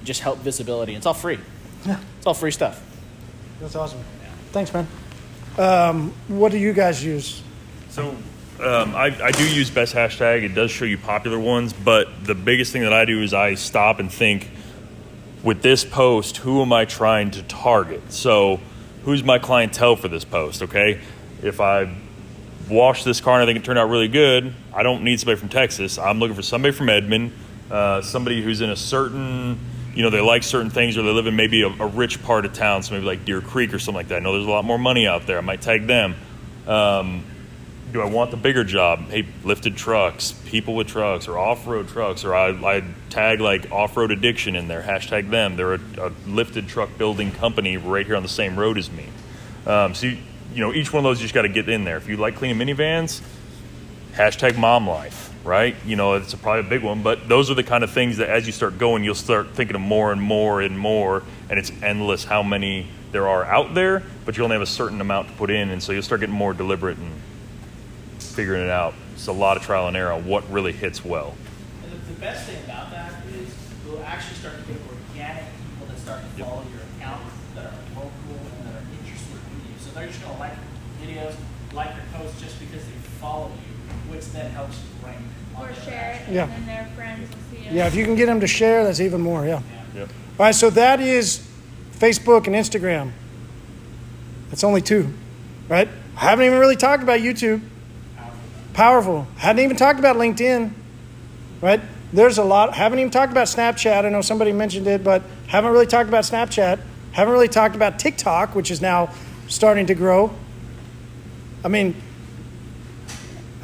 just 0.04 0.22
help 0.22 0.39
visibility. 0.39 0.95
It's 0.95 1.06
all 1.06 1.14
free. 1.14 1.39
Yeah. 1.86 1.99
It's 2.18 2.26
all 2.26 2.34
free 2.34 2.51
stuff. 2.51 2.82
That's 3.62 3.76
awesome. 3.76 3.99
Thanks, 4.51 4.74
man. 4.74 4.88
Um, 5.58 6.14
what 6.28 6.51
do 6.51 6.58
you 6.58 6.74
guys 6.74 7.04
use? 7.04 7.43
So 7.89 8.10
um, 8.60 8.95
I, 8.95 9.16
I 9.22 9.32
do 9.32 9.47
use 9.47 9.70
best 9.70 9.93
hashtag. 9.93 10.43
It 10.43 10.56
does 10.56 10.72
show 10.72 10.86
you 10.86 10.97
popular 10.97 11.38
ones, 11.38 11.74
but 11.74 12.26
the 12.26 12.36
biggest 12.36 12.72
thing 12.72 12.82
that 12.84 12.93
I 12.93 13.06
do 13.06 13.22
is 13.22 13.34
I 13.34 13.56
stop 13.56 13.99
and 13.99 14.12
think 14.12 14.49
with 15.43 15.62
this 15.62 15.84
post, 15.84 16.38
who 16.38 16.62
am 16.62 16.74
I 16.74 16.86
trying 16.86 17.32
to 17.32 17.43
target? 17.43 18.12
So 18.12 18.62
who's 19.04 19.24
my 19.24 19.38
clientele 19.38 19.95
for 19.95 20.08
this 20.08 20.24
post? 20.24 20.64
Okay, 20.64 21.01
if 21.41 21.60
I 21.60 21.93
wash 22.70 23.04
this 23.04 23.20
car 23.20 23.36
and 23.39 23.43
I 23.43 23.45
think 23.45 23.64
it 23.64 23.66
turned 23.66 23.78
out 23.78 23.89
really 23.89 24.08
good, 24.08 24.54
I 24.74 24.84
don't 24.84 25.04
need 25.04 25.20
somebody 25.20 25.39
from 25.39 25.49
Texas. 25.49 25.97
I'm 25.97 26.20
looking 26.20 26.36
for 26.36 26.41
somebody 26.41 26.74
from 26.74 26.89
Edmond, 26.89 27.34
uh, 27.70 28.01
somebody 28.01 28.41
who's 28.41 28.62
in 28.62 28.70
a 28.70 28.76
certain, 28.76 29.60
you 29.96 30.04
know, 30.04 30.10
they 30.10 30.22
like 30.22 30.44
certain 30.44 30.70
things 30.70 30.98
or 30.98 31.04
they 31.04 31.12
live 31.12 31.28
in 31.28 31.36
maybe 31.36 31.62
a, 31.62 31.68
a 31.68 31.88
rich 31.88 32.22
part 32.24 32.46
of 32.46 32.54
town, 32.54 32.84
so 32.84 32.94
maybe 32.94 33.06
like 33.06 33.26
Deer 33.26 33.41
Creek 33.41 33.74
or 33.74 33.80
something 33.80 33.96
like 33.96 34.08
that. 34.08 34.18
I 34.18 34.20
know 34.20 34.34
there's 34.34 34.46
a 34.46 34.50
lot 34.50 34.66
more 34.66 34.80
money 34.80 35.08
out 35.08 35.28
there. 35.28 35.38
I 35.38 35.41
might 35.41 35.62
tag 35.62 35.88
them. 35.88 36.16
Um, 36.68 37.24
do 37.91 38.02
I 38.02 38.06
want 38.06 38.32
the 38.32 38.38
bigger 38.38 38.64
job? 38.64 39.10
Hey, 39.10 39.28
lifted 39.44 39.78
trucks, 39.78 40.32
people 40.46 40.76
with 40.76 40.88
trucks, 40.88 41.28
or 41.28 41.38
off-road 41.38 41.89
trucks, 41.89 42.26
or 42.26 42.34
I, 42.34 42.50
I 42.50 42.84
tag 43.12 43.39
like 43.39 43.72
off-road 43.72 44.10
addiction 44.10 44.56
in 44.56 44.68
there. 44.68 44.82
Hashtag 44.82 45.30
them. 45.30 45.56
They're 45.56 45.76
a, 45.76 45.80
a 46.00 46.12
lifted 46.26 46.68
truck 46.68 46.98
building 46.98 47.32
company 47.32 47.78
right 47.78 48.06
here 48.06 48.16
on 48.16 48.24
the 48.24 48.30
same 48.30 48.58
road 48.58 48.80
as 48.80 48.89
me. 48.89 49.06
Um, 49.68 49.94
so 49.94 50.08
you, 50.08 50.18
you 50.54 50.62
know, 50.62 50.74
each 50.74 50.91
one 50.91 51.06
of 51.06 51.10
those 51.10 51.20
you 51.20 51.26
just 51.26 51.36
got 51.36 51.44
to 51.44 51.50
get 51.50 51.70
in 51.70 51.84
there. 51.84 51.98
If 51.98 52.10
you 52.10 52.18
like 52.18 52.36
cleaning 52.36 52.58
minivans, 52.58 53.22
hashtag 54.14 54.58
mom 54.58 54.89
life, 54.89 55.33
right? 55.44 55.76
You 55.86 55.96
know, 55.96 56.14
it's 56.14 56.34
a, 56.34 56.38
probably 56.38 56.62
a 56.62 56.70
big 56.70 56.84
one, 56.84 57.04
but 57.04 57.28
those 57.28 57.52
are 57.52 57.54
the 57.54 57.64
kind 57.64 57.84
of 57.84 57.91
things 57.91 58.18
that 58.18 58.30
as 58.30 58.46
you 58.46 58.54
start 58.54 58.78
going, 58.78 59.04
you'll 59.04 59.16
start 59.16 59.50
thinking 59.52 59.76
of 59.76 59.82
more 59.82 60.12
and 60.12 60.22
more 60.22 60.62
and 60.62 60.78
more, 60.78 61.24
and 61.50 61.60
it's 61.60 61.72
endless 61.82 62.24
how 62.24 62.44
many 62.44 62.88
there 63.12 63.28
are 63.28 63.46
out 63.46 63.74
there, 63.74 64.04
but 64.26 64.38
you 64.38 64.44
only 64.44 64.56
have 64.56 64.62
a 64.62 64.66
certain 64.66 65.02
amount 65.02 65.28
to 65.28 65.34
put 65.36 65.50
in, 65.50 65.70
and 65.70 65.84
so 65.84 65.91
you'll 65.91 66.02
start 66.02 66.22
getting 66.22 66.36
more 66.36 66.54
deliberate 66.54 66.98
and 66.98 67.12
figuring 68.20 68.64
it 68.64 68.70
out. 68.70 68.94
It's 69.14 69.28
a 69.28 69.32
lot 69.32 69.58
of 69.58 69.64
trial 69.64 69.88
and 69.88 69.96
error 69.96 70.12
on 70.12 70.26
what 70.26 70.50
really 70.50 70.72
hits 70.72 71.06
well. 71.06 71.36
And 71.84 71.91
the, 71.91 72.14
the 72.14 72.20
best 72.20 72.48
thing 72.48 72.64
about 72.64 72.89
that 72.91 73.14
is 73.28 73.54
you'll 73.86 74.04
actually 74.04 74.38
start 74.38 74.56
to 74.58 74.72
get 74.72 74.82
organic 74.89 75.44
people 75.70 75.88
that 75.88 76.00
start 76.00 76.22
to 76.24 76.44
follow 76.44 76.64
your 76.72 76.82
account 76.98 77.22
that 77.56 77.66
are 77.66 77.78
local 77.94 78.12
and 78.32 78.68
that 78.68 78.82
are 78.82 78.86
interested 78.98 79.36
in 79.36 79.70
you. 79.70 79.78
So 79.80 79.91
they're 79.91 80.08
just 80.08 80.22
going 80.24 80.34
to 80.34 80.39
like 80.39 80.54
your 80.58 81.08
videos, 81.08 81.36
like 81.74 81.96
your 81.96 82.06
posts 82.14 82.41
just 82.41 82.60
because 82.60 82.84
they 82.84 82.98
follow 83.22 83.52
you, 83.52 84.12
which 84.12 84.26
then 84.32 84.50
helps 84.52 84.80
you 84.80 84.93
Or 85.60 85.70
share 85.86 86.20
it, 86.28 86.34
Yeah. 86.34 86.43
and 86.43 86.51
then 86.51 86.66
their 86.66 86.88
friends 86.95 87.30
will 87.30 87.58
see 87.58 87.66
it. 87.68 87.74
Yeah, 87.74 87.88
if 87.88 87.95
you 87.95 88.06
can 88.06 88.16
get 88.16 88.26
them 88.28 88.39
to 88.39 88.47
share, 88.47 88.84
that's 88.84 88.99
even 88.99 89.22
more. 89.22 89.45
Yeah. 89.45 89.62
Yep. 89.95 90.10
All 90.39 90.45
right, 90.45 90.56
so 90.56 90.70
that 90.72 90.99
is 90.99 91.41
Facebook 91.99 92.47
and 92.47 92.56
Instagram. 92.56 93.12
That's 94.49 94.64
only 94.64 94.82
two, 94.82 95.12
right? 95.70 95.88
I 96.16 96.20
haven't 96.20 96.45
even 96.45 96.60
really 96.60 96.76
talked 96.76 97.04
about 97.04 97.20
YouTube. 97.20 97.62
Powerful. 98.74 99.28
Hadn't 99.38 99.64
even 99.64 99.78
talked 99.78 99.99
about 99.99 100.16
LinkedIn, 100.16 100.72
right? 101.62 101.82
There's 102.12 102.38
a 102.38 102.43
lot. 102.43 102.74
Haven't 102.74 102.99
even 102.99 103.12
talked 103.12 103.32
about 103.32 103.47
Snapchat. 103.47 104.06
I 104.06 104.10
know 104.10 104.22
somebody 104.22 104.51
mentioned 104.51 104.88
it, 104.88 105.04
but 105.04 105.24
haven't 105.47 105.72
really 105.72 105.88
talked 105.88 106.10
about 106.10 106.24
Snapchat. 106.24 106.80
Haven't 107.12 107.34
really 107.34 107.47
talked 107.47 107.76
about 107.76 107.99
TikTok, 107.99 108.56
which 108.56 108.72
is 108.72 108.82
now 108.82 109.10
starting 109.47 109.86
to 109.88 109.95
grow. 109.95 110.32
I 111.64 111.68
mean, 111.68 111.95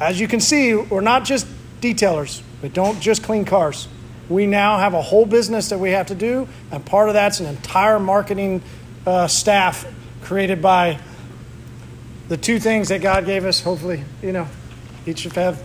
as 0.00 0.20
you 0.20 0.26
can 0.28 0.40
see, 0.40 0.74
we're 0.74 1.00
not 1.00 1.24
just 1.24 1.46
detailers. 1.80 2.42
but 2.60 2.72
don't 2.72 3.00
just 3.00 3.22
clean 3.22 3.44
cars. 3.44 3.88
We 4.28 4.46
now 4.46 4.78
have 4.78 4.94
a 4.94 5.02
whole 5.02 5.26
business 5.26 5.70
that 5.70 5.78
we 5.78 5.90
have 5.90 6.06
to 6.06 6.14
do, 6.14 6.46
and 6.70 6.84
part 6.84 7.08
of 7.08 7.14
that's 7.14 7.40
an 7.40 7.46
entire 7.46 7.98
marketing 7.98 8.62
uh, 9.06 9.26
staff 9.26 9.86
created 10.22 10.62
by 10.62 11.00
the 12.28 12.36
two 12.36 12.60
things 12.60 12.88
that 12.90 13.02
God 13.02 13.26
gave 13.26 13.44
us. 13.44 13.60
Hopefully, 13.60 14.04
you 14.22 14.30
know, 14.30 14.46
each 15.04 15.20
should 15.20 15.32
have 15.32 15.60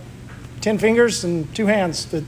ten 0.60 0.78
fingers 0.78 1.22
and 1.22 1.54
two 1.54 1.66
hands. 1.66 2.06
To, 2.06 2.24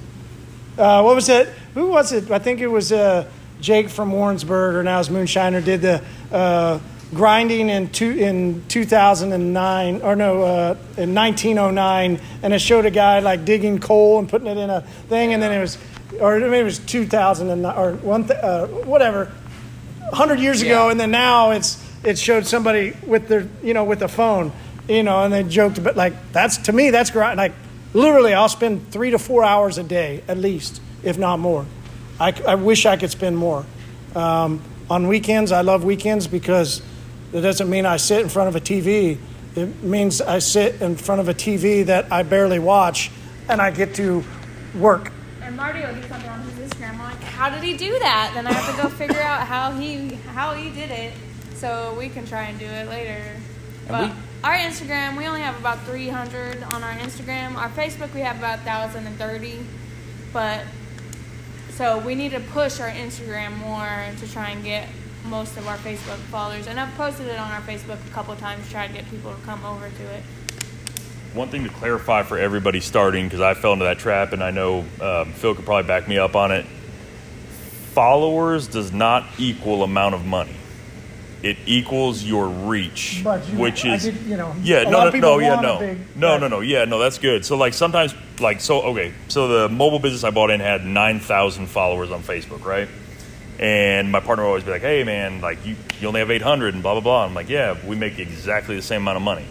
uh, 0.78 1.02
what 1.02 1.16
was 1.16 1.28
it? 1.28 1.48
Who 1.74 1.88
was 1.88 2.12
it? 2.12 2.30
I 2.30 2.38
think 2.38 2.60
it 2.60 2.68
was 2.68 2.92
uh, 2.92 3.28
Jake 3.60 3.88
from 3.88 4.12
Warrensburg, 4.12 4.76
or 4.76 4.84
now 4.84 5.00
it's 5.00 5.08
Moonshiner, 5.08 5.64
did 5.64 5.80
the 5.80 6.04
uh, 6.30 6.78
grinding 7.14 7.68
in 7.70 7.88
two, 7.90 8.10
in 8.10 8.62
2009, 8.68 10.02
or 10.02 10.14
no, 10.16 10.42
uh, 10.42 10.76
in 10.96 11.14
1909, 11.14 12.20
and 12.42 12.54
it 12.54 12.60
showed 12.60 12.84
a 12.86 12.90
guy 12.90 13.20
like 13.20 13.44
digging 13.44 13.78
coal 13.78 14.18
and 14.18 14.28
putting 14.28 14.46
it 14.46 14.58
in 14.58 14.70
a 14.70 14.82
thing, 15.08 15.32
and 15.32 15.42
then 15.42 15.52
it 15.52 15.60
was, 15.60 15.78
or 16.20 16.38
maybe 16.38 16.58
it 16.58 16.64
was 16.64 16.78
2009, 16.80 17.76
or 17.76 17.92
one, 17.94 18.26
th- 18.26 18.38
uh, 18.38 18.66
whatever, 18.66 19.24
100 20.10 20.38
years 20.40 20.62
ago, 20.62 20.86
Yeah. 20.86 20.90
and 20.90 21.00
then 21.00 21.10
now 21.10 21.50
it's 21.50 21.82
it 22.04 22.16
showed 22.18 22.46
somebody 22.46 22.94
with 23.06 23.26
their, 23.28 23.48
you 23.62 23.74
know, 23.74 23.84
with 23.84 24.02
a 24.02 24.08
phone, 24.08 24.52
you 24.88 25.02
know, 25.02 25.24
and 25.24 25.32
they 25.32 25.42
joked 25.42 25.78
about 25.78 25.96
like 25.96 26.12
that's 26.32 26.56
to 26.58 26.72
me 26.72 26.90
that's 26.90 27.10
great. 27.10 27.36
Like 27.36 27.52
literally, 27.92 28.32
I'll 28.34 28.48
spend 28.48 28.90
three 28.92 29.10
to 29.10 29.18
four 29.18 29.44
hours 29.44 29.78
a 29.78 29.82
day 29.82 30.22
at 30.28 30.38
least, 30.38 30.80
if 31.02 31.18
not 31.18 31.40
more. 31.40 31.66
I, 32.20 32.32
I 32.46 32.54
wish 32.54 32.86
I 32.86 32.96
could 32.96 33.10
spend 33.10 33.36
more. 33.36 33.66
Um, 34.14 34.62
on 34.88 35.08
weekends, 35.08 35.52
I 35.52 35.60
love 35.62 35.84
weekends 35.84 36.26
because 36.26 36.82
it 37.32 37.40
doesn't 37.40 37.68
mean 37.68 37.86
I 37.86 37.96
sit 37.96 38.20
in 38.20 38.28
front 38.28 38.48
of 38.48 38.56
a 38.56 38.60
TV. 38.60 39.18
It 39.56 39.82
means 39.82 40.20
I 40.20 40.38
sit 40.38 40.80
in 40.80 40.96
front 40.96 41.20
of 41.20 41.28
a 41.28 41.34
TV 41.34 41.84
that 41.86 42.12
I 42.12 42.22
barely 42.22 42.58
watch, 42.58 43.10
and 43.48 43.60
I 43.60 43.70
get 43.70 43.94
to 43.96 44.24
work. 44.78 45.12
And 45.42 45.56
Marty 45.56 45.80
will 45.80 45.94
do 45.94 46.02
something 46.08 46.28
on 46.30 46.40
his 46.42 46.70
Instagram. 46.70 46.90
I'm 46.90 46.98
like, 46.98 47.22
how 47.22 47.50
did 47.50 47.62
he 47.62 47.76
do 47.76 47.98
that? 47.98 48.32
Then 48.34 48.46
I 48.46 48.52
have 48.52 48.76
to 48.76 48.82
go 48.82 48.88
figure 48.96 49.20
out 49.20 49.46
how 49.46 49.72
he 49.72 50.14
how 50.34 50.54
he 50.54 50.70
did 50.70 50.90
it, 50.90 51.12
so 51.54 51.94
we 51.98 52.08
can 52.08 52.26
try 52.26 52.44
and 52.44 52.58
do 52.58 52.66
it 52.66 52.88
later. 52.88 53.22
But 53.88 54.10
we- 54.10 54.14
our 54.44 54.54
Instagram, 54.54 55.16
we 55.16 55.26
only 55.26 55.40
have 55.40 55.58
about 55.58 55.80
300 55.84 56.62
on 56.72 56.84
our 56.84 56.92
Instagram. 56.94 57.56
Our 57.56 57.68
Facebook, 57.70 58.14
we 58.14 58.20
have 58.20 58.38
about 58.38 58.58
1,030. 58.64 59.58
But 60.32 60.62
so 61.70 61.98
we 61.98 62.14
need 62.14 62.30
to 62.32 62.40
push 62.40 62.78
our 62.80 62.90
Instagram 62.90 63.56
more 63.58 63.88
to 64.20 64.32
try 64.32 64.50
and 64.50 64.62
get 64.62 64.88
most 65.24 65.56
of 65.56 65.66
our 65.68 65.76
Facebook 65.78 66.18
followers. 66.30 66.66
And 66.66 66.78
I've 66.80 66.94
posted 66.94 67.26
it 67.26 67.38
on 67.38 67.50
our 67.50 67.60
Facebook 67.62 67.98
a 68.06 68.10
couple 68.10 68.34
times, 68.36 68.64
to 68.66 68.70
try 68.72 68.86
to 68.86 68.92
get 68.92 69.08
people 69.10 69.32
to 69.34 69.40
come 69.42 69.64
over 69.64 69.88
to 69.88 70.02
it. 70.14 70.22
One 71.34 71.48
thing 71.48 71.64
to 71.64 71.70
clarify 71.70 72.22
for 72.22 72.38
everybody 72.38 72.80
starting, 72.80 73.26
because 73.26 73.40
I 73.40 73.54
fell 73.54 73.72
into 73.74 73.84
that 73.84 73.98
trap, 73.98 74.32
and 74.32 74.42
I 74.42 74.50
know 74.50 74.84
um, 75.00 75.32
Phil 75.32 75.54
could 75.54 75.64
probably 75.66 75.86
back 75.86 76.08
me 76.08 76.18
up 76.18 76.34
on 76.34 76.50
it. 76.52 76.64
Followers 77.92 78.68
does 78.68 78.92
not 78.92 79.26
equal 79.38 79.82
amount 79.82 80.14
of 80.14 80.24
money. 80.24 80.54
It 81.42 81.56
equals 81.66 82.24
your 82.24 82.48
reach, 82.48 83.20
But 83.22 83.48
you- 83.48 83.58
which 83.58 83.84
I 83.84 83.94
is 83.94 84.04
did- 84.04 84.16
you 84.26 84.36
know, 84.36 84.54
yeah, 84.60 84.80
a 84.80 84.84
no, 84.84 84.90
lot 84.90 85.02
no, 85.04 85.08
of 85.08 85.14
no, 85.20 85.38
yeah, 85.38 85.54
want 85.54 85.60
a 85.60 85.68
no, 85.68 85.78
big- 85.78 86.16
no, 86.16 86.38
no, 86.38 86.48
no, 86.48 86.60
yeah, 86.60 86.84
no, 86.84 86.98
that's 86.98 87.18
good. 87.18 87.44
So 87.44 87.56
like 87.56 87.74
sometimes, 87.74 88.12
like 88.40 88.60
so, 88.60 88.82
okay, 88.82 89.12
so 89.28 89.46
the 89.46 89.68
mobile 89.68 90.00
business 90.00 90.24
I 90.24 90.30
bought 90.30 90.50
in 90.50 90.58
had 90.58 90.84
nine 90.84 91.20
thousand 91.20 91.66
followers 91.68 92.10
on 92.10 92.22
Facebook, 92.24 92.64
right? 92.64 92.88
And 93.58 94.12
my 94.12 94.20
partner 94.20 94.44
would 94.44 94.48
always 94.48 94.64
be 94.64 94.70
like, 94.70 94.82
"Hey, 94.82 95.02
man, 95.02 95.40
like 95.40 95.66
you, 95.66 95.74
you 96.00 96.08
only 96.08 96.20
have 96.20 96.30
eight 96.30 96.42
hundred, 96.42 96.74
and 96.74 96.82
blah 96.82 96.94
blah 96.94 97.00
blah." 97.00 97.24
I'm 97.24 97.34
like, 97.34 97.48
"Yeah, 97.48 97.76
we 97.84 97.96
make 97.96 98.18
exactly 98.18 98.76
the 98.76 98.82
same 98.82 99.02
amount 99.02 99.16
of 99.16 99.22
money." 99.22 99.46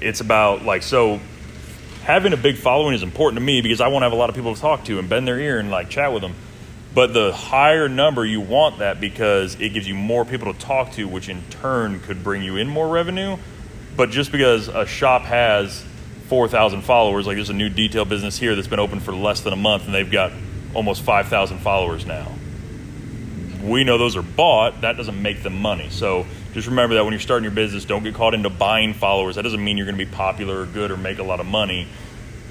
It's 0.00 0.20
about 0.20 0.62
like 0.64 0.82
so 0.82 1.20
having 2.04 2.34
a 2.34 2.36
big 2.36 2.56
following 2.56 2.94
is 2.94 3.02
important 3.02 3.38
to 3.38 3.44
me 3.44 3.62
because 3.62 3.80
I 3.80 3.88
want 3.88 4.02
to 4.02 4.06
have 4.06 4.12
a 4.12 4.16
lot 4.16 4.28
of 4.28 4.36
people 4.36 4.54
to 4.54 4.60
talk 4.60 4.84
to 4.84 4.98
and 4.98 5.08
bend 5.08 5.26
their 5.26 5.38
ear 5.38 5.58
and 5.58 5.70
like 5.70 5.88
chat 5.88 6.12
with 6.12 6.22
them. 6.22 6.34
But 6.94 7.12
the 7.12 7.32
higher 7.32 7.88
number 7.88 8.24
you 8.24 8.40
want 8.40 8.78
that 8.78 9.00
because 9.00 9.56
it 9.58 9.70
gives 9.70 9.88
you 9.88 9.94
more 9.94 10.24
people 10.24 10.52
to 10.52 10.58
talk 10.58 10.92
to, 10.92 11.08
which 11.08 11.28
in 11.28 11.42
turn 11.50 11.98
could 12.00 12.22
bring 12.22 12.42
you 12.42 12.56
in 12.56 12.68
more 12.68 12.86
revenue. 12.86 13.36
But 13.96 14.10
just 14.10 14.30
because 14.30 14.68
a 14.68 14.86
shop 14.86 15.22
has 15.22 15.84
4,000 16.28 16.82
followers, 16.82 17.26
like 17.26 17.36
there's 17.36 17.50
a 17.50 17.54
new 17.54 17.68
detail 17.68 18.04
business 18.04 18.38
here 18.38 18.54
that's 18.54 18.68
been 18.68 18.78
open 18.78 19.00
for 19.00 19.12
less 19.12 19.40
than 19.40 19.52
a 19.52 19.56
month 19.56 19.86
and 19.86 19.94
they've 19.94 20.10
got 20.10 20.32
almost 20.74 21.02
5,000 21.02 21.58
followers 21.58 22.06
now. 22.06 22.30
We 23.64 23.84
know 23.84 23.98
those 23.98 24.16
are 24.16 24.22
bought, 24.22 24.82
that 24.82 24.96
doesn't 24.96 25.20
make 25.20 25.42
them 25.42 25.60
money. 25.60 25.88
So 25.90 26.26
just 26.52 26.68
remember 26.68 26.96
that 26.96 27.04
when 27.04 27.12
you're 27.12 27.20
starting 27.20 27.44
your 27.44 27.52
business, 27.52 27.84
don't 27.84 28.02
get 28.02 28.14
caught 28.14 28.34
into 28.34 28.50
buying 28.50 28.94
followers. 28.94 29.36
That 29.36 29.42
doesn't 29.42 29.62
mean 29.62 29.76
you're 29.76 29.86
going 29.86 29.98
to 29.98 30.04
be 30.04 30.10
popular 30.10 30.62
or 30.62 30.66
good 30.66 30.90
or 30.90 30.96
make 30.96 31.18
a 31.18 31.22
lot 31.22 31.40
of 31.40 31.46
money 31.46 31.88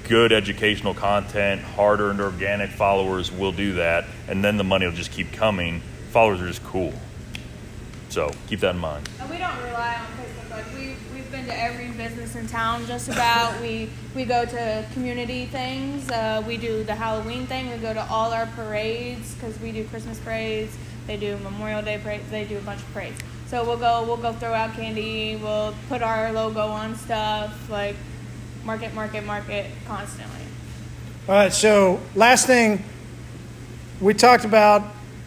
good 0.08 0.32
educational 0.32 0.94
content, 0.94 1.62
hard 1.62 2.00
earned 2.00 2.20
organic 2.20 2.70
followers 2.70 3.32
will 3.32 3.52
do 3.52 3.74
that, 3.74 4.04
and 4.28 4.44
then 4.44 4.56
the 4.56 4.64
money 4.64 4.86
will 4.86 4.92
just 4.92 5.10
keep 5.10 5.32
coming. 5.32 5.80
Followers 6.10 6.40
are 6.40 6.46
just 6.46 6.62
cool. 6.64 6.92
So 8.10 8.30
keep 8.46 8.60
that 8.60 8.74
in 8.74 8.80
mind. 8.80 9.08
And 9.20 9.30
we 9.30 9.38
don't 9.38 9.56
rely 9.62 9.96
on 9.96 10.06
Facebook. 10.18 10.50
Like 10.50 10.66
we 10.74 10.94
we've 11.12 11.30
been 11.32 11.46
to 11.46 11.58
every 11.58 11.90
business 11.90 12.36
in 12.36 12.46
town 12.46 12.86
just 12.86 13.08
about. 13.08 13.60
we 13.60 13.88
we 14.14 14.24
go 14.24 14.44
to 14.44 14.86
community 14.92 15.46
things. 15.46 16.08
Uh, 16.10 16.42
we 16.46 16.56
do 16.56 16.84
the 16.84 16.94
Halloween 16.94 17.46
thing. 17.46 17.70
We 17.70 17.78
go 17.78 17.92
to 17.92 18.04
all 18.04 18.32
our 18.32 18.46
parades 18.46 19.34
because 19.34 19.58
we 19.58 19.72
do 19.72 19.84
Christmas 19.86 20.18
parades. 20.20 20.76
They 21.06 21.16
do 21.16 21.36
Memorial 21.38 21.82
Day 21.82 21.98
parades. 22.02 22.30
They 22.30 22.44
do 22.44 22.58
a 22.58 22.62
bunch 22.62 22.80
of 22.80 22.92
parades. 22.92 23.20
So 23.48 23.64
we'll 23.64 23.76
go. 23.76 24.04
We'll 24.04 24.16
go 24.16 24.32
throw 24.32 24.52
out 24.52 24.74
candy. 24.74 25.36
We'll 25.36 25.74
put 25.88 26.02
our 26.02 26.32
logo 26.32 26.66
on 26.66 26.96
stuff. 26.96 27.70
Like 27.70 27.96
market, 28.64 28.94
market, 28.94 29.24
market 29.24 29.70
constantly. 29.86 30.40
All 31.28 31.34
right, 31.34 31.52
so 31.52 32.00
last 32.14 32.46
thing, 32.46 32.84
we 34.00 34.12
talked 34.12 34.44
about 34.44 34.82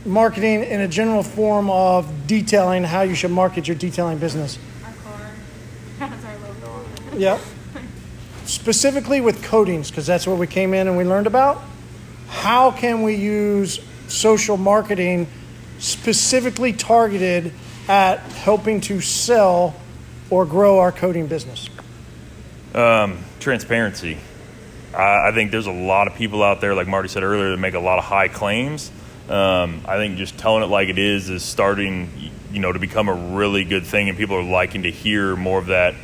marketing 0.05 0.63
in 0.63 0.81
a 0.81 0.87
general 0.87 1.23
form 1.23 1.69
of 1.69 2.27
detailing, 2.27 2.83
how 2.83 3.01
you 3.01 3.15
should 3.15 3.31
market 3.31 3.67
your 3.67 3.75
detailing 3.75 4.17
business. 4.17 4.59
Our 4.85 4.93
car 5.03 5.31
has 6.07 6.25
our 6.25 6.37
logo 6.37 6.71
on 6.71 7.13
it. 7.13 7.19
Yep. 7.19 7.39
Specifically 8.45 9.21
with 9.21 9.43
coatings, 9.43 9.89
because 9.89 10.05
that's 10.05 10.25
what 10.25 10.37
we 10.37 10.47
came 10.47 10.73
in 10.73 10.87
and 10.87 10.97
we 10.97 11.03
learned 11.03 11.27
about. 11.27 11.61
How 12.27 12.71
can 12.71 13.01
we 13.01 13.15
use 13.15 13.79
social 14.07 14.55
marketing 14.57 15.27
specifically 15.79 16.73
targeted 16.73 17.53
at 17.87 18.19
helping 18.19 18.81
to 18.81 19.01
sell 19.01 19.75
or 20.29 20.45
grow 20.45 20.79
our 20.79 20.91
coating 20.91 21.27
business? 21.27 21.69
Um, 22.73 23.19
transparency. 23.39 24.17
I, 24.93 25.29
I 25.29 25.31
think 25.33 25.51
there's 25.51 25.67
a 25.67 25.71
lot 25.71 26.07
of 26.07 26.15
people 26.15 26.43
out 26.43 26.61
there, 26.61 26.75
like 26.75 26.87
Marty 26.87 27.07
said 27.07 27.23
earlier, 27.23 27.51
that 27.51 27.57
make 27.57 27.73
a 27.73 27.79
lot 27.79 27.99
of 27.99 28.05
high 28.05 28.27
claims. 28.27 28.91
Um, 29.29 29.81
I 29.85 29.97
think 29.97 30.17
just 30.17 30.37
telling 30.37 30.63
it 30.63 30.67
like 30.67 30.89
it 30.89 30.97
is 30.97 31.29
is 31.29 31.43
starting, 31.43 32.09
you 32.51 32.59
know, 32.59 32.71
to 32.71 32.79
become 32.79 33.09
a 33.09 33.35
really 33.35 33.63
good 33.63 33.85
thing, 33.85 34.09
and 34.09 34.17
people 34.17 34.37
are 34.37 34.43
liking 34.43 34.83
to 34.83 34.91
hear 34.91 35.35
more 35.35 35.59
of 35.59 35.67
that. 35.67 35.95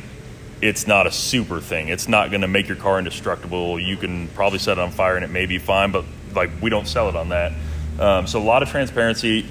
It's 0.60 0.86
not 0.86 1.06
a 1.06 1.10
super 1.10 1.60
thing. 1.60 1.88
It's 1.88 2.08
not 2.08 2.30
going 2.30 2.40
to 2.42 2.48
make 2.48 2.68
your 2.68 2.76
car 2.76 2.98
indestructible. 2.98 3.78
You 3.78 3.96
can 3.96 4.28
probably 4.28 4.58
set 4.58 4.78
it 4.78 4.80
on 4.80 4.90
fire 4.92 5.16
and 5.16 5.24
it 5.24 5.30
may 5.30 5.46
be 5.46 5.58
fine, 5.58 5.90
but 5.90 6.04
like 6.34 6.50
we 6.62 6.70
don't 6.70 6.88
sell 6.88 7.08
it 7.08 7.16
on 7.16 7.30
that. 7.30 7.52
Um, 7.98 8.26
so 8.26 8.40
a 8.40 8.42
lot 8.42 8.62
of 8.62 8.70
transparency, 8.70 9.46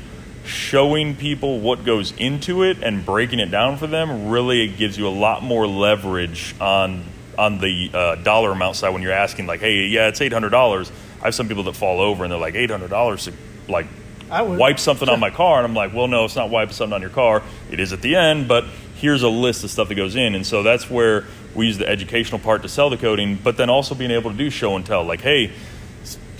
showing 0.45 1.15
people 1.15 1.59
what 1.59 1.85
goes 1.85 2.11
into 2.17 2.63
it 2.63 2.83
and 2.83 3.05
breaking 3.05 3.39
it 3.39 3.49
down 3.51 3.77
for 3.77 3.87
them 3.87 4.29
really 4.29 4.67
gives 4.67 4.97
you 4.97 5.07
a 5.07 5.09
lot 5.09 5.43
more 5.43 5.67
leverage 5.67 6.55
on 6.59 7.03
on 7.37 7.57
the 7.59 7.89
uh, 7.93 8.15
dollar 8.15 8.51
amount 8.51 8.75
side 8.75 8.89
when 8.89 9.01
you're 9.01 9.11
asking 9.11 9.47
like, 9.47 9.59
hey, 9.59 9.87
yeah, 9.87 10.07
it's 10.07 10.21
eight 10.21 10.33
hundred 10.33 10.49
dollars. 10.49 10.91
I 11.21 11.25
have 11.25 11.35
some 11.35 11.47
people 11.47 11.63
that 11.63 11.75
fall 11.75 11.99
over 12.01 12.23
and 12.23 12.31
they're 12.31 12.39
like 12.39 12.55
eight 12.55 12.69
hundred 12.69 12.89
dollars 12.89 13.25
to 13.25 13.33
like 13.67 13.87
I 14.29 14.41
would. 14.41 14.59
wipe 14.59 14.79
something 14.79 15.09
on 15.09 15.19
my 15.21 15.29
car, 15.29 15.57
and 15.57 15.65
I'm 15.65 15.73
like, 15.73 15.93
well, 15.93 16.07
no, 16.07 16.25
it's 16.25 16.35
not 16.35 16.49
wiping 16.49 16.73
something 16.73 16.93
on 16.93 17.01
your 17.01 17.09
car. 17.09 17.41
It 17.71 17.79
is 17.79 17.93
at 17.93 18.01
the 18.01 18.15
end, 18.15 18.47
but 18.47 18.65
here's 18.95 19.23
a 19.23 19.29
list 19.29 19.63
of 19.63 19.71
stuff 19.71 19.87
that 19.89 19.95
goes 19.95 20.15
in, 20.15 20.35
and 20.35 20.45
so 20.45 20.63
that's 20.63 20.89
where 20.89 21.25
we 21.55 21.67
use 21.67 21.77
the 21.77 21.87
educational 21.87 22.39
part 22.39 22.63
to 22.63 22.69
sell 22.69 22.89
the 22.89 22.97
coating, 22.97 23.35
but 23.35 23.57
then 23.57 23.69
also 23.69 23.95
being 23.95 24.11
able 24.11 24.31
to 24.31 24.37
do 24.37 24.49
show 24.49 24.75
and 24.75 24.85
tell, 24.85 25.03
like, 25.03 25.21
hey. 25.21 25.51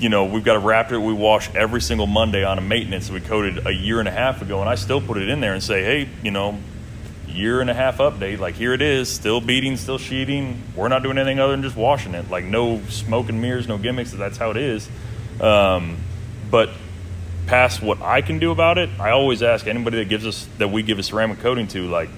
You 0.04 0.10
know, 0.10 0.26
we've 0.26 0.44
got 0.44 0.58
a 0.58 0.60
Raptor 0.60 1.02
we 1.02 1.14
wash 1.14 1.50
every 1.56 1.80
single 1.80 2.08
Monday 2.08 2.44
on 2.44 2.58
a 2.58 2.62
maintenance 2.62 3.10
we 3.10 3.22
coated 3.22 3.66
a 3.66 3.72
year 3.72 4.00
and 4.00 4.08
a 4.10 4.12
half 4.12 4.42
ago, 4.42 4.60
and 4.60 4.68
I 4.70 4.76
still 4.76 5.00
put 5.00 5.18
it 5.18 5.30
in 5.30 5.40
there 5.40 5.54
and 5.54 5.64
say, 5.64 5.82
hey, 5.82 6.10
you 6.22 6.30
know, 6.30 6.60
year 7.26 7.62
and 7.62 7.70
a 7.70 7.74
half 7.74 8.00
update. 8.00 8.40
Like 8.40 8.56
here 8.56 8.74
it 8.74 8.82
is, 8.82 9.10
still 9.10 9.40
beating, 9.40 9.78
still 9.78 9.98
sheeting. 9.98 10.62
We're 10.76 10.90
not 10.90 11.04
doing 11.04 11.18
anything 11.18 11.40
other 11.40 11.54
than 11.54 11.64
just 11.64 11.78
washing 11.78 12.16
it. 12.16 12.30
Like 12.30 12.44
no 12.44 12.82
smoke 12.90 13.30
and 13.30 13.42
mirrors, 13.42 13.66
no 13.66 13.78
gimmicks. 13.78 14.12
That's 14.12 14.36
how 14.36 14.52
it 14.52 14.58
is. 14.58 14.90
Um, 15.40 15.96
but 16.52 16.72
past 17.46 17.82
what 17.82 18.02
I 18.02 18.22
can 18.22 18.40
do 18.40 18.52
about 18.52 18.78
it, 18.78 18.90
I 19.00 19.12
always 19.12 19.42
ask 19.42 19.68
anybody 19.68 20.00
that 20.00 20.10
gives 20.10 20.28
us 20.28 20.50
that 20.58 20.68
we 20.68 20.84
give 20.84 21.00
a 21.00 21.04
ceramic 21.04 21.40
coating 21.40 21.70
to, 21.70 21.88
like 21.88 22.10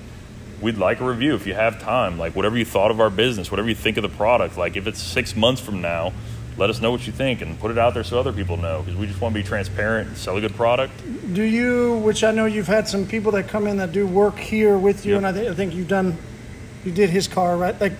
we'd 0.59 0.79
like 0.79 1.01
a 1.01 1.05
review 1.05 1.35
if 1.35 1.45
you 1.45 1.53
have 1.53 1.79
time. 1.79 2.17
Like 2.17 2.35
whatever 2.35 2.57
you 2.57 2.65
thought 2.65 2.89
of 2.89 2.99
our 2.99 3.11
business, 3.11 3.51
whatever 3.51 3.69
you 3.69 3.75
think 3.75 3.97
of 3.97 4.01
the 4.01 4.09
product. 4.09 4.57
Like 4.57 4.75
if 4.75 4.87
it's 4.87 4.99
six 4.99 5.35
months 5.35 5.61
from 5.61 5.83
now. 5.83 6.13
Let 6.57 6.69
us 6.69 6.79
know 6.79 6.89
what 6.91 7.05
you 7.05 7.11
think 7.11 7.41
and 7.41 7.59
put 7.59 7.69
it 7.71 7.77
out 7.77 7.93
there 7.93 8.03
so 8.05 8.17
other 8.19 8.31
people 8.31 8.55
know 8.55 8.81
because 8.81 8.97
we 8.97 9.07
just 9.07 9.19
want 9.19 9.35
to 9.35 9.41
be 9.41 9.45
transparent 9.45 10.07
and 10.07 10.17
sell 10.17 10.37
a 10.37 10.41
good 10.41 10.55
product. 10.55 10.93
Do 11.33 11.43
you, 11.43 11.97
which 11.97 12.23
I 12.23 12.31
know 12.31 12.45
you've 12.45 12.67
had 12.67 12.87
some 12.87 13.05
people 13.05 13.33
that 13.33 13.49
come 13.49 13.67
in 13.67 13.77
that 13.77 13.91
do 13.91 14.07
work 14.07 14.37
here 14.37 14.77
with 14.77 15.05
you, 15.05 15.13
Yep. 15.13 15.17
and 15.17 15.27
I, 15.27 15.31
th- 15.33 15.49
I 15.51 15.53
think 15.53 15.73
you've 15.73 15.89
done, 15.89 16.17
you 16.85 16.91
did 16.93 17.09
his 17.09 17.27
car, 17.27 17.57
right? 17.57 17.79
Like, 17.79 17.93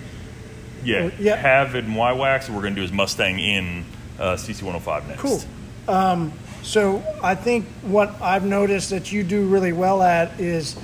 Yeah, 0.86 1.10
Yeah. 1.20 1.36
have 1.36 1.76
it 1.76 1.84
in 1.84 1.96
Y 1.96 2.14
Wax. 2.14 2.50
We're 2.50 2.62
going 2.62 2.76
to 2.76 2.80
do 2.80 2.82
his 2.84 2.94
Mustang 2.94 3.40
in 3.40 3.84
uh, 4.20 4.36
CC105 4.36 5.08
next. 5.10 5.22
Cool. 5.22 5.42
Um, 5.90 6.32
so 6.64 7.04
I 7.22 7.36
think 7.36 7.66
what 7.82 8.16
I've 8.22 8.46
noticed 8.46 8.90
that 8.92 9.12
you 9.12 9.24
do 9.24 9.46
really 9.48 9.74
well 9.74 10.02
at 10.02 10.40
is 10.40 10.76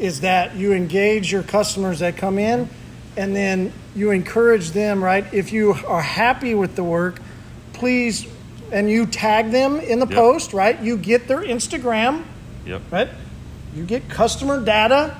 is 0.00 0.22
that 0.22 0.56
you 0.56 0.72
engage 0.72 1.30
your 1.30 1.44
customers 1.44 2.00
that 2.00 2.16
come 2.16 2.36
in, 2.36 2.68
and 3.16 3.34
then 3.34 3.72
you 3.94 4.10
encourage 4.10 4.70
them. 4.70 5.02
Right, 5.02 5.24
if 5.32 5.52
you 5.52 5.74
are 5.86 6.02
happy 6.02 6.54
with 6.54 6.76
the 6.76 6.84
work, 6.84 7.20
please, 7.72 8.26
and 8.72 8.90
you 8.90 9.06
tag 9.06 9.50
them 9.50 9.78
in 9.80 9.98
the 10.00 10.06
Yep. 10.06 10.14
post. 10.14 10.52
Right, 10.52 10.80
you 10.80 10.96
get 10.96 11.28
their 11.28 11.42
Instagram. 11.42 12.22
Yep. 12.66 12.82
Right, 12.90 13.08
you 13.74 13.84
get 13.84 14.08
customer 14.08 14.60
data. 14.64 15.14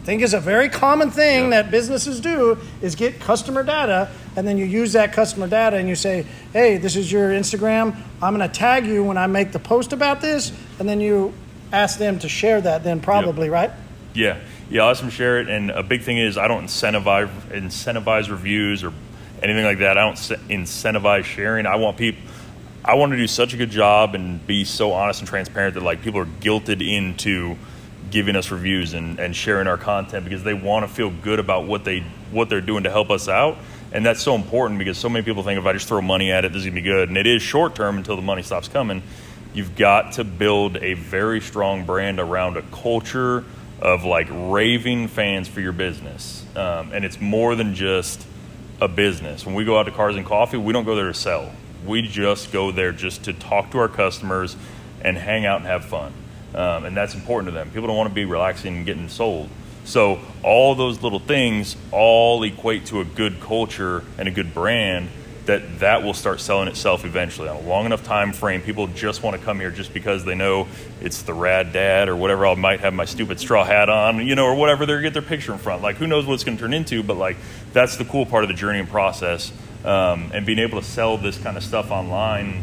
I 0.00 0.04
think 0.04 0.20
is 0.22 0.34
a 0.34 0.40
very 0.40 0.68
common 0.68 1.12
thing 1.12 1.44
Yep. 1.44 1.50
that 1.50 1.70
businesses 1.70 2.18
do 2.18 2.58
is 2.80 2.96
get 2.96 3.20
customer 3.20 3.62
data 3.62 4.08
and 4.34 4.48
then 4.48 4.58
you 4.58 4.64
use 4.64 4.94
that 4.94 5.12
customer 5.12 5.46
data 5.46 5.76
and 5.76 5.88
you 5.88 5.94
say, 5.94 6.24
"Hey, 6.52 6.76
this 6.76 6.96
is 6.96 7.12
your 7.12 7.30
Instagram. 7.30 7.94
I'm 8.20 8.36
going 8.36 8.48
to 8.48 8.52
tag 8.52 8.84
you 8.86 9.04
when 9.04 9.16
I 9.16 9.28
make 9.28 9.52
the 9.52 9.60
post 9.60 9.92
about 9.92 10.20
this." 10.20 10.50
And 10.80 10.88
then 10.88 11.00
you 11.00 11.34
ask 11.72 11.98
them 11.98 12.18
to 12.18 12.28
share 12.28 12.60
that 12.60 12.82
then 12.82 12.98
probably, 12.98 13.48
right? 13.48 13.70
Yeah, 14.14 14.38
yeah, 14.72 14.90
to 14.94 15.10
share 15.10 15.38
it. 15.38 15.50
And 15.50 15.70
a 15.70 15.82
big 15.82 16.00
thing 16.02 16.16
is 16.16 16.38
I 16.38 16.48
don't 16.48 16.64
incentivize 16.64 17.28
incentivize 17.50 18.30
reviews 18.30 18.82
or 18.82 18.92
anything 19.42 19.64
like 19.64 19.80
that. 19.80 19.98
I 19.98 20.02
don't 20.02 20.16
incentivize 20.16 21.24
sharing. 21.24 21.66
I 21.66 21.76
want 21.76 21.98
people. 21.98 22.22
I 22.82 22.94
want 22.94 23.12
to 23.12 23.18
do 23.18 23.26
such 23.26 23.52
a 23.52 23.56
good 23.58 23.70
job 23.70 24.14
and 24.14 24.44
be 24.46 24.64
so 24.64 24.92
honest 24.92 25.20
and 25.20 25.28
transparent 25.28 25.74
that 25.74 25.82
like 25.82 26.00
people 26.00 26.20
are 26.20 26.26
guilted 26.26 26.80
into 26.80 27.56
giving 28.10 28.34
us 28.34 28.50
reviews 28.50 28.94
and, 28.94 29.20
and 29.20 29.36
sharing 29.36 29.68
our 29.68 29.76
content 29.76 30.24
because 30.24 30.42
they 30.42 30.54
want 30.54 30.88
to 30.88 30.92
feel 30.92 31.10
good 31.10 31.38
about 31.38 31.66
what 31.66 31.84
they 31.84 32.00
what 32.30 32.48
they're 32.48 32.62
doing 32.62 32.84
to 32.84 32.90
help 32.90 33.10
us 33.10 33.28
out. 33.28 33.58
And 33.92 34.06
that's 34.06 34.22
so 34.22 34.34
important 34.34 34.78
because 34.78 34.96
so 34.96 35.10
many 35.10 35.22
people 35.22 35.42
think 35.42 35.60
if 35.60 35.66
I 35.66 35.74
just 35.74 35.86
throw 35.86 36.00
money 36.00 36.32
at 36.32 36.46
it, 36.46 36.52
this 36.52 36.60
is 36.60 36.64
gonna 36.64 36.76
be 36.76 36.80
good. 36.80 37.10
And 37.10 37.18
it 37.18 37.26
is 37.26 37.42
short 37.42 37.74
term 37.74 37.98
until 37.98 38.16
the 38.16 38.22
money 38.22 38.42
stops 38.42 38.68
coming. 38.68 39.02
You've 39.52 39.76
got 39.76 40.12
to 40.12 40.24
build 40.24 40.78
a 40.78 40.94
very 40.94 41.42
strong 41.42 41.84
brand 41.84 42.18
around 42.18 42.56
a 42.56 42.62
culture 42.62 43.44
of 43.82 44.04
like 44.04 44.28
raving 44.30 45.08
fans 45.08 45.48
for 45.48 45.60
your 45.60 45.72
business. 45.72 46.46
Um, 46.54 46.92
and 46.92 47.04
it's 47.04 47.20
more 47.20 47.56
than 47.56 47.74
just 47.74 48.24
a 48.80 48.86
business. 48.86 49.44
When 49.44 49.56
we 49.56 49.64
go 49.64 49.76
out 49.76 49.84
to 49.84 49.90
Cars 49.90 50.14
and 50.14 50.24
Coffee, 50.24 50.56
we 50.56 50.72
don't 50.72 50.84
go 50.84 50.94
there 50.94 51.08
to 51.08 51.14
sell. 51.14 51.50
We 51.84 52.02
just 52.02 52.52
go 52.52 52.70
there 52.70 52.92
just 52.92 53.24
to 53.24 53.32
talk 53.32 53.72
to 53.72 53.78
our 53.78 53.88
customers 53.88 54.56
and 55.02 55.18
hang 55.18 55.46
out 55.46 55.58
and 55.58 55.66
have 55.66 55.84
fun. 55.84 56.12
Um, 56.54 56.84
and 56.84 56.96
that's 56.96 57.14
important 57.14 57.48
to 57.48 57.52
them. 57.52 57.70
People 57.70 57.88
don't 57.88 57.96
want 57.96 58.08
to 58.08 58.14
be 58.14 58.24
relaxing 58.24 58.76
and 58.76 58.86
getting 58.86 59.08
sold. 59.08 59.48
So 59.84 60.20
all 60.44 60.76
those 60.76 61.02
little 61.02 61.18
things 61.18 61.76
all 61.90 62.40
equate 62.44 62.86
to 62.86 63.00
a 63.00 63.04
good 63.04 63.40
culture 63.40 64.04
and 64.16 64.28
a 64.28 64.30
good 64.30 64.54
brand 64.54 65.08
that 65.46 65.80
that 65.80 66.02
will 66.02 66.14
start 66.14 66.40
selling 66.40 66.68
itself 66.68 67.04
eventually 67.04 67.48
on 67.48 67.56
a 67.56 67.60
long 67.60 67.84
enough 67.84 68.04
time 68.04 68.32
frame. 68.32 68.60
People 68.60 68.86
just 68.88 69.22
want 69.22 69.36
to 69.36 69.44
come 69.44 69.58
here 69.58 69.70
just 69.70 69.92
because 69.92 70.24
they 70.24 70.34
know 70.34 70.68
it's 71.00 71.22
the 71.22 71.34
rad 71.34 71.72
dad 71.72 72.08
or 72.08 72.16
whatever. 72.16 72.46
I 72.46 72.54
might 72.54 72.80
have 72.80 72.94
my 72.94 73.04
stupid 73.04 73.40
straw 73.40 73.64
hat 73.64 73.88
on, 73.88 74.24
you 74.26 74.36
know, 74.36 74.46
or 74.46 74.54
whatever. 74.54 74.86
They 74.86 75.00
get 75.02 75.14
their 75.14 75.22
picture 75.22 75.52
in 75.52 75.58
front. 75.58 75.82
Like 75.82 75.96
who 75.96 76.06
knows 76.06 76.26
what 76.26 76.34
it's 76.34 76.44
going 76.44 76.56
to 76.58 76.62
turn 76.62 76.74
into? 76.74 77.02
But 77.02 77.16
like 77.16 77.36
that's 77.72 77.96
the 77.96 78.04
cool 78.04 78.24
part 78.24 78.44
of 78.44 78.48
the 78.48 78.54
journey 78.54 78.78
and 78.78 78.88
process. 78.88 79.52
Um, 79.84 80.30
and 80.32 80.46
being 80.46 80.60
able 80.60 80.80
to 80.80 80.86
sell 80.86 81.18
this 81.18 81.38
kind 81.38 81.56
of 81.56 81.64
stuff 81.64 81.90
online 81.90 82.62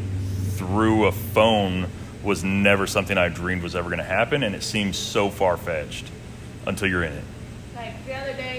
through 0.55 1.05
a 1.05 1.11
phone 1.11 1.87
was 2.23 2.43
never 2.43 2.87
something 2.87 3.17
I 3.17 3.29
dreamed 3.29 3.63
was 3.63 3.75
ever 3.75 3.89
going 3.89 3.99
to 3.99 4.05
happen, 4.05 4.43
and 4.43 4.55
it 4.55 4.63
seems 4.63 4.97
so 4.97 5.29
far 5.29 5.57
fetched 5.57 6.05
until 6.65 6.87
you're 6.87 7.03
in 7.03 7.13
it. 7.13 7.23
Like 7.75 8.05
the 8.05 8.13
other 8.13 8.33
day, 8.33 8.58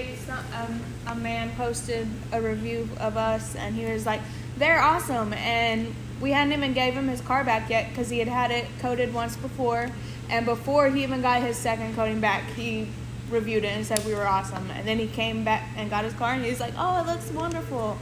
a 1.07 1.15
man 1.15 1.51
posted 1.57 2.07
a 2.33 2.41
review 2.41 2.89
of 2.99 3.17
us, 3.17 3.55
and 3.57 3.75
he 3.75 3.85
was 3.85 4.07
like, 4.07 4.21
"They're 4.59 4.81
awesome," 4.81 5.33
and 5.35 5.95
we 6.21 6.33
hadn't 6.33 6.53
even 6.53 6.73
gave 6.73 6.95
him 6.95 7.09
his 7.09 7.21
car 7.21 7.45
back 7.45 7.71
yet 7.71 7.89
because 7.91 8.11
he 8.11 8.19
had 8.19 8.29
had 8.29 8.51
it 8.51 8.67
coated 8.81 9.13
once 9.15 9.37
before, 9.37 9.91
and 10.29 10.45
before 10.45 10.89
he 10.91 11.03
even 11.03 11.23
got 11.23 11.43
his 11.43 11.57
second 11.57 11.95
coating 11.97 12.21
back, 12.21 12.45
he 12.55 12.89
reviewed 13.31 13.65
it 13.65 13.69
and 13.69 13.87
said 13.87 14.05
we 14.05 14.15
were 14.15 14.27
awesome, 14.27 14.71
and 14.73 14.87
then 14.87 14.99
he 14.99 15.07
came 15.07 15.45
back 15.45 15.63
and 15.77 15.89
got 15.89 16.05
his 16.05 16.13
car, 16.15 16.33
and 16.33 16.45
he's 16.45 16.61
like, 16.61 16.75
"Oh, 16.77 17.01
it 17.01 17.07
looks 17.07 17.31
wonderful," 17.31 17.97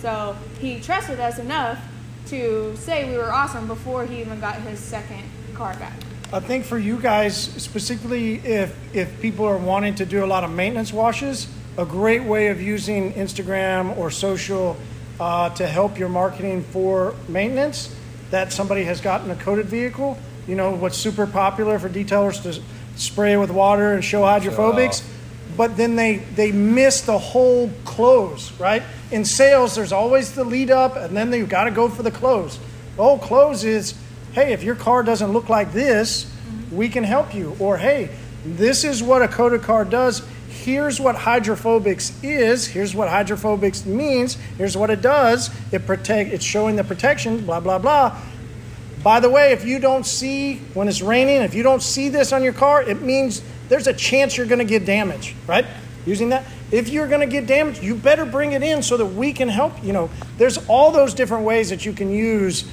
so 0.00 0.36
he 0.60 0.80
trusted 0.80 1.20
us 1.20 1.38
enough 1.38 1.78
to 2.26 2.76
say 2.76 3.10
we 3.10 3.16
were 3.16 3.32
awesome 3.32 3.66
before 3.66 4.04
he 4.04 4.20
even 4.20 4.40
got 4.40 4.56
his 4.56 4.78
second 4.78 5.22
car 5.54 5.74
back. 5.74 5.94
I 6.32 6.40
think 6.40 6.64
for 6.64 6.78
you 6.78 6.98
guys 6.98 7.36
specifically, 7.36 8.36
if 8.36 8.74
if 8.94 9.20
people 9.20 9.44
are 9.44 9.58
wanting 9.58 9.94
to 9.96 10.06
do 10.06 10.24
a 10.24 10.26
lot 10.26 10.44
of 10.44 10.50
maintenance 10.50 10.92
washes, 10.92 11.46
a 11.76 11.84
great 11.84 12.24
way 12.24 12.48
of 12.48 12.60
using 12.60 13.12
Instagram 13.14 13.96
or 13.96 14.10
social 14.10 14.76
uh, 15.20 15.50
to 15.50 15.66
help 15.66 15.98
your 15.98 16.08
marketing 16.08 16.62
for 16.62 17.14
maintenance, 17.28 17.94
that 18.30 18.52
somebody 18.52 18.84
has 18.84 19.00
gotten 19.00 19.30
a 19.30 19.36
coated 19.36 19.66
vehicle. 19.66 20.18
You 20.46 20.56
know 20.56 20.72
what's 20.72 20.96
super 20.96 21.26
popular 21.26 21.78
for 21.78 21.88
detailers 21.88 22.42
to 22.42 22.60
spray 22.96 23.36
with 23.36 23.50
water 23.50 23.94
and 23.94 24.04
show 24.04 24.22
hydrophobics, 24.22 25.02
but 25.56 25.76
then 25.76 25.96
they 25.96 26.16
they 26.16 26.50
miss 26.50 27.02
the 27.02 27.18
whole 27.18 27.70
close. 27.84 28.52
Right 28.58 28.82
in 29.10 29.24
sales, 29.24 29.74
there's 29.74 29.92
always 29.92 30.32
the 30.32 30.44
lead 30.44 30.70
up, 30.70 30.96
and 30.96 31.16
then 31.16 31.32
you've 31.32 31.48
got 31.48 31.64
to 31.64 31.70
go 31.70 31.88
for 31.88 32.02
the 32.02 32.10
close. 32.10 32.58
The 32.96 33.02
whole 33.02 33.18
close 33.18 33.64
is 33.64 33.94
hey, 34.32 34.52
if 34.52 34.62
your 34.62 34.74
car 34.74 35.02
doesn't 35.02 35.32
look 35.32 35.48
like 35.48 35.72
this, 35.72 36.30
we 36.70 36.88
can 36.88 37.04
help 37.04 37.34
you. 37.34 37.54
Or, 37.58 37.76
hey, 37.76 38.10
this 38.44 38.84
is 38.84 39.02
what 39.02 39.22
a 39.22 39.28
coated 39.28 39.62
car 39.62 39.84
does. 39.84 40.22
Here's 40.62 41.00
what 41.00 41.16
hydrophobics 41.16 42.12
is. 42.22 42.68
Here's 42.68 42.94
what 42.94 43.08
hydrophobics 43.08 43.84
means. 43.84 44.34
Here's 44.56 44.76
what 44.76 44.90
it 44.90 45.02
does. 45.02 45.50
It 45.72 45.86
protect. 45.86 46.32
It's 46.32 46.44
showing 46.44 46.76
the 46.76 46.84
protection. 46.84 47.44
Blah 47.44 47.58
blah 47.58 47.80
blah. 47.80 48.16
By 49.02 49.18
the 49.18 49.28
way, 49.28 49.50
if 49.50 49.64
you 49.64 49.80
don't 49.80 50.06
see 50.06 50.58
when 50.74 50.86
it's 50.86 51.02
raining, 51.02 51.42
if 51.42 51.54
you 51.54 51.64
don't 51.64 51.82
see 51.82 52.10
this 52.10 52.32
on 52.32 52.44
your 52.44 52.52
car, 52.52 52.80
it 52.80 53.02
means 53.02 53.42
there's 53.68 53.88
a 53.88 53.92
chance 53.92 54.36
you're 54.36 54.46
going 54.46 54.60
to 54.60 54.64
get 54.64 54.86
damage. 54.86 55.34
Right? 55.48 55.66
Using 56.06 56.28
that. 56.28 56.44
If 56.70 56.90
you're 56.90 57.08
going 57.08 57.22
to 57.22 57.26
get 57.26 57.48
damaged, 57.48 57.82
you 57.82 57.96
better 57.96 58.24
bring 58.24 58.52
it 58.52 58.62
in 58.62 58.84
so 58.84 58.96
that 58.96 59.06
we 59.06 59.32
can 59.32 59.48
help. 59.48 59.72
You 59.82 59.92
know, 59.92 60.10
there's 60.38 60.58
all 60.68 60.92
those 60.92 61.12
different 61.12 61.44
ways 61.44 61.70
that 61.70 61.84
you 61.84 61.92
can 61.92 62.12
use 62.12 62.70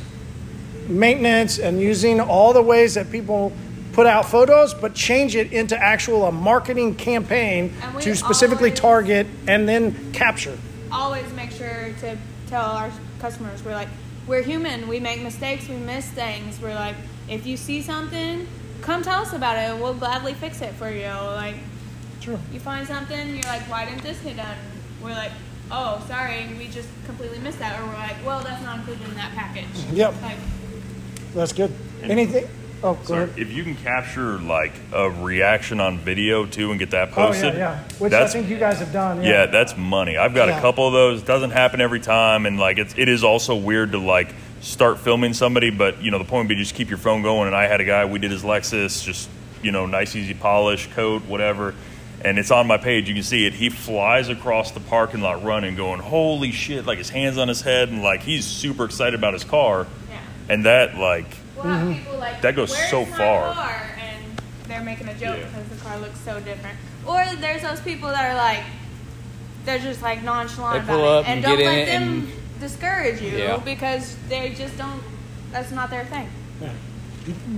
maintenance 0.88 1.57
and 1.57 1.82
using 1.82 2.22
all 2.22 2.53
the 2.53 2.61
ways 2.61 2.94
that 2.94 3.11
people 3.11 3.52
put 3.94 4.06
out 4.07 4.26
photos, 4.26 4.74
but 4.74 4.94
change 4.94 5.36
it 5.36 5.52
into 5.52 5.78
actual 5.78 6.26
a 6.26 6.32
marketing 6.32 6.95
campaign 6.95 7.74
to 8.02 8.16
specifically 8.16 8.70
always- 8.70 8.80
target 8.80 9.28
and 9.48 9.68
then 9.68 10.11
capture. 10.14 10.57
always 10.91 11.32
make 11.34 11.52
sure 11.52 11.94
to 12.02 12.18
tell 12.48 12.66
our 12.66 12.90
customers 13.20 13.64
we're 13.64 13.74
like 13.74 13.90
we're 14.26 14.41
human 14.41 14.88
we 14.88 14.99
make 14.99 15.22
mistakes 15.22 15.68
we 15.70 15.76
miss 15.76 16.06
things 16.10 16.60
we're 16.61 16.74
like 16.74 16.95
if 17.30 17.45
you 17.45 17.56
see 17.56 17.80
something 17.82 18.48
come 18.82 19.03
tell 19.03 19.22
us 19.22 19.34
about 19.34 19.56
it 19.56 19.80
we'll 19.80 19.94
gladly 19.94 20.34
fix 20.34 20.61
it 20.61 20.74
for 20.74 20.90
you 20.90 21.06
like 21.36 21.56
Sure. 22.22 22.40
you 22.52 22.60
find 22.60 22.88
something 22.88 23.30
you're 23.36 23.44
like 23.44 23.61
why 23.70 23.86
didn't 23.86 24.02
this 24.02 24.18
get 24.22 24.38
done 24.38 24.57
we're 25.03 25.11
like 25.11 25.32
oh 25.70 26.03
sorry 26.07 26.48
we 26.57 26.68
just 26.70 26.90
completely 27.06 27.38
missed 27.40 27.60
that 27.60 27.80
or 27.80 27.86
we're 27.86 27.94
like 27.94 28.16
well 28.26 28.41
that's 28.41 28.64
not 28.64 28.80
included 28.80 29.07
in 29.07 29.14
that 29.16 29.32
package 29.36 29.66
Yep. 29.94 30.16
like 30.24 30.38
That's 31.36 31.53
good. 31.53 31.72
Anything? 32.02 32.48
Oh, 32.81 32.93
go 32.93 33.03
Sorry, 33.03 33.30
if 33.35 33.51
you 33.51 33.64
can 33.64 33.76
capture 33.76 34.38
like 34.39 34.72
a 34.93 35.10
reaction 35.10 35.80
on 35.81 35.97
video 35.97 36.45
too 36.45 36.69
and 36.72 36.80
get 36.80 36.91
that 36.91 37.10
Oh 37.10 37.15
posted, 37.15 37.56
yeah, 37.56 37.60
yeah. 37.60 37.84
Which 37.99 38.14
I 38.14 38.26
think 38.27 38.47
you 38.49 38.57
guys 38.57 38.80
have 38.80 38.93
done. 38.93 39.22
yeah, 39.23 39.47
that's 39.47 39.76
money. 39.76 40.18
I've 40.18 40.34
got 40.34 40.47
Yeah. 40.47 40.57
a 40.57 40.61
couple 40.61 40.88
of 40.88 40.93
those. 40.93 41.22
It 41.22 41.26
doesn't 41.27 41.51
happen 41.51 41.81
every 41.81 41.99
time, 41.99 42.45
and 42.45 42.57
like 42.60 42.77
it's 42.77 42.93
it 42.97 43.10
is 43.10 43.23
also 43.23 43.56
weird 43.56 43.91
to 43.91 43.97
like 43.97 44.34
start 44.61 44.99
filming 44.99 45.34
somebody, 45.34 45.69
but 45.72 46.01
you 46.01 46.10
know 46.11 46.18
the 46.19 46.23
point 46.23 46.47
would 46.47 46.56
be 46.56 46.61
just 46.61 46.73
keep 46.76 46.89
your 46.89 46.97
phone 46.97 47.22
going. 47.22 47.47
And 47.47 47.56
I 47.56 47.68
had 47.68 47.81
a 47.81 47.85
guy, 47.85 48.06
we 48.06 48.18
did 48.19 48.31
his 48.31 48.43
Lexus, 48.43 49.03
just 49.03 49.30
you 49.61 49.72
know 49.73 49.85
nice 49.85 50.15
easy 50.15 50.34
polish 50.34 50.88
coat, 50.93 51.23
whatever. 51.23 51.76
And 52.23 52.38
it's 52.38 52.51
on 52.51 52.68
my 52.68 52.77
page. 52.77 53.07
You 53.07 53.14
can 53.14 53.23
see 53.23 53.45
it. 53.45 53.53
He 53.53 53.69
flies 53.69 54.27
across 54.30 54.72
the 54.72 54.81
parking 54.81 55.22
lot 55.22 55.43
running, 55.43 55.76
going, 55.76 55.99
"Holy 56.01 56.51
shit!" 56.51 56.85
Like 56.85 56.97
his 56.97 57.10
hands 57.10 57.38
on 57.38 57.47
his 57.49 57.61
head, 57.61 57.89
and 57.89 58.01
like 58.03 58.22
he's 58.22 58.45
super 58.45 58.85
excited 58.85 59.15
about 59.19 59.34
his 59.34 59.43
car. 59.43 59.85
yeah 60.10 60.18
And 60.47 60.65
that 60.65 60.97
like 60.97 61.26
we'll 61.64 61.73
have 61.73 61.95
people 61.98 62.18
like 62.19 62.34
Mm-hmm. 62.34 62.41
That 62.41 62.56
goes 62.56 62.77
so 62.90 63.06
my 63.06 63.11
far." 63.18 63.53
car?" 63.53 63.81
and 63.99 64.41
they're 64.68 64.84
making 64.84 65.07
a 65.10 65.14
joke 65.14 65.38
Yeah. 65.38 65.45
because 65.48 65.68
the 65.69 65.84
car 65.84 65.98
looks 65.99 66.19
so 66.22 66.40
different 66.40 66.77
or 67.06 67.26
there's 67.40 67.61
those 67.61 67.81
people 67.81 68.10
that 68.10 68.31
are 68.31 68.36
like 68.36 68.64
they're 69.65 69.80
just 69.80 70.02
like 70.02 70.23
nonchalant 70.23 70.86
They 70.88 70.94
pull 70.94 71.03
about 71.03 71.23
up 71.23 71.26
it 71.26 71.30
and 71.31 71.36
and 71.38 71.44
don't 71.45 71.57
get 71.57 71.65
let 71.65 71.77
it 71.80 71.86
them 71.88 72.03
and- 72.03 72.60
discourage 72.61 73.22
you 73.22 73.30
Yeah. 73.38 73.57
because 73.57 74.15
they 74.27 74.49
just 74.53 74.77
don't 74.77 75.02
that's 75.52 75.72
not 75.72 75.90
their 75.90 76.06
thing 76.06 76.30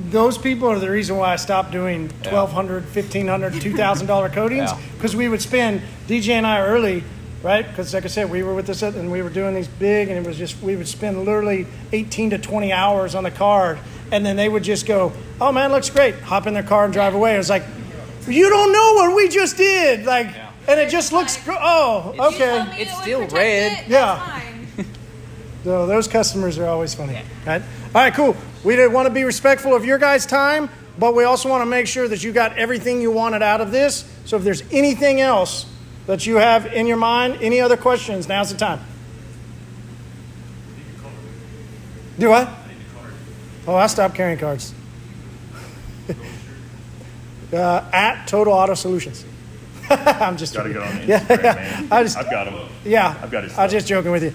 Those 0.09 0.37
people 0.37 0.69
are 0.69 0.79
the 0.79 0.89
reason 0.89 1.15
why 1.17 1.31
I 1.33 1.37
stopped 1.37 1.71
doing 1.71 2.09
$1,200, 2.23 2.81
$1,500, 2.81 3.51
$2,000 3.61 4.33
coatings 4.33 4.69
Yeah. 4.71 4.77
because 4.95 5.15
we 5.15 5.29
would 5.29 5.41
spend, 5.41 5.81
DJ 6.07 6.29
and 6.33 6.45
I 6.45 6.59
early, 6.59 7.03
right? 7.43 7.67
Because 7.67 7.93
like 7.93 8.05
I 8.05 8.07
said, 8.07 8.29
we 8.29 8.43
were 8.43 8.53
with 8.53 8.67
this 8.67 8.81
and 8.81 9.11
we 9.11 9.21
were 9.21 9.29
doing 9.29 9.55
these 9.55 9.67
big 9.67 10.09
and 10.09 10.17
it 10.17 10.27
was 10.27 10.37
just, 10.37 10.61
we 10.61 10.75
would 10.75 10.87
spend 10.87 11.17
literally 11.19 11.67
18 11.91 12.31
to 12.31 12.37
20 12.37 12.71
hours 12.71 13.15
on 13.15 13.23
the 13.23 13.31
car 13.31 13.79
and 14.11 14.25
then 14.25 14.35
they 14.35 14.49
would 14.49 14.63
just 14.63 14.85
go, 14.85 15.13
oh 15.39 15.51
man, 15.51 15.71
looks 15.71 15.89
great. 15.89 16.15
Hop 16.19 16.47
in 16.47 16.53
their 16.53 16.63
car 16.63 16.83
and 16.85 16.93
drive 16.93 17.13
away. 17.15 17.35
It 17.35 17.37
was 17.37 17.49
like, 17.49 17.63
you 18.27 18.49
don't 18.49 18.71
know 18.71 18.93
what 18.95 19.15
we 19.15 19.29
just 19.29 19.57
did. 19.57 20.05
Like, 20.05 20.27
and 20.67 20.79
it 20.79 20.89
just 20.89 21.11
looks, 21.11 21.43
gr- 21.43 21.53
oh, 21.57 22.13
You 22.15 22.23
okay. 22.23 22.81
It's 22.81 22.95
still 23.01 23.19
protect 23.21 23.33
red. 23.33 23.71
it, 23.83 23.87
Yeah. 23.87 24.41
So 25.63 25.85
those 25.87 26.07
customers 26.07 26.59
are 26.59 26.67
always 26.67 26.93
funny. 26.93 27.19
Right? 27.45 27.61
All 27.61 28.01
right, 28.01 28.13
cool. 28.13 28.35
We 28.63 28.75
did 28.75 28.93
want 28.93 29.07
to 29.07 29.13
be 29.13 29.23
respectful 29.23 29.73
of 29.75 29.85
your 29.85 29.97
guys' 29.97 30.25
time, 30.25 30.69
but 30.99 31.15
we 31.15 31.23
also 31.23 31.49
want 31.49 31.61
to 31.61 31.65
make 31.65 31.87
sure 31.87 32.07
that 32.07 32.23
you 32.23 32.31
got 32.31 32.57
everything 32.57 33.01
you 33.01 33.11
wanted 33.11 33.41
out 33.41 33.61
of 33.61 33.71
this. 33.71 34.07
So 34.25 34.37
if 34.37 34.43
there's 34.43 34.61
anything 34.71 35.19
else 35.19 35.65
that 36.07 36.25
you 36.25 36.35
have 36.37 36.65
in 36.67 36.87
your 36.87 36.97
mind, 36.97 37.37
any 37.41 37.59
other 37.59 37.77
questions, 37.77 38.27
now's 38.27 38.51
the 38.51 38.57
time. 38.57 38.79
Do 42.19 42.29
what? 42.29 42.49
Oh, 43.67 43.75
I 43.75 43.87
stopped 43.87 44.15
carrying 44.15 44.37
cards. 44.39 44.73
uh, 47.53 47.83
at 47.93 48.25
Total 48.27 48.53
Auto 48.53 48.73
Solutions. 48.73 49.25
I'm 49.89 50.37
just 50.37 50.53
gotta 50.53 50.73
joking. 50.73 51.07
get 51.07 51.29
on 51.29 51.37
Yeah, 51.39 51.41
yeah. 51.43 51.87
I 51.91 52.03
just, 52.03 52.17
I've 52.17 52.29
got 52.29 52.47
him. 52.47 52.69
yeah, 52.85 53.17
I've 53.21 53.31
got 53.31 53.43
his 53.43 53.57
I'm 53.57 53.69
just 53.69 53.87
joking 53.87 54.11
with 54.11 54.23
you. 54.23 54.33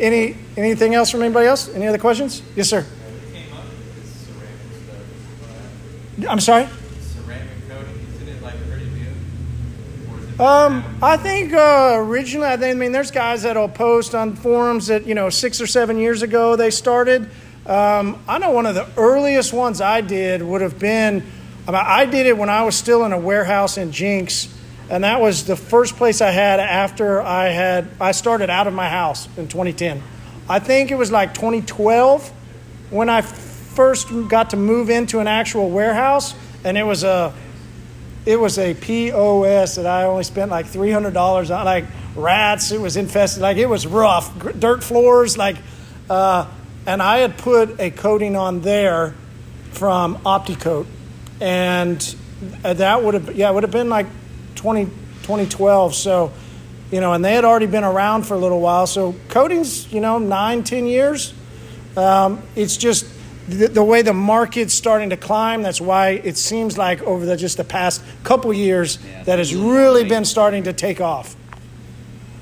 Any 0.00 0.36
anything 0.56 0.94
else 0.94 1.10
from 1.10 1.22
anybody 1.22 1.46
else? 1.46 1.68
Any 1.74 1.86
other 1.86 1.98
questions? 1.98 2.42
Yes, 2.56 2.68
sir. 2.70 2.84
I'm 6.28 6.40
sorry. 6.40 6.66
Ceramic 7.00 7.42
coating, 7.68 8.06
isn't 8.16 8.28
it 8.28 8.42
like 8.42 8.54
pretty 8.68 8.86
new? 8.86 9.06
Or 10.10 10.18
is 10.18 10.21
it 10.21 10.21
Um, 10.40 10.82
I 11.02 11.18
think 11.18 11.52
uh, 11.52 11.92
originally, 11.98 12.48
I 12.48 12.56
think 12.56 12.76
I 12.76 12.78
mean, 12.78 12.92
there's 12.92 13.10
guys 13.10 13.42
that'll 13.42 13.68
post 13.68 14.14
on 14.14 14.34
forums 14.34 14.86
that 14.86 15.06
you 15.06 15.14
know 15.14 15.28
six 15.28 15.60
or 15.60 15.66
seven 15.66 15.98
years 15.98 16.22
ago 16.22 16.56
they 16.56 16.70
started. 16.70 17.28
Um, 17.66 18.18
I 18.26 18.38
know 18.38 18.50
one 18.50 18.64
of 18.64 18.74
the 18.74 18.88
earliest 18.96 19.52
ones 19.52 19.82
I 19.82 20.00
did 20.00 20.42
would 20.42 20.62
have 20.62 20.78
been. 20.78 21.22
I 21.68 22.06
did 22.06 22.26
it 22.26 22.36
when 22.36 22.48
I 22.48 22.64
was 22.64 22.74
still 22.74 23.04
in 23.04 23.12
a 23.12 23.18
warehouse 23.18 23.76
in 23.76 23.92
Jenks, 23.92 24.48
and 24.88 25.04
that 25.04 25.20
was 25.20 25.44
the 25.44 25.54
first 25.54 25.96
place 25.96 26.22
I 26.22 26.30
had 26.30 26.60
after 26.60 27.20
I 27.20 27.48
had 27.48 27.88
I 28.00 28.12
started 28.12 28.48
out 28.48 28.66
of 28.66 28.72
my 28.72 28.88
house 28.88 29.28
in 29.36 29.48
2010. 29.48 30.02
I 30.48 30.60
think 30.60 30.90
it 30.90 30.96
was 30.96 31.12
like 31.12 31.34
2012 31.34 32.28
when 32.90 33.10
I 33.10 33.20
first 33.20 34.08
got 34.28 34.50
to 34.50 34.56
move 34.56 34.88
into 34.88 35.18
an 35.18 35.28
actual 35.28 35.68
warehouse, 35.68 36.34
and 36.64 36.78
it 36.78 36.84
was 36.84 37.04
a 37.04 37.34
it 38.24 38.38
was 38.38 38.58
a 38.58 38.74
POS 38.74 39.76
that 39.76 39.86
I 39.86 40.04
only 40.04 40.24
spent 40.24 40.50
like 40.50 40.66
three 40.66 40.90
hundred 40.90 41.14
dollars 41.14 41.50
on, 41.50 41.64
like 41.64 41.84
rats. 42.14 42.70
It 42.70 42.80
was 42.80 42.96
infested, 42.96 43.42
like 43.42 43.56
it 43.56 43.68
was 43.68 43.86
rough, 43.86 44.58
dirt 44.58 44.84
floors, 44.84 45.36
like, 45.36 45.56
uh, 46.08 46.46
and 46.86 47.02
I 47.02 47.18
had 47.18 47.38
put 47.38 47.80
a 47.80 47.90
coating 47.90 48.36
on 48.36 48.60
there 48.60 49.14
from 49.72 50.16
OptiCoat, 50.18 50.86
and 51.40 52.00
that 52.62 53.02
would 53.02 53.14
have 53.14 53.34
yeah, 53.34 53.50
it 53.50 53.54
would 53.54 53.64
have 53.64 53.72
been 53.72 53.88
like 53.88 54.06
20, 54.54 54.84
2012. 54.84 55.94
So, 55.94 56.32
you 56.90 57.00
know, 57.00 57.12
and 57.12 57.24
they 57.24 57.34
had 57.34 57.44
already 57.44 57.66
been 57.66 57.84
around 57.84 58.24
for 58.24 58.34
a 58.34 58.38
little 58.38 58.60
while. 58.60 58.86
So 58.86 59.16
coatings, 59.28 59.92
you 59.92 60.00
know, 60.00 60.18
nine, 60.18 60.62
ten 60.62 60.86
years. 60.86 61.34
Um, 61.96 62.42
it's 62.54 62.76
just 62.76 63.11
the, 63.48 63.68
the 63.68 63.84
way 63.84 64.02
the 64.02 64.12
market's 64.12 64.74
starting 64.74 65.10
to 65.10 65.16
climb. 65.16 65.62
That's 65.62 65.80
why 65.80 66.10
it 66.10 66.36
seems 66.36 66.78
like 66.78 67.02
over 67.02 67.26
the, 67.26 67.36
just 67.36 67.56
the 67.56 67.64
past 67.64 68.02
couple 68.24 68.52
years 68.52 68.98
that 69.24 69.38
has 69.38 69.54
really 69.54 70.04
been 70.04 70.24
starting 70.24 70.64
to 70.64 70.72
take 70.72 71.00
off. 71.00 71.36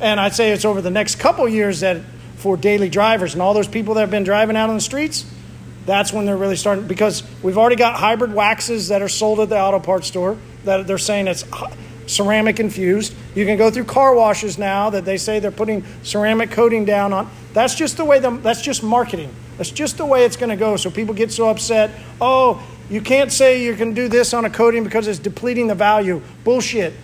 And 0.00 0.18
I'd 0.18 0.34
say 0.34 0.52
it's 0.52 0.64
over 0.64 0.80
the 0.80 0.90
next 0.90 1.16
couple 1.16 1.48
years 1.48 1.80
that 1.80 2.00
for 2.36 2.56
daily 2.56 2.88
drivers 2.88 3.34
and 3.34 3.42
all 3.42 3.52
those 3.52 3.68
people 3.68 3.94
that 3.94 4.00
have 4.00 4.10
been 4.10 4.24
driving 4.24 4.56
out 4.56 4.70
on 4.70 4.74
the 4.74 4.80
streets, 4.80 5.26
that's 5.86 6.12
when 6.12 6.24
they're 6.26 6.36
really 6.36 6.56
starting 6.56 6.86
because 6.86 7.22
we've 7.42 7.58
already 7.58 7.76
got 7.76 7.96
hybrid 7.96 8.32
waxes 8.32 8.88
that 8.88 9.02
are 9.02 9.08
sold 9.08 9.40
at 9.40 9.48
the 9.48 9.58
auto 9.58 9.78
parts 9.78 10.06
store 10.06 10.36
that 10.64 10.86
they're 10.86 10.98
saying 10.98 11.26
it's 11.26 11.44
ceramic 12.06 12.60
infused. 12.60 13.14
You 13.34 13.46
can 13.46 13.56
go 13.56 13.70
through 13.70 13.84
car 13.84 14.14
washes 14.14 14.58
now 14.58 14.90
that 14.90 15.04
they 15.04 15.16
say 15.16 15.38
they're 15.38 15.50
putting 15.50 15.84
ceramic 16.02 16.50
coating 16.50 16.84
down 16.84 17.12
on. 17.12 17.30
That's 17.52 17.74
just 17.74 17.96
the 17.96 18.04
way 18.04 18.18
the, 18.18 18.30
that's 18.30 18.62
just 18.62 18.82
marketing. 18.82 19.34
That's 19.60 19.70
just 19.70 19.98
the 19.98 20.06
way 20.06 20.24
it's 20.24 20.38
going 20.38 20.48
to 20.48 20.56
go. 20.56 20.76
So 20.76 20.90
people 20.90 21.12
get 21.12 21.30
so 21.30 21.50
upset. 21.50 21.90
Oh, 22.18 22.66
you 22.88 23.02
can't 23.02 23.30
say 23.30 23.62
you 23.62 23.76
can 23.76 23.92
do 23.92 24.08
this 24.08 24.32
on 24.32 24.46
a 24.46 24.50
coating 24.50 24.84
because 24.84 25.06
it's 25.06 25.18
depleting 25.18 25.66
the 25.66 25.74
value. 25.74 26.22
Bullshit. 26.44 26.94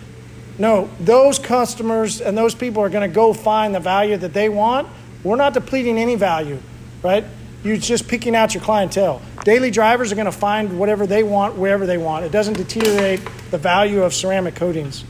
No, 0.58 0.88
those 0.98 1.38
customers 1.38 2.22
and 2.22 2.34
those 2.34 2.54
people 2.54 2.82
are 2.82 2.88
going 2.88 3.06
to 3.06 3.14
go 3.14 3.34
find 3.34 3.74
the 3.74 3.80
value 3.80 4.16
that 4.16 4.32
they 4.32 4.48
want. 4.48 4.88
We're 5.22 5.36
not 5.36 5.52
depleting 5.52 5.98
any 5.98 6.14
value, 6.14 6.58
right? 7.02 7.26
You're 7.62 7.76
just 7.76 8.08
picking 8.08 8.34
out 8.34 8.54
your 8.54 8.62
clientele. 8.62 9.20
Daily 9.44 9.70
drivers 9.70 10.10
are 10.10 10.14
going 10.14 10.24
to 10.24 10.32
find 10.32 10.78
whatever 10.78 11.06
they 11.06 11.24
want 11.24 11.56
wherever 11.56 11.84
they 11.84 11.98
want. 11.98 12.24
It 12.24 12.32
doesn't 12.32 12.54
deteriorate 12.54 13.20
the 13.50 13.58
value 13.58 14.02
of 14.02 14.14
ceramic 14.14 14.54
coatings. 14.54 15.04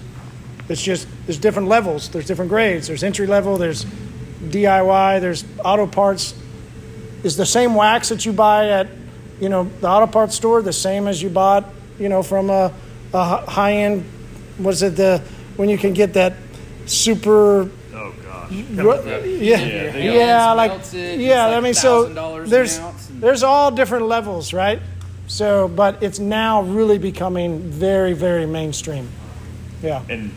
It's 0.69 0.83
just 0.83 1.07
there's 1.27 1.39
different 1.39 1.69
levels, 1.69 2.09
there's 2.09 2.27
different 2.27 2.49
grades. 2.49 2.89
There's 2.89 3.05
entry 3.05 3.29
level, 3.29 3.57
there's 3.57 3.85
DIY, 3.85 5.21
there's 5.21 5.45
auto 5.65 5.87
parts. 5.87 6.35
Is 7.27 7.37
the 7.37 7.45
same 7.45 7.75
wax 7.75 8.11
that 8.11 8.25
you 8.25 8.33
buy 8.33 8.69
at, 8.69 8.87
you 9.41 9.49
know, 9.49 9.65
the 9.81 9.89
auto 9.89 10.07
parts 10.07 10.37
store 10.37 10.63
the 10.63 10.73
same 10.73 11.09
as 11.09 11.21
you 11.21 11.29
bought, 11.29 11.65
you 11.99 12.09
know, 12.09 12.23
from 12.23 12.51
a, 12.51 12.73
a 13.13 13.51
high 13.51 13.73
end? 13.79 14.05
Was 14.61 14.85
it 14.85 14.95
the 14.95 15.21
when 15.57 15.69
you 15.69 15.77
can 15.77 15.93
get 15.93 16.15
that 16.15 16.35
super 16.87 17.69
Oh 17.93 18.15
gosh. 18.23 18.53
Ru- 18.53 19.27
yeah, 19.27 19.57
they 19.91 20.17
yeah, 20.17 20.53
like 20.53 20.71
melts 20.71 20.95
it, 20.95 21.19
yeah. 21.19 21.47
like 21.47 21.57
I 21.57 21.61
mean, 21.61 21.75
so 21.75 22.45
there's 22.45 22.79
and- 22.79 22.95
there's 23.21 23.43
all 23.43 23.73
different 23.73 24.07
levels, 24.07 24.53
right? 24.53 24.81
So, 25.27 25.67
but 25.67 26.05
it's 26.05 26.21
now 26.21 26.63
really 26.63 26.99
becoming 26.99 27.59
very, 27.59 28.13
very 28.13 28.47
mainstream. 28.47 29.09
Yeah. 29.83 30.05
And 30.09 30.31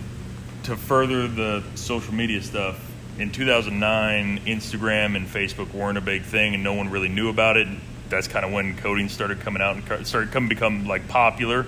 to 0.64 0.76
further 0.76 1.28
the 1.28 1.62
social 1.76 2.16
media 2.16 2.42
stuff, 2.42 2.89
in 3.20 3.32
2009, 3.32 4.40
Instagram 4.46 5.18
and 5.18 5.28
Facebook 5.28 5.74
weren't 5.74 5.98
a 5.98 6.02
big 6.02 6.24
thing, 6.24 6.54
and 6.56 6.64
no 6.64 6.74
one 6.74 6.90
really 6.90 7.10
knew 7.10 7.30
about 7.30 7.58
it. 7.58 7.68
That's 8.08 8.30
kind 8.30 8.46
of 8.46 8.54
when 8.54 8.78
coating 8.78 9.10
started 9.10 9.42
coming 9.42 9.62
out 9.62 9.76
and 9.76 10.08
started 10.08 10.32
coming 10.32 10.48
become 10.48 10.88
like 10.88 11.08
popular. 11.10 11.66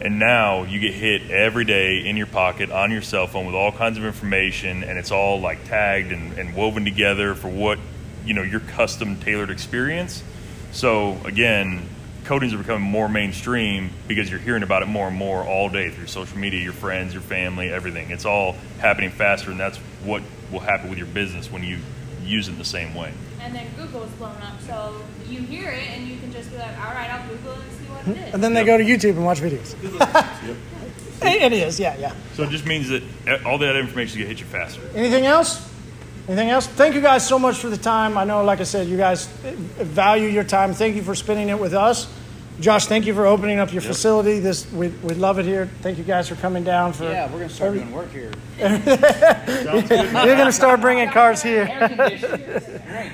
And 0.00 0.18
now 0.18 0.64
you 0.64 0.80
get 0.80 0.94
hit 0.94 1.30
every 1.30 1.64
day 1.64 2.06
in 2.06 2.16
your 2.16 2.26
pocket 2.26 2.70
on 2.70 2.90
your 2.90 3.02
cell 3.02 3.26
phone 3.26 3.46
with 3.46 3.54
all 3.54 3.72
kinds 3.72 3.98
of 3.98 4.04
information, 4.04 4.82
and 4.82 4.98
it's 4.98 5.10
all 5.10 5.38
like 5.38 5.64
tagged 5.66 6.12
and, 6.12 6.32
and 6.38 6.54
woven 6.54 6.84
together 6.84 7.34
for 7.34 7.48
what 7.48 7.78
you 8.24 8.32
know 8.32 8.42
your 8.42 8.60
custom 8.60 9.16
tailored 9.20 9.50
experience. 9.50 10.22
So 10.72 11.18
again, 11.24 11.88
coatings 12.24 12.54
are 12.54 12.58
becoming 12.58 12.82
more 12.82 13.08
mainstream 13.08 13.90
because 14.08 14.30
you're 14.30 14.40
hearing 14.40 14.62
about 14.62 14.82
it 14.82 14.86
more 14.86 15.06
and 15.06 15.16
more 15.16 15.44
all 15.44 15.68
day 15.68 15.90
through 15.90 16.06
social 16.06 16.38
media, 16.38 16.60
your 16.60 16.72
friends, 16.72 17.12
your 17.12 17.22
family, 17.22 17.70
everything. 17.70 18.10
It's 18.10 18.24
all 18.24 18.56
happening 18.78 19.10
faster, 19.10 19.50
and 19.50 19.60
that's 19.60 19.76
what 20.04 20.22
will 20.50 20.60
happen 20.60 20.88
with 20.88 20.98
your 20.98 21.06
business 21.08 21.50
when 21.50 21.62
you 21.62 21.78
use 22.24 22.48
it 22.48 22.56
the 22.58 22.64
same 22.64 22.94
way. 22.94 23.12
And 23.40 23.54
then 23.54 23.66
Google's 23.76 24.10
blown 24.12 24.36
up, 24.42 24.60
so 24.62 25.02
you 25.28 25.40
hear 25.40 25.70
it 25.70 25.90
and 25.90 26.08
you 26.08 26.18
can 26.18 26.32
just 26.32 26.50
be 26.50 26.56
like, 26.56 26.78
all 26.78 26.94
right, 26.94 27.10
I'll 27.10 27.28
Google 27.28 27.52
it 27.52 27.58
and 27.60 27.72
see 27.72 27.84
what 27.84 28.08
it 28.08 28.28
is. 28.28 28.34
And 28.34 28.42
then 28.42 28.54
they 28.54 28.64
go 28.64 28.78
to 28.78 28.84
YouTube 28.84 29.16
and 29.16 29.24
watch 29.24 29.40
videos. 29.40 29.74
it 31.22 31.52
is, 31.52 31.78
yeah, 31.78 31.96
yeah. 31.98 32.14
So 32.32 32.44
it 32.44 32.50
just 32.50 32.64
means 32.64 32.88
that 32.88 33.02
uh, 33.26 33.46
all 33.46 33.58
that 33.58 33.76
information 33.76 34.18
is 34.18 34.24
going 34.24 34.34
to 34.34 34.34
hit 34.34 34.40
you 34.40 34.46
faster. 34.46 34.80
Anything 34.94 35.26
else? 35.26 35.73
Anything 36.26 36.50
else? 36.50 36.66
Thank 36.66 36.94
you 36.94 37.02
guys 37.02 37.26
so 37.26 37.38
much 37.38 37.58
for 37.58 37.68
the 37.68 37.76
time. 37.76 38.16
I 38.16 38.24
know, 38.24 38.42
like 38.44 38.60
I 38.60 38.64
said, 38.64 38.88
you 38.88 38.96
guys 38.96 39.26
value 39.26 40.28
your 40.28 40.44
time. 40.44 40.72
Thank 40.72 40.96
you 40.96 41.02
for 41.02 41.14
spending 41.14 41.50
it 41.50 41.58
with 41.58 41.74
us. 41.74 42.08
Josh, 42.60 42.86
thank 42.86 43.04
you 43.04 43.14
for 43.14 43.26
opening 43.26 43.58
up 43.58 43.72
your 43.72 43.82
facility. 43.82 44.38
This 44.38 44.70
we 44.72 44.88
we 44.88 45.14
love 45.14 45.38
it 45.38 45.44
here. 45.44 45.66
Thank 45.82 45.98
you 45.98 46.04
guys 46.04 46.28
for 46.28 46.36
coming 46.36 46.62
down 46.62 46.92
for. 46.92 47.04
Yeah, 47.04 47.30
we're 47.30 47.40
gonna 47.40 47.48
start 47.48 47.74
doing 47.74 47.90
work 47.90 48.10
here. 48.12 48.30
You're 48.58 50.36
gonna 50.36 50.52
start 50.52 50.80
bringing 50.80 51.08
cars 51.10 51.42
here. 51.42 51.66
Air 51.68 51.88
conditioning. 51.88 52.46
Great. 52.86 53.12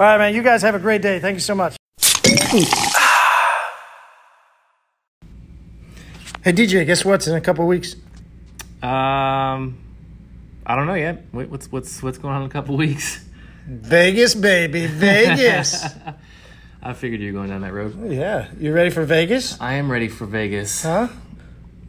All 0.00 0.06
right, 0.06 0.18
man. 0.18 0.34
You 0.34 0.42
guys 0.42 0.62
have 0.62 0.74
a 0.74 0.80
great 0.80 1.00
day. 1.00 1.20
Thank 1.20 1.34
you 1.34 1.40
so 1.40 1.54
much. 1.54 1.76
Hey 6.42 6.52
DJ, 6.52 6.84
guess 6.86 7.04
what's 7.04 7.28
in 7.28 7.36
a 7.36 7.40
couple 7.40 7.66
weeks? 7.66 7.96
Um, 8.82 9.78
I 10.66 10.76
don't 10.76 10.86
know 10.86 10.94
yet. 10.94 11.24
Wait, 11.32 11.48
what's 11.48 11.70
what's 11.72 12.02
what's 12.02 12.18
going 12.18 12.34
on 12.34 12.42
in 12.42 12.46
a 12.48 12.50
couple 12.50 12.76
weeks? 12.76 13.24
Vegas, 13.66 14.34
baby, 14.34 14.86
Vegas. 14.86 15.84
I 16.82 16.92
figured 16.94 17.20
you 17.20 17.32
were 17.32 17.38
going 17.38 17.50
down 17.50 17.60
that 17.60 17.72
road. 17.72 18.10
yeah, 18.10 18.48
you 18.58 18.72
ready 18.72 18.90
for 18.90 19.04
Vegas? 19.04 19.60
I 19.60 19.74
am 19.74 19.90
ready 19.90 20.08
for 20.08 20.24
Vegas. 20.26 20.82
Huh? 20.82 21.08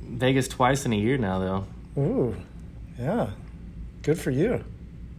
Vegas 0.02 0.48
twice 0.50 0.86
in 0.86 0.92
a 0.94 0.98
year 0.98 1.18
now, 1.18 1.40
though. 1.96 2.02
Ooh, 2.02 2.36
yeah. 3.00 3.30
Good 4.04 4.20
for 4.20 4.32
you. 4.32 4.64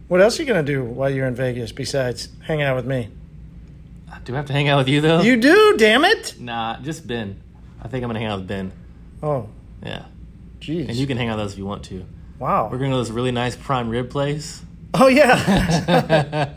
What 0.07 0.21
else 0.21 0.37
are 0.39 0.43
you 0.43 0.47
gonna 0.47 0.61
do 0.63 0.83
while 0.83 1.09
you're 1.09 1.25
in 1.25 1.33
Vegas 1.35 1.71
besides 1.71 2.27
hanging 2.41 2.65
out 2.65 2.75
with 2.75 2.85
me? 2.85 3.09
Uh, 4.11 4.17
do 4.25 4.33
I 4.33 4.37
have 4.37 4.45
to 4.47 4.53
hang 4.53 4.67
out 4.67 4.77
with 4.77 4.89
you 4.89 5.01
though? 5.01 5.21
You 5.21 5.37
do, 5.37 5.75
damn 5.77 6.03
it! 6.05 6.35
Nah, 6.39 6.79
just 6.81 7.07
Ben. 7.07 7.41
I 7.81 7.87
think 7.87 8.03
I'm 8.03 8.09
gonna 8.09 8.19
hang 8.19 8.27
out 8.27 8.39
with 8.39 8.47
Ben. 8.47 8.71
Oh, 9.23 9.49
Yeah, 9.83 10.05
jeez. 10.59 10.87
and 10.89 10.95
you 10.95 11.07
can 11.07 11.17
hang 11.17 11.29
out 11.29 11.37
with 11.37 11.47
us 11.47 11.53
if 11.53 11.57
you 11.57 11.65
want 11.65 11.83
to. 11.85 12.05
Wow. 12.39 12.69
We're 12.71 12.77
gonna 12.77 12.97
this 12.97 13.09
really 13.09 13.31
nice 13.31 13.55
prime 13.55 13.89
rib 13.89 14.09
place. 14.09 14.61
Oh 14.93 15.07
yeah. 15.07 16.53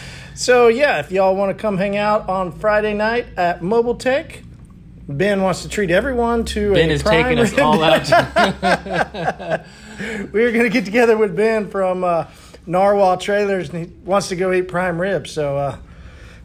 so 0.34 0.68
yeah, 0.68 1.00
if 1.00 1.10
y'all 1.10 1.34
want 1.34 1.56
to 1.56 1.60
come 1.60 1.76
hang 1.76 1.96
out 1.96 2.28
on 2.28 2.52
Friday 2.52 2.94
night 2.94 3.26
at 3.36 3.62
Mobile 3.62 3.96
Tech, 3.96 4.42
Ben 5.08 5.42
wants 5.42 5.62
to 5.62 5.68
treat 5.68 5.90
everyone 5.90 6.44
to 6.46 6.72
Ben 6.74 6.90
a 6.90 6.92
is 6.92 7.02
prime 7.02 7.24
taking 7.24 7.38
us 7.40 7.58
all 7.58 7.82
out. 7.82 8.08
We're 10.32 10.52
gonna 10.52 10.68
get 10.68 10.84
together 10.84 11.16
with 11.16 11.34
Ben 11.36 11.68
from 11.68 12.04
uh, 12.04 12.26
Narwhal 12.66 13.16
Trailers, 13.16 13.70
and 13.70 13.86
he 13.86 13.92
wants 14.04 14.28
to 14.28 14.36
go 14.36 14.52
eat 14.52 14.68
prime 14.68 15.00
rib. 15.00 15.26
So, 15.26 15.56
uh, 15.56 15.76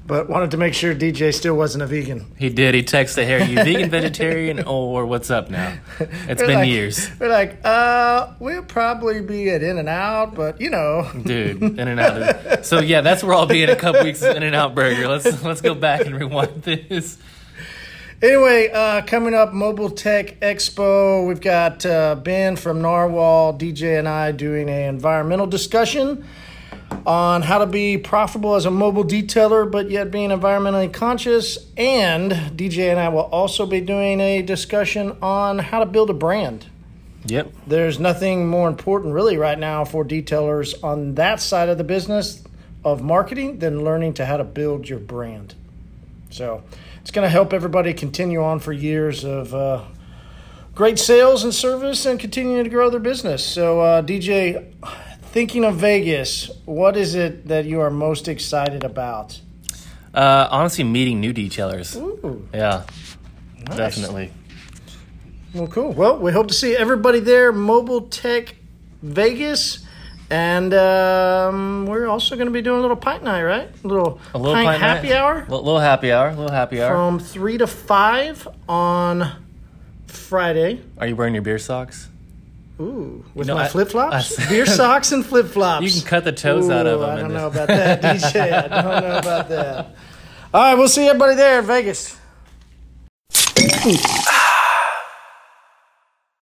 but 0.05 0.29
wanted 0.29 0.51
to 0.51 0.57
make 0.57 0.73
sure 0.73 0.93
DJ 0.93 1.33
still 1.33 1.55
wasn't 1.55 1.83
a 1.83 1.87
vegan. 1.87 2.25
he 2.37 2.49
did. 2.49 2.75
He 2.75 2.83
texted, 2.83 3.25
"Hey, 3.25 3.41
are 3.41 3.45
you 3.45 3.55
vegan, 3.55 3.89
vegetarian, 3.89 4.63
or 4.63 5.05
what's 5.05 5.29
up 5.31 5.49
now?" 5.49 5.77
It's 5.99 6.41
We're 6.41 6.47
been 6.47 6.55
like- 6.59 6.69
years, 6.69 7.09
We're 7.19 7.29
like, 7.29 7.59
uh, 7.65 8.27
we'll 8.39 8.63
probably 8.63 9.21
be 9.21 9.49
at 9.49 9.63
In 9.63 9.77
and 9.77 9.89
Out, 9.89 10.35
but 10.35 10.61
you 10.61 10.69
know, 10.69 11.09
dude. 11.23 11.61
In 11.79 11.79
and 11.87 11.99
out. 11.99 12.65
So 12.65 12.79
yeah, 12.79 13.01
that's 13.01 13.23
where 13.23 13.33
I'll 13.35 13.45
be 13.47 13.63
in 13.63 13.69
a 13.69 13.75
couple 13.75 14.03
weeks. 14.03 14.21
In 14.21 14.43
and 14.43 14.55
out 14.55 14.75
burger. 14.75 15.07
Let's 15.07 15.43
let's 15.43 15.61
go 15.61 15.73
back 15.73 16.05
and 16.05 16.15
rewind 16.15 16.61
this. 16.63 17.17
Anyway, 18.21 18.69
uh, 18.73 19.01
coming 19.05 19.33
up, 19.33 19.53
Mobile 19.53 19.89
Tech 19.89 20.39
Expo. 20.39 21.27
We've 21.27 21.41
got 21.41 21.85
uh, 21.85 22.15
Ben 22.15 22.55
from 22.55 22.81
Narwhal, 22.81 23.57
DJ, 23.57 23.99
and 23.99 24.07
I 24.07 24.31
doing 24.31 24.69
an 24.69 24.89
environmental 24.95 25.45
discussion. 25.47 26.25
On 27.05 27.43
how 27.43 27.59
to 27.59 27.65
be 27.65 27.97
profitable 27.97 28.55
as 28.55 28.65
a 28.65 28.71
mobile 28.71 29.03
detailer, 29.03 29.69
but 29.69 29.89
yet 29.89 30.11
being 30.11 30.29
environmentally 30.29 30.91
conscious. 30.91 31.57
And 31.77 32.31
DJ 32.31 32.89
and 32.89 32.99
I 32.99 33.09
will 33.09 33.21
also 33.21 33.65
be 33.65 33.81
doing 33.81 34.19
a 34.19 34.41
discussion 34.41 35.17
on 35.21 35.59
how 35.59 35.79
to 35.79 35.85
build 35.85 36.09
a 36.09 36.13
brand. 36.13 36.67
Yep. 37.27 37.53
There's 37.65 37.99
nothing 37.99 38.47
more 38.47 38.67
important, 38.67 39.13
really, 39.13 39.37
right 39.37 39.57
now 39.57 39.83
for 39.83 40.05
detailers 40.05 40.75
on 40.83 41.15
that 41.15 41.41
side 41.41 41.69
of 41.69 41.77
the 41.77 41.83
business 41.83 42.43
of 42.83 43.01
marketing 43.01 43.59
than 43.59 43.83
learning 43.83 44.13
to 44.15 44.25
how 44.25 44.37
to 44.37 44.43
build 44.43 44.87
your 44.87 44.99
brand. 44.99 45.55
So 46.29 46.63
it's 47.01 47.11
going 47.11 47.25
to 47.25 47.29
help 47.29 47.51
everybody 47.51 47.93
continue 47.93 48.43
on 48.43 48.59
for 48.59 48.71
years 48.71 49.23
of 49.23 49.55
uh, 49.55 49.83
great 50.75 50.99
sales 50.99 51.43
and 51.43 51.53
service 51.53 52.05
and 52.05 52.19
continuing 52.19 52.63
to 52.63 52.69
grow 52.69 52.91
their 52.91 52.99
business. 52.99 53.43
So, 53.43 53.79
uh, 53.79 54.01
DJ, 54.03 54.71
thinking 55.35 55.65
of 55.65 55.75
Vegas, 55.75 56.49
what 56.63 56.95
is 56.95 57.13
it 57.13 57.45
that 57.49 57.65
you 57.65 57.81
are 57.81 57.89
most 57.91 58.29
excited 58.29 58.85
about? 58.85 59.41
Uh, 60.13 60.47
honestly, 60.49 60.85
meeting 60.85 61.19
new 61.19 61.33
detailers. 61.33 61.97
Ooh, 61.97 62.47
Yeah, 62.53 62.85
nice. 63.67 63.75
definitely. 63.77 64.31
Well, 65.53 65.67
cool. 65.67 65.91
Well, 65.91 66.19
we 66.19 66.31
hope 66.31 66.47
to 66.47 66.53
see 66.53 66.73
everybody 66.73 67.19
there, 67.19 67.51
Mobile 67.51 68.03
Tech 68.03 68.55
Vegas. 69.01 69.79
And 70.29 70.73
um, 70.73 71.85
we're 71.85 72.07
also 72.07 72.35
going 72.35 72.47
to 72.47 72.53
be 72.53 72.61
doing 72.61 72.79
a 72.79 72.81
little 72.81 72.95
pint 72.95 73.21
night, 73.23 73.43
right? 73.43 73.69
A 73.83 73.87
little, 73.87 74.21
A 74.33 74.37
little 74.37 74.53
pint, 74.55 74.67
pint 74.67 74.81
happy 74.81 75.09
night. 75.09 75.17
hour 75.17 75.39
Little, 75.49 75.63
little 75.65 75.79
happy 75.81 76.13
hour. 76.13 76.29
A 76.29 76.35
little 76.35 76.49
happy 76.51 76.81
hour. 76.81 76.95
from 76.95 77.19
3 77.19 77.57
to 77.57 77.67
5 77.67 78.47
on 78.69 79.33
Friday. 80.07 80.81
Are 80.97 81.07
you 81.07 81.15
wearing 81.17 81.33
your 81.35 81.43
beer 81.43 81.59
socks? 81.59 82.07
Ooh, 82.79 83.23
with 83.33 83.47
know, 83.47 83.55
my 83.55 83.67
flip 83.67 83.89
flops? 83.89 84.35
Beer 84.49 84.65
socks 84.65 85.11
and 85.11 85.25
flip 85.25 85.47
flops. 85.47 85.85
You 85.85 86.01
can 86.01 86.07
cut 86.07 86.23
the 86.25 86.31
toes 86.31 86.69
out 86.69 86.85
of 86.85 86.99
them 86.99 87.09
I 87.09 87.15
don't 87.21 87.33
know 87.33 87.47
about 87.47 87.67
that, 87.67 88.01
DJ. 88.03 88.51
I 88.51 88.67
don't 88.67 89.01
know 89.01 89.17
about 89.17 89.49
that. 89.49 89.95
All 90.53 90.61
right, 90.61 90.75
we'll 90.75 90.89
see 90.89 91.07
everybody 91.07 91.35
there 91.35 91.59
in 91.59 91.65
Vegas. 91.65 92.17